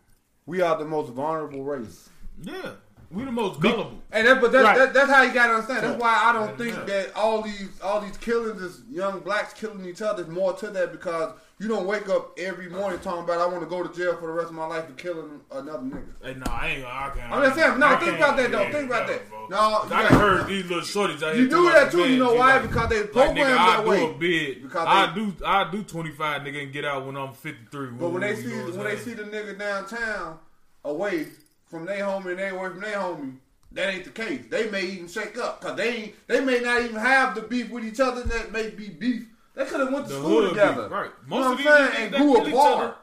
we 0.45 0.61
are 0.61 0.77
the 0.77 0.85
most 0.85 1.13
vulnerable 1.15 1.65
race. 1.65 2.11
yeah, 2.43 2.73
we 3.11 3.25
the 3.25 3.33
most 3.33 3.61
gullible. 3.61 3.99
And 4.13 4.27
that, 4.27 4.41
but 4.41 4.53
that, 4.53 4.63
Right. 4.65 4.79
that, 4.79 4.95
that's 4.95 5.11
how 5.11 5.23
you 5.23 5.33
gotta 5.33 5.55
understand. 5.55 5.85
That's 5.85 6.01
why 6.01 6.21
I 6.25 6.33
don't 6.33 6.57
think 6.57 6.75
that 6.87 7.15
all 7.17 7.43
these 7.43 7.69
all 7.83 8.01
these 8.01 8.17
killings 8.17 8.61
is 8.63 8.83
young 8.91 9.21
blacks 9.21 9.53
killing 9.55 9.85
each 9.85 10.01
other. 10.03 10.23
There's 10.23 10.35
more 10.35 10.53
to 10.55 10.69
that 10.69 10.93
because 10.93 11.33
you 11.59 11.69
don't 11.69 11.87
wake 11.87 12.09
up 12.09 12.33
every 12.39 12.69
morning 12.71 12.99
talking 13.01 13.23
about 13.25 13.39
I 13.39 13.47
want 13.47 13.61
to 13.61 13.67
go 13.69 13.83
to 13.87 13.95
jail 13.95 14.17
for 14.17 14.27
the 14.29 14.33
rest 14.33 14.49
of 14.49 14.55
my 14.55 14.67
life 14.67 14.87
for 14.87 14.93
killing 14.95 15.41
another 15.53 15.79
nigga. 15.79 16.07
Hey, 16.23 16.35
no, 16.35 16.45
I 16.51 16.67
ain't. 16.69 16.85
I 16.87 17.11
can't. 17.15 17.33
I'm 17.33 17.43
just 17.45 17.57
saying. 17.57 17.79
No, 17.79 17.87
I 17.89 17.97
think 17.97 18.17
about 18.17 18.37
that 18.39 18.51
though. 18.51 18.63
yeah, 18.63 18.73
Think 18.73 18.87
about 18.91 19.07
that. 19.09 19.29
bro. 19.29 19.47
No, 19.49 19.57
'Cause 19.57 19.91
you 19.91 19.97
I 19.97 20.03
got- 20.03 20.13
heard 20.13 20.47
these 20.47 20.65
little 20.71 20.83
shorties 20.83 21.23
out 21.23 21.35
here. 21.35 21.43
You 21.43 21.49
do 21.51 21.65
that 21.65 21.83
about 21.83 21.93
too. 21.93 22.09
You 22.11 22.19
know 22.19 22.35
why? 22.35 22.55
like- 22.59 22.63
Because 22.63 22.89
they 22.89 23.01
Like 23.01 23.13
programmed 23.13 23.39
nigga, 23.39 23.59
I 23.59 23.77
that 23.77 23.85
do 23.85 23.91
way. 23.91 24.05
a 24.05 24.13
bid. 24.15 24.63
Because 24.63 24.87
I 24.89 25.07
they- 25.07 25.15
do. 25.21 25.35
I 25.45 25.71
do 25.71 25.83
twenty 25.83 26.11
five, 26.13 26.43
nigga, 26.43 26.63
and 26.63 26.73
get 26.73 26.85
out 26.85 27.05
when 27.07 27.17
I'm 27.17 27.33
fifty 27.35 27.65
three. 27.71 27.89
But 27.91 28.09
when 28.11 28.23
they 28.23 28.35
see 28.37 28.49
when 28.49 28.85
they 28.85 28.97
see 28.97 29.15
the 29.15 29.25
nigga 29.25 29.59
downtown 29.59 30.39
away 30.85 31.27
from 31.71 31.87
their 31.87 32.05
homie 32.05 32.31
and 32.31 32.39
they 32.39 32.49
away 32.49 32.69
from 32.71 32.81
their 32.81 32.97
homie, 32.99 33.37
that 33.73 33.95
ain't 33.95 34.05
the 34.05 34.11
case. 34.11 34.43
They 34.51 34.69
may 34.71 34.83
even 34.85 35.09
shake 35.09 35.39
up 35.39 35.61
because 35.61 35.77
they 35.77 35.89
ain't, 35.97 36.27
they 36.27 36.41
may 36.41 36.61
not 36.61 36.83
even 36.83 36.97
have 36.97 37.35
the 37.35 37.43
beef 37.43 37.71
with 37.71 37.85
each 37.85 38.01
other. 38.01 38.23
That 38.23 38.51
may 38.53 38.71
be 38.71 38.89
beef. 38.89 39.27
They 39.55 39.65
could 39.65 39.81
have 39.81 39.93
went 39.93 40.07
to 40.09 40.13
The 40.15 40.19
school 40.21 40.49
together, 40.49 40.83
beef, 40.83 40.91
right. 40.93 41.11
You 41.23 41.29
Most 41.29 41.41
know 41.45 41.53
of 41.53 41.59
these 41.59 41.67
I'm 41.67 41.73
niggas 41.73 41.93
saying? 41.95 42.03
And 42.15 42.15
grew 42.17 42.35
kill 42.35 42.49
each 42.49 42.55
other, 42.55 42.85
apart. 42.85 42.97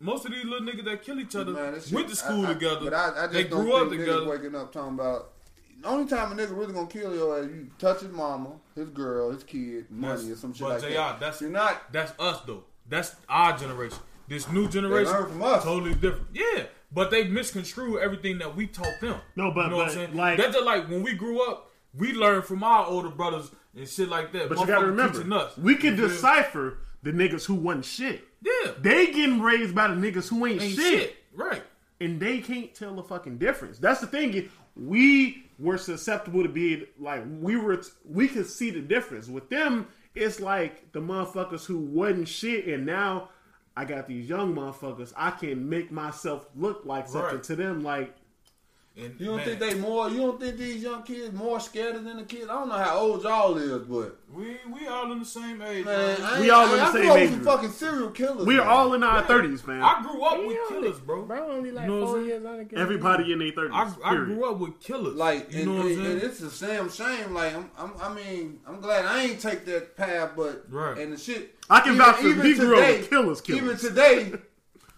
most 0.00 0.24
of 0.26 0.32
these 0.32 0.44
little 0.44 0.66
niggas 0.66 0.84
that 0.84 1.02
kill 1.02 1.20
each 1.20 1.36
other 1.36 1.52
Man, 1.52 1.80
went 1.92 2.08
to 2.08 2.16
school 2.16 2.46
I- 2.46 2.50
I- 2.50 2.52
together. 2.54 2.80
But 2.84 2.94
I, 2.94 3.08
I 3.08 3.22
just 3.22 3.32
they 3.32 3.44
don't 3.44 3.62
grew 3.64 3.74
up 3.76 3.88
think 3.90 4.02
niggas 4.02 4.06
together. 4.06 4.28
waking 4.28 4.54
up 4.56 4.72
talking 4.72 4.94
about 4.94 5.32
the 5.80 5.88
only 5.88 6.06
time 6.08 6.32
a 6.32 6.34
nigga 6.34 6.56
really 6.56 6.72
gonna 6.74 6.86
kill 6.88 7.14
you 7.14 7.32
is 7.34 7.46
you 7.46 7.68
touch 7.78 8.00
his 8.00 8.10
mama, 8.12 8.50
his 8.74 8.88
girl, 8.90 9.30
his 9.30 9.44
kid, 9.44 9.90
money, 9.90 10.14
That's- 10.22 10.30
or 10.30 10.36
some 10.36 10.52
shit 10.54 10.68
like 10.68 10.80
JR, 10.80 10.88
that. 10.88 11.20
that's- 11.20 11.40
You're 11.40 11.50
not. 11.50 11.92
That's 11.92 12.12
us 12.20 12.40
though. 12.46 12.64
That's 12.88 13.14
our 13.28 13.56
generation. 13.56 13.98
This 14.28 14.50
new 14.50 14.68
generation, 14.68 15.12
learn 15.12 15.28
from 15.28 15.42
us. 15.42 15.62
totally 15.64 15.94
different. 15.94 16.26
Yeah, 16.34 16.64
but 16.92 17.10
they 17.10 17.24
misconstrue 17.24 17.98
everything 17.98 18.38
that 18.38 18.56
we 18.56 18.66
taught 18.66 19.00
them. 19.00 19.20
No, 19.36 19.50
but- 19.50 19.64
you 19.64 19.70
know 19.70 19.76
what 19.76 19.88
I'm 19.88 19.94
saying? 19.94 20.16
like- 20.16 20.38
that's 20.38 20.54
just 20.54 20.66
like 20.66 20.88
when 20.88 21.02
we 21.02 21.14
grew 21.14 21.48
up, 21.48 21.70
we 21.94 22.12
learned 22.12 22.44
from 22.44 22.62
our 22.62 22.86
older 22.86 23.08
brothers 23.10 23.50
and 23.76 23.88
shit 23.88 24.08
like 24.08 24.32
that. 24.32 24.48
But 24.48 24.58
you 24.58 24.66
gotta 24.66 24.86
remember, 24.86 25.50
we 25.58 25.76
can 25.76 25.96
decipher 25.96 26.78
the 27.02 27.10
niggas 27.12 27.46
who 27.46 27.54
wasn't 27.54 27.84
shit. 27.84 28.24
Yeah, 28.42 28.72
They 28.80 29.06
getting 29.06 29.40
raised 29.40 29.74
by 29.74 29.88
the 29.88 29.94
niggas 29.94 30.28
who 30.28 30.46
ain't, 30.46 30.62
ain't 30.62 30.74
shit. 30.74 31.00
shit. 31.00 31.16
right? 31.34 31.62
and 32.00 32.18
they 32.18 32.38
can't 32.38 32.74
tell 32.74 32.94
the 32.94 33.02
fucking 33.02 33.36
difference. 33.36 33.78
That's 33.78 34.00
the 34.00 34.06
thing. 34.06 34.48
We 34.74 35.44
were 35.58 35.76
susceptible 35.76 36.42
to 36.42 36.48
be 36.48 36.86
like 36.98 37.22
we 37.40 37.56
were. 37.56 37.82
We 38.04 38.28
could 38.28 38.46
see 38.46 38.70
the 38.70 38.80
difference 38.80 39.28
with 39.28 39.50
them. 39.50 39.86
It's 40.14 40.40
like 40.40 40.92
the 40.92 41.00
motherfuckers 41.00 41.66
who 41.66 41.78
wasn't 41.78 42.28
shit, 42.28 42.66
and 42.66 42.86
now 42.86 43.28
I 43.80 43.86
got 43.86 44.06
these 44.06 44.28
young 44.28 44.54
motherfuckers. 44.54 45.14
I 45.16 45.30
can 45.30 45.70
make 45.70 45.90
myself 45.90 46.46
look 46.54 46.82
like 46.84 47.08
something 47.08 47.36
Right. 47.36 47.42
to 47.44 47.56
them. 47.56 47.82
Like 47.82 48.14
And 48.96 49.14
You 49.20 49.26
don't 49.26 49.36
man, 49.36 49.44
think 49.46 49.60
they 49.60 49.74
more? 49.74 50.10
You 50.10 50.16
don't 50.18 50.40
think 50.40 50.56
these 50.56 50.82
young 50.82 51.04
kids 51.04 51.32
more 51.32 51.60
scared 51.60 51.94
than 52.04 52.16
the 52.16 52.24
kids? 52.24 52.44
I 52.50 52.54
don't 52.54 52.68
know 52.68 52.74
how 52.76 52.98
old 52.98 53.22
y'all 53.22 53.56
is, 53.56 53.82
but 53.84 54.18
we 54.32 54.56
we 54.70 54.88
all 54.88 55.10
in 55.12 55.20
the 55.20 55.24
same 55.24 55.62
age. 55.62 55.84
man, 55.84 56.16
bro. 56.16 56.26
I 56.26 56.32
ain't, 56.32 56.40
We 56.40 56.50
all 56.50 56.64
in 56.64 56.70
the 56.72 56.82
I, 56.82 56.88
I 56.88 56.92
same 56.92 57.02
age 57.04 57.10
with 57.12 57.30
some 57.30 57.38
group. 57.42 57.44
fucking 57.54 57.70
serial 57.70 58.10
killers. 58.10 58.46
we 58.46 58.56
are 58.58 58.64
man. 58.64 58.66
all 58.66 58.94
in 58.94 59.02
our 59.04 59.22
thirties, 59.22 59.60
fam. 59.62 59.82
I 59.82 60.02
grew 60.02 60.20
up 60.24 60.38
with 60.38 60.50
He 60.50 60.58
only- 60.58 60.68
killers, 60.88 60.98
bro. 61.00 61.22
Bro, 61.22 61.50
only 61.52 61.70
like 61.70 61.86
You 61.88 62.00
know 62.00 62.06
four 62.08 62.20
years 62.20 62.44
older. 62.44 62.66
Everybody 62.76 63.32
in 63.32 63.38
their 63.38 63.52
thirties. 63.52 63.72
I, 63.74 63.94
I 64.04 64.14
grew 64.16 64.50
up 64.50 64.58
with 64.58 64.80
killers. 64.80 65.14
like, 65.14 65.52
you 65.52 65.58
and, 65.60 65.66
know 65.68 65.74
what 65.76 65.86
I'm 65.86 65.94
saying? 65.94 66.06
and 66.10 66.22
it's 66.22 66.62
a 66.62 66.66
damn 66.66 66.90
shame. 66.90 67.32
Like, 67.32 67.54
I'm, 67.54 67.70
I'm, 67.78 67.92
I 68.02 68.12
mean, 68.12 68.58
I'm 68.66 68.80
glad 68.80 69.04
I 69.06 69.22
ain't 69.22 69.40
take 69.40 69.64
that 69.66 69.96
path, 69.96 70.32
but 70.36 70.64
Right. 70.68 70.98
and 70.98 71.12
the 71.12 71.16
shit. 71.16 71.54
I 71.70 71.78
can 71.80 71.96
vouch 71.96 72.16
for- 72.16 72.22
he 72.42 72.54
grew 72.54 72.78
up 72.80 72.88
with 72.98 73.08
killers, 73.08 73.42
Even 73.48 73.76
today, 73.76 74.32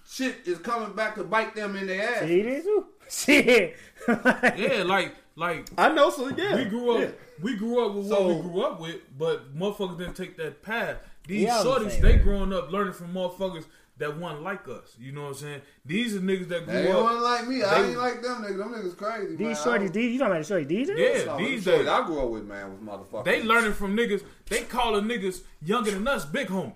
shit 0.09 0.37
is 0.47 0.59
coming 0.59 0.95
back 0.95 1.15
to 1.17 1.25
bite 1.25 1.55
them 1.55 1.77
in 1.77 1.87
their 1.87 2.17
ass. 2.17 2.23
He 2.29 2.41
did 2.43 2.65
too. 2.65 2.87
Shit. 3.13 3.77
yeah, 4.09 4.83
like 4.85 5.15
like 5.37 5.69
I 5.79 5.93
know. 5.93 6.11
So 6.11 6.29
yeah, 6.29 6.57
we 6.57 6.65
grew 6.65 6.93
up. 6.97 7.01
Yeah. 7.01 7.09
We 7.43 7.57
grew 7.57 7.85
up 7.87 7.95
with 7.95 8.09
So- 8.09 8.27
what 8.29 8.37
we 8.37 8.51
grew 8.51 8.63
up 8.63 8.81
with, 8.81 8.97
but 9.19 9.57
motherfuckers 9.57 9.99
didn't 9.99 10.15
take 10.17 10.37
that 10.39 10.63
path. 10.63 10.97
These 11.27 11.43
Yeah, 11.43 11.61
I'm 11.61 11.67
shorties, 11.67 12.01
they 12.01 12.13
that. 12.13 12.23
growing 12.25 12.53
up 12.53 12.73
learning 12.73 12.95
from 12.95 13.15
motherfuckers 13.15 13.65
that 13.99 14.17
wasn't 14.19 14.43
like 14.43 14.67
us. 14.69 14.97
You 14.99 15.13
know 15.13 15.23
what 15.23 15.29
I'm 15.29 15.35
saying? 15.35 15.63
These 15.85 16.17
are 16.17 16.21
niggas 16.21 16.49
that 16.49 16.65
grew 16.65 16.75
They 16.75 16.91
up. 16.91 17.03
wasn't 17.05 17.23
like 17.23 17.47
me. 17.49 17.63
I 17.63 17.85
ain't 17.85 17.97
like 17.99 18.23
them 18.23 18.43
niggas. 18.43 18.59
Them 18.59 18.75
niggas 18.75 18.97
crazy. 18.97 19.37
These 19.37 19.59
I 19.59 19.65
shorties, 19.79 19.93
these, 19.93 20.13
you 20.13 20.19
talking 20.19 20.33
about 20.33 20.45
the 20.47 20.49
shorty 20.49 20.67
DJs? 20.67 20.89
Yeah, 20.99 21.25
No, 21.27 21.39
these 21.39 21.65
them 21.65 21.75
shorties 21.75 21.79
days 21.79 21.89
I 21.89 22.07
grew 22.07 22.21
up 22.21 22.31
with, 22.31 22.45
man, 22.45 22.71
was 22.73 22.81
motherfuckers. 22.81 23.25
they 23.25 23.43
learning 23.45 23.73
from 23.75 23.97
niggas. 23.97 24.25
They 24.49 24.63
calling 24.63 25.05
niggas 25.05 25.43
younger 25.63 25.93
than 25.93 26.09
us 26.09 26.25
big 26.25 26.49
homie. 26.49 26.73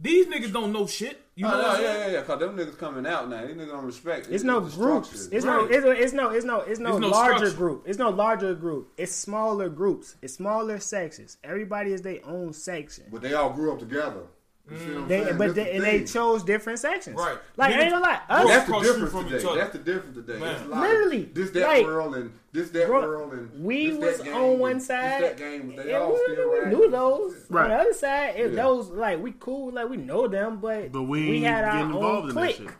These 0.00 0.26
niggas 0.26 0.52
don't 0.52 0.72
know 0.72 0.86
shit. 0.86 1.18
You 1.38 1.46
oh, 1.46 1.50
know 1.50 1.54
Oh, 1.54 1.58
what 1.58 1.66
no, 1.68 1.76
I'm 1.76 1.82
yeah, 1.84 1.98
yeah, 2.06 2.12
yeah. 2.14 2.22
Cause 2.22 2.40
them 2.40 2.56
niggas 2.56 2.76
coming 2.76 3.06
out 3.06 3.28
now. 3.30 3.46
These 3.46 3.54
niggas 3.54 3.68
don't 3.68 3.84
respect. 3.84 4.26
It's 4.28 4.42
no 4.42 4.58
groups. 4.58 4.74
structure. 4.74 5.36
It's 5.36 5.44
no. 5.44 5.64
It's, 5.66 5.84
it's 5.86 6.12
no. 6.12 6.30
It's 6.30 6.44
no. 6.44 6.60
It's 6.62 6.80
no, 6.80 6.90
It's 6.90 6.98
no 6.98 7.08
larger 7.08 7.36
structure. 7.36 7.56
group. 7.56 7.82
It's 7.86 7.96
no 7.98 8.08
larger 8.10 8.54
group. 8.56 8.92
It's 8.96 9.14
smaller 9.14 9.68
groups. 9.68 10.16
It's 10.20 10.34
smaller 10.34 10.80
sections. 10.80 11.36
Everybody 11.44 11.92
is 11.92 12.02
their 12.02 12.18
own 12.24 12.52
section. 12.52 13.04
But 13.12 13.22
they 13.22 13.34
all 13.34 13.50
grew 13.50 13.72
up 13.72 13.78
together. 13.78 14.22
You 14.70 14.78
see 14.78 14.84
what 14.86 14.96
I'm 15.02 15.08
They, 15.08 15.32
but 15.32 15.54
they, 15.54 15.64
the 15.64 15.74
and 15.76 15.84
they 15.84 16.04
chose 16.04 16.44
different 16.44 16.78
sections. 16.78 17.16
Right. 17.16 17.38
Like 17.56 17.72
Niggas- 17.74 17.78
ain't 17.80 17.90
gonna 17.90 18.04
lie. 18.04 18.20
Well, 18.28 18.48
Us, 18.48 18.48
That's 18.48 18.70
the 18.70 18.80
difference 18.80 19.12
from 19.12 19.24
today. 19.24 19.38
each 19.38 19.44
other. 19.46 19.58
That's 19.58 19.72
the 19.72 19.78
difference 19.78 20.16
today. 20.16 20.38
Man. 20.38 20.54
It's 20.54 20.62
a 20.64 20.68
lot 20.68 20.80
Literally, 20.82 21.22
of 21.24 21.34
this 21.34 21.50
that 21.52 21.62
like, 21.66 21.86
world 21.86 22.14
and 22.16 22.32
this 22.52 22.70
that 22.70 22.86
bro, 22.86 23.00
world 23.00 23.32
and 23.32 23.64
we 23.64 23.96
was 23.96 24.20
on 24.20 24.58
one 24.58 24.80
side. 24.80 25.22
This, 25.22 25.28
that 25.30 25.38
game, 25.38 25.72
but 25.74 25.84
they 25.86 25.94
all 25.94 26.12
we, 26.12 26.20
still 26.34 26.50
we 26.50 26.64
knew 26.74 26.90
those. 26.90 27.46
Right. 27.48 27.64
On 27.64 27.68
the 27.70 27.76
other 27.76 27.92
side, 27.94 28.34
if 28.36 28.52
Yeah. 28.52 28.62
those 28.62 28.90
like 28.90 29.22
we 29.22 29.32
cool, 29.40 29.72
like 29.72 29.88
we 29.88 29.96
know 29.96 30.28
them, 30.28 30.58
but 30.60 30.92
But 30.92 31.02
we 31.04 31.36
ain't 31.36 31.46
had 31.46 31.64
our 31.64 31.72
getting 31.72 31.86
involved 31.86 32.22
own 32.24 32.28
in 32.30 32.34
that 32.34 32.40
clique. 32.42 32.56
shit. 32.56 32.76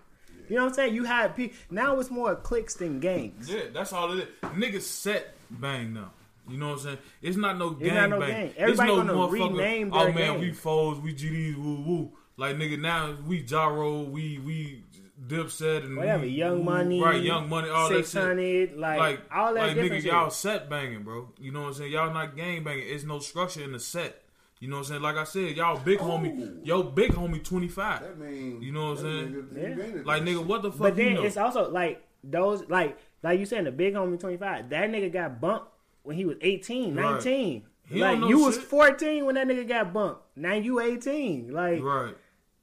You 0.51 0.57
know 0.57 0.63
what 0.63 0.69
I'm 0.71 0.75
saying? 0.75 0.95
You 0.95 1.05
had 1.05 1.37
people. 1.37 1.57
Now 1.71 1.99
it's 2.01 2.11
more 2.11 2.35
cliques 2.35 2.75
than 2.75 3.01
gangs. 3.01 3.51
Yeah, 3.51 3.65
that's 3.73 3.93
all 3.93 4.13
it 4.13 4.19
is. 4.43 4.49
Niggas 4.51 4.83
set 4.83 5.35
bang 5.51 5.93
now. 5.93 6.11
You 6.51 6.59
know 6.59 6.69
what 6.69 6.73
I'm 6.75 6.79
saying? 6.81 6.99
It's 7.23 7.37
not 7.37 7.59
no 7.59 7.71
gang 7.71 7.95
not 7.95 8.11
no 8.11 8.21
bang. 8.21 8.31
gang. 8.31 8.47
It's 8.47 8.59
Everybody 8.59 8.89
no 8.89 8.97
gonna 8.97 9.13
motherfucker. 9.13 9.51
rename 9.59 9.91
oh 9.93 10.05
man, 10.07 10.15
gang. 10.15 10.41
we 10.41 10.53
foes, 10.53 10.99
we 11.01 11.15
GDs, 11.15 11.57
woo 11.57 11.83
woo. 11.83 12.13
Like 12.37 12.57
nigga, 12.57 12.79
now 12.81 13.17
we 13.27 13.43
Jaro, 13.43 14.09
we 14.11 14.39
we 14.39 14.85
Dipset 15.27 15.85
and 15.85 15.97
Whatever, 15.97 16.23
we, 16.23 16.29
Young 16.29 16.59
woo, 16.59 16.63
Money, 16.65 17.03
right? 17.03 17.21
Young 17.23 17.49
Money, 17.49 17.69
all 17.69 17.89
that 17.89 17.97
Six 17.97 18.13
shit. 18.13 18.23
hundred, 18.23 18.77
like, 18.77 18.99
Like 19.01 19.21
all 19.35 19.53
that 19.55 19.67
like 19.69 19.77
nigga, 19.77 19.95
shit. 19.97 20.05
y'all 20.05 20.31
set 20.31 20.71
banging, 20.71 21.03
bro. 21.03 21.29
You 21.41 21.51
know 21.51 21.63
what 21.63 21.67
I'm 21.69 21.75
saying? 21.75 21.93
Y'all 21.93 22.13
not 22.15 22.37
gang 22.37 22.63
banging. 22.65 22.85
It's 22.87 23.05
no 23.05 23.19
structure 23.19 23.63
in 23.65 23.73
the 23.73 23.81
set. 23.81 24.23
You 24.61 24.69
know 24.69 24.77
what 24.77 24.81
I'm 24.81 24.85
saying? 24.87 25.03
Like 25.03 25.17
I 25.17 25.25
said, 25.25 25.57
y'all 25.57 25.79
big 25.79 25.99
homie, 25.99 26.65
yo 26.65 26.83
big 26.85 27.13
homie, 27.13 27.43
25. 27.45 28.01
That 28.01 28.19
mean 28.19 28.63
You 28.63 28.73
know 28.73 28.91
what 28.91 28.99
I'm 29.01 29.05
saying? 29.05 29.49
nigga 29.55 29.95
Yeah. 29.97 30.03
Like 30.05 30.23
nigga, 30.23 30.45
what 30.47 30.63
the 30.63 30.71
fuck 30.71 30.81
But 30.81 30.97
you 30.97 31.05
then 31.05 31.15
know? 31.15 31.23
it's 31.25 31.37
also 31.37 31.71
like 31.71 32.03
those 32.25 32.69
like 32.69 32.97
like 33.23 33.39
you 33.41 33.47
saying 33.47 33.65
the 33.65 33.73
big 33.73 33.95
homie 33.95 34.19
twenty 34.19 34.37
five. 34.37 34.69
That 34.71 34.91
nigga 34.91 35.13
got 35.13 35.41
bumped 35.41 35.73
when 36.03 36.17
he 36.17 36.25
was 36.25 36.37
18, 36.41 36.95
Right. 36.95 37.13
19. 37.15 37.63
He 37.91 38.01
like 38.01 38.13
don't 38.13 38.21
know 38.21 38.29
you 38.29 38.45
was 38.45 38.59
fourteen 38.59 39.25
when 39.25 39.37
that 39.37 39.47
nigga 39.49 39.67
got 39.67 39.95
bumped. 39.95 40.21
Now 40.37 40.53
you 40.53 40.79
eighteen. 40.79 41.51
Like 41.55 41.83
right. 41.83 42.15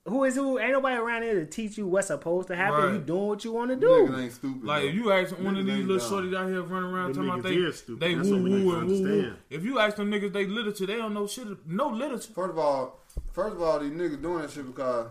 who 0.08 0.24
is 0.24 0.36
who? 0.36 0.60
Ain't 0.60 0.74
nobody 0.74 0.98
around 0.98 1.24
here 1.24 1.34
to 1.34 1.48
teach 1.48 1.80
you 1.80 1.88
what's 1.88 2.10
supposed 2.10 2.48
to 2.50 2.56
happen. 2.56 2.80
Right. 2.80 2.94
You 2.94 3.00
doing 3.00 3.26
what 3.30 3.44
you 3.44 3.52
want 3.52 3.72
to 3.72 3.76
do. 3.76 3.88
Niggas 3.88 4.22
ain't 4.22 4.34
stupid. 4.34 4.64
Like 4.64 4.84
though. 4.84 4.88
if 4.90 4.94
you 4.94 5.12
ask 5.12 5.40
one 5.40 5.58
of 5.58 5.66
these 5.66 5.84
little 5.84 5.98
dumb. 5.98 6.26
shorties 6.32 6.38
out 6.38 6.48
here 6.48 6.62
running 6.62 6.92
around 6.92 7.14
talking 7.16 7.28
about 7.30 7.42
they 7.42 7.56
is 7.56 7.78
stupid. 7.80 8.02
they 8.02 8.14
That's 8.14 8.30
woo 8.30 8.44
we 8.44 8.44
woo 8.44 8.50
need 8.50 8.54
to 8.54 8.78
and 8.78 8.88
woo 8.88 8.94
woo. 8.94 9.02
understand. 9.08 9.38
If 9.50 9.64
you 9.64 9.80
ask 9.80 9.96
them 9.98 10.12
niggas 10.12 10.32
they 10.32 10.46
literature, 10.46 10.86
they 10.86 10.98
don't 10.98 11.16
know 11.16 11.26
shit. 11.26 11.48
No 11.66 11.90
literature. 11.90 12.32
First 12.32 12.52
of 12.52 12.60
all, 12.60 13.00
first 13.34 13.56
of 13.56 13.62
all, 13.64 13.80
these 13.80 13.94
niggas 13.94 14.22
doing 14.22 14.42
that 14.44 14.52
shit 14.52 14.68
because, 14.68 15.08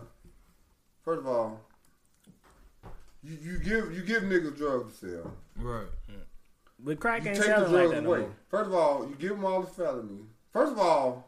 first 1.03 1.19
of 1.19 1.27
all, 1.27 1.59
you, 3.21 3.37
you 3.41 3.59
give 3.59 3.93
you 3.93 4.01
give 4.01 4.23
niggas 4.23 4.55
drugs 4.55 4.97
to 4.99 5.11
sell. 5.11 5.33
Right. 5.57 5.87
But 6.85 6.99
crack 6.99 7.23
You 7.23 7.29
ain't 7.31 7.37
take 7.39 7.47
the 7.47 7.51
selling 7.55 7.73
like 7.73 7.81
drugs 7.81 7.91
that 7.95 8.03
no 8.03 8.09
away. 8.09 8.19
more. 8.19 8.35
First 8.49 8.67
of 8.67 8.73
all, 8.75 9.07
you 9.09 9.15
give 9.15 9.29
them 9.31 9.43
all 9.43 9.61
the 9.61 9.67
felony. 9.67 10.19
First 10.53 10.71
of 10.73 10.79
all, 10.79 11.27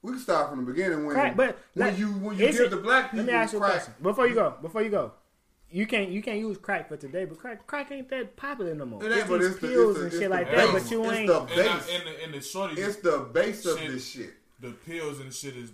we 0.00 0.12
can 0.12 0.20
start 0.20 0.50
from 0.50 0.64
the 0.64 0.72
beginning 0.72 1.04
when 1.06 1.14
Crack, 1.14 1.36
but 1.36 1.58
when 1.74 1.88
let- 1.90 1.98
you 1.98 2.06
when 2.12 2.36
you 2.38 2.46
give 2.46 2.58
it- 2.60 2.70
the 2.70 2.76
black 2.78 3.10
people 3.12 3.18
Let 3.24 3.26
me 3.26 3.32
ask 3.38 3.52
you 3.52 3.58
a 3.58 3.62
crack. 3.62 3.72
question 3.74 3.94
before 4.02 4.26
you 4.26 4.34
go. 4.34 4.54
Before 4.62 4.82
you 4.82 4.88
go, 4.90 5.12
you 5.70 5.86
can't 5.86 6.10
you 6.10 6.22
can't 6.22 6.38
use 6.40 6.56
crack 6.58 6.88
for 6.88 6.96
today, 6.96 7.24
but 7.26 7.38
crack 7.38 7.66
crack 7.66 7.92
ain't 7.92 8.08
that 8.08 8.34
popular 8.34 8.74
no 8.74 8.86
more. 8.86 9.04
It 9.04 9.12
It's 9.12 9.20
ain't, 9.20 9.28
but 9.28 9.38
these 9.40 9.50
it's 9.50 9.60
the, 9.60 9.68
pills 9.68 9.90
it's 9.90 9.98
the, 9.98 10.04
and 10.04 10.12
it's 10.12 10.20
shit 10.22 10.30
like 10.30 10.46
base. 10.50 10.56
that, 10.56 10.72
but 10.72 10.90
you 10.90 11.04
it's 11.04 11.12
ain't. 11.12 11.26
the 11.28 11.40
And, 11.40 11.50
I, 11.52 11.78
and, 11.78 12.06
the, 12.06 12.24
and 12.24 12.34
the 12.34 12.38
shorties, 12.38 12.78
It's 12.78 12.96
the 12.96 13.18
base 13.32 13.66
of 13.66 13.78
Shit. 13.78 13.90
this 13.92 14.08
shit. 14.08 14.30
the 14.60 14.70
pills 14.70 15.20
and 15.20 15.32
shit 15.32 15.56
is 15.56 15.70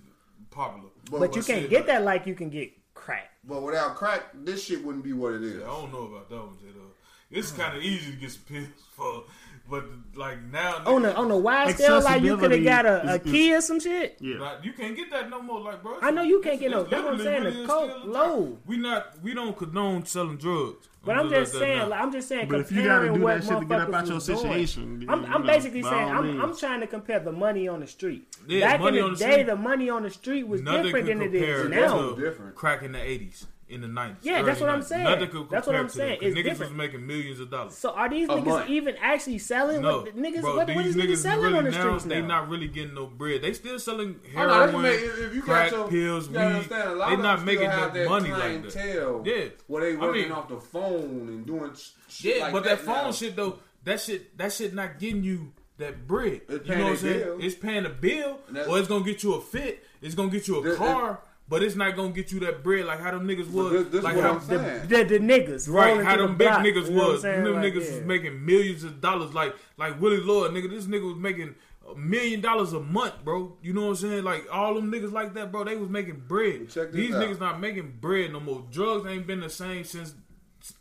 popular. 0.50 0.88
But 1.10 1.36
you 1.36 1.42
can't 1.42 1.62
shit, 1.62 1.70
get 1.70 1.76
like- 1.80 1.86
that 1.86 2.04
like 2.04 2.26
you 2.26 2.34
can 2.34 2.50
get 2.50 2.72
crack. 2.94 3.30
But 3.44 3.62
without 3.62 3.94
crack, 3.96 4.24
this 4.34 4.64
shit 4.64 4.84
wouldn't 4.84 5.04
be 5.04 5.12
what 5.14 5.34
it 5.34 5.42
is. 5.42 5.62
I 5.62 5.66
don't 5.66 5.92
know 5.92 6.02
about 6.04 6.28
that 6.28 6.36
one, 6.36 6.58
J 6.60 6.66
though. 6.74 6.82
It's 7.30 7.50
kind 7.52 7.76
of 7.76 7.82
easy 7.82 8.12
to 8.12 8.16
get 8.16 8.30
some 8.30 8.42
pills 8.48 8.68
for, 8.92 9.24
but 9.68 9.84
like 10.14 10.42
now, 10.50 10.82
On 10.86 11.02
the 11.02 11.14
on 11.14 11.28
the 11.28 11.36
wide 11.36 11.74
scale, 11.76 12.00
like 12.02 12.22
you 12.22 12.38
could 12.38 12.50
have 12.52 12.64
got 12.64 12.86
a, 12.86 13.02
a 13.06 13.14
is- 13.16 13.20
is- 13.26 13.30
key 13.32 13.54
or 13.54 13.60
some 13.60 13.78
shit. 13.80 14.16
Yeah. 14.20 14.38
Like, 14.38 14.64
you 14.64 14.72
can't 14.72 14.96
get 14.96 15.10
that 15.10 15.28
no 15.28 15.42
more, 15.42 15.60
like 15.60 15.82
bro. 15.82 15.98
I 16.00 16.10
know 16.10 16.22
you 16.22 16.40
can't 16.40 16.58
get 16.58 16.70
no- 16.70 16.84
that's 16.84 17.02
what 17.04 17.14
I'm 17.14 17.20
saying, 17.20 17.44
the 17.44 17.66
coke 17.66 18.04
low. 18.06 18.58
We 18.66 18.78
not, 18.78 19.22
we 19.22 19.34
don't 19.34 19.54
condone 19.56 20.06
selling 20.06 20.38
drugs. 20.38 20.88
But 21.04 21.16
I'm 21.16 21.26
I'm 21.26 21.30
just 21.30 21.52
let 21.54 21.60
that 21.60 21.64
saying, 21.66 21.88
like, 21.90 22.00
I'm 22.00 22.12
just 22.12 22.28
saying, 22.28 22.48
But 22.48 22.60
if 22.60 22.72
you 22.72 22.82
gotta 22.82 23.06
comparing 23.08 23.14
do 23.14 23.20
what 23.22 23.40
that 23.40 23.46
shit 23.48 23.58
to 23.60 23.64
get 23.66 23.80
up 23.80 23.88
motherfuckers 23.88 23.94
out 23.94 24.06
your 24.08 24.14
was 24.16 24.74
doing. 24.74 25.06
I'm, 25.08 25.24
I'm 25.26 25.30
know, 25.42 25.46
basically 25.46 25.82
saying, 25.82 26.08
I'm. 26.08 26.40
I'm 26.40 26.56
trying 26.56 26.80
to 26.80 26.86
compare 26.86 27.20
the 27.20 27.32
money 27.32 27.68
on 27.68 27.80
the 27.80 27.86
street. 27.86 28.26
Yeah, 28.46 28.60
Back 28.60 28.74
in 28.76 28.80
money 28.82 28.98
the 28.98 29.04
on 29.04 29.12
the 29.12 29.18
day, 29.18 29.32
street. 29.32 29.46
the 29.46 29.56
money 29.56 29.90
on 29.90 30.02
the 30.02 30.10
street 30.10 30.48
was 30.48 30.60
different 30.62 31.06
than 31.06 31.22
it 31.22 31.34
is 31.34 31.68
now. 31.68 32.12
Different. 32.12 32.54
crack 32.56 32.82
in 32.82 32.92
the 32.92 33.02
eighties, 33.02 33.46
in 33.68 33.80
the 33.82 33.88
nineties. 33.88 34.24
Yeah, 34.24 34.42
that's 34.42 34.60
what 34.60 34.70
I'm 34.70 34.82
saying. 34.82 35.04
Nothing 35.04 35.28
could 35.28 35.50
That's 35.50 35.66
what 35.66 35.74
compare 35.74 35.80
I'm 35.80 35.86
to 35.88 35.92
saying. 35.92 36.08
that, 36.10 36.20
'cause 36.20 36.28
It's 36.28 36.38
niggas 36.38 36.44
different. 36.44 36.72
was 36.72 36.78
making 36.78 37.06
millions 37.06 37.40
of 37.40 37.50
dollars. 37.50 37.74
So 37.76 37.90
are 37.90 38.08
these 38.08 38.28
A 38.28 38.32
niggas 38.32 38.44
month. 38.46 38.70
even 38.70 38.96
actually 39.00 39.38
selling? 39.38 39.82
No, 39.82 40.00
what, 40.00 40.16
niggas, 40.16 40.40
bro, 40.40 40.56
what, 40.56 40.66
these 40.66 40.76
what 40.76 40.86
is 40.86 40.96
niggas 40.96 41.02
niggas 41.08 41.16
selling 41.18 41.42
really 41.44 41.58
on 41.58 41.64
the 41.64 41.70
now, 41.72 41.80
streets 41.98 42.04
they 42.04 42.22
not 42.22 42.48
really 42.48 42.68
getting 42.68 42.94
no 42.94 43.06
bread. 43.06 43.42
They 43.42 43.52
still 43.52 43.78
selling 43.78 44.20
Oh, 44.36 44.46
no, 44.46 44.48
heroin, 44.54 44.72
what 44.74 44.84
if 44.94 45.34
you 45.34 45.42
crack 45.42 45.70
your- 45.70 45.88
pills, 45.88 46.28
you 46.28 46.34
gotta 46.34 46.46
weed. 46.48 46.54
understand, 46.54 46.88
a 46.90 46.94
lot 46.94 47.10
They 47.10 47.16
not 47.16 47.44
making 47.44 47.70
still 47.70 47.80
no 47.80 47.90
that 47.90 48.08
money 48.08 48.30
like 48.30 48.62
that. 48.62 48.72
clientele 48.72 49.22
Yeah. 49.26 49.44
where 49.66 49.82
they 49.82 49.96
I 49.96 50.00
working 50.00 50.22
mean- 50.22 50.32
off 50.32 50.48
the 50.48 50.60
phone 50.60 51.26
and 51.28 51.46
doing 51.46 51.70
shit 52.08 52.36
Yeah, 52.36 52.42
like 52.44 52.52
but 52.52 52.64
that, 52.64 52.80
phone 52.80 53.12
shit 53.12 53.36
though, 53.36 53.58
that 53.84 54.00
shit, 54.00 54.36
that 54.38 54.52
shit 54.52 54.72
not 54.74 54.98
getting 54.98 55.22
you 55.22 55.52
that 55.78 56.08
bread. 56.08 56.40
You 56.48 56.74
know 56.74 56.82
what 56.84 56.90
I'm 56.92 56.96
saying? 56.96 57.18
bill. 57.20 57.38
It's 57.40 57.54
paying 57.54 57.86
a 57.86 57.88
bill, 57.90 58.40
or 58.68 58.78
it's 58.80 58.88
gonna 58.88 59.04
get 59.04 59.22
you 59.22 59.34
a 59.34 59.40
fit. 59.40 59.84
It's 60.02 60.14
gonna 60.16 60.28
get 60.30 60.48
you 60.48 60.58
a 60.58 60.62
This- 60.62 60.76
car, 60.76 61.20
but 61.48 61.62
it's 61.62 61.76
not 61.76 61.96
gonna 61.96 62.10
get 62.12 62.30
you 62.32 62.40
that 62.40 62.62
bread 62.62 62.84
like 62.86 63.00
how 63.00 63.10
them 63.10 63.26
niggas 63.26 63.48
was. 63.50 63.72
this- 63.72 63.88
this 63.88 64.02
like 64.04 64.16
what 64.16 64.24
how, 64.24 64.32
I'm 64.34 64.40
saying. 64.40 64.88
The, 64.88 65.04
the 65.04 65.18
niggas, 65.18 65.68
Right, 65.68 66.04
how 66.04 66.16
them 66.16 66.32
the 66.32 66.34
big 66.38 66.48
block, 66.48 66.60
niggas 66.64 66.88
you 66.90 66.96
know 66.96 67.08
was. 67.08 67.22
Them 67.22 67.44
Like, 67.54 67.64
niggas 67.72 67.88
yeah. 67.88 67.94
was 67.96 68.04
making 68.04 68.44
millions 68.46 68.84
of 68.84 69.00
dollars. 69.00 69.32
Like 69.34 69.54
like 69.76 70.00
Willie 70.00 70.20
Lord, 70.20 70.52
nigga. 70.52 70.68
This 70.70 70.86
nigga 70.86 71.06
was 71.06 71.16
making 71.16 71.54
a 71.90 71.94
million 71.96 72.40
dollars 72.42 72.74
a 72.74 72.80
month, 72.80 73.14
bro. 73.24 73.56
You 73.62 73.72
know 73.72 73.82
what 73.82 73.88
I'm 73.88 73.96
saying? 73.96 74.24
Like 74.24 74.46
all 74.52 74.74
them 74.74 74.92
niggas 74.92 75.10
like 75.12 75.32
that, 75.34 75.50
bro. 75.50 75.64
They 75.64 75.76
was 75.76 75.88
making 75.88 76.24
bread. 76.28 76.68
Check 76.68 76.92
These 76.92 77.14
out. 77.14 77.22
niggas 77.22 77.40
not 77.40 77.60
making 77.60 77.96
bread 78.00 78.32
no 78.32 78.40
more. 78.40 78.64
Drugs 78.70 79.06
ain't 79.06 79.26
been 79.26 79.40
the 79.40 79.48
same 79.48 79.84
since 79.84 80.14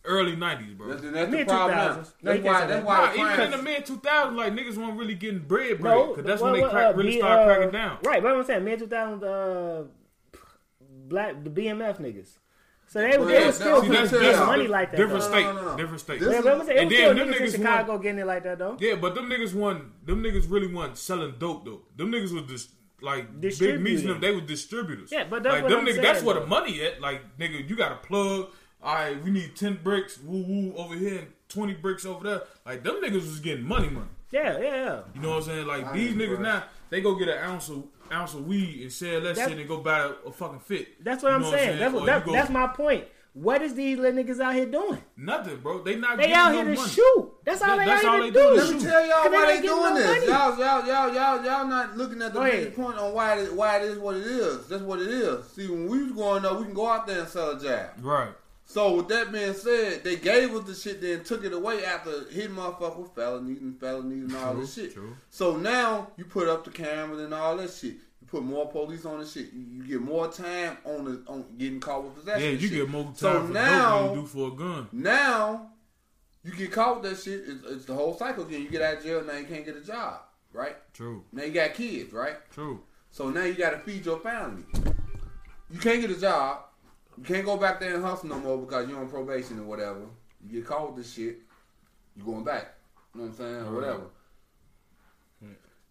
early 0.03 0.35
nineties, 0.35 0.73
bro. 0.73 0.89
That's, 0.89 1.01
that's 1.01 1.31
the 1.31 1.37
Mid- 1.37 1.47
problem. 1.47 1.77
now. 1.77 1.93
2000s. 1.93 2.13
That's 2.23 2.43
why. 2.43 2.65
That's 2.65 2.85
why 2.85 2.97
Nah, 2.97 3.11
the 3.11 3.31
even 3.31 3.39
in 3.45 3.51
the 3.51 3.63
mid 3.63 3.85
two 3.85 3.97
thousands, 3.99 4.37
like 4.37 4.51
niggas 4.53 4.75
weren't 4.75 4.97
really 4.99 5.15
getting 5.15 5.39
bread, 5.39 5.79
bro. 5.79 6.13
Cause 6.15 6.25
that's 6.25 6.41
what- 6.41 6.51
when 6.51 6.59
they 6.59 6.61
what, 6.63 6.71
crack, 6.71 6.93
uh, 6.93 6.97
really 6.97 7.11
B- 7.11 7.17
started 7.19 7.41
uh, 7.41 7.45
cracking 7.55 7.71
down. 7.71 7.97
Right, 8.03 8.21
but 8.21 8.33
I'm 8.35 8.43
saying 8.43 8.63
mid 8.65 8.79
2000s, 8.81 9.23
uh, 9.23 9.87
black 11.07 11.43
the 11.43 11.49
BMF 11.49 11.99
niggas. 11.99 12.37
So 12.89 13.01
they, 13.01 13.17
Well, 13.17 13.27
they 13.27 13.39
yeah, 13.39 13.45
were 13.47 13.51
still 13.51 13.81
see, 13.81 13.87
getting 13.87 13.91
that's 14.01 14.11
getting 14.11 14.27
different. 14.29 14.47
money 14.47 14.67
like 14.67 14.91
that. 14.91 14.97
Different 14.97 15.21
though. 15.23 15.29
state, 15.29 15.43
No, 15.43 15.53
no, 15.53 15.65
no. 15.71 15.77
different 15.77 15.99
state. 15.99 16.21
Yeah, 16.21 16.27
is- 16.29 16.43
but 16.45 16.53
I'm 16.53 16.65
saying, 16.65 16.77
it 16.77 16.81
And 16.81 16.89
was 16.89 16.97
then 16.97 17.05
still 17.05 17.25
them 17.25 17.27
niggas 17.27 17.37
in 17.37 17.43
niggas 17.47 17.55
Chicago 17.57 17.97
getting 17.97 18.19
it 18.19 18.25
like 18.27 18.43
that 18.43 18.57
though. 18.59 18.77
Yeah, 18.79 18.95
but 18.95 19.15
them 19.15 19.29
niggas 19.29 19.53
wasn't. 19.53 20.05
Them 20.07 20.23
niggas 20.23 20.45
really 20.49 20.67
wasn't 20.73 20.97
selling 20.97 21.35
dope 21.37 21.65
though. 21.65 21.81
Them 21.97 22.11
niggas 22.13 22.31
was 22.33 22.43
just 22.43 22.69
like 23.01 23.25
big 23.41 23.43
meats. 23.43 23.59
Distributing. 23.59 24.07
Them 24.07 24.21
they 24.21 24.31
were 24.31 24.39
distributors. 24.41 25.11
Yeah, 25.11 25.25
but 25.29 25.43
that's 25.43 25.53
like 25.55 25.63
what 25.63 25.69
them 25.69 25.79
I'm 25.79 25.85
niggas. 25.85 25.91
saying, 25.95 26.01
that's 26.01 26.23
where 26.23 26.39
the 26.39 26.45
money 26.47 26.81
at. 26.81 27.01
Like 27.01 27.37
nigga, 27.37 27.69
you 27.69 27.75
got 27.75 27.91
a 27.91 27.95
plug. 27.95 28.47
All 28.81 28.93
right, 28.95 29.21
we 29.21 29.31
need 29.31 29.55
ten 29.57 29.79
bricks. 29.83 30.17
Woo 30.23 30.43
woo 30.47 30.73
over 30.77 30.95
here 30.95 31.19
and 31.19 31.27
twenty 31.49 31.73
bricks 31.73 32.05
over 32.05 32.23
there. 32.23 32.41
Like 32.65 32.83
them 32.83 33.01
niggas 33.03 33.13
was 33.15 33.39
getting 33.41 33.65
money, 33.65 33.89
money. 33.89 34.07
Yeah, 34.31 34.57
yeah, 34.59 34.63
yeah. 34.63 34.99
You 35.15 35.21
know 35.21 35.29
what 35.31 35.35
I'm 35.37 35.43
saying? 35.43 35.67
Like 35.67 35.85
I 35.87 35.93
these 35.93 36.13
niggas 36.13 36.37
impressed. 36.37 36.41
now, 36.41 36.63
they 36.89 37.01
go 37.01 37.15
get 37.15 37.27
an 37.27 37.37
ounce 37.39 37.69
of 37.69 37.83
ounce 38.11 38.33
of 38.33 38.45
weed 38.47 38.81
and 38.81 38.91
sell 38.91 39.21
that 39.21 39.35
That- 39.35 39.49
shit 39.49 39.57
and 39.59 39.67
go 39.67 39.77
buy 39.77 39.99
a, 39.99 40.09
a 40.27 40.31
fucking 40.31 40.59
fit. 40.59 41.03
That's 41.03 41.23
what 41.23 41.29
You 41.29 41.35
I'm 41.35 41.41
know 41.41 41.51
saying. 41.51 41.79
That's 41.79 41.93
what 41.93 42.05
that, 42.05 42.25
go- 42.25 42.31
that's 42.33 42.49
my 42.49 42.67
point. 42.67 43.05
What 43.33 43.61
is 43.61 43.75
these 43.75 43.99
little 43.99 44.23
niggas 44.23 44.39
out 44.39 44.55
here 44.55 44.65
doing? 44.65 44.97
nothing, 45.15 45.57
bro. 45.57 45.83
They 45.83 45.95
not 45.95 46.17
They 46.17 46.23
getting 46.23 46.35
out 46.35 46.51
no 46.53 46.55
here 46.63 46.73
to 46.73 46.79
money. 46.81 46.89
shoot. 46.89 47.31
That's 47.45 47.61
all 47.61 47.77
That- 47.77 47.77
they 47.79 47.85
that's 47.85 48.03
out 48.03 48.15
all 48.15 48.21
here 48.23 48.31
they 48.31 48.39
to 48.39 48.45
do 48.47 48.49
do. 48.49 48.55
Let 48.55 48.73
me 48.75 48.81
tell 48.81 49.05
y'all 49.05 49.21
Cause 49.21 49.31
they 49.31 49.37
why 49.37 49.45
they 49.45 49.61
doing 49.61 49.83
no 49.83 49.93
this. 49.95 50.07
money. 50.07 50.25
Y'all, 50.25 50.57
y'all, 50.59 50.87
y'all, 50.87 51.13
y'all, 51.13 51.45
y'all 51.45 51.67
not 51.67 51.95
looking 51.97 52.21
at 52.23 52.33
the 52.33 52.39
Go 52.39 52.45
big 52.49 52.75
point 52.75 52.97
on 52.97 53.13
why 53.13 53.39
it, 53.39 53.53
why 53.53 53.77
it 53.77 53.83
is 53.83 53.99
what 53.99 54.15
it 54.17 54.25
is. 54.25 54.67
That's 54.67 54.81
what 54.81 54.99
it 55.01 55.07
is. 55.09 55.45
See, 55.51 55.67
when 55.67 55.87
we 55.87 56.01
was 56.03 56.13
growing 56.13 56.45
up, 56.45 56.57
we 56.57 56.65
can 56.65 56.73
go 56.73 56.87
out 56.89 57.05
there 57.05 57.19
and 57.19 57.27
sell 57.29 57.51
a 57.51 57.59
jab. 57.59 57.89
Right. 58.03 58.29
So 58.69 58.95
with 58.97 59.07
that 59.07 59.31
being 59.31 59.53
said, 59.53 60.03
they 60.03 60.17
gave 60.17 60.53
us 60.53 60.65
the 60.65 60.75
shit, 60.75 60.99
then 61.01 61.23
took 61.23 61.45
it 61.45 61.53
away 61.53 61.85
after 61.85 62.29
hitting 62.29 62.51
motherfuckers 62.57 62.97
with 62.99 63.15
felonies 63.15 63.61
and 63.61 63.79
felonies 63.79 64.23
and 64.25 64.35
all 64.35 64.51
True, 64.53 64.61
this 64.61 64.73
shit. 64.75 64.93
true. 64.93 65.15
So 65.29 65.55
now 65.55 66.09
you 66.17 66.25
put 66.25 66.49
up 66.49 66.65
the 66.65 66.71
cameras 66.71 67.21
and 67.21 67.33
all 67.33 67.55
that 67.57 67.71
shit. 67.71 67.93
You 68.19 68.27
put 68.27 68.43
more 68.43 68.69
police 68.69 69.05
on 69.05 69.19
the 69.21 69.25
shit. 69.25 69.53
You, 69.53 69.65
you 69.77 69.83
get 69.87 70.01
more 70.01 70.27
time 70.27 70.77
on 70.83 71.05
the 71.05 71.23
on 71.31 71.45
getting 71.57 71.79
caught 71.79 72.03
with 72.03 72.15
possession. 72.15 72.43
Yeah, 72.43 72.49
you 72.49 72.67
shit. 72.67 72.71
get 72.71 72.89
more 72.89 73.03
time 73.05 73.15
So 73.15 73.47
for 73.47 73.53
now- 73.53 73.99
dope 73.99 74.07
than 74.09 74.15
you 74.17 74.21
do 74.21 74.27
for 74.27 74.47
a 74.49 74.51
gun. 74.51 74.87
Now 74.91 75.69
you 76.43 76.51
get 76.51 76.71
caught 76.73 77.01
with 77.01 77.09
that 77.09 77.23
shit. 77.23 77.43
It's, 77.47 77.63
it's 77.71 77.85
the 77.85 77.93
whole 77.93 78.17
cycle 78.17 78.43
again. 78.45 78.61
You 78.63 78.69
get 78.69 78.81
out 78.81 78.97
of 78.97 79.03
jail 79.03 79.23
now, 79.23 79.37
you 79.37 79.45
can't 79.45 79.63
get 79.65 79.77
a 79.77 79.81
job, 79.81 80.19
right? 80.51 80.75
True. 80.93 81.23
Now 81.31 81.43
you 81.43 81.51
got 81.53 81.73
kids, 81.73 82.11
right? 82.11 82.35
True. 82.51 82.83
So 83.11 83.29
now 83.29 83.43
you 83.45 83.53
got 83.53 83.69
to 83.71 83.79
feed 83.79 84.05
your 84.05 84.19
family. 84.19 84.63
You 85.71 85.79
can't 85.79 86.01
get 86.01 86.11
a 86.11 86.19
job. 86.19 86.63
You 87.17 87.23
can't 87.23 87.45
go 87.45 87.57
back 87.57 87.79
there 87.79 87.95
and 87.95 88.03
hustle 88.03 88.29
no 88.29 88.39
more 88.39 88.57
because 88.57 88.87
you're 88.87 88.99
on 88.99 89.09
probation 89.09 89.59
or 89.59 89.63
whatever. 89.63 90.01
You 90.45 90.59
get 90.59 90.67
caught 90.67 90.87
with 90.87 91.03
this 91.03 91.13
shit. 91.13 91.39
you're 92.15 92.25
going 92.25 92.43
back. 92.43 92.75
You 93.13 93.21
know 93.21 93.27
what 93.27 93.31
I'm 93.31 93.37
saying? 93.37 93.65
Or 93.65 93.75
whatever. 93.75 94.03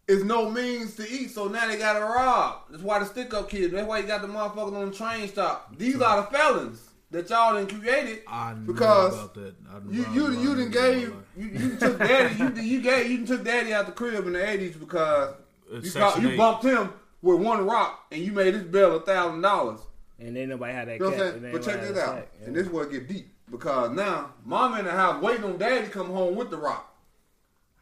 It's 0.09 0.23
no 0.23 0.49
means 0.49 0.95
to 0.97 1.03
eat, 1.11 1.33
so 1.33 1.49
now 1.49 1.67
they 1.67 1.79
got 1.79 1.95
to 1.95 2.05
rob. 2.05 2.59
That's 2.71 2.83
why 2.83 3.01
the 3.01 3.07
stick 3.07 3.35
up 3.35 3.51
kids. 3.51 3.73
That's 3.73 3.89
why 3.89 3.99
you 3.99 4.07
got 4.07 4.23
the 4.23 4.29
motherfuckers 4.29 4.77
on 4.77 4.91
the 4.91 4.97
train 4.97 5.27
stop. 5.27 5.77
These 5.77 6.01
are 6.01 6.23
the 6.23 6.29
felons 6.29 6.81
that 7.11 7.29
y'all 7.29 7.55
done 7.55 7.67
created 7.67 8.21
I 8.29 8.53
because 8.53 9.15
about 9.15 9.35
that. 9.35 9.55
I 9.69 9.79
know 9.81 9.91
you 9.91 10.07
you 10.13 10.41
you 10.41 10.55
done 10.55 10.71
gave 10.71 11.01
you, 11.03 11.25
you 11.37 11.77
took 11.77 11.99
daddy 11.99 12.37
you 12.37 12.63
you 12.63 12.81
gave 12.83 13.11
you 13.11 13.27
took 13.27 13.45
daddy 13.45 13.73
out 13.73 13.87
the 13.87 13.93
crib 13.93 14.27
in 14.27 14.33
the 14.35 14.49
eighties 14.49 14.77
because 14.77 15.35
you, 15.83 15.91
caught, 15.91 16.21
you 16.23 16.37
bumped 16.37 16.65
him 16.65 16.93
with 17.23 17.41
one 17.41 17.67
rock 17.67 18.07
and 18.13 18.23
you 18.23 18.31
made 18.33 18.55
his 18.55 18.65
bill 18.65 18.97
a 18.97 19.01
thousand 19.01 19.41
dollars. 19.41 19.81
And 20.19 20.35
then 20.35 20.49
nobody 20.49 20.73
had 20.73 20.89
that. 20.89 20.95
You 20.95 21.01
know 21.01 21.11
what 21.11 21.17
cat. 21.19 21.27
I'm 21.27 21.33
saying? 21.33 21.45
And 21.45 21.53
But 21.53 21.63
check 21.63 21.75
nobody 21.77 21.93
this 21.95 22.03
out, 22.03 22.15
that 22.17 22.23
sack, 22.23 22.33
and 22.41 22.49
yeah. 22.49 22.53
this 22.59 22.67
is 22.67 22.73
where 22.73 22.85
it 22.87 22.91
get 22.93 23.09
deep 23.09 23.29
because 23.51 23.91
now 23.91 24.33
mama 24.45 24.79
in 24.79 24.85
the 24.87 24.91
house 24.93 25.23
waiting 25.23 25.45
on 25.45 25.59
daddy 25.59 25.85
to 25.87 25.91
come 25.91 26.07
home 26.09 26.35
with 26.37 26.51
the 26.51 26.57
rock. 26.57 26.95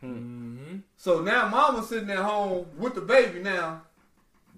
Mm-hmm. 0.03 0.79
So 0.97 1.21
now 1.23 1.49
mama's 1.49 1.89
sitting 1.89 2.11
at 2.11 2.19
home 2.19 2.67
with 2.77 2.95
the 2.95 3.01
baby 3.01 3.41
now. 3.41 3.83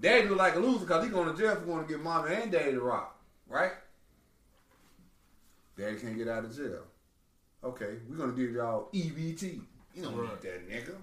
Daddy 0.00 0.28
look 0.28 0.38
like 0.38 0.56
a 0.56 0.58
loser 0.58 0.80
because 0.80 1.04
he 1.04 1.10
going 1.10 1.32
to 1.34 1.40
jail 1.40 1.54
for 1.54 1.62
going 1.66 1.84
to 1.86 1.88
get 1.90 2.02
mama 2.02 2.28
and 2.28 2.50
daddy 2.52 2.72
the 2.72 2.80
rock, 2.80 3.18
right? 3.48 3.72
Daddy 5.78 5.96
can't 5.96 6.16
get 6.16 6.28
out 6.28 6.44
of 6.44 6.56
jail. 6.56 6.82
Okay, 7.64 7.96
we're 8.08 8.16
gonna 8.16 8.32
give 8.32 8.52
y'all 8.52 8.88
EBT. 8.92 9.60
You 9.94 10.02
don't 10.02 10.16
Right. 10.16 10.30
need 10.42 10.42
that 10.42 10.68
nigga. 10.70 10.94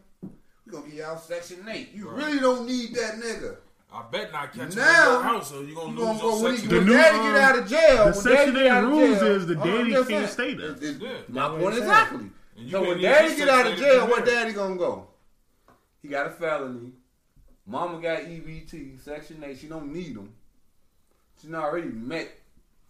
We're 0.66 0.72
gonna 0.72 0.86
give 0.86 0.94
y'all 0.96 1.18
Section 1.18 1.68
8. 1.68 1.92
You 1.94 2.10
Right. 2.10 2.18
really 2.26 2.40
don't 2.40 2.66
need 2.66 2.94
that 2.96 3.16
nigga. 3.16 3.58
I 3.94 4.04
bet 4.12 4.32
not 4.32 4.52
catch 4.54 4.76
Now, 4.76 5.10
you 5.12 5.16
in 5.18 5.18
the 5.18 5.24
house, 5.24 5.50
so 5.50 5.62
you 5.62 5.76
gonna 5.76 5.92
You 5.92 5.98
lose 6.00 6.06
gonna 6.08 6.20
go 6.20 6.42
when, 6.44 6.56
he. 6.56 6.68
The 6.68 6.76
when 6.78 6.86
new, 6.88 6.94
daddy 6.94 7.18
um, 7.18 7.34
get 7.34 7.42
out 7.44 7.60
of 7.60 7.68
jail. 7.70 8.06
the 8.08 8.14
Section 8.14 8.58
8 8.58 8.80
rules 8.82 9.20
jail, 9.20 9.28
is 9.28 9.48
the 9.48 9.60
uh, 9.60 9.64
daddy 9.64 9.92
can't 9.92 10.08
saying. 10.08 10.28
stay 10.28 10.54
there. 10.56 10.72
It's- 10.72 10.84
it's- 10.84 11.02
Yeah. 11.02 11.10
My 11.30 11.42
That's 11.50 11.62
point 11.62 11.76
I'm 11.76 11.82
exactly. 11.82 12.20
And 12.58 12.66
you 12.66 12.72
So 12.72 12.82
when 12.82 13.02
daddy 13.02 13.36
get 13.36 13.50
out 13.50 13.68
of 13.68 13.78
jail, 13.78 14.08
where 14.08 14.26
daddy 14.26 14.54
gonna 14.54 14.76
go? 14.76 15.08
He 16.02 16.08
got 16.08 16.28
a 16.28 16.30
felony. 16.32 16.92
Mama 17.66 18.02
got 18.02 18.20
EBT, 18.22 18.98
Section 19.00 19.44
8. 19.44 19.58
She 19.58 19.68
don't 19.68 19.94
need 19.94 20.16
him. 20.18 20.34
She 21.42 21.48
done 21.48 21.62
already 21.64 21.88
met 21.90 22.30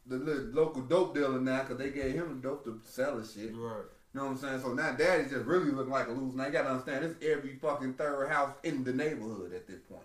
the 0.08 0.16
little 0.16 0.44
local 0.54 0.82
dope 0.84 1.14
dealer 1.14 1.40
now 1.40 1.62
because 1.62 1.78
they 1.78 1.90
gave 1.92 2.14
him 2.14 2.42
the 2.42 2.48
dope 2.48 2.64
to 2.66 2.80
sell 2.86 3.18
his 3.18 3.34
shit. 3.34 3.52
Right. 3.56 3.84
You 4.14 4.20
know 4.20 4.26
what 4.26 4.32
I'm 4.32 4.38
saying? 4.38 4.62
So 4.62 4.74
now 4.74 4.92
daddy 4.94 5.24
just 5.30 5.46
really 5.46 5.72
looking 5.72 5.92
like 5.92 6.08
a 6.08 6.12
loser. 6.12 6.38
Now 6.38 6.46
you 6.48 6.52
gotta 6.52 6.70
understand, 6.70 7.04
this 7.06 7.30
every 7.30 7.56
fucking 7.56 7.94
third 7.96 8.30
house 8.30 8.52
in 8.64 8.84
the 8.84 8.94
neighborhood 8.94 9.54
at 9.54 9.68
this 9.68 9.82
point. 9.82 10.02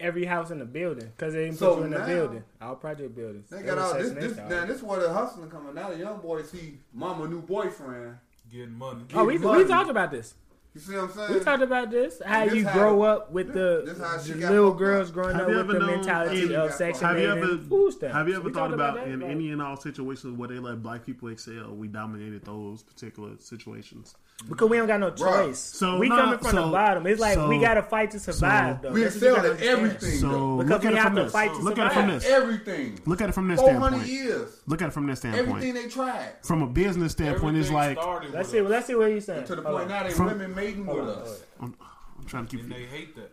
Every 0.00 0.24
house 0.24 0.50
in 0.50 0.58
the 0.58 0.64
building 0.64 1.12
because 1.16 1.34
they 1.34 1.44
didn't 1.44 1.58
So 1.58 1.74
put 1.74 1.78
you 1.80 1.84
in 1.84 1.90
the 1.90 1.98
building. 2.00 2.44
All 2.60 2.74
project 2.76 3.14
buildings. 3.14 3.48
They 3.50 3.62
got 3.62 3.76
was 3.76 3.84
all 3.84 3.94
this, 3.98 4.08
Section 4.08 4.28
this 4.36 4.36
now 4.48 4.64
this 4.66 4.82
where 4.82 5.00
the 5.00 5.12
hustling 5.12 5.50
coming. 5.50 5.74
Now 5.74 5.90
the 5.90 5.98
young 5.98 6.20
boy 6.20 6.42
see 6.42 6.78
mama 6.92 7.28
new 7.28 7.42
boyfriend. 7.42 8.16
Getting 8.50 8.72
money. 8.76 9.02
Oh, 9.14 9.24
we, 9.24 9.38
money. 9.38 9.62
we 9.62 9.68
talked 9.68 9.90
about 9.90 10.10
this. 10.10 10.34
You 10.74 10.80
see 10.80 10.94
what 10.94 11.02
I'm 11.04 11.12
saying? 11.12 11.32
We 11.34 11.40
talked 11.40 11.62
about 11.62 11.90
this. 11.90 12.22
How 12.24 12.44
This 12.44 12.54
you 12.54 12.66
how- 12.66 12.72
grow 12.72 13.02
up 13.02 13.30
with 13.32 13.52
the, 13.52 13.82
this 13.84 13.98
the 13.98 14.34
got 14.40 14.52
little 14.52 14.72
girls 14.72 15.08
up. 15.08 15.14
growing 15.14 15.34
Have 15.36 15.48
up 15.48 15.66
with 15.66 15.80
the 15.80 15.86
mentality 15.86 16.42
any- 16.44 16.54
of 16.56 16.72
Section 16.72 17.06
Have 17.06 17.18
you 17.18 17.28
ever 17.30 17.40
and 17.52 17.68
food 17.68 17.92
stamps. 17.92 18.14
have 18.16 18.28
you 18.28 18.34
ever 18.36 18.44
We 18.44 18.52
thought 18.52 18.60
talked 18.68 18.74
about, 18.74 18.94
that, 18.96 19.08
in 19.08 19.20
like- 19.20 19.30
any 19.30 19.50
and 19.50 19.60
all 19.60 19.76
situations 19.76 20.36
where 20.38 20.48
they 20.48 20.58
let 20.60 20.80
black 20.82 21.04
people 21.04 21.28
excel, 21.28 21.74
we 21.74 21.88
dominated 21.88 22.44
those 22.44 22.82
particular 22.84 23.30
situations? 23.38 24.14
Because 24.48 24.70
we 24.70 24.78
don't 24.78 24.86
got 24.86 25.00
no 25.00 25.10
Bruh. 25.10 25.46
choice. 25.46 25.58
So, 25.58 25.98
we 25.98 26.08
nah, 26.08 26.16
coming 26.16 26.38
from 26.38 26.56
the 26.56 26.62
bottom. 26.62 27.06
It's 27.06 27.20
like 27.20 27.38
we 27.48 27.58
got 27.60 27.74
to 27.74 27.82
fight 27.82 28.10
to 28.12 28.18
survive, 28.18 28.76
so- 28.76 28.88
though. 28.88 28.94
We 28.94 29.02
That's 29.04 29.14
what 29.20 29.28
excelled 29.44 29.46
at 29.56 29.62
everything. 29.62 30.10
So 30.18 30.28
though. 30.28 30.56
Because 30.58 30.70
look 30.70 30.82
we 30.82 30.88
at 30.88 30.92
it 30.94 30.96
have 30.96 31.06
from 31.08 31.16
to 31.16 31.22
this. 31.24 31.32
fight 31.32 31.50
to 31.54 31.58
Look 31.60 31.78
at 31.78 31.86
it 31.86 31.94
from 31.94 32.06
this. 32.08 32.24
Everything. 32.26 33.00
Look 33.06 33.20
at 33.20 33.28
it 33.28 33.32
from 33.32 33.48
this 33.48 33.60
400 33.60 33.80
standpoint. 33.88 34.08
years. 34.10 34.60
Look 34.66 34.82
at 34.82 34.88
it 34.88 34.92
from 34.92 35.06
this 35.06 35.18
standpoint. 35.18 35.48
Everything 35.48 35.74
they 35.74 35.88
tried. 35.88 36.32
From 36.42 36.62
a 36.62 36.66
business 36.66 37.12
standpoint, 37.12 37.58
it's 37.58 37.70
like 37.70 37.98
started 37.98 38.32
Let's 38.32 38.50
with 38.52 38.62
see. 38.66 38.68
Let's 38.68 38.86
see 38.86 38.94
what 38.94 39.10
you're 39.10 39.20
saying. 39.20 39.44
To 39.44 39.56
the 39.56 39.62
point 39.62 39.88
now 39.88 40.02
they 40.04 40.10
From- 40.10 40.26
women 40.26 40.54
mating 40.54 40.86
with 40.86 41.08
us. 41.08 41.42
I'm, 41.60 41.76
I'm 42.18 42.24
trying 42.26 42.46
to 42.46 42.50
keep. 42.50 42.64
and 42.64 42.72
they 42.72 42.84
hate 42.86 43.14
that. 43.16 43.32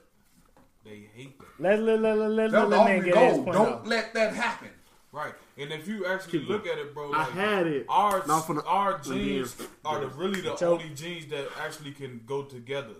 They 0.83 1.07
hate 1.15 1.39
that. 1.39 1.47
Let's 1.59 1.81
let 1.81 1.99
let 1.99 2.17
let 2.17 2.29
let, 2.31 2.51
That's 2.51 2.69
let 2.69 2.69
the 2.69 2.83
man 2.85 2.97
only 2.99 3.11
get 3.11 3.29
his 3.29 3.37
point 3.43 3.53
Don't 3.53 3.87
let 3.87 4.13
that 4.13 4.33
happen. 4.33 4.69
Right. 5.11 5.33
And 5.59 5.71
if 5.71 5.87
you 5.87 6.05
actually 6.05 6.39
Keep 6.39 6.49
look 6.49 6.67
at 6.67 6.77
it, 6.77 6.93
bro, 6.93 7.11
I 7.11 7.17
like, 7.23 7.31
had 7.31 7.67
it. 7.67 7.85
Our 7.89 8.25
Not 8.27 8.41
for 8.45 8.53
the- 8.55 8.63
our 8.65 8.99
for 9.01 9.09
the 9.13 9.67
are 9.83 9.99
the, 10.01 10.07
really 10.09 10.41
the 10.41 10.55
So- 10.55 10.73
only 10.73 10.89
genes 10.89 11.25
that 11.27 11.47
actually 11.59 11.91
can 11.91 12.21
go 12.25 12.43
together 12.43 12.93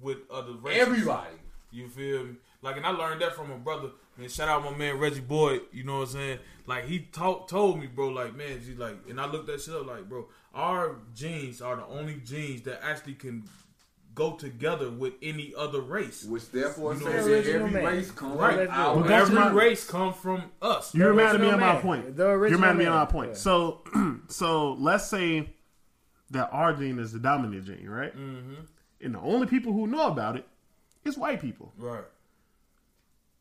with 0.00 0.18
other 0.30 0.52
races. 0.52 0.80
Everybody. 0.82 1.36
You 1.72 1.88
feel 1.88 2.24
me? 2.24 2.34
Like, 2.62 2.76
and 2.76 2.86
I 2.86 2.90
learned 2.90 3.20
that 3.20 3.34
from 3.34 3.50
a 3.50 3.58
brother. 3.58 3.90
Man, 4.16 4.28
shout 4.28 4.48
out 4.48 4.62
my 4.62 4.70
man 4.76 4.96
Reggie 4.98 5.20
Boyd. 5.20 5.62
You 5.72 5.82
know 5.82 5.96
what 5.98 6.08
I'm 6.08 6.14
saying? 6.14 6.38
Like 6.66 6.84
he 6.84 7.00
talk, 7.00 7.48
told 7.48 7.80
me, 7.80 7.88
bro. 7.88 8.08
Like, 8.08 8.36
man, 8.36 8.62
she 8.64 8.74
like, 8.74 8.96
and 9.08 9.20
I 9.20 9.26
looked 9.26 9.48
that 9.48 9.60
shit 9.60 9.74
up. 9.74 9.84
Like, 9.86 10.08
bro, 10.08 10.28
our 10.54 10.96
genes 11.16 11.60
are 11.60 11.74
the 11.74 11.84
only 11.86 12.14
genes 12.24 12.62
that 12.62 12.80
actually 12.84 13.14
can 13.14 13.42
go 14.14 14.32
together 14.36 14.90
with 14.90 15.14
any 15.22 15.52
other 15.56 15.80
race. 15.80 16.24
Which 16.24 16.50
therefore 16.50 16.94
You 16.94 17.00
know 17.00 17.06
says 17.06 17.24
what 17.24 17.24
I'm 17.24 17.30
that 17.38 17.44
saying? 17.44 17.56
every 17.56 17.70
Man. 17.70 17.84
race 17.84 18.10
comes 18.12 18.36
Right. 18.36 18.58
right. 18.58 18.68
Well, 18.68 19.04
out. 19.04 19.10
Every 19.10 19.34
my- 19.34 19.50
race 19.52 19.86
come 19.86 20.12
from 20.14 20.42
us. 20.62 20.94
You 20.94 21.06
reminded 21.08 21.40
me 21.40 21.48
original 21.48 21.54
of 21.68 21.74
my 21.74 21.80
point. 21.80 22.16
The 22.16 22.24
You 22.24 22.30
original 22.30 22.60
reminded 22.60 22.78
me 22.82 22.86
of 22.88 22.94
my 22.94 23.04
point. 23.06 23.30
Yeah. 23.30 23.36
So, 23.36 23.82
so 24.28 24.72
let's 24.74 25.08
say 25.08 25.50
that 26.30 26.48
our 26.52 26.72
gene 26.74 26.98
is 26.98 27.12
the 27.12 27.18
dominant 27.18 27.64
gene, 27.64 27.88
right? 27.88 28.16
Mm-hmm. 28.16 28.54
And 29.00 29.14
the 29.14 29.20
only 29.20 29.46
people 29.46 29.72
who 29.72 29.86
know 29.86 30.06
about 30.08 30.36
it 30.36 30.46
is 31.04 31.18
white 31.18 31.40
people. 31.40 31.72
Right. 31.76 32.04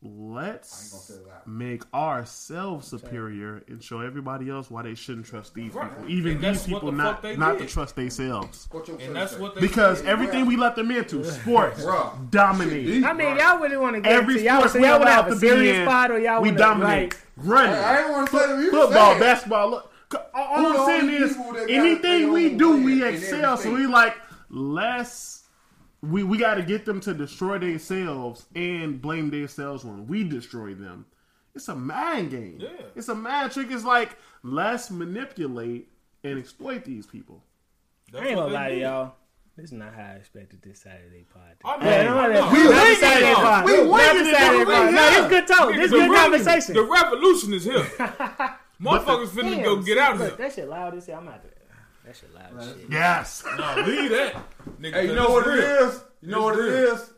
Let's 0.06 0.70
say 1.08 1.14
it 1.14 1.26
loud. 1.26 1.48
make 1.48 1.82
ourselves 1.94 2.88
superior 2.90 3.64
and 3.70 3.82
show 3.82 4.02
everybody 4.02 4.50
else 4.50 4.70
why 4.70 4.82
they 4.84 4.96
shouldn't 4.96 5.26
trust 5.28 5.54
these 5.54 5.74
Right. 5.74 5.90
people, 5.90 6.10
even 6.12 6.44
And 6.44 6.56
these 6.56 6.64
people 6.66 6.92
the 6.92 6.98
not 6.98 7.24
not 7.38 7.58
did. 7.58 7.68
to 7.70 7.74
trust 7.74 7.96
themselves. 7.96 8.68
What 8.70 8.90
And 8.90 9.16
that's 9.16 9.38
what 9.38 9.56
they 9.56 9.62
Because 9.62 10.02
did. 10.02 10.10
everything 10.10 10.46
we 10.46 10.58
let 10.58 10.76
them 10.76 10.92
into, 10.92 11.24
sports, 11.24 11.82
Bruh. 11.86 12.30
dominate. 12.32 13.06
I 13.06 13.14
mean, 13.14 13.38
y'all 13.38 13.60
really 13.60 13.78
want 13.78 13.96
to 13.96 14.02
get 14.02 14.12
Every 14.12 14.36
to 14.36 14.42
y'all. 14.44 14.58
sport 14.60 14.72
So 14.72 14.80
we 14.80 14.86
y'all 14.88 15.00
want 15.00 15.04
to 15.04 15.08
allowed 15.14 15.16
have 15.24 15.26
to 15.28 15.32
a 15.32 15.40
be 15.40 15.48
serious 15.48 15.78
in, 15.78 15.86
spot, 15.88 16.12
or 16.12 16.20
y'all 16.20 16.42
we 16.42 16.50
want 16.50 16.58
dominate. 16.60 17.14
Like, 17.14 17.18
Running. 17.38 17.74
I 17.74 18.02
ain't 18.02 18.12
want 18.12 18.30
to 18.30 18.38
say 18.38 18.62
you 18.62 18.72
football, 18.72 19.12
say 19.12 19.18
it. 19.18 19.20
basketball. 19.22 19.70
Look, 19.70 19.92
all 20.34 20.58
Who 20.60 20.78
I'm 20.80 20.86
saying 20.86 21.10
is 21.24 21.38
people 21.38 21.54
that 21.54 21.68
got 21.68 21.70
anything 21.70 22.32
we 22.34 22.50
do, 22.50 22.84
we 22.84 23.04
excel. 23.06 23.56
So 23.58 23.74
we 23.74 23.88
like 23.88 24.16
less. 24.50 25.43
We 26.04 26.22
we 26.24 26.38
got 26.38 26.56
to 26.56 26.64
get 26.64 26.84
them 26.86 27.00
to 27.02 27.14
destroy 27.14 27.58
themselves 27.60 28.46
and 28.56 29.02
blame 29.02 29.30
themselves 29.32 29.86
when 29.86 30.06
we 30.06 30.24
destroy 30.26 30.74
them. 30.74 31.06
It's 31.56 31.68
a 31.70 31.76
mind 31.76 32.32
game. 32.32 32.58
Yeah. 32.60 32.70
It's 32.96 33.08
a 33.08 33.16
mind 33.16 33.54
trick. 33.54 33.68
It's 33.72 33.86
like 33.86 34.18
let's 34.44 34.92
manipulate 34.92 35.88
and 36.26 36.38
exploit 36.38 36.84
these 36.84 37.06
people. 37.08 37.42
That's 38.12 38.26
I 38.26 38.28
ain't 38.30 38.38
what 38.38 38.44
gonna 38.48 38.54
lie 38.56 38.70
to 38.70 38.80
y'all. 38.80 39.16
This 39.56 39.66
is 39.68 39.72
not 39.74 39.94
how 39.94 40.02
I 40.02 40.16
expected 40.16 40.62
this 40.62 40.80
Saturday 40.82 41.26
pod. 41.32 41.42
I 41.64 41.78
Yeah, 41.86 41.98
mean, 41.98 42.06
no, 42.08 42.22
no, 42.22 42.34
no, 42.34 42.52
we 42.52 42.64
not 42.64 42.70
winging 42.74 42.90
the 42.90 42.96
Saturday 42.96 43.34
pod. 43.36 43.66
We 43.66 43.72
Not 43.72 43.84
the 43.84 43.90
winging 43.92 44.34
Saturday 44.34 44.58
nigga. 44.64 44.68
We 44.68 44.74
pod. 44.74 44.94
No, 44.94 45.02
here. 45.10 45.22
this 45.22 45.30
good 45.30 45.48
talk. 45.48 45.76
This 45.76 45.92
The 45.92 45.98
good 45.98 46.10
revol- 46.10 46.16
conversation. 46.16 46.74
The 46.74 46.84
revolution 46.84 47.54
is 47.54 47.64
here. 47.64 47.84
Motherfuckers 48.82 49.28
finna 49.28 49.64
go 49.64 49.76
get 49.82 49.98
out 50.00 50.16
of 50.16 50.20
here. 50.22 50.32
That 50.32 50.54
shit 50.54 50.68
loud 50.68 50.98
as 50.98 51.06
hell. 51.06 51.20
I'm 51.20 51.28
out 51.30 51.44
there. 51.44 51.52
That 52.06 52.16
shit 52.16 52.34
loud 52.34 52.60
as 52.60 52.68
shit. 52.68 52.86
Yes. 52.90 53.44
No, 53.58 53.84
leave 53.86 54.10
that. 54.12 54.36
Nigga, 54.82 54.94
Hey, 54.94 55.02
you 55.04 55.08
'cause 55.10 55.16
know 55.18 55.30
what 55.32 55.46
real. 55.46 55.56
it 55.58 55.64
is? 55.88 56.04
You 56.22 56.30
know 56.32 56.50
It's 56.50 56.58
what 56.58 56.66
it 56.66 56.70
real. 56.72 56.94
is? 56.96 57.10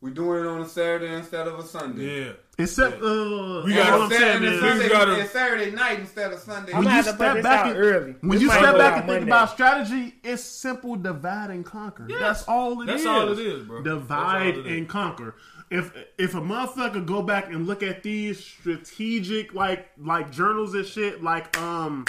We 0.00 0.10
doing 0.10 0.44
it 0.44 0.48
on 0.48 0.62
a 0.62 0.68
Saturday 0.68 1.14
instead 1.14 1.46
of 1.46 1.58
a 1.60 1.62
Sunday. 1.62 2.24
Yeah. 2.26 2.32
Except, 2.58 2.96
uh, 3.02 3.62
We 3.64 3.74
gotta 3.74 4.02
I'm 4.04 4.10
Saturday, 4.10 4.46
saying 4.48 4.60
Sunday, 4.60 4.88
gotta- 4.88 5.20
it's 5.20 5.30
Saturday 5.30 5.70
night 5.70 6.00
instead 6.00 6.32
of 6.32 6.40
Sunday. 6.40 6.72
When 6.72 6.84
you 6.84 7.02
step 7.02 7.18
back 7.42 7.66
and- 7.66 7.76
early. 7.78 8.14
when 8.20 8.30
This 8.30 8.42
you 8.42 8.48
step 8.50 8.76
back 8.76 8.92
out 8.94 8.98
and 9.00 9.08
think 9.08 9.26
about 9.26 9.50
strategy, 9.50 10.14
it's 10.24 10.42
simple 10.42 10.96
divide 10.96 11.50
and 11.50 11.64
conquer. 11.64 12.08
That's 12.18 12.42
all 12.48 12.80
it 12.82 12.88
is. 12.88 13.04
That's 13.04 13.06
all 13.06 13.30
it 13.32 13.38
is, 13.38 13.62
bro. 13.64 13.82
Divide 13.82 14.08
That's 14.08 14.56
all 14.58 14.64
it 14.64 14.66
is. 14.72 14.78
and 14.78 14.88
conquer. 14.88 15.34
If 15.70 15.92
if 16.18 16.34
a 16.34 16.40
motherfucker 16.40 17.06
go 17.06 17.22
back 17.22 17.46
and 17.52 17.66
look 17.66 17.82
at 17.84 18.02
these 18.02 18.44
strategic 18.44 19.54
like 19.54 19.88
like 19.98 20.30
journals 20.32 20.74
and 20.74 20.84
shit, 20.84 21.22
like 21.22 21.56
um 21.58 22.04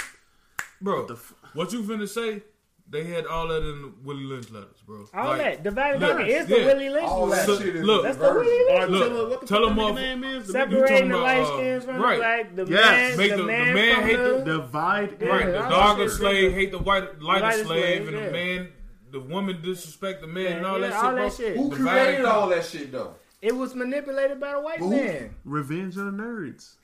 Bro, 0.82 1.06
the 1.06 1.14
f- 1.14 1.32
what 1.54 1.72
you 1.72 1.82
finna 1.82 2.08
say? 2.08 2.42
They 2.86 3.04
had 3.04 3.24
all 3.24 3.48
that 3.48 3.62
in 3.62 3.80
the 3.80 3.92
Willie 4.04 4.24
Lynch 4.24 4.50
letters, 4.50 4.76
bro. 4.86 5.06
all 5.14 5.28
Like, 5.28 5.38
that 5.38 5.62
divided 5.62 6.02
look, 6.02 6.10
conquer 6.18 6.26
is 6.30 6.46
the 6.46 6.60
yeah. 6.60 6.66
Willie 6.66 6.90
Lynch 6.90 7.06
All 7.08 7.26
that 7.28 7.48
letter. 7.48 7.54
So, 7.56 7.58
shit 7.64 7.76
is 7.76 7.82
look, 7.84 8.02
That's 8.02 8.18
the. 8.18 8.24
Willie 8.24 8.46
Lynch. 8.46 8.70
Alright, 8.70 8.90
Look, 8.90 9.08
tell 9.08 9.16
her- 9.16 9.28
what 9.30 9.40
the 9.40 9.46
tell 9.46 9.58
fuck 9.60 9.68
them 9.68 9.76
that 9.76 9.82
nigga 9.82 9.88
off- 9.90 9.96
name 9.96 10.24
is? 10.24 10.46
The 10.46 10.52
nigga- 10.52 10.70
Separating 10.70 11.08
the 11.08 11.16
light 11.16 11.38
uh, 11.40 11.56
skins 11.56 11.84
from 11.86 11.96
right. 11.96 12.54
the 12.56 12.64
black. 12.64 12.66
The 12.68 12.72
Yes. 12.72 12.90
man, 12.90 13.16
Make 13.16 13.30
the, 13.30 13.36
the- 13.38 13.42
the 13.42 13.46
man, 13.48 13.74
man 13.74 13.94
from 13.94 14.04
hate 14.04 14.16
the, 14.16 14.22
the- 14.22 14.44
divide 14.44 15.16
Yeah, 15.22 15.28
Right, 15.28 15.46
the 15.46 15.64
all 15.64 15.70
dog 15.70 15.98
that 15.98 16.10
slave 16.10 16.52
hate 16.52 16.72
the 16.72 16.78
white 16.78 17.22
lighter 17.22 17.44
Lighter 17.46 17.64
slave, 17.64 18.04
slave, 18.04 18.08
and 18.08 18.16
the 18.26 18.30
man, 18.30 18.68
the 19.12 19.20
woman 19.20 19.62
disrespect 19.62 20.20
the 20.20 20.26
man, 20.26 20.44
Yeah, 20.44 20.50
and 20.58 20.66
all 20.66 20.78
yeah, 20.78 20.88
that 20.88 20.92
shit. 20.92 21.04
all 21.04 21.12
bro. 21.14 21.24
that 21.24 21.32
shit. 21.36 21.56
Who 21.56 21.70
Divide 21.70 21.90
created 22.02 22.14
and 22.16 22.26
all 22.26 22.48
that 22.50 22.64
shit 22.66 22.92
though? 22.92 23.14
It 23.40 23.56
was 23.56 23.74
manipulated 23.74 24.38
by 24.38 24.52
the 24.52 24.60
white 24.60 24.80
man. 24.82 25.34
Revenge 25.46 25.96
of 25.96 26.04
the 26.04 26.10
Nerds. 26.10 26.74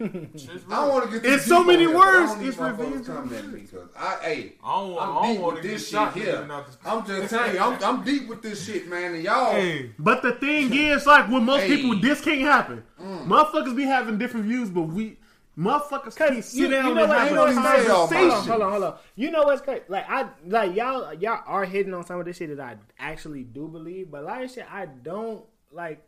Shit's 0.00 0.64
I 0.70 0.76
don't 0.76 0.88
want 0.88 1.10
to 1.10 1.20
get 1.20 1.30
It's 1.30 1.44
so 1.44 1.62
many 1.62 1.84
on 1.86 1.92
that, 1.92 1.98
but 1.98 2.06
I 2.08 2.20
words. 2.26 2.42
It's 2.48 2.56
motherfuckers 2.56 2.78
revenge 2.78 3.06
coming 3.06 3.32
of 3.38 3.44
at 3.44 3.52
me 3.52 3.60
'cause 3.60 3.88
I, 3.98 4.16
hey, 4.22 4.52
I 4.64 4.72
don't, 4.80 4.92
I'm 4.92 4.98
I 4.98 5.04
don't 5.14 5.32
deep 5.32 5.40
want 5.40 5.54
with 5.54 5.62
get 5.64 5.68
this 5.72 5.88
shit 5.88 6.12
here. 6.12 6.24
here. 6.24 6.62
I'm 6.86 7.06
just 7.06 7.30
telling 7.30 7.54
you, 7.54 7.60
I'm, 7.60 7.84
I'm 7.84 8.04
deep 8.04 8.28
with 8.28 8.42
this 8.42 8.64
shit, 8.64 8.88
man. 8.88 9.14
And 9.14 9.22
y'all, 9.22 9.52
Hey, 9.52 9.90
But 9.98 10.22
the 10.22 10.32
thing 10.32 10.72
is, 10.72 11.06
like 11.06 11.28
with 11.28 11.42
most 11.42 11.62
Hey. 11.62 11.76
people, 11.76 12.00
this 12.00 12.20
can't 12.22 12.40
happen. 12.40 12.82
Motherfuckers 12.98 13.76
be 13.76 13.84
having 13.84 14.16
different 14.16 14.46
views, 14.46 14.70
but 14.70 14.82
we 14.82 15.18
motherfuckers 15.58 16.16
can't 16.16 16.34
Cause 16.36 16.46
sit 16.46 16.60
you, 16.60 16.68
down 16.68 16.88
you 16.88 16.94
know 16.94 17.00
and 17.02 17.10
what? 17.10 17.18
have 17.18 17.28
You 17.28 17.34
a 17.34 17.36
know 17.36 17.44
what's 17.44 17.58
crazy? 17.58 17.88
Hold 17.88 18.00
on, 18.00 18.08
conversation. 18.08 18.50
hold 18.50 18.62
on, 18.62 18.70
hold 18.72 18.84
on. 18.84 18.94
You 19.16 19.30
know 19.30 19.42
what's 19.42 19.60
crazy? 19.60 19.82
Like 19.88 20.06
I, 20.08 20.26
like 20.46 20.74
y'all, 20.74 21.12
y'all 21.14 21.42
are 21.46 21.64
hitting 21.66 21.92
on 21.92 22.06
some 22.06 22.18
of 22.20 22.24
this 22.24 22.38
shit 22.38 22.56
that 22.56 22.60
I 22.64 22.76
actually 22.98 23.42
do 23.42 23.68
believe, 23.68 24.10
but 24.10 24.22
a 24.22 24.24
lot 24.24 24.42
of 24.42 24.50
shit 24.50 24.64
I 24.72 24.86
don't 24.86 25.44
like. 25.72 26.02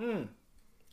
Mm. 0.00 0.28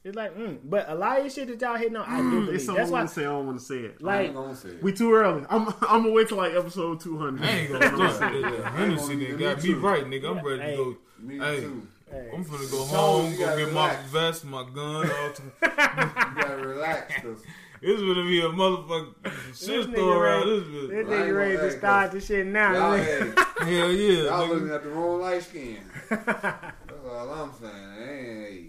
It's 0.03 0.15
like, 0.15 0.35
mm. 0.35 0.57
but 0.63 0.89
a 0.89 0.95
lot 0.95 1.19
of 1.19 1.31
shit 1.31 1.47
that 1.47 1.61
y'all 1.61 1.77
hitting 1.77 1.95
on, 1.95 2.05
I 2.09 2.17
do 2.21 2.37
It's 2.39 2.45
believe. 2.47 2.61
something 2.61 2.75
That's 2.81 2.89
I 2.89 2.93
why, 2.93 2.99
want 2.99 3.09
to 3.09 3.15
say. 3.15 3.21
I 3.21 3.25
don't 3.25 3.45
want 3.45 3.59
to 3.59 3.65
say 3.65 3.75
it. 3.77 3.97
I 4.01 4.03
like, 4.03 4.25
ain't 4.25 4.33
gonna 4.35 4.55
say 4.55 4.69
it. 4.69 4.83
We 4.83 4.93
too 4.93 5.13
early. 5.13 5.45
I'm 5.49 5.67
I'm 5.67 6.01
gonna 6.03 6.11
wait 6.11 6.27
till 6.27 6.37
like 6.37 6.53
episode 6.55 6.99
two 7.01 7.17
hundred. 7.19 7.43
I 7.43 7.49
ain't 7.51 7.71
gonna 7.71 8.13
start 8.15 8.33
with 8.33 8.41
that. 8.63 8.71
Hennessy 8.73 9.15
Me 9.15 9.25
got 9.33 9.57
me 9.57 9.63
too. 9.63 9.79
right, 9.79 10.03
nigga. 10.05 10.29
I'm 10.37 10.43
ready 10.45 10.61
Hey. 10.61 10.71
to 10.75 10.83
go. 10.83 10.97
Me 11.19 11.37
Hey. 11.37 11.59
too. 11.61 11.87
hey, 12.09 12.29
I'm 12.33 12.43
finna 12.43 12.71
go 12.71 12.83
So, 12.85 12.95
home, 12.97 13.31
you 13.31 13.37
go 13.37 13.45
gotta 13.45 13.65
get 13.65 13.73
my 13.73 13.95
vest, 14.11 14.43
my 14.45 14.63
gun. 14.73 15.09
All 15.11 15.29
t- 15.33 15.43
You 15.61 15.69
gotta 15.69 16.57
relax. 16.65 17.21
'cause 17.21 17.43
it's 17.83 18.01
gonna 18.01 18.23
be 18.23 18.41
a 18.41 18.49
motherfucking 18.49 19.13
this 19.49 19.65
shit 19.65 19.87
nigga 19.87 19.93
store 19.95 20.25
around 20.25 20.39
ready, 20.47 20.59
this 20.59 20.67
this 20.67 20.73
bitch. 20.89 20.91
I 20.91 20.97
ain't 20.97 21.09
nigga 21.09 21.37
ready 21.37 21.55
gonna- 21.57 21.71
start 21.77 22.11
the 22.11 22.19
shit 22.21 22.45
now. 22.47 22.73
Y'all, 22.73 22.97
hey, 22.97 23.19
Hell 23.59 23.91
yeah, 23.91 24.23
y'all 24.23 24.47
nigga. 24.47 24.49
looking 24.49 24.69
at 24.71 24.83
the 24.83 24.89
wrong 24.89 25.21
light 25.21 25.43
skin. 25.43 25.77
That's 26.09 27.05
all 27.07 27.29
I'm 27.29 27.51
saying. 27.53 28.07
Hey, 28.07 28.65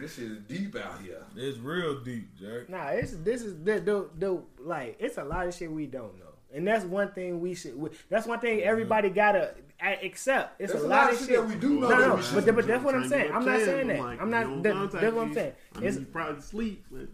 this 0.00 0.14
shit 0.16 0.30
is 0.30 0.38
deep 0.48 0.76
out 0.76 1.00
here. 1.02 1.22
It's 1.36 1.58
real 1.58 2.00
deep, 2.00 2.36
Jack. 2.38 2.68
Nah, 2.68 2.88
it's 2.88 3.12
this 3.18 3.42
is 3.42 3.62
the, 3.62 3.80
the 3.80 4.08
the 4.18 4.42
like 4.58 4.96
it's 4.98 5.18
a 5.18 5.24
lot 5.24 5.46
of 5.46 5.54
shit 5.54 5.70
we 5.70 5.86
don't 5.86 6.18
know, 6.18 6.32
and 6.54 6.66
that's 6.66 6.84
one 6.84 7.12
thing 7.12 7.40
we 7.40 7.54
should. 7.54 7.78
We, 7.78 7.90
that's 8.08 8.26
one 8.26 8.40
thing 8.40 8.60
everybody 8.62 9.10
gotta 9.10 9.54
accept. 10.02 10.60
It's 10.60 10.72
There's 10.72 10.84
a 10.84 10.88
lot, 10.88 11.12
of 11.12 11.18
shit. 11.18 11.28
that 11.28 11.46
we 11.46 11.54
do 11.56 11.80
know. 11.80 11.88
No, 11.88 12.00
that 12.00 12.08
no, 12.08 12.14
we 12.16 12.22
should 12.22 12.44
but, 12.46 12.54
but 12.56 12.66
that's 12.66 12.84
what 12.84 12.94
I'm 12.94 13.08
saying. 13.08 13.32
I'm 13.32 13.44
not 13.44 13.60
saying 13.60 13.86
that. 13.88 13.98
like, 14.00 14.20
I'm 14.20 14.30
not. 14.30 14.62
That, 14.62 14.72
contact 14.74 15.02
that's 15.02 15.14
what 15.14 15.22
I'm 15.26 15.34
saying. 15.34 15.52
I 15.74 15.78
mean, 15.78 15.88
It's 15.88 15.98
you 15.98 16.04
probably 16.06 16.42
sleep. 16.42 16.84
But, 16.90 17.08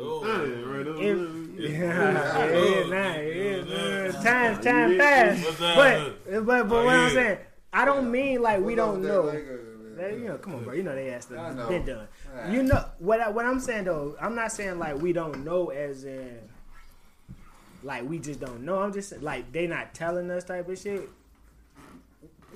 Oh, 0.00 0.22
right 0.22 0.86
over 0.86 1.02
If- 1.02 1.56
there. 1.56 1.68
yeah, 1.68 2.44
it 2.44 2.54
is, 2.54 2.90
nah, 2.90 3.10
it 3.10 3.36
is, 3.36 4.14
uh, 4.14 4.22
time, 4.22 4.60
time 4.62 4.96
fast. 4.96 5.58
But, 5.58 6.46
but, 6.46 6.68
but 6.68 6.84
what 6.84 6.94
I'm 6.94 7.10
saying, 7.10 7.38
I 7.72 7.84
don't 7.84 8.10
mean 8.10 8.40
like 8.40 8.60
we 8.60 8.76
don't 8.76 9.02
know. 9.02 9.28
That, 9.98 10.12
you 10.12 10.28
know, 10.28 10.38
come 10.38 10.54
on, 10.54 10.64
bro. 10.64 10.74
You 10.74 10.84
know 10.84 10.94
they 10.94 11.10
asked 11.10 11.30
know. 11.30 11.66
been 11.68 11.84
done. 11.84 12.06
Right. 12.34 12.52
You 12.52 12.62
know 12.62 12.84
what? 13.00 13.20
I, 13.20 13.28
what 13.28 13.44
I'm 13.44 13.58
saying 13.60 13.84
though, 13.84 14.16
I'm 14.20 14.34
not 14.34 14.52
saying 14.52 14.78
like 14.78 14.96
we 15.00 15.12
don't 15.12 15.44
know, 15.44 15.70
as 15.70 16.04
in 16.04 16.38
like 17.82 18.08
we 18.08 18.18
just 18.18 18.40
don't 18.40 18.62
know. 18.62 18.80
I'm 18.80 18.92
just 18.92 19.20
like 19.22 19.52
they 19.52 19.66
not 19.66 19.94
telling 19.94 20.30
us 20.30 20.44
type 20.44 20.68
of 20.68 20.78
shit. 20.78 21.08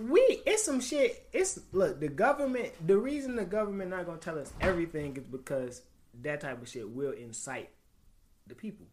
We 0.08 0.20
it's 0.46 0.64
some 0.64 0.80
shit. 0.80 1.26
It's 1.32 1.58
look 1.72 2.00
the 2.00 2.08
government. 2.08 2.72
The 2.86 2.96
reason 2.96 3.36
the 3.36 3.44
government 3.44 3.90
not 3.90 4.06
gonna 4.06 4.18
tell 4.18 4.38
us 4.38 4.52
everything 4.60 5.16
is 5.16 5.24
because 5.24 5.82
that 6.22 6.40
type 6.40 6.62
of 6.62 6.68
shit 6.68 6.88
will 6.88 7.12
incite 7.12 7.70
the 8.46 8.54
people, 8.54 8.86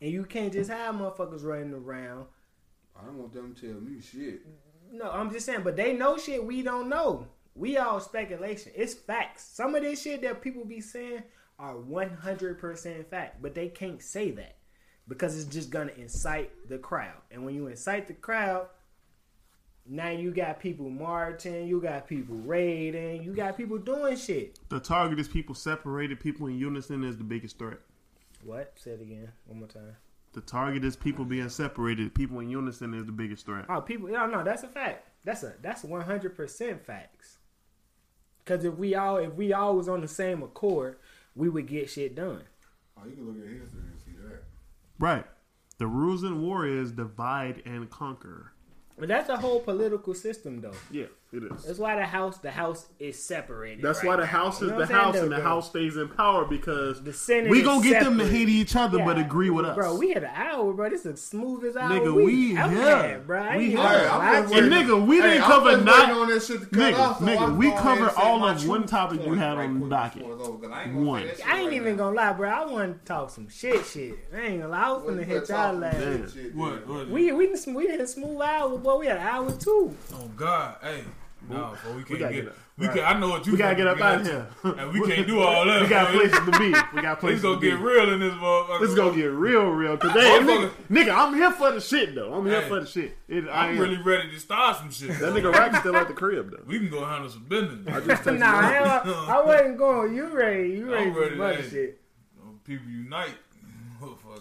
and 0.00 0.10
you 0.10 0.24
can't 0.24 0.52
just 0.52 0.70
have 0.70 0.94
motherfuckers 0.94 1.44
running 1.44 1.74
around. 1.74 2.26
I 2.96 3.04
don't 3.04 3.18
want 3.18 3.32
them 3.32 3.54
to 3.54 3.72
tell 3.72 3.80
me 3.80 4.00
shit. 4.00 4.42
No, 4.90 5.10
I'm 5.10 5.30
just 5.30 5.46
saying, 5.46 5.62
but 5.62 5.76
they 5.76 5.92
know 5.92 6.16
shit 6.16 6.44
we 6.44 6.62
don't 6.62 6.88
know. 6.88 7.26
We 7.58 7.76
all 7.76 7.98
speculation. 7.98 8.72
It's 8.76 8.94
facts. 8.94 9.44
Some 9.52 9.74
of 9.74 9.82
this 9.82 10.02
shit 10.02 10.22
that 10.22 10.40
people 10.40 10.64
be 10.64 10.80
saying 10.80 11.24
are 11.58 11.74
100% 11.74 13.06
fact, 13.06 13.42
but 13.42 13.54
they 13.54 13.68
can't 13.68 14.00
say 14.00 14.30
that 14.30 14.56
because 15.08 15.36
it's 15.36 15.52
just 15.52 15.70
gonna 15.70 15.92
incite 15.96 16.50
the 16.68 16.78
crowd. 16.78 17.20
And 17.32 17.44
when 17.44 17.56
you 17.56 17.66
incite 17.66 18.06
the 18.06 18.14
crowd, 18.14 18.68
now 19.84 20.10
you 20.10 20.30
got 20.30 20.60
people 20.60 20.88
marching, 20.88 21.66
you 21.66 21.80
got 21.80 22.06
people 22.06 22.36
raiding, 22.36 23.24
you 23.24 23.34
got 23.34 23.56
people 23.56 23.78
doing 23.78 24.16
shit. 24.16 24.60
The 24.68 24.78
target 24.78 25.18
is 25.18 25.26
people 25.26 25.56
separated. 25.56 26.20
People 26.20 26.46
in 26.46 26.58
unison 26.58 27.02
is 27.02 27.16
the 27.16 27.24
biggest 27.24 27.58
threat. 27.58 27.78
What? 28.44 28.72
Say 28.76 28.92
it 28.92 29.00
again, 29.00 29.32
one 29.46 29.58
more 29.58 29.68
time. 29.68 29.96
The 30.32 30.42
target 30.42 30.84
is 30.84 30.94
people 30.94 31.24
being 31.24 31.48
separated. 31.48 32.14
People 32.14 32.38
in 32.38 32.50
unison 32.50 32.94
is 32.94 33.06
the 33.06 33.12
biggest 33.12 33.46
threat. 33.46 33.64
Oh, 33.68 33.80
people. 33.80 34.08
No, 34.08 34.26
no, 34.26 34.44
that's 34.44 34.62
a 34.62 34.68
fact. 34.68 35.08
That's 35.24 35.42
a 35.42 35.54
that's 35.60 35.82
100% 35.82 36.80
facts. 36.84 37.37
Because 38.48 38.64
if 38.64 38.76
we 38.76 38.94
all 38.94 39.18
if 39.18 39.34
we 39.34 39.52
all 39.52 39.76
was 39.76 39.90
on 39.90 40.00
the 40.00 40.08
same 40.08 40.42
accord, 40.42 40.96
we 41.34 41.50
would 41.50 41.66
get 41.66 41.90
shit 41.90 42.14
done. 42.14 42.44
Oh, 42.96 43.06
you 43.06 43.14
can 43.14 43.26
look 43.26 43.36
at 43.36 43.60
history 43.60 43.82
and 43.82 44.00
see 44.00 44.12
that. 44.22 44.44
Right. 44.98 45.26
The 45.76 45.86
rules 45.86 46.24
in 46.24 46.40
war 46.40 46.66
is 46.66 46.92
divide 46.92 47.62
and 47.66 47.90
conquer. 47.90 48.52
But 48.98 49.08
that's 49.08 49.28
a 49.28 49.36
whole 49.36 49.60
political 49.60 50.14
system, 50.14 50.62
though. 50.62 50.72
Yeah, 50.90 51.06
it 51.30 51.42
is. 51.42 51.64
That's 51.64 51.78
why 51.78 51.94
the 51.96 52.06
house 52.06 52.38
the 52.38 52.50
house 52.50 52.86
is 52.98 53.22
separated. 53.22 53.82
That's 53.84 53.98
right 53.98 54.06
why 54.08 54.16
the 54.16 54.22
now. 54.22 54.28
house 54.28 54.60
You 54.62 54.68
is 54.68 54.70
know 54.72 54.78
the 54.78 54.80
what 54.80 54.82
I'm 54.82 54.88
saying, 54.88 55.00
house 55.04 55.14
though, 55.14 55.22
and 55.24 55.32
the 55.32 55.36
bro? 55.36 55.44
house 55.44 55.68
stays 55.68 55.96
in 55.98 56.08
power 56.08 56.44
because 56.46 57.02
The 57.02 57.12
Senate 57.12 57.50
we 57.50 57.62
gonna 57.62 57.82
get 57.82 58.02
them 58.02 58.16
to 58.18 58.26
hate 58.26 58.48
each 58.48 58.74
other 58.76 58.98
but 59.04 59.18
agree 59.18 59.50
with 59.50 59.66
us. 59.66 59.74
Bro, 59.74 59.96
we 59.96 60.08
had 60.14 60.24
an 60.24 60.30
hour, 60.34 60.72
bro. 60.72 60.88
This 60.88 61.04
is 61.04 61.12
the 61.12 61.16
smoothest 61.18 61.76
hour 61.76 61.90
Nigga, 62.00 62.14
we, 62.14 62.24
we 62.24 62.56
ever 62.58 62.70
here. 62.70 62.96
had, 62.96 63.26
bro. 63.26 63.42
I 63.42 63.56
We 63.58 63.62
ain't 63.64 63.72
here. 63.72 63.78
even 63.78 63.78
Alright, 63.86 64.04
gonna 64.04 64.10
I'm 64.12 64.18
lie 64.32 64.40
just 64.40 64.52
to 64.54 64.56
you. 64.58 64.62
and 64.64 64.72
nigga, 64.72 65.06
we 65.06 65.20
didn't 65.20 65.42
I'm 65.42 65.50
cover 65.50 65.70
just 65.72 65.84
not 65.84 66.10
on 66.10 66.28
this 66.28 66.46
shit 66.46 66.60
to 66.60 66.66
nigga, 66.68 66.94
off, 66.98 67.18
so 67.18 67.24
nigga, 67.26 67.28
we 67.28 67.36
gonna 67.36 67.58
go 67.58 67.68
ahead 67.68 67.78
cover 67.82 68.02
and 68.04 68.12
say 68.16 68.22
all 68.22 68.44
of 68.48 68.68
one 68.68 68.86
topic 68.86 69.24
you 69.26 69.34
had 69.34 69.58
on 69.58 69.80
the 69.80 69.88
docket. 69.88 70.18
before 70.22 70.32
it's 70.34 70.48
over, 70.48 70.58
'cause 70.66 70.70
I 70.74 70.82
ain't 70.84 70.94
gonna 70.94 71.06
One. 71.06 71.20
say 71.22 71.28
that 71.28 71.36
shit 71.36 71.46
I 71.48 71.58
ain't 71.60 71.72
even 71.74 71.96
gonna 71.96 72.16
lie, 72.16 72.32
bro. 72.32 72.48
I 72.48 72.64
want 72.64 73.00
to 73.00 73.04
talk 73.04 73.30
some 73.30 73.48
shit, 73.50 73.84
shit. 73.84 74.14
I 74.34 74.40
ain't 74.40 74.60
gonna 74.62 74.72
lie. 74.72 74.78
I 74.82 74.92
was 74.92 75.02
What 75.02 75.14
finna 75.14 75.24
hit 75.24 75.48
y'all 75.50 75.74
last. 75.74 75.98
some 76.02 76.16
Damn. 76.22 76.30
shit, 76.30 76.54
What? 76.54 76.88
man. 76.88 77.10
We 77.10 77.32
we 77.32 77.46
didn't 77.48 77.74
we 77.74 77.86
had 77.88 78.00
a 78.00 78.06
smooth 78.06 78.40
hour, 78.40 78.78
boy. 78.78 78.96
We 78.98 79.06
had 79.08 79.18
an 79.18 79.26
hour 79.26 79.52
too. 79.52 79.94
Oh 80.14 80.30
God, 80.36 80.76
hey. 80.82 81.04
No, 81.48 81.74
but 81.84 81.94
we 81.96 82.02
can't 82.04 82.18
gotta 82.20 82.34
get. 82.34 82.42
get 82.44 82.48
up. 82.52 82.58
we 82.76 82.88
can. 82.88 82.98
I 83.04 83.18
know 83.18 83.28
what 83.30 83.46
you. 83.46 83.52
We 83.52 83.58
gotta 83.58 83.74
get 83.76 83.86
up 83.86 83.98
fucking 83.98 84.26
out 84.26 84.42
of 84.42 84.62
got. 84.62 84.76
here. 84.76 84.84
And 84.84 84.92
we 84.92 85.06
can't 85.06 85.26
do 85.26 85.40
all 85.40 85.64
that. 85.64 85.82
We 85.82 85.88
got 85.88 86.08
places 86.12 86.38
to 86.38 86.58
be. 86.58 86.74
We 86.94 87.02
got 87.02 87.20
places 87.20 87.36
It's 87.36 87.42
gonna 87.44 87.56
to 87.56 87.60
be. 87.60 87.70
get 87.70 87.78
real 87.80 88.12
in 88.12 88.20
this 88.20 88.34
motherfucker. 88.34 88.80
This 88.80 88.94
gonna 88.94 89.16
get 89.16 89.24
real, 89.30 89.66
real. 89.70 89.96
Today, 89.98 90.38
nigga, 90.42 90.70
nigga, 90.90 91.14
I'm 91.14 91.34
here 91.34 91.50
for 91.52 91.72
the 91.72 91.80
shit 91.80 92.14
though. 92.14 92.34
I'm 92.34 92.44
here 92.46 92.60
Hey. 92.62 92.68
for 92.68 92.80
the 92.80 92.86
shit. 92.86 93.16
It, 93.28 93.48
I 93.48 93.66
I'm 93.68 93.74
am. 93.76 93.78
really 93.80 93.96
ready 94.02 94.30
to 94.30 94.38
start 94.40 94.76
some 94.78 94.90
shit. 94.90 95.08
That 95.18 95.32
nigga 95.32 95.52
Rack 95.52 95.76
still 95.80 95.96
at 95.96 96.08
the 96.08 96.14
crib 96.14 96.50
though. 96.50 96.62
We 96.66 96.78
can 96.78 96.90
go 96.90 97.04
handle 97.04 97.30
some 97.30 97.44
business. 97.44 97.86
I 97.88 98.00
just 98.00 98.26
nah, 98.26 98.32
him. 98.68 98.74
hell, 98.74 99.24
I 99.28 99.42
wasn't 99.44 99.78
going. 99.78 100.14
You 100.14 100.26
ready? 100.28 100.68
You 100.70 100.92
ready 100.92 101.06
I'm 101.08 101.14
for 101.14 101.20
ready, 101.20 101.32
some 101.36 101.40
other 101.40 101.62
shit? 101.62 102.00
People 102.64 102.88
unite. 102.90 103.36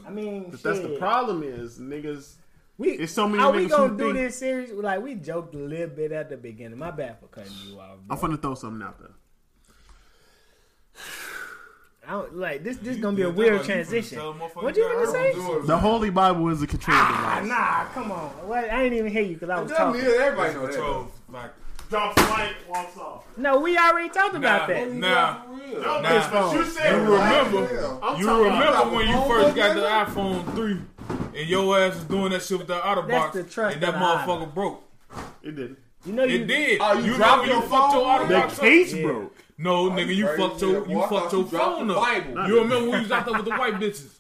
I 0.06 0.10
mean, 0.10 0.50
But 0.52 0.62
that's 0.64 0.80
the 0.80 0.98
problem 1.00 1.44
is 1.44 1.80
niggas. 1.80 2.34
We, 2.78 2.90
It's 2.92 3.12
so 3.14 3.28
many 3.28 3.42
How 3.42 3.52
we 3.52 3.66
gonna 3.68 3.98
do 3.98 4.04
think- 4.14 4.14
this 4.18 4.38
series? 4.38 4.72
Like 4.72 5.02
we 5.02 5.16
joked 5.16 5.56
a 5.56 5.58
little 5.58 5.88
bit 5.88 6.12
at 6.12 6.30
the 6.30 6.38
beginning. 6.38 6.78
My 6.78 6.92
bad 6.92 7.20
for 7.20 7.28
cutting 7.28 7.52
you 7.66 7.80
off. 7.80 7.98
Bro. 8.06 8.16
I'm 8.16 8.20
gonna 8.22 8.38
throw 8.38 8.54
something 8.54 8.86
out 8.86 9.00
there. 9.00 9.10
I 12.08 12.12
don't, 12.12 12.36
like 12.38 12.64
this. 12.64 12.78
This 12.78 12.96
You- 12.98 13.02
gonna 13.02 13.18
be 13.18 13.24
a 13.24 13.30
weird 13.30 13.58
talking 13.62 13.72
about 13.72 13.80
you 13.80 13.84
finna 13.84 13.90
transition. 13.90 14.18
tell 14.20 14.34
motherfuckers 14.34 14.64
What 14.64 14.78
you 14.78 14.84
got 14.84 15.06
gonna 15.06 15.12
say? 15.12 15.68
The 15.68 15.78
Holy 15.78 16.10
Bible 16.10 16.50
is 16.50 16.62
a 16.62 16.68
control 16.68 16.96
Ah, 16.98 17.40
device. 17.42 17.50
nah, 17.50 17.86
come 17.94 18.12
on. 18.12 18.30
What? 18.48 18.64
I 18.72 18.84
ain't 18.84 18.94
even 18.94 19.12
hear 19.12 19.24
you 19.24 19.34
because 19.34 19.50
I 19.50 19.62
was 19.62 19.72
talking. 19.72 20.02
near 20.02 20.22
everybody 20.22 20.54
know 20.54 20.62
that. 20.68 20.72
Control, 20.74 21.08
like, 21.34 21.52
Drops 21.90 22.18
light, 22.30 22.54
walks 22.70 22.98
off. 22.98 23.24
No, 23.38 23.60
we 23.62 23.78
already 23.78 24.10
talked 24.10 24.36
about 24.36 24.68
Nah, 24.70 24.76
that. 24.76 24.92
nah. 24.92 25.42
For 25.44 25.52
real. 25.54 25.82
Nah. 25.82 26.52
you 26.54 26.64
said 26.66 26.92
You 26.94 27.14
remember? 27.14 28.00
I'm 28.04 28.20
You 28.20 28.44
remember 28.44 28.96
when 28.96 29.08
you 29.08 29.22
first 29.26 29.56
got 29.56 29.76
the 29.76 29.82
iPhone 29.82 30.54
3 30.54 30.82
and 31.38 31.48
your 31.50 31.80
ass 31.80 31.96
was 31.96 32.04
doing 32.06 32.32
that 32.32 32.42
shit 32.44 32.58
with 32.58 32.68
that 32.68 32.86
outer 32.86 33.02
That's 33.02 33.12
box 33.12 33.36
the 33.36 33.44
trust 33.44 33.76
and 33.76 33.84
that 33.84 33.94
of 33.96 34.00
the 34.00 34.06
item. 34.06 34.30
motherfucker 34.50 34.54
broke. 34.54 34.84
It 35.44 35.56
did. 35.56 35.76
You 36.06 36.14
know 36.14 36.24
you 36.24 36.42
It 36.44 36.48
did. 36.48 36.80
Oh, 36.82 36.94
you 36.98 37.06
you 37.12 37.18
dropped 37.18 37.42
remember 37.42 37.46
you 37.48 37.52
your 37.54 37.62
fucked 37.70 37.94
your 37.94 38.04
phone? 38.04 38.10
outer 38.12 38.28
The 38.28 38.34
box 38.34 38.54
up? 38.54 38.60
case 38.66 38.94
Yeah. 38.94 39.02
broke. 39.04 39.36
No, 39.58 39.90
nigga, 39.90 40.16
you 40.16 40.26
crazy, 40.28 40.42
fucked 40.42 40.62
your 40.62 40.82
boy. 40.82 40.92
you 40.92 41.00
fucked 41.00 41.10
thought 41.12 41.32
your 41.34 41.42
you 41.44 41.50
dropped 41.50 41.78
phone 41.80 41.92
up. 41.92 42.48
You 42.48 42.60
remember 42.62 42.90
when 42.92 43.00
you 43.00 43.02
was 43.04 43.12
out 43.12 43.26
there 43.26 43.34
with 43.36 43.46
the 43.46 43.52
white 43.52 43.74
bitches? 43.76 44.14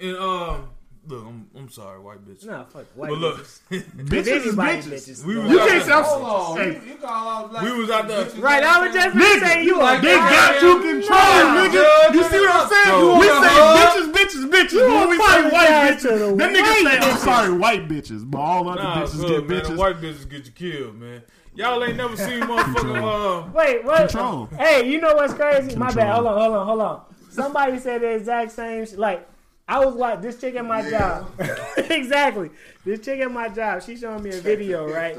And 0.00 0.16
um, 0.16 0.68
look, 1.10 1.24
I'm 1.26 1.46
I'm 1.56 1.68
sorry, 1.68 1.98
white 2.00 2.24
bitches. 2.26 2.46
Nah, 2.46 2.64
fuck 2.64 2.86
white 2.94 3.10
But 3.10 3.18
look, 3.18 3.36
bitches. 3.38 3.82
Bitches 4.10 4.26
is 4.26 4.46
Anybody 4.46 4.78
bitches. 4.82 5.24
We 5.24 5.36
was 5.38 5.50
You 5.50 5.58
can't 5.58 5.70
there- 5.70 5.80
say 5.84 6.02
Hold 6.02 6.22
on. 6.24 6.56
Hey. 6.56 6.66
You, 6.72 6.80
you 6.92 6.96
call 6.96 7.28
all 7.28 7.48
black 7.48 7.62
We 7.64 7.72
was 7.72 7.90
out 7.90 8.08
there- 8.08 8.24
Right, 8.40 8.62
I 8.62 8.86
was 8.86 8.94
just 8.94 9.16
Nigga, 9.16 9.40
gonna 9.40 9.46
say 9.46 9.64
you 9.64 9.78
like 9.78 9.98
a 9.98 10.02
They 10.02 10.14
that. 10.14 10.60
got 10.60 10.62
you 10.62 10.74
controlled, 10.80 11.10
Nah. 11.10 11.60
nigga. 11.60 12.14
You 12.14 12.22
see 12.24 12.40
what 12.40 12.54
I'm 12.54 12.68
saying? 12.68 12.86
So- 12.86 13.18
we 13.18 13.26
say 13.26 13.60
wanna 13.60 13.80
bitches, 13.80 14.12
bitches, 14.12 14.50
bitches. 14.50 14.80
But 14.80 14.88
when 14.88 15.08
we 15.10 15.16
say 15.16 15.22
white 15.22 15.46
apologize 15.46 16.02
to 16.02 16.08
the 16.08 16.14
bitches, 16.14 16.38
that 16.38 16.50
nigga 16.54 16.90
say, 16.90 16.98
I'm 17.10 17.18
sorry, 17.18 17.52
white 17.58 17.88
bitches. 17.88 18.30
But 18.30 18.38
all 18.38 18.68
other 18.68 18.82
Nah, 18.82 19.02
bitches 19.04 19.20
good, 19.20 19.28
get 19.28 19.48
man. 19.48 19.48
The 19.48 19.68
bitches. 19.70 19.76
white 19.76 20.00
bitches 20.00 20.28
get 20.30 20.46
you 20.46 20.52
killed, 20.52 20.94
man. 21.00 21.22
Y'all 21.54 21.82
ain't 21.84 21.96
never 21.96 22.16
seen 22.16 22.40
motherfucking 22.42 23.46
uh. 23.48 23.50
Wait, 23.52 23.84
what? 23.84 24.08
Control. 24.08 24.46
Hey, 24.56 24.88
you 24.88 25.00
know 25.00 25.14
what's 25.16 25.34
crazy? 25.34 25.76
My 25.76 25.92
bad. 25.92 26.14
Hold 26.14 26.26
on, 26.28 26.38
hold 26.38 26.54
on, 26.56 26.66
hold 26.66 26.80
on. 26.80 27.00
Somebody 27.30 27.78
said 27.78 28.00
the 28.02 28.08
exact 28.14 28.52
same. 28.52 28.86
Sh- 28.86 28.92
like, 28.94 29.26
I 29.70 29.84
was 29.84 29.94
like, 29.94 30.20
this 30.20 30.40
chick 30.40 30.56
at 30.56 30.64
my 30.64 30.80
Yeah. 30.86 30.90
job. 31.38 31.40
exactly. 31.90 32.50
This 32.84 32.98
chick 33.00 33.20
at 33.20 33.30
my 33.30 33.48
job. 33.48 33.82
She 33.82 33.96
showing 33.96 34.22
me 34.22 34.30
a 34.30 34.40
video, 34.40 34.86
right? 34.92 35.16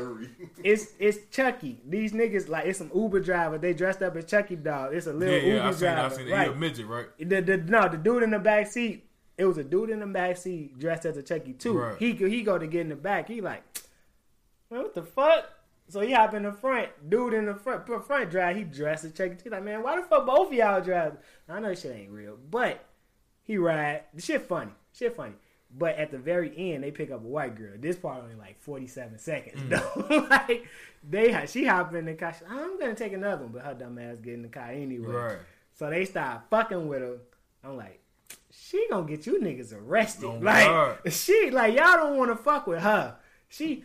It's 0.62 0.88
it's 1.00 1.20
Chucky. 1.34 1.80
These 1.88 2.12
niggas 2.12 2.50
like 2.50 2.66
it's 2.66 2.78
some 2.80 2.92
Uber 2.94 3.22
driver. 3.22 3.58
They 3.58 3.74
dressed 3.74 4.02
up 4.02 4.16
as 4.18 4.26
Chucky 4.26 4.58
doll. 4.58 4.90
It's 4.92 5.08
a 5.08 5.14
little 5.14 5.36
yeah, 5.36 5.54
Uber 5.54 5.64
I 5.68 5.72
seen, 5.72 5.80
driver. 5.80 6.16
seen 6.16 6.28
it. 6.28 6.32
right. 6.32 6.48
He 6.48 6.54
a 6.54 6.56
midget, 6.56 6.86
right? 6.88 7.08
The, 7.18 7.42
the 7.42 7.58
no, 7.58 7.88
the 7.88 7.98
dude 7.98 8.24
in 8.24 8.32
the 8.32 8.40
back 8.40 8.68
seat. 8.68 9.06
It 9.38 9.46
was 9.46 9.58
a 9.58 9.64
dude 9.64 9.90
in 9.90 10.02
the 10.02 10.06
back 10.06 10.36
seat 10.38 10.78
dressed 10.78 11.06
as 11.06 11.16
a 11.16 11.24
Chucky 11.24 11.54
too. 11.54 11.78
Right. 11.78 11.98
He 11.98 12.12
he 12.12 12.44
go 12.44 12.58
to 12.60 12.68
get 12.68 12.82
in 12.82 12.90
the 12.90 12.96
back. 12.98 13.30
He 13.30 13.40
like, 13.40 13.64
man, 14.70 14.82
what 14.82 14.94
the 14.94 15.04
fuck? 15.04 15.46
So 15.88 16.02
he 16.02 16.12
hop 16.12 16.34
in 16.34 16.44
the 16.44 16.52
front. 16.52 16.90
Dude 17.10 17.34
in 17.34 17.46
the 17.46 17.56
front 17.56 17.86
front 18.06 18.30
drive. 18.30 18.58
He 18.58 18.64
dressed 18.64 19.06
as 19.06 19.14
Chucky. 19.14 19.38
He 19.42 19.50
like, 19.50 19.64
man, 19.64 19.82
why 19.82 19.96
the 19.96 20.04
fuck 20.04 20.26
both 20.26 20.48
of 20.50 20.54
y'all 20.54 20.82
drive? 20.82 21.18
I 21.48 21.60
know 21.62 21.70
this 21.70 21.82
shit 21.82 21.96
ain't 21.96 22.12
real, 22.12 22.38
but 22.50 22.84
he 23.52 23.58
ride. 23.58 24.04
The 24.14 24.22
shit 24.22 24.44
funny. 24.44 24.72
Shit 24.94 25.16
funny. 25.16 25.34
But 25.78 25.96
at 25.96 26.12
the 26.12 26.18
very 26.18 26.54
end, 26.58 26.84
they 26.84 26.92
pick 26.92 27.12
up 27.12 27.24
a 27.24 27.28
white 27.28 27.56
girl. 27.56 27.74
This 27.78 27.98
part 27.98 28.24
only 28.24 28.36
like 28.36 28.60
forty 28.62 28.88
seven 28.88 29.18
seconds. 29.20 29.62
Mm. 29.62 29.70
though. 29.70 30.28
like 30.30 30.68
they, 31.08 31.46
she 31.48 31.66
hop 31.66 31.94
in 31.94 32.06
the 32.06 32.14
car. 32.14 32.34
She, 32.38 32.46
I'm 32.50 32.80
gonna 32.80 32.96
take 32.96 33.14
another 33.14 33.44
one, 33.44 33.52
but 33.52 33.64
her 33.64 33.74
dumb 33.74 33.98
ass 34.00 34.18
get 34.22 34.36
in 34.36 34.42
the 34.42 34.48
car 34.48 34.70
anyway. 34.72 35.08
Right. 35.08 35.38
So 35.74 35.90
they 35.90 36.06
start 36.06 36.44
fucking 36.50 36.88
with 36.88 37.02
her. 37.02 37.18
I'm 37.64 37.76
like, 37.76 38.02
she 38.52 38.86
gonna 38.90 39.08
get 39.08 39.26
you 39.26 39.40
niggas 39.40 39.74
arrested. 39.74 40.26
Oh, 40.26 40.38
like 40.42 40.66
God. 40.66 40.98
she 41.12 41.52
like 41.52 41.76
y'all 41.76 41.98
don't 41.98 42.18
want 42.18 42.32
to 42.32 42.42
fuck 42.42 42.68
with 42.68 42.82
her. 42.82 43.18
She 43.50 43.84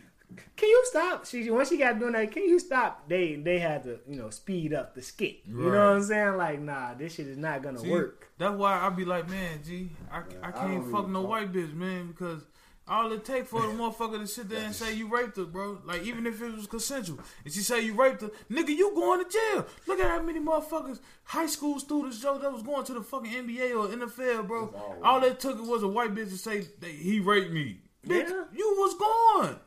can 0.55 0.69
you 0.69 0.83
stop? 0.85 1.25
She 1.25 1.49
once 1.49 1.69
she 1.69 1.77
got 1.77 1.99
doing 1.99 2.13
that, 2.13 2.31
can 2.31 2.43
you 2.43 2.59
stop? 2.59 3.07
They 3.07 3.35
they 3.35 3.59
had 3.59 3.83
to 3.83 3.99
you 4.07 4.17
know 4.17 4.29
speed 4.29 4.73
up 4.73 4.93
the 4.95 5.01
skit. 5.01 5.39
You 5.47 5.55
know 5.55 5.69
what 5.69 5.77
I'm 5.97 6.03
saying? 6.03 6.37
Like 6.37 6.61
nah, 6.61 6.93
this 6.95 7.15
shit 7.15 7.27
is 7.27 7.37
not 7.37 7.61
gonna 7.63 7.79
See, 7.79 7.89
work. 7.89 8.29
That's 8.37 8.55
why 8.55 8.79
I 8.79 8.89
be 8.89 9.05
like, 9.05 9.29
man, 9.29 9.59
G, 9.65 9.89
I, 10.11 10.17
I 10.17 10.21
I 10.49 10.51
can't 10.51 10.81
don't 10.83 10.91
fuck 10.91 11.01
even 11.03 11.13
no 11.13 11.21
fuck. 11.21 11.29
white 11.29 11.53
bitch, 11.53 11.73
man, 11.73 12.07
because 12.07 12.41
all 12.89 13.11
it 13.11 13.25
take 13.25 13.45
for 13.47 13.61
the 13.61 13.67
motherfucker 13.73 14.19
to 14.19 14.27
sit 14.27 14.47
there 14.49 14.63
and 14.63 14.73
say 14.75 14.93
you 14.93 15.07
raped 15.07 15.37
her, 15.37 15.45
bro. 15.45 15.79
Like 15.85 16.03
even 16.03 16.25
if 16.27 16.41
it 16.41 16.53
was 16.55 16.67
consensual, 16.67 17.19
and 17.45 17.53
she 17.53 17.61
say 17.61 17.81
you 17.81 17.93
raped 17.93 18.21
her, 18.21 18.31
nigga, 18.51 18.69
you 18.69 18.93
going 18.95 19.23
to 19.25 19.29
jail. 19.31 19.65
Look 19.87 19.99
at 19.99 20.07
how 20.09 20.21
many 20.21 20.39
motherfuckers, 20.39 20.99
high 21.23 21.47
school 21.47 21.79
students, 21.79 22.19
Joe, 22.21 22.37
that 22.37 22.51
was 22.51 22.63
going 22.63 22.85
to 22.85 22.93
the 22.93 23.01
fucking 23.01 23.31
NBA 23.31 23.71
or 23.71 23.87
NFL, 23.87 24.47
bro. 24.47 24.67
That's 24.67 24.75
all. 24.83 24.97
All 25.03 25.23
it 25.23 25.39
took 25.39 25.61
was 25.65 25.83
a 25.83 25.87
white 25.87 26.13
bitch 26.15 26.29
to 26.29 26.37
say 26.37 26.59
that 26.79 26.89
he 26.89 27.19
raped 27.19 27.51
me. 27.51 27.79
Bitch, 28.05 28.29
Yeah. 28.29 28.43
you 28.55 28.75
was 28.77 28.93
gone. 28.95 29.59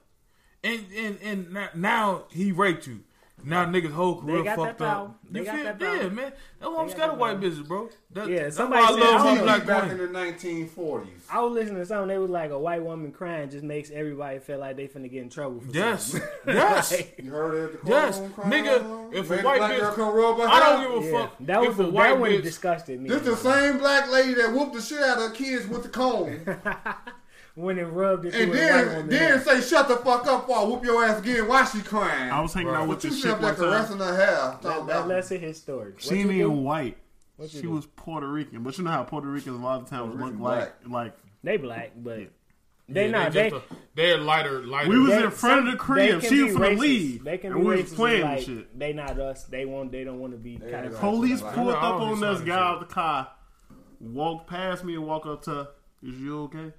And 0.63 0.85
and 0.97 1.19
and 1.23 1.53
now- 1.53 1.69
now 1.75 2.23
he 2.31 2.53
raped 2.53 2.87
you. 2.87 3.01
Now 3.43 3.65
niggas 3.65 3.93
whole 3.93 4.21
career 4.21 4.43
got 4.45 4.57
fucked 4.59 4.79
power. 4.81 5.07
up. 5.07 5.19
They 5.31 5.39
You 5.41 5.45
got 5.47 5.55
feel 5.55 5.65
that 5.65 5.81
yeah, 6.03 6.09
man. 6.11 6.17
That's 6.25 6.35
why 6.61 6.67
I'm 6.69 6.87
got 6.89 6.91
scared 6.91 7.11
of 7.13 7.19
white 7.19 7.41
power. 7.41 7.51
bitches, 7.51 7.67
bro. 7.67 7.89
That, 8.13 8.29
Yeah, 8.29 8.43
that's 8.43 8.57
somebody 8.57 8.83
why 8.83 8.89
I 8.89 8.93
said- 8.93 9.01
love 9.01 9.27
I 9.27 9.43
black 9.43 9.67
back 9.67 9.83
women. 9.85 10.01
in 10.05 10.13
the 10.13 10.19
1940s. 10.19 11.07
I 11.31 11.41
was 11.41 11.53
listening 11.55 11.77
to 11.79 11.87
something. 11.87 12.09
They 12.09 12.19
was 12.19 12.31
like 12.31 12.51
a 12.51 12.59
white 12.59 12.83
woman 12.83 13.13
crying 13.13 13.49
just 13.49 13.65
makes 13.65 13.91
everybody 13.91 14.41
feel 14.41 14.59
like 14.59 14.77
they 14.77 14.89
finna 14.89 15.11
get 15.11 15.23
in 15.23 15.31
trouble. 15.31 15.61
For 15.63 15.71
Yes, 15.71 16.05
something. 16.13 16.29
yes. 16.49 16.91
Like, 16.93 17.15
You 17.23 17.31
heard 17.31 17.55
it 17.71 17.75
at 17.77 17.83
the 17.83 17.89
Yes, 17.91 18.19
courtroom 18.19 18.51
nigga, 18.51 19.15
if 19.15 19.31
a 19.31 19.37
white 19.43 19.57
black 19.57 19.73
bitch- 19.73 19.81
girl 19.81 19.93
come 19.95 20.15
rub 20.15 20.37
her 20.37 20.47
I 20.47 20.61
don't 20.61 20.83
give 20.83 21.03
a 21.03 21.07
yeah, 21.11 21.21
fuck. 21.23 21.37
that 21.41 21.61
was 21.61 21.71
if 21.71 21.77
the, 21.79 21.85
a 21.87 21.91
white 21.91 22.09
that 22.11 22.21
one 22.21 22.31
bitch, 22.33 22.43
disgusted 22.43 23.01
me. 23.01 23.09
This 23.09 23.23
the 23.23 23.37
same 23.37 23.79
black 23.79 24.11
lady 24.11 24.35
that 24.35 24.53
whooped 24.53 24.75
the 24.75 24.83
shit 24.83 25.01
out 25.01 25.17
of 25.17 25.23
her 25.31 25.35
kids 25.35 25.67
with 25.67 25.83
the 25.85 25.89
comb. 25.89 26.41
when 27.61 27.79
it 27.79 27.85
rubbed 27.85 28.25
it 28.27 28.35
And 28.35 28.51
through 28.53 28.61
a 28.61 28.65
white 28.65 28.85
then, 28.85 28.87
woman. 28.97 29.09
then 29.11 29.45
say, 29.45 29.61
shut 29.61 29.89
the 29.89 29.97
fuck 29.97 30.27
up 30.27 30.49
or 30.49 30.57
I'll 30.57 30.67
whoop 30.71 30.85
your 30.85 31.05
ass 31.05 31.21
again. 31.21 31.47
Why 31.49 31.65
she 31.65 31.81
crying? 31.81 32.31
I 32.31 32.41
was 32.41 32.53
hanging 32.55 32.69
Right. 32.69 32.83
out 32.83 32.89
with 32.89 32.99
but 32.99 33.05
you 33.05 33.11
this 33.11 33.23
sit 33.23 33.29
shit 33.29 33.35
up 33.35 33.41
there 33.41 33.49
one 33.51 33.57
time. 33.61 33.71
caressing 33.71 33.99
her 33.99 34.17
hair. 34.17 34.37
Let, 34.45 34.63
Talking 34.63 34.87
let, 34.87 34.97
about, 34.97 35.09
let's 35.09 35.29
hear 35.29 35.39
his 35.39 35.59
story. 35.59 35.93
She 35.99 36.15
ain't 36.17 36.31
even 36.31 36.63
white. 36.65 36.97
She 37.49 37.63
do? 37.63 37.71
was 37.71 37.87
Puerto 37.87 38.29
Rican, 38.29 38.63
but 38.63 38.77
you 38.77 38.85
know 38.85 38.91
how 38.91 39.03
Puerto 39.05 39.27
Ricans 39.29 39.59
a 39.59 39.63
lot 39.63 39.81
of 39.81 39.89
times 39.89 40.15
Puerto 40.15 40.33
look 40.37 40.41
like 40.41 40.75
like. 40.87 41.17
They 41.43 41.57
black, 41.57 41.93
but 41.97 42.19
they 42.87 43.07
yeah, 43.07 43.11
not. 43.13 43.33
They, 43.33 43.49
just 43.49 43.63
a- 43.71 43.75
they're 43.95 44.19
lighter, 44.19 44.67
lighter. 44.67 44.91
We 44.91 44.99
was 44.99 45.09
they- 45.11 45.23
in 45.25 45.31
front 45.31 45.61
of 45.61 45.65
the 45.67 45.71
some- 45.71 45.79
crib. 45.79 46.23
She 46.23 46.43
was 46.43 46.53
from 46.53 46.63
racist. 46.63 46.79
leave, 46.79 47.25
They 47.25 47.39
can 47.39 47.53
and 47.53 47.63
be 47.63 47.67
we 47.67 47.77
was 47.83 47.95
playing 47.95 48.23
like, 48.25 48.41
shit. 48.43 48.79
They 48.79 48.93
not 48.93 49.19
us. 49.19 49.45
They 49.45 49.65
want. 49.65 49.91
They 49.91 50.05
don't 50.05 50.19
want 50.21 50.35
to 50.35 50.39
be 50.39 50.59
They 50.59 50.71
kind 50.71 50.85
of. 50.87 50.97
Police 50.99 51.41
Like- 51.41 51.55
pulled 51.55 51.69
Yeah, 51.69 51.75
up 51.77 52.01
on 52.03 52.23
us, 52.23 52.39
like 52.41 52.47
got 52.47 52.57
that. 52.57 52.63
out 52.63 52.81
the 52.81 52.95
car, 52.95 53.29
walked 54.01 54.47
past 54.49 54.85
me, 54.85 54.95
and 54.97 55.07
walk 55.07 55.25
up 55.25 55.43
to, 55.45 55.69
"Is 56.03 56.17
you 56.21 56.43
okay?" 56.43 56.75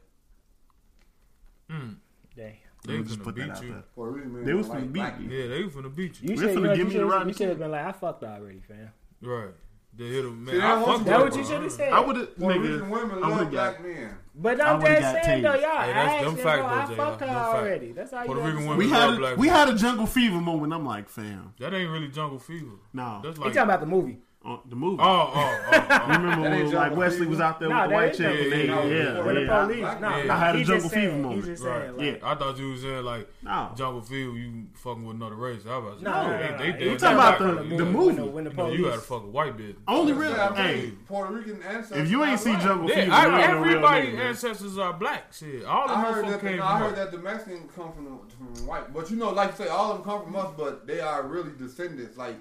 Mm, 1.71 1.95
They. 2.35 2.59
they 2.85 2.93
Let 2.93 2.97
me 3.01 3.07
just 3.07 3.23
put 3.23 3.35
that 3.35 3.41
beat 3.41 3.51
out 3.51 3.63
you. 3.63 3.69
there. 3.73 3.83
Puerto 3.95 4.11
Rican 4.11 4.33
men 4.33 4.45
They 4.45 4.53
was 4.53 4.67
don't 4.67 4.75
finna 4.75 4.79
like 4.81 4.93
beat 4.93 4.99
black 4.99 5.19
me. 5.21 5.37
Yeah, 5.41 5.47
they 5.47 5.63
finna 5.63 5.95
beat 5.95 6.21
you. 6.21 6.29
You 6.29 6.35
They 6.35 6.41
should. 6.41 6.49
finna 6.51 6.55
You, 6.55 6.61
know, 6.61 6.69
give 6.75 6.77
you 6.77 6.83
me 6.85 6.89
the 6.93 6.99
should. 6.99 7.09
Rodney 7.09 7.27
You 7.31 7.37
should 7.37 7.49
have 7.49 7.59
been 7.59 7.71
like, 7.71 7.85
I 7.85 7.91
fucked 7.91 8.23
already, 8.23 8.61
fam. 8.67 8.89
Right. 9.21 9.49
They 9.93 10.05
hit 10.07 10.23
him, 10.23 10.45
man. 10.45 10.55
See, 10.55 10.61
I 10.61 10.75
that 10.75 10.77
was- 10.77 10.85
fucked 10.95 11.05
That 11.05 11.23
with 11.23 11.29
what 11.31 11.37
you 11.39 11.45
should 11.45 11.61
have 11.63 11.71
said. 11.73 11.91
I 11.93 11.99
would 11.99 12.15
have, 12.15 12.37
Puerto 12.37 12.59
nigga. 12.59 12.73
Rican 12.73 12.89
women 12.89 13.11
I 13.11 13.27
love 13.27 13.33
would've 13.39 13.51
black 13.51 13.73
got. 13.77 13.83
men. 13.85 14.17
But 14.33 14.61
I 14.61 14.69
I'm 14.71 14.79
would've 14.79 14.97
just 14.97 15.01
got 15.15 15.25
saying 15.25 15.43
though, 15.43 15.53
y'all. 15.53 15.59
Hey, 15.61 15.67
I 15.67 15.87
that's 15.93 16.11
asked 16.13 16.23
them 16.25 16.35
him, 16.37 16.43
fact 16.43 16.61
bro, 16.61 16.67
I 16.67 16.85
though, 16.85 16.95
fucked 16.95 17.19
her 17.19 17.25
Them 17.27 17.35
fact. 17.35 17.55
already. 17.55 17.91
That's 17.91 18.13
all 18.13 18.19
you 18.21 18.25
Puerto 18.27 18.41
got 18.41 18.45
to 18.47 18.51
Rican 18.51 18.63
say. 18.63 18.69
women 18.69 18.77
We 18.87 18.91
love 18.91 19.09
had 19.11 19.17
black 19.19 19.33
a, 19.33 19.35
we 19.35 19.47
people. 19.47 19.59
had 19.59 19.69
a 19.69 19.75
jungle 19.75 20.05
fever 20.07 20.41
moment. 20.41 20.73
I'm 20.73 20.85
like, 20.85 21.09
fam, 21.09 21.53
That 21.59 21.73
ain't 21.73 21.91
really 21.91 22.07
jungle 22.07 22.39
fever. 22.39 22.71
no, 22.93 23.19
That's 23.21 23.37
You 23.37 23.43
like. 23.43 23.53
talking 23.53 23.69
about 23.69 23.79
the 23.81 23.85
movie? 23.85 24.19
Uh, 24.43 24.57
the 24.65 24.75
movie. 24.75 24.97
Oh, 24.99 25.05
oh, 25.05 25.31
oh. 25.35 25.87
oh. 25.91 26.07
Remember 26.17 26.49
That 26.49 26.53
ain't 26.57 26.65
when 26.67 26.73
like 26.75 26.95
Wesley 26.95 27.19
fever? 27.19 27.29
was 27.29 27.39
out 27.41 27.59
there 27.59 27.69
Nah, 27.69 27.81
with 27.81 27.89
the 27.89 27.95
white 27.95 28.11
is 28.11 28.17
chick? 28.17 28.25
jungle 28.25 28.43
and 28.43 28.51
they- 28.51 28.61
fever. 28.61 28.95
Yeah, 28.97 29.13
No, 29.13 29.23
When 29.25 29.35
the 29.35 29.45
police, 29.51 29.79
Black 29.81 30.01
no, 30.01 30.09
man. 30.09 30.29
I 30.31 30.37
had 30.39 30.55
a 30.55 30.57
jungle 30.63 30.75
just 30.81 30.93
fever 30.95 31.09
saying, 31.11 31.21
moment. 31.21 31.47
Right. 31.47 31.57
saying, 31.59 31.97
like, 31.97 32.05
Yeah. 32.21 32.29
I 32.31 32.35
thought 32.35 32.57
you 32.57 32.71
was 32.71 32.81
saying 32.81 33.03
like 33.05 33.29
No. 33.43 33.71
jungle 33.77 34.01
fever. 34.01 34.31
You 34.37 34.63
fucking 34.73 35.05
with 35.05 35.15
another 35.17 35.35
race. 35.35 35.61
I 35.69 35.77
was 35.77 36.01
No, 36.01 36.09
like, 36.11 36.23
no, 36.25 36.31
no, 36.31 36.37
they, 36.41 36.49
no. 36.51 36.57
they, 36.57 36.65
You 36.65 36.73
they, 36.73 36.79
they 36.89 36.97
talking 36.97 37.17
about 37.17 37.37
black 37.37 37.55
the, 37.55 37.61
people. 37.61 37.77
the 37.77 37.83
When 37.85 37.93
movie? 37.93 38.15
the- 38.15 38.25
when 38.25 38.43
the 38.45 38.49
You 38.49 38.57
know, 38.57 38.69
you 38.71 38.77
police- 38.77 38.89
gotta 38.95 39.01
fuck 39.01 39.23
a 39.23 39.27
white 39.27 39.57
bitch. 39.57 39.75
Only 39.87 40.13
real. 40.13 40.33
Hey, 40.55 40.91
Puerto 41.07 41.33
Rican 41.33 41.61
ancestors. 41.61 41.97
if 41.99 42.09
you 42.09 42.23
ain't 42.23 42.33
are 42.33 42.37
see 42.37 42.57
jungle 42.57 42.87
fever, 42.87 43.11
I, 43.11 43.25
you 43.27 43.35
ain't 43.43 43.51
no 43.51 43.59
real 43.61 43.65
everybody 43.85 44.17
ancestors 44.17 44.77
are 44.79 44.93
black. 44.93 45.33
Shit, 45.33 45.65
all 45.65 45.87
the 45.87 45.93
heard, 45.95 46.25
motherfuckers 46.25 46.29
that 46.31 46.41
came 46.41 46.51
the, 46.53 46.57
from. 46.57 46.67
I 46.67 46.79
heard 46.79 46.95
that 46.95 47.11
the 47.11 47.17
Mexicans 47.19 47.71
come 47.75 47.91
from, 47.93 48.19
from 48.55 48.65
white, 48.65 48.91
but 48.91 49.11
you 49.11 49.17
know, 49.17 49.29
like 49.29 49.51
you 49.51 49.65
say, 49.65 49.69
all 49.69 49.91
of 49.91 49.97
them 49.97 50.03
come 50.03 50.23
from 50.23 50.35
us, 50.35 50.49
but 50.57 50.87
they 50.87 50.99
are 50.99 51.21
really 51.27 51.51
descendants. 51.59 52.17
Like 52.17 52.37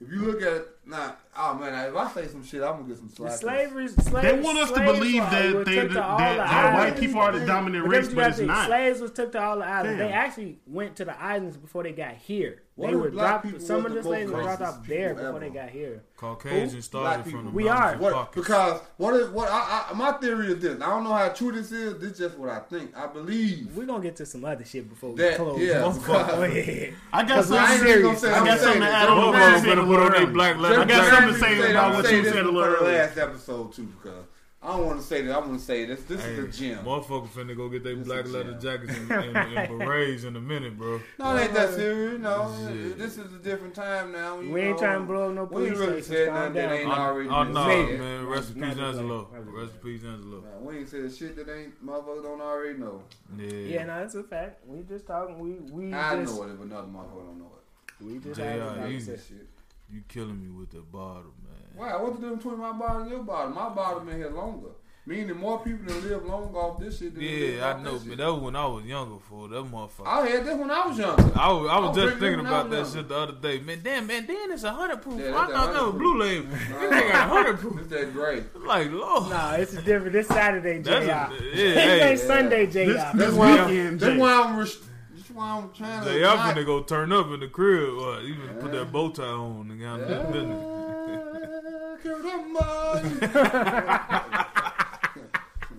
if 0.00 0.10
you 0.10 0.22
look 0.22 0.40
at 0.42 0.66
now, 0.86 1.16
oh 1.36 1.54
man, 1.54 1.88
if 1.88 1.96
I 1.96 2.10
say 2.12 2.26
some 2.28 2.44
shit, 2.44 2.62
I'm 2.62 2.72
gonna 2.76 2.88
get 2.88 2.96
some 2.98 3.08
The 3.08 3.14
slack. 3.16 3.32
slavery, 3.38 3.88
slaves, 3.88 4.12
They 4.22 4.40
want 4.40 4.58
us 4.58 4.70
to 4.72 4.80
believe 4.80 5.22
that 5.22 5.64
they 5.64 5.76
that, 5.76 5.88
to 5.88 5.94
that, 5.94 6.36
the 6.36 6.36
that 6.44 6.74
white 6.74 6.96
people 6.98 7.20
are 7.20 7.32
the 7.32 7.46
dominant 7.46 7.84
But 7.84 7.90
race, 7.90 8.08
but 8.12 8.30
it's 8.30 8.40
not. 8.40 8.66
Slaves 8.66 9.00
was 9.00 9.10
took 9.12 9.32
to 9.32 9.42
all 9.42 9.58
the 9.58 9.64
islands. 9.66 9.98
Damn. 9.98 10.08
They 10.08 10.12
actually 10.14 10.58
went 10.66 10.96
to 10.96 11.04
the 11.04 11.20
islands 11.20 11.56
before 11.56 11.82
they 11.82 11.92
got 11.92 12.14
here. 12.14 12.60
What 12.76 12.90
they 12.90 12.96
were 12.96 13.08
black 13.10 13.28
dropped. 13.30 13.44
people 13.44 13.60
Some 13.60 13.86
of 13.86 13.92
the 13.92 13.98
the 13.98 14.02
slaves 14.02 14.32
were 14.32 14.42
dropped 14.42 14.60
racist 14.60 14.66
off 14.80 14.86
there 14.88 15.14
before 15.14 15.28
ever? 15.28 15.38
they 15.38 15.50
got 15.50 15.70
here. 15.70 16.02
Caucasians 16.16 16.88
Black 16.88 17.12
started 17.20 17.30
from 17.30 17.44
the 17.44 17.50
We 17.52 17.68
are. 17.68 17.94
of 17.94 18.00
What, 18.00 18.32
because 18.32 18.80
what 18.96 19.14
is 19.14 19.28
what 19.28 19.48
I, 19.48 19.86
I 19.90 19.94
my 19.94 20.10
theory 20.14 20.48
is 20.48 20.58
this. 20.58 20.74
I 20.82 20.86
don't 20.90 21.04
know 21.04 21.12
how 21.12 21.28
true 21.28 21.52
this 21.52 21.70
is. 21.70 22.00
This 22.00 22.12
is 22.12 22.18
just 22.18 22.36
what 22.36 22.48
I 22.50 22.58
think. 22.58 22.96
I 22.96 23.06
believe 23.06 23.76
We're 23.76 23.86
gonna 23.86 24.02
get 24.02 24.16
to 24.16 24.26
some 24.26 24.44
other 24.44 24.64
shit 24.64 24.88
before 24.88 25.10
we 25.12 25.34
close. 25.34 25.60
yeah. 25.60 25.82
Go 26.06 26.42
ahead. 26.42 26.94
I 27.12 27.22
got 27.22 27.28
Cause 27.36 27.46
something. 27.48 27.64
I'm 27.64 27.68
I 27.68 27.72
ain't 27.74 27.82
serious. 27.82 28.02
gonna 28.06 28.18
say. 28.18 28.32
I 28.32 28.38
I'm 28.40 28.44
got 28.44 28.58
something 28.58 28.80
to 28.80 28.86
add 28.88 29.08
on 29.08 29.16
Just 29.18 29.26
what 29.26 29.32
Brandon 29.34 29.54
you 29.54 29.60
said 29.60 29.68
Motherfuckers 29.68 29.72
a 29.72 29.76
gonna 29.76 29.86
put 29.86 30.00
on 30.00 30.12
their 30.12 30.26
black 30.32 30.56
leather. 30.58 30.73
I 30.80 30.84
got 30.84 31.12
something 31.14 31.34
to 31.34 31.40
say 31.40 31.58
said, 31.60 31.70
about 31.72 31.84
I'm 31.90 31.94
what 31.94 32.04
saying 32.06 32.24
you 32.24 32.30
said 32.30 32.38
a 32.38 32.44
for 32.44 32.52
little 32.52 32.60
the 32.70 32.76
earlier. 32.78 32.98
last 32.98 33.18
episode 33.18 33.72
too, 33.72 33.84
because 34.02 34.24
I 34.62 34.68
don't 34.68 34.86
want 34.86 34.98
to 34.98 35.04
say 35.06 35.20
that. 35.22 35.34
I 35.34 35.38
want 35.40 35.58
to 35.58 35.64
say 35.64 35.84
this. 35.84 36.04
This 36.04 36.24
Hey, 36.24 36.30
is 36.32 36.56
the 36.56 36.64
gym. 36.66 36.84
Motherfucker 36.86 37.28
finna 37.28 37.54
go 37.54 37.68
get 37.68 37.84
their 37.84 37.96
This 37.96 38.06
black 38.08 38.26
leather 38.28 38.54
jackets 38.54 38.96
and, 38.96 39.10
and, 39.36 39.36
and 39.36 39.78
berets 39.78 40.24
in 40.24 40.36
a 40.36 40.40
minute, 40.40 40.78
bro. 40.78 41.00
No, 41.18 41.36
it 41.36 41.42
ain't 41.42 41.52
that 41.52 41.68
uh, 41.68 41.76
serious. 41.76 42.18
No, 42.18 42.56
Shit. 42.66 42.96
this 42.98 43.18
is 43.18 43.30
a 43.34 43.38
different 43.40 43.74
time 43.74 44.10
now. 44.12 44.40
You 44.40 44.50
We 44.50 44.62
ain't 44.62 44.78
trying 44.78 45.00
to 45.00 45.04
blow 45.06 45.28
up 45.28 45.34
no 45.34 45.44
We 45.44 45.66
ain't 45.66 45.74
police 45.74 45.86
really 45.86 46.02
said 46.02 46.28
nothing 46.32 46.54
that 46.54 46.68
down. 46.68 46.72
ain't 46.78 46.88
already 46.88 47.28
oh, 47.28 47.44
been 47.44 47.52
no, 47.52 47.66
said. 47.88 48.00
man. 48.00 48.26
Rest 48.26 48.50
in 48.54 48.60
Not 48.60 48.68
peace, 48.70 48.76
the 48.78 48.82
Angelo. 48.84 49.24
play. 49.24 49.38
Rest 49.44 49.72
in 49.74 49.80
peace, 49.80 50.04
Angelo. 50.06 50.40
Man, 50.40 50.64
we 50.64 50.78
ain't 50.78 50.88
said 50.88 51.14
shit 51.14 51.36
that 51.36 51.54
ain't 51.54 51.86
motherfuckers 51.86 52.22
don't 52.22 52.40
already 52.40 52.78
know. 52.78 53.02
Yeah. 53.36 53.46
Yeah, 53.50 53.84
no, 53.84 54.02
it's 54.02 54.14
a 54.14 54.22
fact. 54.22 54.66
We 54.66 54.82
just 54.88 55.06
talking. 55.06 55.38
We 55.40 55.50
we 55.70 55.92
I 55.92 56.22
just 56.22 56.34
know 56.34 56.42
it 56.44 56.52
if 56.54 56.60
another 56.62 56.86
motherfucker 56.88 57.26
don't 57.26 57.38
know 57.38 57.52
it. 58.00 58.04
we 58.06 58.18
just 58.18 58.40
JR, 58.40 58.44
having 58.46 58.62
a 58.82 58.88
easy. 58.88 59.06
conversation. 59.12 59.36
Shit. 59.40 59.48
You 59.90 60.02
killing 60.08 60.40
me 60.42 60.48
with 60.50 60.70
the 60.70 60.80
bottle, 60.80 61.34
man. 61.42 61.60
Why? 61.76 61.96
What's 61.96 62.16
the 62.16 62.22
difference 62.22 62.42
between 62.42 62.60
my 62.60 62.72
bottom 62.72 63.02
and 63.02 63.10
your 63.10 63.22
bottom? 63.22 63.54
My 63.54 63.68
bottom 63.68 64.06
been 64.06 64.16
here 64.16 64.30
longer. 64.30 64.68
Meaning 65.06 65.36
more 65.36 65.60
people 65.62 65.84
that 65.86 66.02
live 66.02 66.24
long 66.24 66.54
off 66.54 66.80
this 66.80 66.98
shit 66.98 67.12
than 67.14 67.22
live 67.22 67.56
Yeah, 67.56 67.66
I 67.66 67.72
off 67.74 67.80
know, 67.82 67.98
that 67.98 68.06
man. 68.06 68.16
That 68.16 68.32
was 68.32 68.40
when 68.42 68.56
I 68.56 68.64
was 68.66 68.84
younger, 68.86 69.18
fool. 69.28 69.48
That 69.48 69.62
motherfucker. 69.70 70.06
I 70.06 70.26
had 70.26 70.46
that 70.46 70.58
when 70.58 70.70
I 70.70 70.86
was 70.86 70.98
younger. 70.98 71.22
I 71.38 71.52
was, 71.52 71.70
I 71.70 71.78
was 71.78 71.88
was 71.88 71.96
just 72.06 72.18
thinking 72.18 72.40
about 72.40 72.70
that 72.70 72.76
younger. 72.76 72.90
shit 72.98 73.08
the 73.08 73.14
other 73.18 73.32
day. 73.34 73.60
Man, 73.60 73.80
damn, 73.84 74.06
man, 74.06 74.24
Dan 74.24 74.50
it's 74.50 74.62
a 74.64 74.72
hundred 74.72 75.02
proof. 75.02 75.20
Yeah, 75.20 75.36
I 75.36 75.46
that's 75.46 75.52
thought 75.52 75.66
that 75.66 75.72
that 75.74 75.84
was 75.84 75.94
blue 75.96 76.18
label. 76.18 76.48
This 76.50 76.60
nigga 76.62 77.12
got 77.12 77.14
a 77.14 77.28
hundred 77.28 77.58
proof. 77.60 77.78
It's 77.80 77.88
that 77.88 78.12
great. 78.14 78.64
Like, 78.64 78.90
Lord. 78.90 79.28
Nah, 79.28 79.52
it's 79.56 79.74
a 79.74 79.82
different. 79.82 80.12
This 80.14 80.26
Saturday, 80.28 80.82
Jr. 80.82 80.88
That's 80.90 81.04
a- 81.06 81.08
yeah, 81.08 81.28
this 81.52 81.74
hey. 81.74 82.10
ain't 82.10 82.20
Sunday, 82.20 82.66
Jr. 82.66 82.72
This, 82.72 82.96
That's 82.96 83.16
this 83.18 83.34
why 83.34 83.58
I'm, 83.58 83.68
weekend, 83.68 84.00
that's 84.00 84.14
Jay. 84.14 84.18
why 84.18 84.42
I'm, 84.42 84.56
res- 84.56 84.78
that's 84.78 84.88
why 85.34 85.50
I'm 85.58 85.70
trying 85.72 86.02
to. 86.04 86.08
They 86.08 86.20
y'all 86.20 86.36
not- 86.36 86.56
finna 86.56 86.64
go 86.64 86.82
turn 86.82 87.12
up 87.12 87.26
in 87.32 87.40
the 87.40 87.48
crib. 87.48 87.94
Or 87.98 88.20
even 88.20 88.48
put 88.60 88.72
that 88.72 88.90
bow 88.92 89.10
tie 89.10 89.24
on 89.24 89.70
and 89.70 89.80
got 89.80 90.08
Yeah. 90.08 90.22
business. 90.30 90.70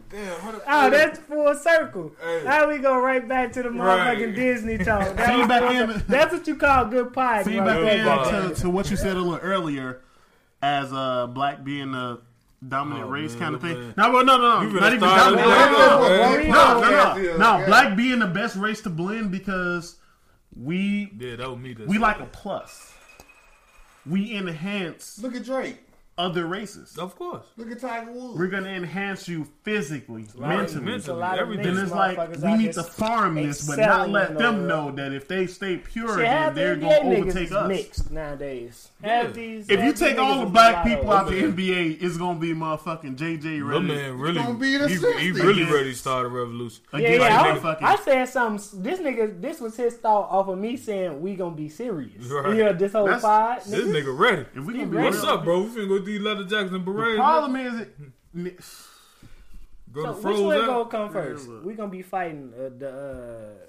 Damn, 0.09 0.39
hundred 0.39 0.61
Oh, 0.67 0.89
that's 0.89 1.19
full 1.19 1.53
circle. 1.55 2.13
Hey. 2.23 2.43
Now 2.45 2.69
we 2.69 2.77
go 2.77 2.99
right 2.99 3.27
back 3.27 3.51
to 3.53 3.63
the 3.63 3.71
Right. 3.71 4.17
motherfucking 4.17 4.35
Disney 4.35 4.77
talk. 4.77 5.15
That 5.15 5.29
See 5.29 5.37
was 5.39 5.47
back 5.47 5.71
in- 5.73 6.03
that's 6.07 6.31
what 6.33 6.47
you 6.47 6.55
call 6.55 6.85
good 6.85 7.11
pie. 7.11 7.43
See 7.43 7.57
right 7.59 7.65
back 7.65 7.79
there, 8.31 8.43
in 8.43 8.49
to, 8.49 8.55
to 8.61 8.69
what 8.69 8.89
you 8.91 8.95
said 8.97 9.17
a 9.17 9.19
little 9.19 9.39
earlier, 9.41 10.01
as 10.61 10.93
uh, 10.93 11.27
black 11.27 11.63
being 11.63 11.91
the 11.91 12.21
dominant 12.67 13.05
Oh, 13.05 13.09
race 13.09 13.31
man, 13.33 13.39
kind 13.39 13.55
of 13.55 13.61
thing. 13.61 13.73
man. 13.79 13.93
No, 13.97 14.11
well, 14.11 14.25
no, 14.25 14.37
no, 14.37 14.63
no, 14.63 14.79
not 14.79 14.93
even 14.93 14.99
dominant. 15.07 15.47
it 15.47 15.49
No, 15.49 15.99
no, 15.99 16.09
man. 16.09 16.49
no, 16.49 16.81
no, 16.81 17.37
no, 17.37 17.59
no. 17.59 17.65
Black 17.65 17.95
being 17.95 18.19
the 18.19 18.27
best 18.27 18.55
race 18.55 18.81
to 18.81 18.89
blend 18.89 19.31
because 19.31 19.97
we 20.55 21.11
Yeah, 21.19 21.35
that 21.37 21.49
was 21.49 21.59
me. 21.59 21.73
That 21.73 21.87
we 21.87 21.97
like 21.97 22.19
a 22.19 22.25
plus. 22.25 22.93
We 24.05 24.35
enhance 24.35 25.19
Look 25.19 25.35
at 25.35 25.43
Drake. 25.45 25.79
Other 26.17 26.45
races. 26.45 26.97
Of 26.97 27.15
course. 27.17 27.43
Look 27.57 27.69
at 27.71 27.79
Tiger 27.81 28.11
Woods. 28.11 28.39
We're 28.39 28.47
gonna 28.47 28.69
enhance 28.69 29.27
you 29.27 29.47
physically, 29.63 30.27
lot 30.35 30.51
of- 30.51 30.57
mentally. 30.75 30.93
It's 30.95 31.07
a 31.09 31.13
lot 31.13 31.33
of 31.33 31.41
everything. 31.41 31.75
Then 31.75 31.83
it's 31.83 31.91
like 31.91 32.17
we 32.41 32.53
need 32.55 32.73
to 32.73 32.83
farm 32.83 33.35
this, 33.35 33.67
but 33.67 33.77
not 33.79 34.09
let 34.09 34.37
them 34.37 34.61
the- 34.61 34.67
know 34.67 34.91
that 34.91 35.11
if 35.11 35.27
they 35.27 35.45
stay 35.47 35.75
pure, 35.77 36.07
Shit, 36.07 36.17
then 36.19 36.55
they're 36.55 36.75
NBA 36.75 36.81
gonna 37.03 37.15
overtake 37.17 37.51
us. 37.51 37.67
mixed 37.67 38.11
nowadays. 38.11 38.89
Yeah. 39.03 39.23
Half 39.23 39.33
these. 39.33 39.65
If 39.69 39.79
you 39.79 39.85
half 39.87 39.95
take 39.95 40.17
all 40.17 40.39
the 40.45 40.45
black 40.51 40.85
people 40.85 41.11
out 41.11 41.27
the. 41.27 41.35
NBA, 41.43 41.97
it's 42.01 42.17
gonna 42.17 42.39
be 42.39 42.53
motherfucking 42.53 43.15
JJ 43.17 43.59
That 43.59 43.65
ready. 43.65 43.85
man 43.85 44.17
really, 44.17 44.35
gonna 44.41 44.53
be 44.53 44.77
the 44.77 44.87
he, 44.87 44.95
he 45.19 45.31
really 45.31 45.63
ready 45.65 45.91
to 45.91 45.97
start 45.97 46.25
a 46.25 46.29
revolution. 46.29 46.81
Yeah, 46.93 46.99
against 46.99 47.19
yeah. 47.21 47.41
I, 47.41 47.57
motherfucking- 47.57 47.83
I 47.83 47.95
said 47.97 48.25
something. 48.29 48.81
This 48.83 48.99
nigga, 48.99 49.41
this 49.41 49.59
was 49.59 49.75
his 49.75 49.95
thought 49.95 50.29
off 50.31 50.47
of 50.47 50.57
me 50.57 50.77
saying 50.77 51.21
we 51.21 51.35
gonna 51.35 51.55
be 51.55 51.67
serious. 51.67 52.23
Right. 52.27 52.55
Yeah, 52.55 52.71
this 52.71 52.93
whole 52.93 53.05
That's- 53.05 53.21
pod. 53.21 53.61
This 53.65 53.85
nigga. 53.85 54.03
nigga 54.05 54.17
ready. 54.17 54.45
If 54.55 54.63
we 54.63 54.73
gonna 54.75 54.85
be. 54.87 54.97
What's 54.97 55.23
up, 55.23 55.43
bro? 55.43 55.63
We 55.63 55.69
finna 55.69 55.87
go 55.89 56.04
to 56.05 56.11
these 56.11 56.21
leather 56.21 56.43
jackets 56.43 56.71
and 56.73 56.85
The 56.85 56.91
berets. 56.91 57.17
problem 57.17 57.55
is, 57.55 57.79
it, 57.81 57.95
Go 59.91 60.03
So 60.03 60.07
to 60.09 60.13
which 60.15 60.21
Froze 60.23 60.41
one 60.41 60.57
out. 60.57 60.65
gonna 60.67 60.89
come 60.89 61.09
first? 61.13 61.45
Yeah, 61.47 61.53
look. 61.53 61.65
We 61.65 61.73
gonna 61.73 61.89
be 61.91 62.01
fighting 62.01 62.53
uh, 62.57 62.69
the 62.77 62.89
uh, 62.89 63.65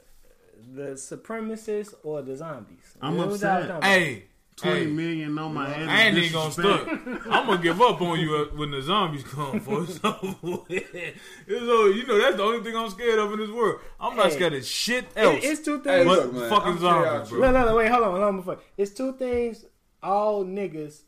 the 0.74 0.82
supremacists 0.94 1.94
or 2.02 2.22
the 2.22 2.34
zombies? 2.36 2.96
I'm 3.00 3.16
What 3.16 3.28
upset. 3.28 3.84
Hey, 3.84 4.24
twenty 4.56 4.80
hey. 4.80 4.86
million 4.86 5.38
on 5.38 5.54
my 5.54 5.68
head. 5.68 5.88
I 5.88 6.02
ain't 6.04 6.18
is 6.18 6.24
even 6.24 6.32
gonna 6.32 6.48
disrespect. 6.48 7.02
stunt. 7.02 7.20
I'm 7.32 7.46
gonna 7.46 7.62
give 7.62 7.80
up 7.80 8.00
on 8.02 8.18
you 8.18 8.48
when 8.56 8.72
the 8.72 8.82
zombies 8.82 9.22
come 9.22 9.60
for 9.60 9.82
it's 9.84 10.00
over. 10.02 10.34
with. 10.42 10.68
It's 10.68 11.62
over. 11.62 11.90
You 11.90 12.06
know 12.08 12.18
that's 12.20 12.36
the 12.36 12.42
only 12.42 12.64
thing 12.64 12.74
I'm 12.76 12.90
scared 12.90 13.18
of 13.20 13.32
in 13.32 13.38
this 13.38 13.50
world. 13.50 13.80
I'm 14.00 14.16
not 14.16 14.26
Hey. 14.26 14.32
scared 14.36 14.54
of 14.54 14.64
shit 14.64 15.04
It- 15.14 15.22
else. 15.22 15.38
it's 15.42 15.60
two 15.60 15.76
Hey, 15.78 16.02
things. 16.02 16.06
What 16.06 16.18
look, 16.24 16.32
man. 16.32 16.50
fucking 16.50 16.72
I'm 16.72 16.78
zombies, 16.80 17.28
bro? 17.30 17.38
No, 17.40 17.50
no, 17.52 17.66
no, 17.66 17.76
wait, 17.76 17.88
hold 17.90 18.02
on, 18.02 18.10
hold 18.12 18.22
on. 18.24 18.36
Before 18.38 18.58
it's 18.76 18.90
two 18.92 19.12
things 19.12 19.64
all 20.02 20.44
niggas 20.44 21.02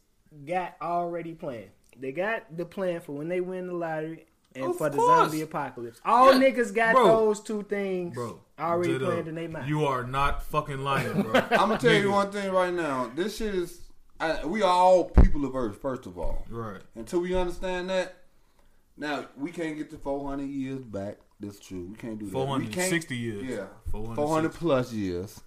got 0.46 0.76
already 0.80 1.34
planned. 1.34 1.70
They 1.98 2.12
got 2.12 2.56
the 2.56 2.64
plan 2.64 3.00
for 3.00 3.12
when 3.12 3.28
they 3.28 3.40
win 3.40 3.66
the 3.66 3.74
lottery 3.74 4.26
and 4.54 4.66
Of 4.66 4.78
for 4.78 4.88
the 4.88 4.96
course. 4.98 5.30
zombie 5.30 5.42
apocalypse. 5.42 6.00
All 6.04 6.32
Yeah, 6.38 6.50
niggas 6.50 6.74
got 6.74 6.94
bro. 6.94 7.06
those 7.06 7.40
two 7.40 7.62
things 7.64 8.14
bro, 8.14 8.40
already 8.58 8.92
J-Dub, 8.94 9.08
planned 9.08 9.28
in 9.28 9.34
their 9.34 9.48
mind. 9.48 9.68
You 9.68 9.84
are 9.86 10.04
not 10.04 10.42
fucking 10.44 10.78
lying, 10.78 11.22
bro. 11.22 11.32
I'm 11.50 11.68
gonna 11.68 11.78
tell 11.78 11.94
you 11.94 12.10
one 12.12 12.30
thing 12.30 12.50
right 12.52 12.72
now. 12.72 13.10
This 13.14 13.36
shit 13.36 13.54
is. 13.54 13.80
I, 14.20 14.44
we 14.44 14.62
are 14.62 14.68
all 14.70 15.04
people 15.10 15.44
of 15.44 15.54
Earth, 15.54 15.80
first 15.80 16.06
of 16.06 16.18
all. 16.18 16.44
right. 16.50 16.80
Until 16.96 17.20
we 17.20 17.34
understand 17.36 17.88
that, 17.90 18.16
now 18.96 19.26
we 19.36 19.52
can't 19.52 19.76
get 19.76 19.90
to 19.90 19.98
400 19.98 20.44
years 20.44 20.80
back. 20.82 21.18
That's 21.38 21.60
true. 21.60 21.86
We 21.90 21.96
can't 21.96 22.18
do 22.18 22.24
that. 22.26 22.30
We 22.36 22.44
460 22.46 23.16
years. 23.16 23.44
Yeah, 23.44 23.66
460. 23.92 24.14
400 24.16 24.52
plus 24.54 24.92
years. 24.92 25.40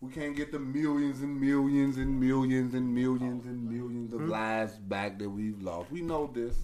We 0.00 0.12
can't 0.12 0.36
get 0.36 0.52
the 0.52 0.58
millions 0.60 1.22
and 1.22 1.40
millions 1.40 1.96
and 1.96 2.20
millions 2.20 2.74
and 2.74 2.94
millions 2.94 3.46
and 3.46 3.68
millions 3.68 4.12
of 4.12 4.20
lives 4.28 4.74
back 4.74 5.18
that 5.18 5.28
we've 5.28 5.60
lost. 5.60 5.90
We 5.90 6.02
know 6.02 6.30
this. 6.32 6.54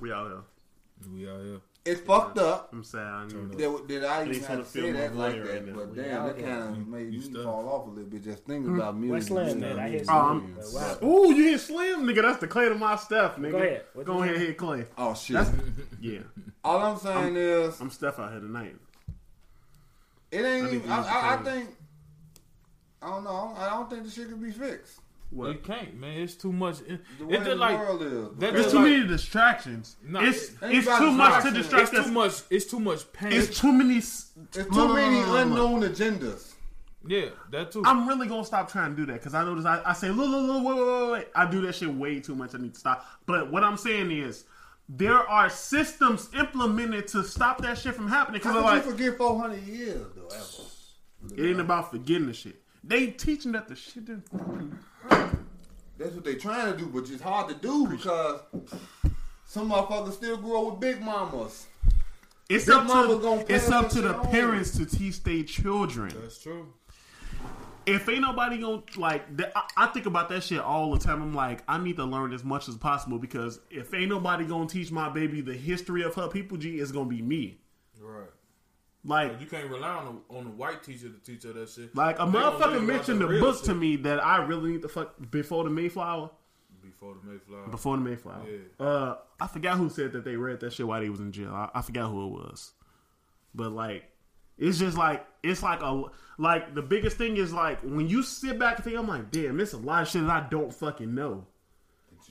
We 0.00 0.12
out 0.12 0.28
here. 0.28 1.12
We 1.12 1.28
out 1.28 1.40
here. 1.44 1.60
It's 1.84 2.00
fucked 2.00 2.38
up 2.38 2.70
I'm 2.72 2.82
sad. 2.82 3.00
I 3.00 3.26
knew 3.26 3.46
that. 3.48 3.58
that, 3.58 3.88
that 4.00 4.04
I 4.10 4.20
even 4.22 4.32
least 4.32 4.46
have 4.46 4.58
wanna 4.58 4.68
say 4.68 4.80
feel 4.80 4.92
that 4.94 5.14
like 5.14 5.34
that. 5.36 5.52
right 5.52 5.74
but 5.74 5.94
damn, 5.94 6.22
out 6.22 6.36
that 6.36 6.44
kind 6.44 6.62
of 6.76 6.88
made 6.88 7.12
You 7.12 7.20
me 7.20 7.24
stuck. 7.30 7.44
fall 7.44 7.68
off 7.68 7.86
a 7.86 7.90
little 7.90 8.10
bit 8.10 8.24
just 8.24 8.44
thinking 8.44 8.74
about 8.74 8.96
millions. 8.96 9.30
What's 9.30 9.40
and 9.52 9.60
Slim, 9.60 9.76
man? 9.76 9.78
I 9.78 9.88
hear 9.90 10.04
millions. 10.04 10.70
Slim. 10.70 10.84
Um, 10.84 10.98
Wow. 11.02 11.08
Ooh, 11.08 11.32
you 11.32 11.44
hit 11.50 11.60
Slim, 11.60 12.02
nigga. 12.02 12.22
That's 12.22 12.40
the 12.40 12.48
Clay 12.48 12.68
to 12.68 12.74
my 12.74 12.96
Steph, 12.96 13.36
nigga. 13.36 13.50
Go 13.52 13.58
ahead. 13.58 13.84
What 13.94 14.06
Go 14.06 14.22
ahead, 14.22 14.36
hit 14.36 14.56
Clay. 14.56 14.84
Oh 14.98 15.14
shit! 15.14 15.36
That's 15.36 15.50
yeah. 16.00 16.18
All 16.64 16.80
I'm 16.82 16.98
saying 16.98 17.36
is 17.36 17.80
I'm 17.80 17.90
Steph 17.90 18.18
out 18.18 18.32
here 18.32 18.40
tonight. 18.40 18.74
it 20.32 20.44
ain't. 20.44 20.66
I 20.66 20.70
even, 20.74 20.90
I, 20.90 21.02
I, 21.02 21.34
I 21.34 21.36
think. 21.44 21.70
I 23.02 23.08
don't 23.10 23.24
know. 23.24 23.54
I 23.56 23.70
don't 23.70 23.88
think 23.90 24.04
the 24.04 24.10
shit 24.10 24.28
can 24.28 24.38
be 24.42 24.50
fixed. 24.50 25.00
What? 25.30 25.50
It 25.50 25.64
can't, 25.64 25.98
man. 25.98 26.18
It's 26.18 26.34
too 26.34 26.52
much. 26.52 26.80
It, 26.82 27.00
The 27.18 27.26
way 27.26 27.34
it's 27.34 27.44
the 27.44 27.50
just 27.50 27.58
like 27.58 27.78
world 27.78 28.02
is. 28.02 28.12
that 28.12 28.38
There's 28.38 28.54
just 28.56 28.70
too 28.70 28.76
like- 28.76 28.90
many 28.90 29.06
distractions. 29.08 29.96
Nah, 30.04 30.20
it's 30.22 30.52
it's 30.62 30.86
too 30.98 31.10
much 31.10 31.42
to 31.44 31.50
distract 31.50 31.82
it's 31.82 31.90
too 31.92 31.98
us. 31.98 32.08
much. 32.10 32.32
It's 32.50 32.64
too 32.66 32.80
much 32.80 33.12
pain. 33.12 33.32
It's 33.32 33.58
too 33.60 33.72
many. 33.72 33.98
s- 33.98 34.30
There's 34.52 34.66
too 34.66 34.72
no, 34.74 34.86
no, 34.88 34.94
many 34.94 35.16
no, 35.20 35.26
no, 35.26 35.32
no. 35.32 35.76
unknown 35.76 35.90
agendas. 35.90 36.52
yeah, 37.08 37.26
that 37.50 37.72
too. 37.72 37.82
I'm 37.84 38.06
really 38.08 38.28
gonna 38.28 38.44
stop 38.44 38.70
trying 38.70 38.92
to 38.92 38.96
do 38.96 39.06
that 39.06 39.14
because 39.14 39.34
I 39.34 39.44
notice 39.44 39.64
I, 39.64 39.82
I 39.84 39.92
say 39.94 40.10
look 40.10 40.28
look 40.28 40.46
look 40.46 40.64
wait, 40.64 40.76
wait 40.76 40.86
wait 41.02 41.10
wait 41.12 41.28
I 41.34 41.50
do 41.50 41.60
that 41.62 41.74
shit 41.74 41.92
way 41.92 42.20
too 42.20 42.36
much 42.36 42.54
I 42.54 42.58
need 42.58 42.74
to 42.74 42.80
stop. 42.80 43.04
But 43.26 43.50
what 43.50 43.64
I'm 43.64 43.76
saying 43.76 44.12
is 44.12 44.44
there 44.88 45.18
are 45.28 45.50
systems 45.50 46.30
implemented 46.38 47.08
to 47.08 47.24
stop 47.24 47.60
that 47.62 47.78
shit 47.78 47.94
from 47.96 48.06
happening 48.08 48.38
because 48.40 48.54
How 48.54 48.62
like 48.62 48.84
you 48.84 48.92
forget 48.92 49.18
400 49.18 49.60
years 49.64 50.06
though? 50.14 50.28
Ever? 50.28 51.42
it 51.42 51.50
ain't 51.50 51.60
about 51.60 51.90
forgetting 51.90 52.28
the 52.28 52.32
shit. 52.32 52.62
They 52.86 53.08
teaching 53.08 53.52
that 53.52 53.68
the 53.68 53.74
shit 53.74 54.04
didn't 54.04 54.28
fucking 54.28 54.78
That's 55.98 56.14
what 56.14 56.24
they 56.24 56.34
trying 56.36 56.72
to 56.72 56.78
do, 56.78 56.86
but 56.86 57.10
it's 57.10 57.22
hard 57.22 57.48
to 57.48 57.54
do 57.54 57.86
because 57.88 58.40
some 59.44 59.70
motherfuckers 59.70 60.12
still 60.12 60.36
grow 60.36 60.70
with 60.70 60.80
big 60.80 61.00
mamas. 61.00 61.66
It's 62.48 62.66
Big 62.66 62.74
up 62.76 62.86
mama 62.86 63.18
gonna 63.18 63.44
it's 63.48 63.68
up 63.70 63.88
to 63.90 64.00
the 64.00 64.12
shit 64.12 64.16
on. 64.16 64.30
parents 64.30 64.76
to 64.78 64.86
teach 64.86 65.22
their 65.24 65.42
children. 65.42 66.14
That's 66.20 66.38
true. 66.40 66.72
if 67.86 68.08
ain't 68.08 68.20
nobody 68.20 68.58
gonna 68.58 68.82
like 68.96 69.36
that, 69.36 69.50
I, 69.56 69.62
I 69.76 69.86
think 69.88 70.06
about 70.06 70.28
that 70.28 70.44
shit 70.44 70.60
all 70.60 70.92
the 70.92 71.00
time. 71.00 71.22
I'm 71.22 71.34
like, 71.34 71.62
I 71.66 71.78
need 71.78 71.96
to 71.96 72.04
learn 72.04 72.32
as 72.32 72.44
much 72.44 72.68
as 72.68 72.76
possible 72.76 73.18
because 73.18 73.58
if 73.68 73.92
ain't 73.94 74.10
nobody 74.10 74.44
gonna 74.44 74.68
teach 74.68 74.92
my 74.92 75.08
baby 75.08 75.40
the 75.40 75.54
history 75.54 76.02
of 76.04 76.14
her 76.14 76.28
people, 76.28 76.56
G, 76.56 76.78
it's 76.78 76.92
gonna 76.92 77.06
be 77.08 77.20
me. 77.20 77.58
Right. 78.00 78.28
Like, 79.06 79.40
You 79.40 79.46
can't 79.46 79.70
rely 79.70 79.88
on 79.88 80.20
a, 80.30 80.34
on 80.36 80.46
a 80.46 80.50
white 80.50 80.82
teacher 80.82 81.08
to 81.08 81.18
teach 81.24 81.44
her 81.44 81.52
that 81.52 81.68
shit. 81.70 81.94
like 81.94 82.16
a 82.18 82.26
They 82.26 82.32
motherfucker 82.32 82.58
tell 82.58 82.70
you 82.72 82.76
about 82.78 82.86
mentioned 82.86 83.20
the 83.20 83.26
book 83.40 83.56
shit 83.56 83.64
to 83.66 83.74
me 83.74 83.96
that 83.96 84.24
I 84.24 84.44
really 84.44 84.72
need 84.72 84.82
to 84.82 84.88
fuck 84.88 85.14
before 85.30 85.64
the 85.64 85.70
Mayflower. 85.70 86.30
before 86.82 87.14
the 87.22 87.30
Mayflower. 87.30 87.68
Before 87.68 87.96
the 87.96 88.02
Mayflower. 88.02 88.42
Yeah. 88.48 88.84
Uh, 88.86 89.16
I 89.40 89.46
forgot 89.46 89.76
who 89.78 89.88
said 89.90 90.12
that 90.12 90.24
they 90.24 90.36
read 90.36 90.60
that 90.60 90.72
shit 90.72 90.86
while 90.86 91.00
they 91.00 91.08
was 91.08 91.20
in 91.20 91.30
jail. 91.32 91.52
I, 91.54 91.70
I 91.74 91.82
forgot 91.82 92.10
who 92.10 92.26
it 92.26 92.30
was, 92.32 92.72
but 93.54 93.70
like, 93.72 94.04
it's 94.58 94.78
just 94.78 94.96
like 94.96 95.26
it's 95.42 95.62
like 95.62 95.82
a 95.82 96.02
like 96.38 96.74
the 96.74 96.82
biggest 96.82 97.16
thing 97.18 97.36
is 97.36 97.52
like 97.52 97.80
when 97.82 98.08
you 98.08 98.22
sit 98.22 98.58
back 98.58 98.76
and 98.76 98.84
think, 98.84 98.96
I'm 98.98 99.06
like, 99.06 99.30
damn, 99.30 99.60
it's 99.60 99.72
a 99.74 99.76
lot 99.76 100.02
of 100.02 100.08
shit 100.08 100.22
that 100.26 100.30
I 100.30 100.48
don't 100.48 100.72
fucking 100.74 101.14
know. 101.14 101.46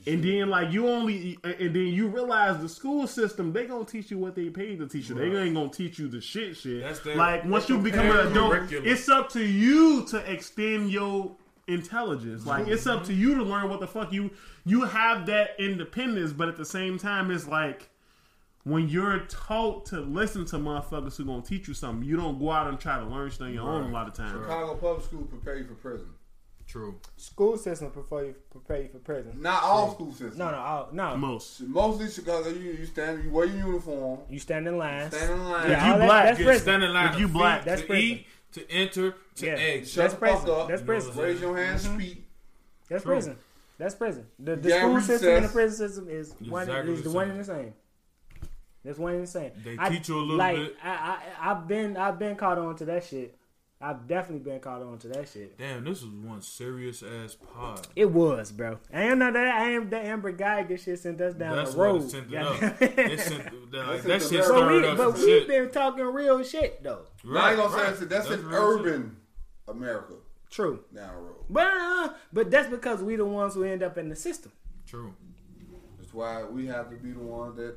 And 0.07 0.23
then 0.23 0.49
like 0.49 0.72
you 0.72 0.88
only 0.88 1.38
and 1.44 1.76
then 1.76 1.88
you 1.88 2.07
realize 2.07 2.61
the 2.61 2.69
school 2.69 3.07
system 3.07 3.52
they 3.52 3.65
gonna 3.65 3.86
teach 3.86 4.11
you 4.11 4.18
what 4.18 4.36
they 4.36 4.49
paid 4.49 4.80
to 4.80 4.88
teach 4.88 5.10
you. 5.10 5.15
They 5.15 5.36
ain't 5.36 5.56
gonna 5.56 5.69
teach 5.69 5.98
you 5.98 6.07
the 6.07 6.22
shit 6.22 6.56
shit. 6.57 6.84
That's 6.84 6.99
their- 6.99 7.15
like 7.15 7.45
once 7.45 7.65
they 7.65 7.73
you 7.73 7.82
become 7.82 8.07
an 8.07 8.27
adult, 8.27 8.52
curriculum. 8.52 8.86
it's 8.86 9.10
up 9.10 9.30
to 9.32 9.44
you 9.44 10.06
to 10.07 10.32
extend 10.32 10.91
your 10.91 11.36
intelligence. 11.68 12.45
Like 12.45 12.64
mm-hmm. 12.64 12.73
it's 12.73 12.86
up 12.86 13.03
to 13.06 13.14
you 13.14 13.36
to 13.36 13.44
learn 13.44 13.69
what 13.69 13.80
the 13.80 13.88
fuck 13.88 14.14
you 14.14 14.30
you 14.64 14.84
have 14.84 15.26
that 15.26 15.52
independence, 15.57 16.34
but 16.34 16.49
at 16.49 16.57
the 16.57 16.65
same 16.65 16.99
time 16.99 17.32
it's 17.32 17.48
like 17.48 17.90
when 18.64 18.90
you're 18.90 19.19
taught 19.27 19.86
to 19.88 20.02
listen 20.02 20.44
to 20.44 20.57
motherfuckers 20.57 21.15
who 21.15 21.26
gonna 21.26 21.41
teach 21.41 21.68
you 21.68 21.73
something, 21.73 22.07
you 22.07 22.15
don't 22.15 22.40
go 22.40 22.52
out 22.52 22.68
and 22.68 22.80
try 22.80 22.99
to 22.99 23.06
learn 23.06 23.30
shit 23.30 23.41
on 23.41 23.53
your 23.53 23.68
own 23.68 23.90
a 23.90 23.94
lot 23.94 24.07
of 24.07 24.14
times. 24.14 24.34
Chicago 24.34 24.76
public 24.76 25.06
school 25.06 25.22
prepare 25.23 25.57
you 25.57 25.65
for 25.65 25.76
prison. 25.76 26.07
True. 26.76 26.99
School 27.15 27.57
system 27.57 27.89
prepare 27.89 28.26
you 28.26 28.35
prepare 28.52 28.81
you 28.81 28.89
for 28.89 28.97
prison. 28.97 29.41
Not 29.41 29.64
all 29.64 29.93
school 29.93 30.11
systems. 30.11 30.38
No, 30.38 30.52
no, 30.52 30.57
all, 30.57 30.89
no. 30.91 31.15
Most. 31.15 31.61
Mostly 31.61 32.10
Chicago, 32.10 32.49
you, 32.49 32.72
you 32.72 32.85
stand, 32.85 33.23
you 33.23 33.30
wear 33.30 33.45
your 33.45 33.68
uniform, 33.68 34.19
You 34.30 34.39
stand 34.39 34.68
in 34.68 34.77
line. 34.77 35.10
stand 35.10 35.31
in 35.31 35.45
line. 35.49 35.69
Yeah, 35.72 35.88
you 35.88 35.93
all 35.93 35.99
that- 35.99 36.06
black, 36.06 36.38
that's 36.38 36.61
stand 36.64 36.84
in 36.84 36.93
line. 36.93 37.14
If 37.14 37.19
you 37.22 37.27
black, 37.30 37.64
that's 37.64 37.80
to 37.80 37.88
prison. 37.88 38.06
eat, 38.10 38.27
to 38.52 38.69
enter, 38.72 39.15
to 39.35 39.45
Yeah. 39.45 39.53
exit. 39.53 39.88
Shut 39.88 40.03
That's 40.03 40.14
the 40.15 40.19
fuck 40.19 40.30
prison. 40.41 40.49
up. 40.60 40.68
That's 40.68 40.81
You 40.81 40.88
know 40.88 40.93
what 40.93 41.03
prison. 41.06 41.11
I'm? 41.14 41.26
Raise 41.26 41.39
your 41.41 41.57
hand, 41.57 41.80
Mm-hmm. 41.80 41.95
speak. 41.97 42.27
That's 42.89 43.03
True. 43.03 43.14
prison. 43.14 43.38
That's 43.77 43.95
prison. 43.95 44.26
The, 44.38 44.56
the 44.57 44.69
Yeah, 44.69 44.80
school 44.81 44.99
system 45.02 45.30
and 45.35 45.45
the 45.45 45.49
prison 45.49 45.88
system 45.88 46.10
is 46.10 46.34
one 46.49 46.64
Exactly 46.64 46.93
is 46.93 47.03
the 47.03 47.10
the 47.10 47.15
one 47.15 47.30
and 47.30 47.39
the 47.39 47.43
same. 47.45 47.73
That's 48.84 48.99
one 48.99 49.14
and 49.14 49.23
the 49.23 49.27
same. 49.27 49.52
They 49.64 49.77
I- 49.80 49.89
teach 49.89 50.10
you 50.10 50.18
a 50.18 50.19
little 50.19 50.35
like, 50.35 50.57
bit. 50.57 50.76
I, 50.84 50.89
I 51.41 51.52
I've 51.52 51.68
been 51.69 51.95
I've 51.95 52.19
been 52.19 52.35
caught 52.35 52.57
on 52.57 52.76
to 52.76 52.85
that 52.85 53.06
shit. 53.06 53.38
I've 53.89 54.07
definitely 54.07 54.49
been 54.51 54.59
caught 54.59 54.81
on 54.81 54.97
to 54.99 55.07
that 55.09 55.29
shit. 55.29 55.57
Damn, 55.59 55.83
this 55.83 56.01
was 56.01 56.09
one 56.11 56.41
serious 56.41 57.03
ass 57.03 57.35
pod. 57.35 57.85
It 57.95 58.09
was, 58.09 58.51
bro. 58.51 58.79
I 58.91 59.03
am 59.03 59.19
not 59.19 59.33
that. 59.33 59.45
I 59.47 59.69
am 59.71 59.89
that 59.91 60.05
Amber 60.05 60.31
guy 60.31 60.63
Guyger 60.63 60.83
shit 60.83 60.99
sent 60.99 61.21
us 61.21 61.35
down 61.35 61.55
That's 61.55 61.73
the 61.73 61.79
road. 61.81 62.03
it 62.05 62.09
sent 62.09 62.31
it 62.33 62.37
up. 62.37 62.81
It 62.81 63.19
sent, 63.19 63.71
that, 63.71 63.87
like, 63.87 64.01
sent 64.01 64.07
that 64.07 64.21
the 64.21 64.29
shit 64.29 64.39
nerve. 64.39 64.49
but 64.49 64.67
we, 64.71 64.87
up 64.87 64.97
but 64.97 65.11
some 65.11 65.13
we've 65.13 65.39
shit. 65.41 65.47
been 65.47 65.69
talking 65.69 66.05
real 66.05 66.43
shit 66.43 66.83
though. 66.83 67.01
Now, 67.23 67.39
I 67.39 67.49
ain't 67.51 67.57
gonna 67.59 67.75
Right, 67.75 67.95
say 67.95 68.05
that's, 68.05 68.27
that's 68.27 68.41
in 68.41 68.47
real 68.47 68.77
shit. 68.77 68.85
urban 68.87 69.17
America 69.67 70.13
True, 70.49 70.83
down 70.93 71.13
the 71.15 71.21
road. 71.21 71.35
but 71.49 71.67
uh, 71.67 72.09
but 72.33 72.49
that's 72.49 72.69
because 72.69 73.03
we 73.03 73.15
the 73.17 73.25
ones 73.25 73.53
who 73.53 73.63
end 73.63 73.83
up 73.83 73.97
in 73.97 74.09
the 74.09 74.15
system. 74.15 74.51
True. 74.87 75.13
That's 75.99 76.13
why 76.13 76.43
we 76.43 76.65
have 76.67 76.89
to 76.89 76.95
be 76.95 77.11
the 77.11 77.19
ones 77.19 77.55
that 77.57 77.75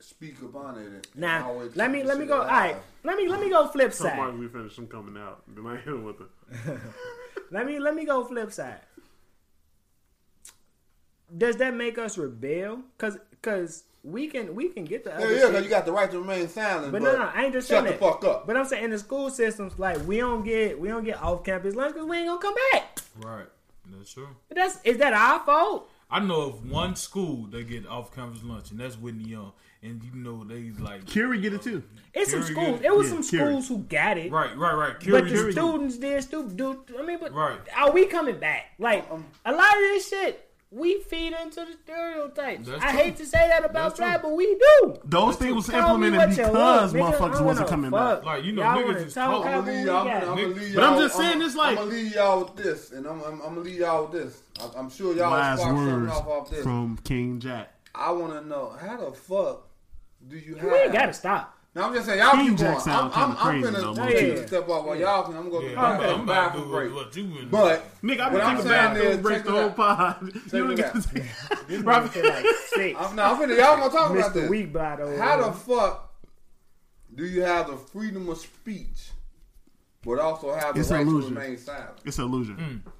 speak 0.00 0.40
upon 0.42 0.78
it. 0.78 0.86
And 0.86 1.06
Now, 1.14 1.48
always 1.48 1.74
let 1.76 1.90
me 1.90 2.02
let 2.02 2.18
me 2.18 2.26
go. 2.26 2.40
All 2.40 2.46
right, 2.46 2.76
let 3.04 3.16
me 3.16 3.28
let 3.28 3.40
me 3.40 3.48
go 3.50 3.66
flip 3.68 3.92
Somebody 3.92 4.32
side. 4.32 4.38
we 4.38 4.48
finish 4.48 4.76
them 4.76 4.86
coming 4.86 5.16
out. 5.20 5.42
Then 5.48 5.66
I 5.66 5.76
hit 5.76 5.86
him 5.88 6.04
with 6.04 6.16
the 6.18 6.80
Let 7.50 7.66
me 7.66 7.78
let 7.78 7.94
me 7.94 8.04
go 8.04 8.24
flip 8.24 8.52
side. 8.52 8.80
Does 11.36 11.56
that 11.56 11.74
make 11.74 11.98
us 11.98 12.16
rebel? 12.16 12.80
Cause 12.96 13.18
cause 13.42 13.84
we 14.02 14.28
can 14.28 14.54
we 14.54 14.68
can 14.68 14.84
get 14.84 15.04
the 15.04 15.10
Yeah, 15.10 15.16
other 15.16 15.32
yeah, 15.34 15.38
shit. 15.40 15.48
because 15.48 15.64
you 15.64 15.70
got 15.70 15.84
the 15.84 15.92
right 15.92 16.10
to 16.10 16.20
remain 16.20 16.48
silent. 16.48 16.92
But 16.92 17.02
But, 17.02 17.12
no, 17.12 17.18
no, 17.18 17.30
I 17.34 17.44
ain't 17.44 17.52
just 17.52 17.68
shut 17.68 17.84
saying 17.84 17.84
the 17.84 17.90
that. 17.90 18.00
fuck 18.00 18.24
up. 18.24 18.46
But 18.46 18.56
I'm 18.56 18.64
saying 18.64 18.84
in 18.84 18.90
the 18.90 18.98
school 18.98 19.28
systems, 19.30 19.78
like 19.78 19.98
we 20.06 20.18
don't 20.18 20.42
get 20.44 20.78
we 20.80 20.88
don't 20.88 21.04
get 21.04 21.20
off 21.22 21.44
campus 21.44 21.74
lunch 21.74 21.94
because 21.94 22.08
we 22.08 22.18
ain't 22.18 22.28
gonna 22.28 22.40
come 22.40 22.54
back. 22.72 22.98
Right. 23.18 23.46
That's 23.90 24.12
true. 24.12 24.28
But 24.48 24.56
that's 24.56 24.78
is 24.84 24.98
that 24.98 25.12
our 25.12 25.40
fault? 25.40 25.90
I 26.10 26.20
know 26.20 26.40
of 26.42 26.70
one 26.70 26.96
school 26.96 27.46
that 27.50 27.68
get 27.68 27.86
off 27.86 28.14
campus 28.14 28.42
lunch, 28.42 28.70
and 28.70 28.80
that's 28.80 28.96
Whitney 28.96 29.24
Young. 29.24 29.52
And 29.82 30.02
you 30.02 30.10
know 30.12 30.42
they 30.42 30.70
like 30.82 31.06
Curie 31.06 31.40
get 31.40 31.52
it 31.54 31.62
too. 31.62 31.82
It's 32.12 32.32
some 32.32 32.42
schools. 32.42 32.80
go. 32.80 32.86
It 32.86 32.96
was 32.96 33.06
Yeah, 33.08 33.14
some 33.14 33.22
Curie. 33.22 33.46
schools 33.52 33.68
who 33.68 33.78
got 33.78 34.18
it. 34.18 34.32
right, 34.32 34.56
right, 34.56 34.74
right. 34.74 34.94
But 35.08 35.24
the 35.24 35.30
Curie. 35.30 35.52
students 35.52 35.98
did 35.98 36.22
stupid. 36.24 36.56
Do 36.56 36.84
I 36.98 37.02
mean? 37.02 37.18
But 37.20 37.32
Right. 37.32 37.58
are 37.76 37.92
we 37.92 38.06
coming 38.06 38.38
back? 38.40 38.72
Like 38.80 39.06
um, 39.10 39.24
a 39.44 39.52
lot 39.52 39.72
of 39.72 39.80
this 39.80 40.08
shit, 40.08 40.44
we 40.72 41.00
feed 41.02 41.32
into 41.32 41.60
the 41.64 41.72
stereotypes. 41.84 42.66
That's 42.68 42.84
I 42.84 42.90
true. 42.90 42.98
hate 42.98 43.16
to 43.18 43.26
say 43.26 43.46
that 43.46 43.60
about 43.64 43.72
That's 43.72 43.96
true. 43.98 44.04
black, 44.06 44.22
but 44.22 44.32
we 44.32 44.46
do. 44.82 44.96
Those 45.04 45.36
things 45.36 45.54
was 45.54 45.68
implemented 45.70 46.18
what 46.18 46.28
because 46.30 46.92
want, 46.94 47.14
motherfuckers 47.14 47.44
wasn't 47.44 47.68
coming 47.68 47.90
Fuck. 47.92 48.18
back. 48.22 48.26
Like, 48.26 48.44
you 48.44 48.52
know, 48.52 48.62
Y'all 48.62 48.76
niggas 48.78 48.84
wanna 48.86 48.98
is 48.98 49.14
talk 49.14 49.30
talk- 49.30 49.44
how 49.44 49.58
I'm 49.60 49.64
gonna 49.64 49.76
leave 49.76 49.86
y'all. 49.86 49.96
I'm 49.98 50.04
gonna, 50.06 50.16
I'm 50.18 50.24
gonna 50.26 50.42
Nigga. 50.54 50.60
leave 50.60 50.74
But 50.74 50.84
I'm 50.84 50.98
just 50.98 51.16
saying, 51.16 51.34
I'm, 51.36 51.42
it's 51.42 51.54
like- 51.56 51.70
I'm 51.78 51.84
gonna 51.84 51.90
leave 51.90 52.14
y'all 52.16 52.40
with 52.44 52.56
this, 52.56 52.90
and 52.90 53.06
I'm, 53.06 53.22
I'm, 53.22 53.32
I'm 53.34 53.38
gonna 53.38 53.60
leave 53.60 53.76
y'all 53.78 54.02
with 54.06 54.12
this. 54.12 54.42
I'm, 54.60 54.70
I'm 54.76 54.90
sure 54.90 55.14
y'all 55.14 55.30
Wise 55.30 55.60
spark 55.60 55.76
words 55.76 56.10
off 56.12 56.26
off 56.26 56.50
this. 56.50 56.62
from 56.64 56.98
King 57.04 57.38
Jack. 57.38 57.72
I 57.94 58.10
want 58.12 58.32
to 58.32 58.46
know 58.46 58.76
how 58.80 58.96
the 58.98 59.12
fuck 59.12 59.67
do 60.28 60.36
you 60.38 60.54
have? 60.56 60.70
We 60.70 60.78
ain't 60.78 60.92
gotta 60.92 61.12
stop. 61.12 61.54
Now 61.74 61.88
I'm 61.88 61.94
just 61.94 62.06
saying 62.06 62.18
y'all 62.18 62.30
King 62.32 62.48
keep 62.56 62.58
going. 62.58 62.76
I'm, 62.86 62.88
I'm, 62.88 63.12
I'm 63.12 63.36
crazy, 63.36 63.68
finna 63.68 63.94
though, 63.94 64.06
take 64.06 64.34
man. 64.36 64.46
step 64.48 64.68
off 64.68 64.86
while 64.86 64.96
y'all 64.96 65.22
can. 65.24 65.36
I'm 65.36 65.50
gonna 65.50 65.50
go 65.50 65.60
Yeah, 65.60 65.74
to 65.74 65.78
I'm, 65.80 66.00
the 66.02 66.08
I'm 66.08 66.20
about 66.22 66.54
to 66.54 66.60
break. 66.62 66.94
what 66.94 67.14
you 67.16 67.24
been 67.24 67.48
But 67.50 67.84
Nigga, 68.02 68.20
I've 68.20 68.32
What 68.32 68.32
been 68.32 68.40
I'm 68.40 68.56
thinking 68.56 68.68
saying 68.72 68.96
is, 68.96 69.16
break 69.18 69.44
the 69.44 69.52
whole 69.52 69.70
pod. 69.70 70.32
You 70.52 70.66
don't 70.66 70.74
get 70.74 70.92
to 70.94 71.02
say. 71.02 71.20
This 71.68 71.82
nigga 71.82 72.24
like 72.24 72.46
six. 72.68 72.98
I'm, 73.00 73.16
now, 73.16 73.34
I'm 73.34 73.40
finna, 73.42 73.56
y'all 73.56 73.76
gonna 73.76 73.90
talk 73.90 74.10
about 74.10 74.34
this. 74.34 74.48
Weak 74.50 74.72
by 74.72 74.96
the 74.96 75.16
How 75.18 75.36
the 75.46 75.52
fuck 75.52 76.14
do 77.14 77.24
you 77.26 77.42
have 77.42 77.68
the 77.68 77.76
freedom 77.76 78.28
of 78.28 78.38
speech, 78.38 79.10
but 80.02 80.18
also 80.18 80.54
have 80.54 80.74
the 80.74 80.82
right 80.82 81.04
to 81.04 81.22
remain 81.22 81.58
silent? 81.58 81.90
It's 82.04 82.18
an 82.18 82.24
illusion. 82.24 82.56
Mm. 82.86 82.92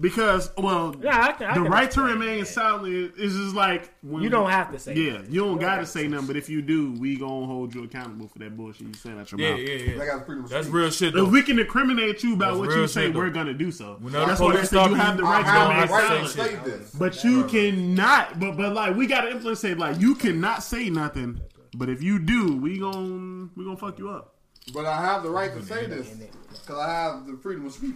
Because, 0.00 0.50
well, 0.58 0.94
Yeah, 1.00 1.20
I 1.22 1.32
can, 1.32 1.46
I 1.46 1.54
the 1.54 1.62
right 1.62 1.88
to 1.92 2.02
remain 2.02 2.40
that. 2.40 2.46
silent 2.46 3.14
is 3.16 3.34
just 3.36 3.54
like 3.54 3.92
when 4.02 4.22
You 4.24 4.28
don't 4.28 4.50
have 4.50 4.72
to 4.72 4.78
say. 4.78 4.94
Yeah, 4.94 5.18
that. 5.18 5.30
you 5.30 5.40
don't 5.44 5.58
gotta 5.58 5.76
have 5.76 5.80
to 5.84 5.86
say 5.86 6.02
say 6.02 6.08
nothing, 6.08 6.26
but 6.26 6.36
if 6.36 6.48
you 6.48 6.62
do, 6.62 6.92
we 6.92 7.16
gonna 7.16 7.46
hold 7.46 7.72
you 7.74 7.84
accountable 7.84 8.26
for 8.26 8.40
that 8.40 8.56
bullshit 8.56 8.88
you 8.88 8.94
saying 8.94 9.20
out 9.20 9.30
your 9.30 9.40
Yeah, 9.40 9.50
mouth. 9.50 9.60
yeah, 9.60 9.66
They 9.66 9.96
yeah. 9.96 10.04
got 10.06 10.18
the 10.20 10.24
freedom 10.26 10.44
of 10.44 10.50
That's 10.50 10.66
real 10.66 10.90
shit 10.90 11.14
If 11.14 11.28
we 11.30 11.42
can 11.42 11.58
incriminate 11.60 12.24
you 12.24 12.34
about 12.34 12.56
That's 12.56 12.58
what 12.66 12.76
you 12.76 12.86
say, 12.88 13.06
shit, 13.06 13.14
we're 13.14 13.26
though. 13.30 13.34
gonna 13.34 13.54
do 13.54 13.70
so. 13.70 13.96
Whenever 14.00 14.26
That's 14.26 14.40
why 14.40 14.46
they 14.48 14.52
police 14.56 14.70
say 14.70 14.88
you 14.88 14.94
have 14.94 15.16
the 15.16 15.22
right 15.22 15.44
to 15.44 15.52
remain 15.52 15.86
the 15.86 15.92
right 15.92 16.22
to 16.22 16.28
silent. 16.28 16.64
say 16.64 16.70
this. 16.70 16.90
But 16.90 17.22
you 17.24 17.44
cannot. 17.44 18.40
But 18.40 18.56
but 18.56 18.74
like 18.74 18.96
we 18.96 19.06
gotta 19.06 19.30
influence 19.30 19.60
say 19.60 19.74
like 19.74 20.00
you 20.00 20.14
cannot 20.16 20.62
say 20.64 20.90
nothing. 20.90 21.40
But 21.76 21.88
if 21.88 22.02
you 22.02 22.18
do, 22.18 22.56
we 22.56 22.78
gon' 22.78 23.50
we 23.56 23.64
gonna 23.64 23.76
fuck 23.76 23.98
you 23.98 24.10
up. 24.10 24.34
But 24.72 24.86
I 24.86 25.00
have 25.00 25.22
the 25.22 25.30
right 25.30 25.52
to 25.54 25.62
say 25.62 25.86
this 25.86 26.08
because 26.08 26.78
I 26.78 26.90
have 26.92 27.26
the 27.26 27.36
freedom 27.42 27.66
of 27.66 27.72
speech. 27.72 27.94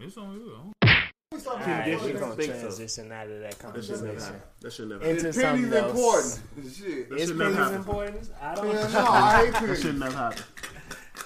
It's 0.00 0.16
on 0.16 0.32
you. 0.34 0.52
All 0.54 1.56
right, 1.56 1.86
Yes, 1.86 2.02
we 2.02 2.08
you 2.12 2.18
gonna 2.18 2.34
think 2.34 2.52
so. 2.54 2.60
transition 2.60 3.12
out 3.12 3.28
of 3.28 3.40
that 3.40 3.58
That 3.58 3.84
should 3.84 4.00
never 4.02 4.06
conversation 4.08 4.18
happen. 4.24 4.40
That 4.60 4.72
should 4.72 4.88
never. 4.88 5.04
into 5.04 5.20
Penny's 5.22 5.36
something 5.40 5.72
else. 5.72 5.90
important. 6.38 6.74
Shit. 6.74 7.08
That 7.10 7.18
Is 7.20 7.28
should 7.28 7.38
never 7.38 7.54
happen. 7.54 7.74
important? 7.76 8.30
I 8.40 8.54
don't. 8.54 8.68
Yeah, 8.68 8.88
no, 8.88 9.06
I 9.06 9.36
hate 9.44 9.44
That 9.52 9.60
pennies. 9.60 9.82
should 9.82 9.98
never 9.98 10.16
happen. 10.16 10.42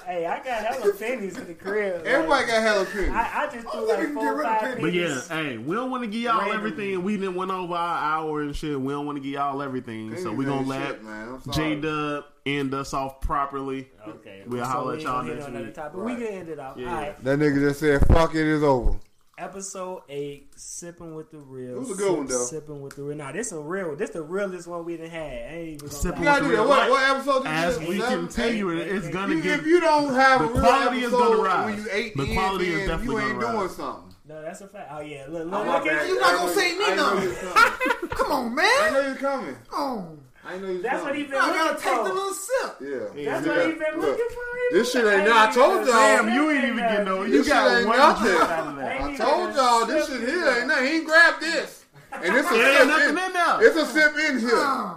Hey, 0.07 0.27
I 0.27 0.37
got 0.43 0.65
hella 0.65 0.93
pennies 0.95 1.37
in 1.39 1.47
the 1.47 1.55
crib. 1.55 1.99
like, 1.99 2.07
Everybody 2.07 2.47
got 2.47 2.62
hella 2.62 2.85
pennies. 2.87 3.11
I, 3.11 3.31
I 3.47 3.53
just 3.53 3.66
Oh, 3.66 3.70
threw 3.70 3.81
we 3.83 3.89
like 3.89 3.99
can 4.01 4.15
four 4.15 4.23
get 4.24 4.29
or 4.33 4.37
rid 4.37 4.47
of 4.47 4.53
five 4.53 4.61
pennies. 4.62 4.83
But 4.83 4.93
yeah, 4.93 5.43
hey, 5.43 5.59
we 5.59 5.74
don't 5.77 5.91
want 5.91 6.03
to 6.03 6.09
give 6.09 6.20
y'all 6.20 6.39
Randomly. 6.41 6.57
everything. 6.57 7.03
We 7.05 7.16
didn't 7.16 7.35
went 7.35 7.51
over 7.51 7.74
our 7.74 7.99
hour 7.99 8.41
and 8.43 8.55
shit. 8.57 8.81
We 8.81 8.93
don't 8.93 9.07
want 9.07 9.16
to 9.16 9.23
give 9.23 9.33
y'all 9.33 9.62
everything. 9.62 10.16
so 10.16 10.24
Pennies 10.24 10.39
we 10.39 10.45
gonna 10.45 10.66
let 10.66 10.87
shit, 10.89 11.05
man. 11.05 11.29
I'm 11.29 11.53
J 11.53 11.53
sorry. 11.53 11.81
Dub 11.81 12.24
end 12.45 12.74
us 12.74 12.93
off 12.93 13.20
properly. 13.20 13.89
Okay, 14.07 14.43
We'll 14.47 14.65
so 14.65 14.70
holler 14.70 14.93
we 14.93 14.99
at 14.99 15.03
y'all 15.05 15.23
gonna 15.23 15.35
next 15.35 15.77
week. 15.77 15.77
Right. 15.95 15.95
We 16.05 16.15
can 16.16 16.35
end 16.35 16.49
it 16.49 16.59
off. 16.59 16.77
Yeah. 16.77 16.89
All 16.89 16.95
right, 17.01 17.24
That 17.24 17.39
nigga 17.39 17.61
just 17.61 17.81
said, 17.81 18.05
"Fuck 18.09 18.35
it, 18.35 18.47
it's 18.53 18.65
over." 18.65 18.99
Episode 19.39 20.03
eight, 20.09 20.53
sipping 20.57 21.15
with 21.15 21.31
the 21.31 21.39
real. 21.39 21.77
It 21.77 21.79
was 21.81 21.91
a 21.91 21.95
good 21.95 22.17
one, 22.17 22.27
though. 22.27 22.45
Sipping 22.45 22.81
with 22.83 22.97
the 22.97 23.03
real. 23.03 23.17
Nah, 23.17 23.33
this 23.33 23.53
a 23.53 23.59
real. 23.61 23.97
This 23.97 24.11
the 24.11 24.23
realest 24.23 24.67
one 24.69 24.85
we 24.85 24.97
done 24.97 25.09
had. 25.11 25.23
I 25.23 25.55
ain't 25.55 25.67
even 25.69 25.79
gonna 25.79 25.93
Sipping 25.93 26.21
You 26.23 26.27
lie. 26.29 26.41
gotta 26.41 26.57
do. 26.57 26.69
What, 26.69 26.91
what 26.91 27.11
episode? 27.17 27.47
As 27.47 27.81
you 27.81 27.89
we? 27.89 28.01
Seven, 28.01 28.27
continue, 28.29 28.73
eight? 28.73 28.79
it, 28.89 28.97
it's 28.97 29.09
gonna 29.09 29.35
You- 29.35 29.43
get 29.43 29.61
if 29.61 29.67
you 29.67 29.81
don't 29.81 30.15
have 30.15 30.41
the 30.41 30.47
a 30.47 30.51
real 30.53 30.61
quality 30.61 30.99
is 30.99 31.05
episode 31.13 31.19
gonna 31.19 31.43
rise. 31.43 31.65
when 31.75 31.85
you 31.85 31.91
eight 31.93 32.17
The 32.17 32.33
quality 32.35 32.69
is 32.69 32.79
then 32.81 32.89
definitely 32.89 33.15
you 33.23 33.29
ain't 33.31 33.41
gonna 33.41 33.53
doing 33.53 33.67
rise. 33.67 33.77
something. 33.77 34.15
No, 34.29 34.41
that's 34.43 34.61
a 34.61 34.69
fact. 34.69 34.89
Oh 34.93 35.01
yeah, 35.01 35.25
look, 35.29 35.47
look, 35.51 35.67
look 35.67 35.87
at 35.87 36.07
You 36.09 36.15
you. 36.15 36.21
not 36.21 36.37
gonna 36.37 36.53
say 36.55 36.79
me 36.79 36.85
I 36.87 36.95
know 36.95 37.15
nothing. 37.15 38.09
Come 38.11 38.33
on, 38.33 38.53
I 38.53 38.55
man. 38.55 38.93
know 38.93 39.01
you're 39.09 39.17
coming. 39.17 39.57
Oh, 39.73 40.19
I 40.44 40.59
know 40.59 40.69
you 40.70 40.82
That's 40.82 40.97
what 41.02 41.09
coming. 41.12 41.20
he 41.24 41.31
been 41.31 41.40
I 41.40 41.52
gotta 41.52 41.69
looking 41.74 41.82
take 41.82 42.05
the 42.05 42.12
little 42.12 42.35
sip. 42.35 42.77
Yeah. 42.81 42.98
That's 43.32 43.47
Yeah. 43.47 43.56
what 43.56 43.66
he 43.66 43.73
been 43.73 43.94
Look, 43.94 44.19
looking 44.19 44.28
for. 44.31 44.43
This 44.73 44.93
shit 44.93 45.05
was- 45.05 45.12
ain't- 45.14 45.28
I 45.31 45.52
told 45.52 45.86
y'all. 45.86 45.94
Damn, 45.94 46.28
you 46.35 46.51
ain't 46.51 46.64
even 46.64 46.77
get 46.78 47.05
no. 47.05 47.23
You 47.23 47.31
This 47.39 47.47
shit 47.47 47.55
got 47.55 47.77
ain't 47.78 47.86
one 47.89 47.98
nothing. 47.98 48.27
drip 48.27 48.40
out 48.51 48.66
of 48.69 48.77
that. 48.77 49.01
I 49.02 49.16
told 49.16 49.55
y'all 49.55 49.86
this 49.86 50.06
shit 50.09 50.20
here 50.28 50.48
ain't 50.48 50.66
nothing. 50.66 50.86
He 50.86 50.93
ain't 50.97 51.06
grabbed 51.06 51.40
this. 51.43 51.85
And 52.12 52.36
it's 52.36 52.51
a 52.51 52.55
There 52.55 52.69
ain't 52.70 52.78
sip 52.78 52.89
nothing 52.89 53.09
in, 53.10 53.19
in 53.19 53.32
there. 53.32 53.62
It's 53.66 53.77
a 53.77 53.86
sip 53.86 54.19
in 54.19 54.39
here. 54.40 54.90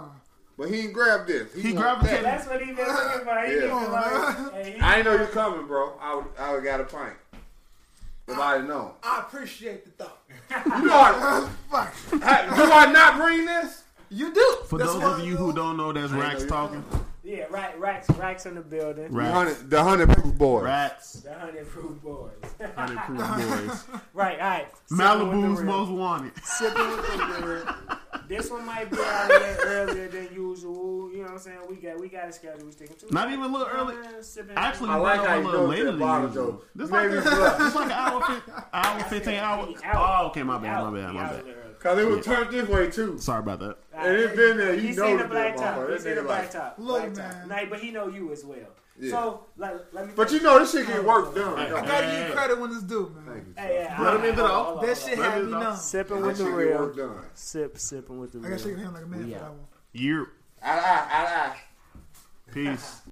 But 0.58 0.70
he 0.70 0.80
ain't 0.80 0.94
grabbed 0.94 1.26
this. 1.28 1.52
He 1.52 1.74
want 1.74 2.00
gravitated- 2.00 2.24
that. 2.24 2.38
That's 2.38 2.48
what 2.48 2.60
he 2.62 2.72
been 2.72 2.86
looking 2.86 3.20
for. 3.26 3.40
He 3.44 3.54
Yeah. 3.56 3.60
been 3.60 3.92
like, 3.92 4.52
hey, 4.54 4.72
he- 4.72 4.80
I 4.80 4.96
ain't 4.96 5.04
know 5.04 5.12
you 5.12 5.26
coming, 5.26 5.66
bro. 5.66 5.92
I 6.00 6.14
would 6.14 6.24
I 6.38 6.52
would 6.54 6.64
got 6.64 6.80
a 6.80 6.84
pint. 6.84 7.12
If 8.26 8.38
I 8.38 8.54
didn't 8.54 8.68
know. 8.68 8.94
I 9.02 9.18
appreciate 9.20 9.84
the 9.84 10.04
thought. 10.04 10.18
You 10.80 10.86
know 10.86 10.96
what? 10.96 11.50
Fuck. 11.70 12.22
Hey, 12.22 12.46
do 12.56 12.72
I 12.72 12.90
not 12.90 13.18
bring 13.18 13.44
this? 13.44 13.82
You 14.10 14.32
do. 14.32 14.56
For 14.66 14.78
That's 14.78 14.92
those 14.92 15.02
of 15.20 15.24
you 15.26 15.36
who 15.36 15.52
don't 15.52 15.76
know, 15.76 15.92
that's 15.92 16.12
I 16.12 16.34
know 16.34 16.46
talking. 16.46 16.84
Yeah, 17.24 17.46
right, 17.50 17.76
racks, 17.80 18.08
racks 18.10 18.46
in 18.46 18.54
the 18.54 18.60
building. 18.60 19.04
The 19.08 19.10
Rax, 19.10 19.32
hundred, 19.32 19.70
the 19.70 19.82
hundred 19.82 20.08
proof 20.10 20.34
boy. 20.36 20.62
Rax, 20.62 21.12
The 21.14 21.34
hundred 21.34 21.68
proof 21.68 22.00
boys. 22.00 22.30
hundred 22.76 22.98
proof 22.98 23.18
boys. 23.88 24.00
right, 24.14 24.38
all 24.40 24.48
right. 24.48 24.68
Sipping 24.86 25.04
Malibu's 25.04 25.60
most 25.62 25.90
wanted. 25.90 26.32
Sipping 26.44 26.88
with 26.88 27.06
the 27.06 27.46
real. 27.46 27.98
This 28.28 28.48
one 28.48 28.64
might 28.64 28.90
be 28.92 28.98
out 29.00 29.28
a 29.30 29.34
little 29.38 29.64
earlier 29.66 30.08
than 30.08 30.28
usual. 30.32 31.10
You 31.10 31.18
know 31.18 31.22
what 31.24 31.32
I'm 31.32 31.38
saying? 31.38 31.58
We 31.68 31.76
got 31.76 31.98
we 32.00 32.08
got 32.08 32.28
a 32.28 32.32
schedule 32.32 32.64
we 32.64 32.70
sticking 32.72 32.94
to. 32.96 33.12
Not 33.12 33.28
even 33.32 33.44
a 33.44 33.48
little 33.48 33.66
early. 33.68 33.96
Uh, 33.96 34.22
sipping- 34.22 34.56
Actually, 34.56 34.90
I 34.90 34.96
like 34.96 35.24
how 35.26 35.34
you 35.34 35.40
a 35.40 35.42
go 35.42 35.48
little 35.50 35.62
to 35.62 35.66
later 35.68 35.84
the 35.86 35.90
than 35.92 36.00
bottom, 36.00 36.28
usual. 36.28 36.46
though. 36.52 36.62
This 36.76 36.90
Maybe 36.90 37.14
like 37.16 37.24
bluff. 37.24 37.58
this 37.58 37.74
like 37.74 37.86
an 37.86 37.92
hour, 37.92 38.42
hour 38.72 39.00
fifteen 39.04 39.34
hour. 39.34 39.68
Hour. 39.82 40.22
Oh, 40.22 40.26
okay, 40.28 40.44
my 40.44 40.58
bad, 40.58 40.84
my 40.84 40.90
bad, 41.00 41.12
my 41.12 41.26
bad. 41.28 41.44
Cause 41.80 41.98
it 41.98 42.06
was 42.08 42.24
turned 42.24 42.50
this 42.50 42.68
way 42.68 42.88
too. 42.90 43.18
Sorry 43.18 43.40
about 43.40 43.58
that. 43.60 43.76
And 43.96 44.16
it 44.18 44.36
been 44.36 44.56
there, 44.58 44.74
you 44.74 44.80
he 44.88 44.94
know 44.96 45.06
seen 45.06 45.16
the 45.16 45.22
the 45.24 45.28
black 45.28 45.56
top. 45.56 45.76
motherfucker. 45.76 45.86
He 45.88 45.92
That 45.94 46.02
seen 46.02 46.14
the 46.16 46.22
black 46.22 46.42
like- 46.42 46.52
top. 46.52 46.74
Look, 46.78 47.14
black 47.14 47.30
top. 47.32 47.48
man. 47.48 47.64
Nah, 47.64 47.70
but 47.70 47.80
he 47.80 47.90
know 47.90 48.08
you 48.08 48.32
as 48.32 48.44
well. 48.44 48.58
Yeah. 48.98 49.10
So 49.10 49.44
like, 49.58 49.74
let 49.92 50.06
me. 50.06 50.12
But 50.16 50.32
you 50.32 50.40
know 50.40 50.58
this 50.58 50.72
shit 50.72 50.86
get 50.86 51.04
work 51.04 51.34
done. 51.34 51.56
Hey, 51.58 51.66
I 51.72 51.86
gotta 51.86 52.06
give 52.16 52.28
you 52.28 52.34
credit 52.34 52.58
when 52.60 52.70
it's 52.72 52.82
due, 52.82 53.12
man. 53.14 53.34
Thank 53.34 53.46
you. 53.48 53.54
Hey, 53.56 53.84
yeah, 53.84 54.02
Let 54.02 54.14
him 54.14 54.24
in 54.24 54.34
hold 54.34 54.36
though. 54.36 54.44
on, 54.54 54.64
hold 54.64 54.78
on, 54.78 54.86
That 54.86 54.96
shit 54.98 55.18
on. 55.18 55.24
had 55.24 55.32
Let 55.34 55.44
me 55.44 55.52
me 55.52 55.60
numb. 55.60 55.76
Sipping 55.76 56.20
with 56.22 56.38
the 56.38 56.44
real. 56.50 56.78
work. 56.78 57.24
Sip, 57.34 57.78
sipping 57.78 58.18
with 58.20 58.32
the 58.32 58.38
real. 58.38 58.46
I 58.46 58.48
real. 58.48 58.56
gotta 58.58 58.68
shake 58.68 58.76
your 58.76 58.80
hand 58.82 58.94
like 58.94 59.04
a 59.04 59.06
man 59.06 59.22
for 59.24 59.28
that 59.38 59.50
one. 59.50 59.58
Year. 59.92 60.26
Aye, 60.62 60.78
aye, 60.78 61.08
aye, 61.12 61.52
aye. 61.52 61.56
Peace. 62.52 63.02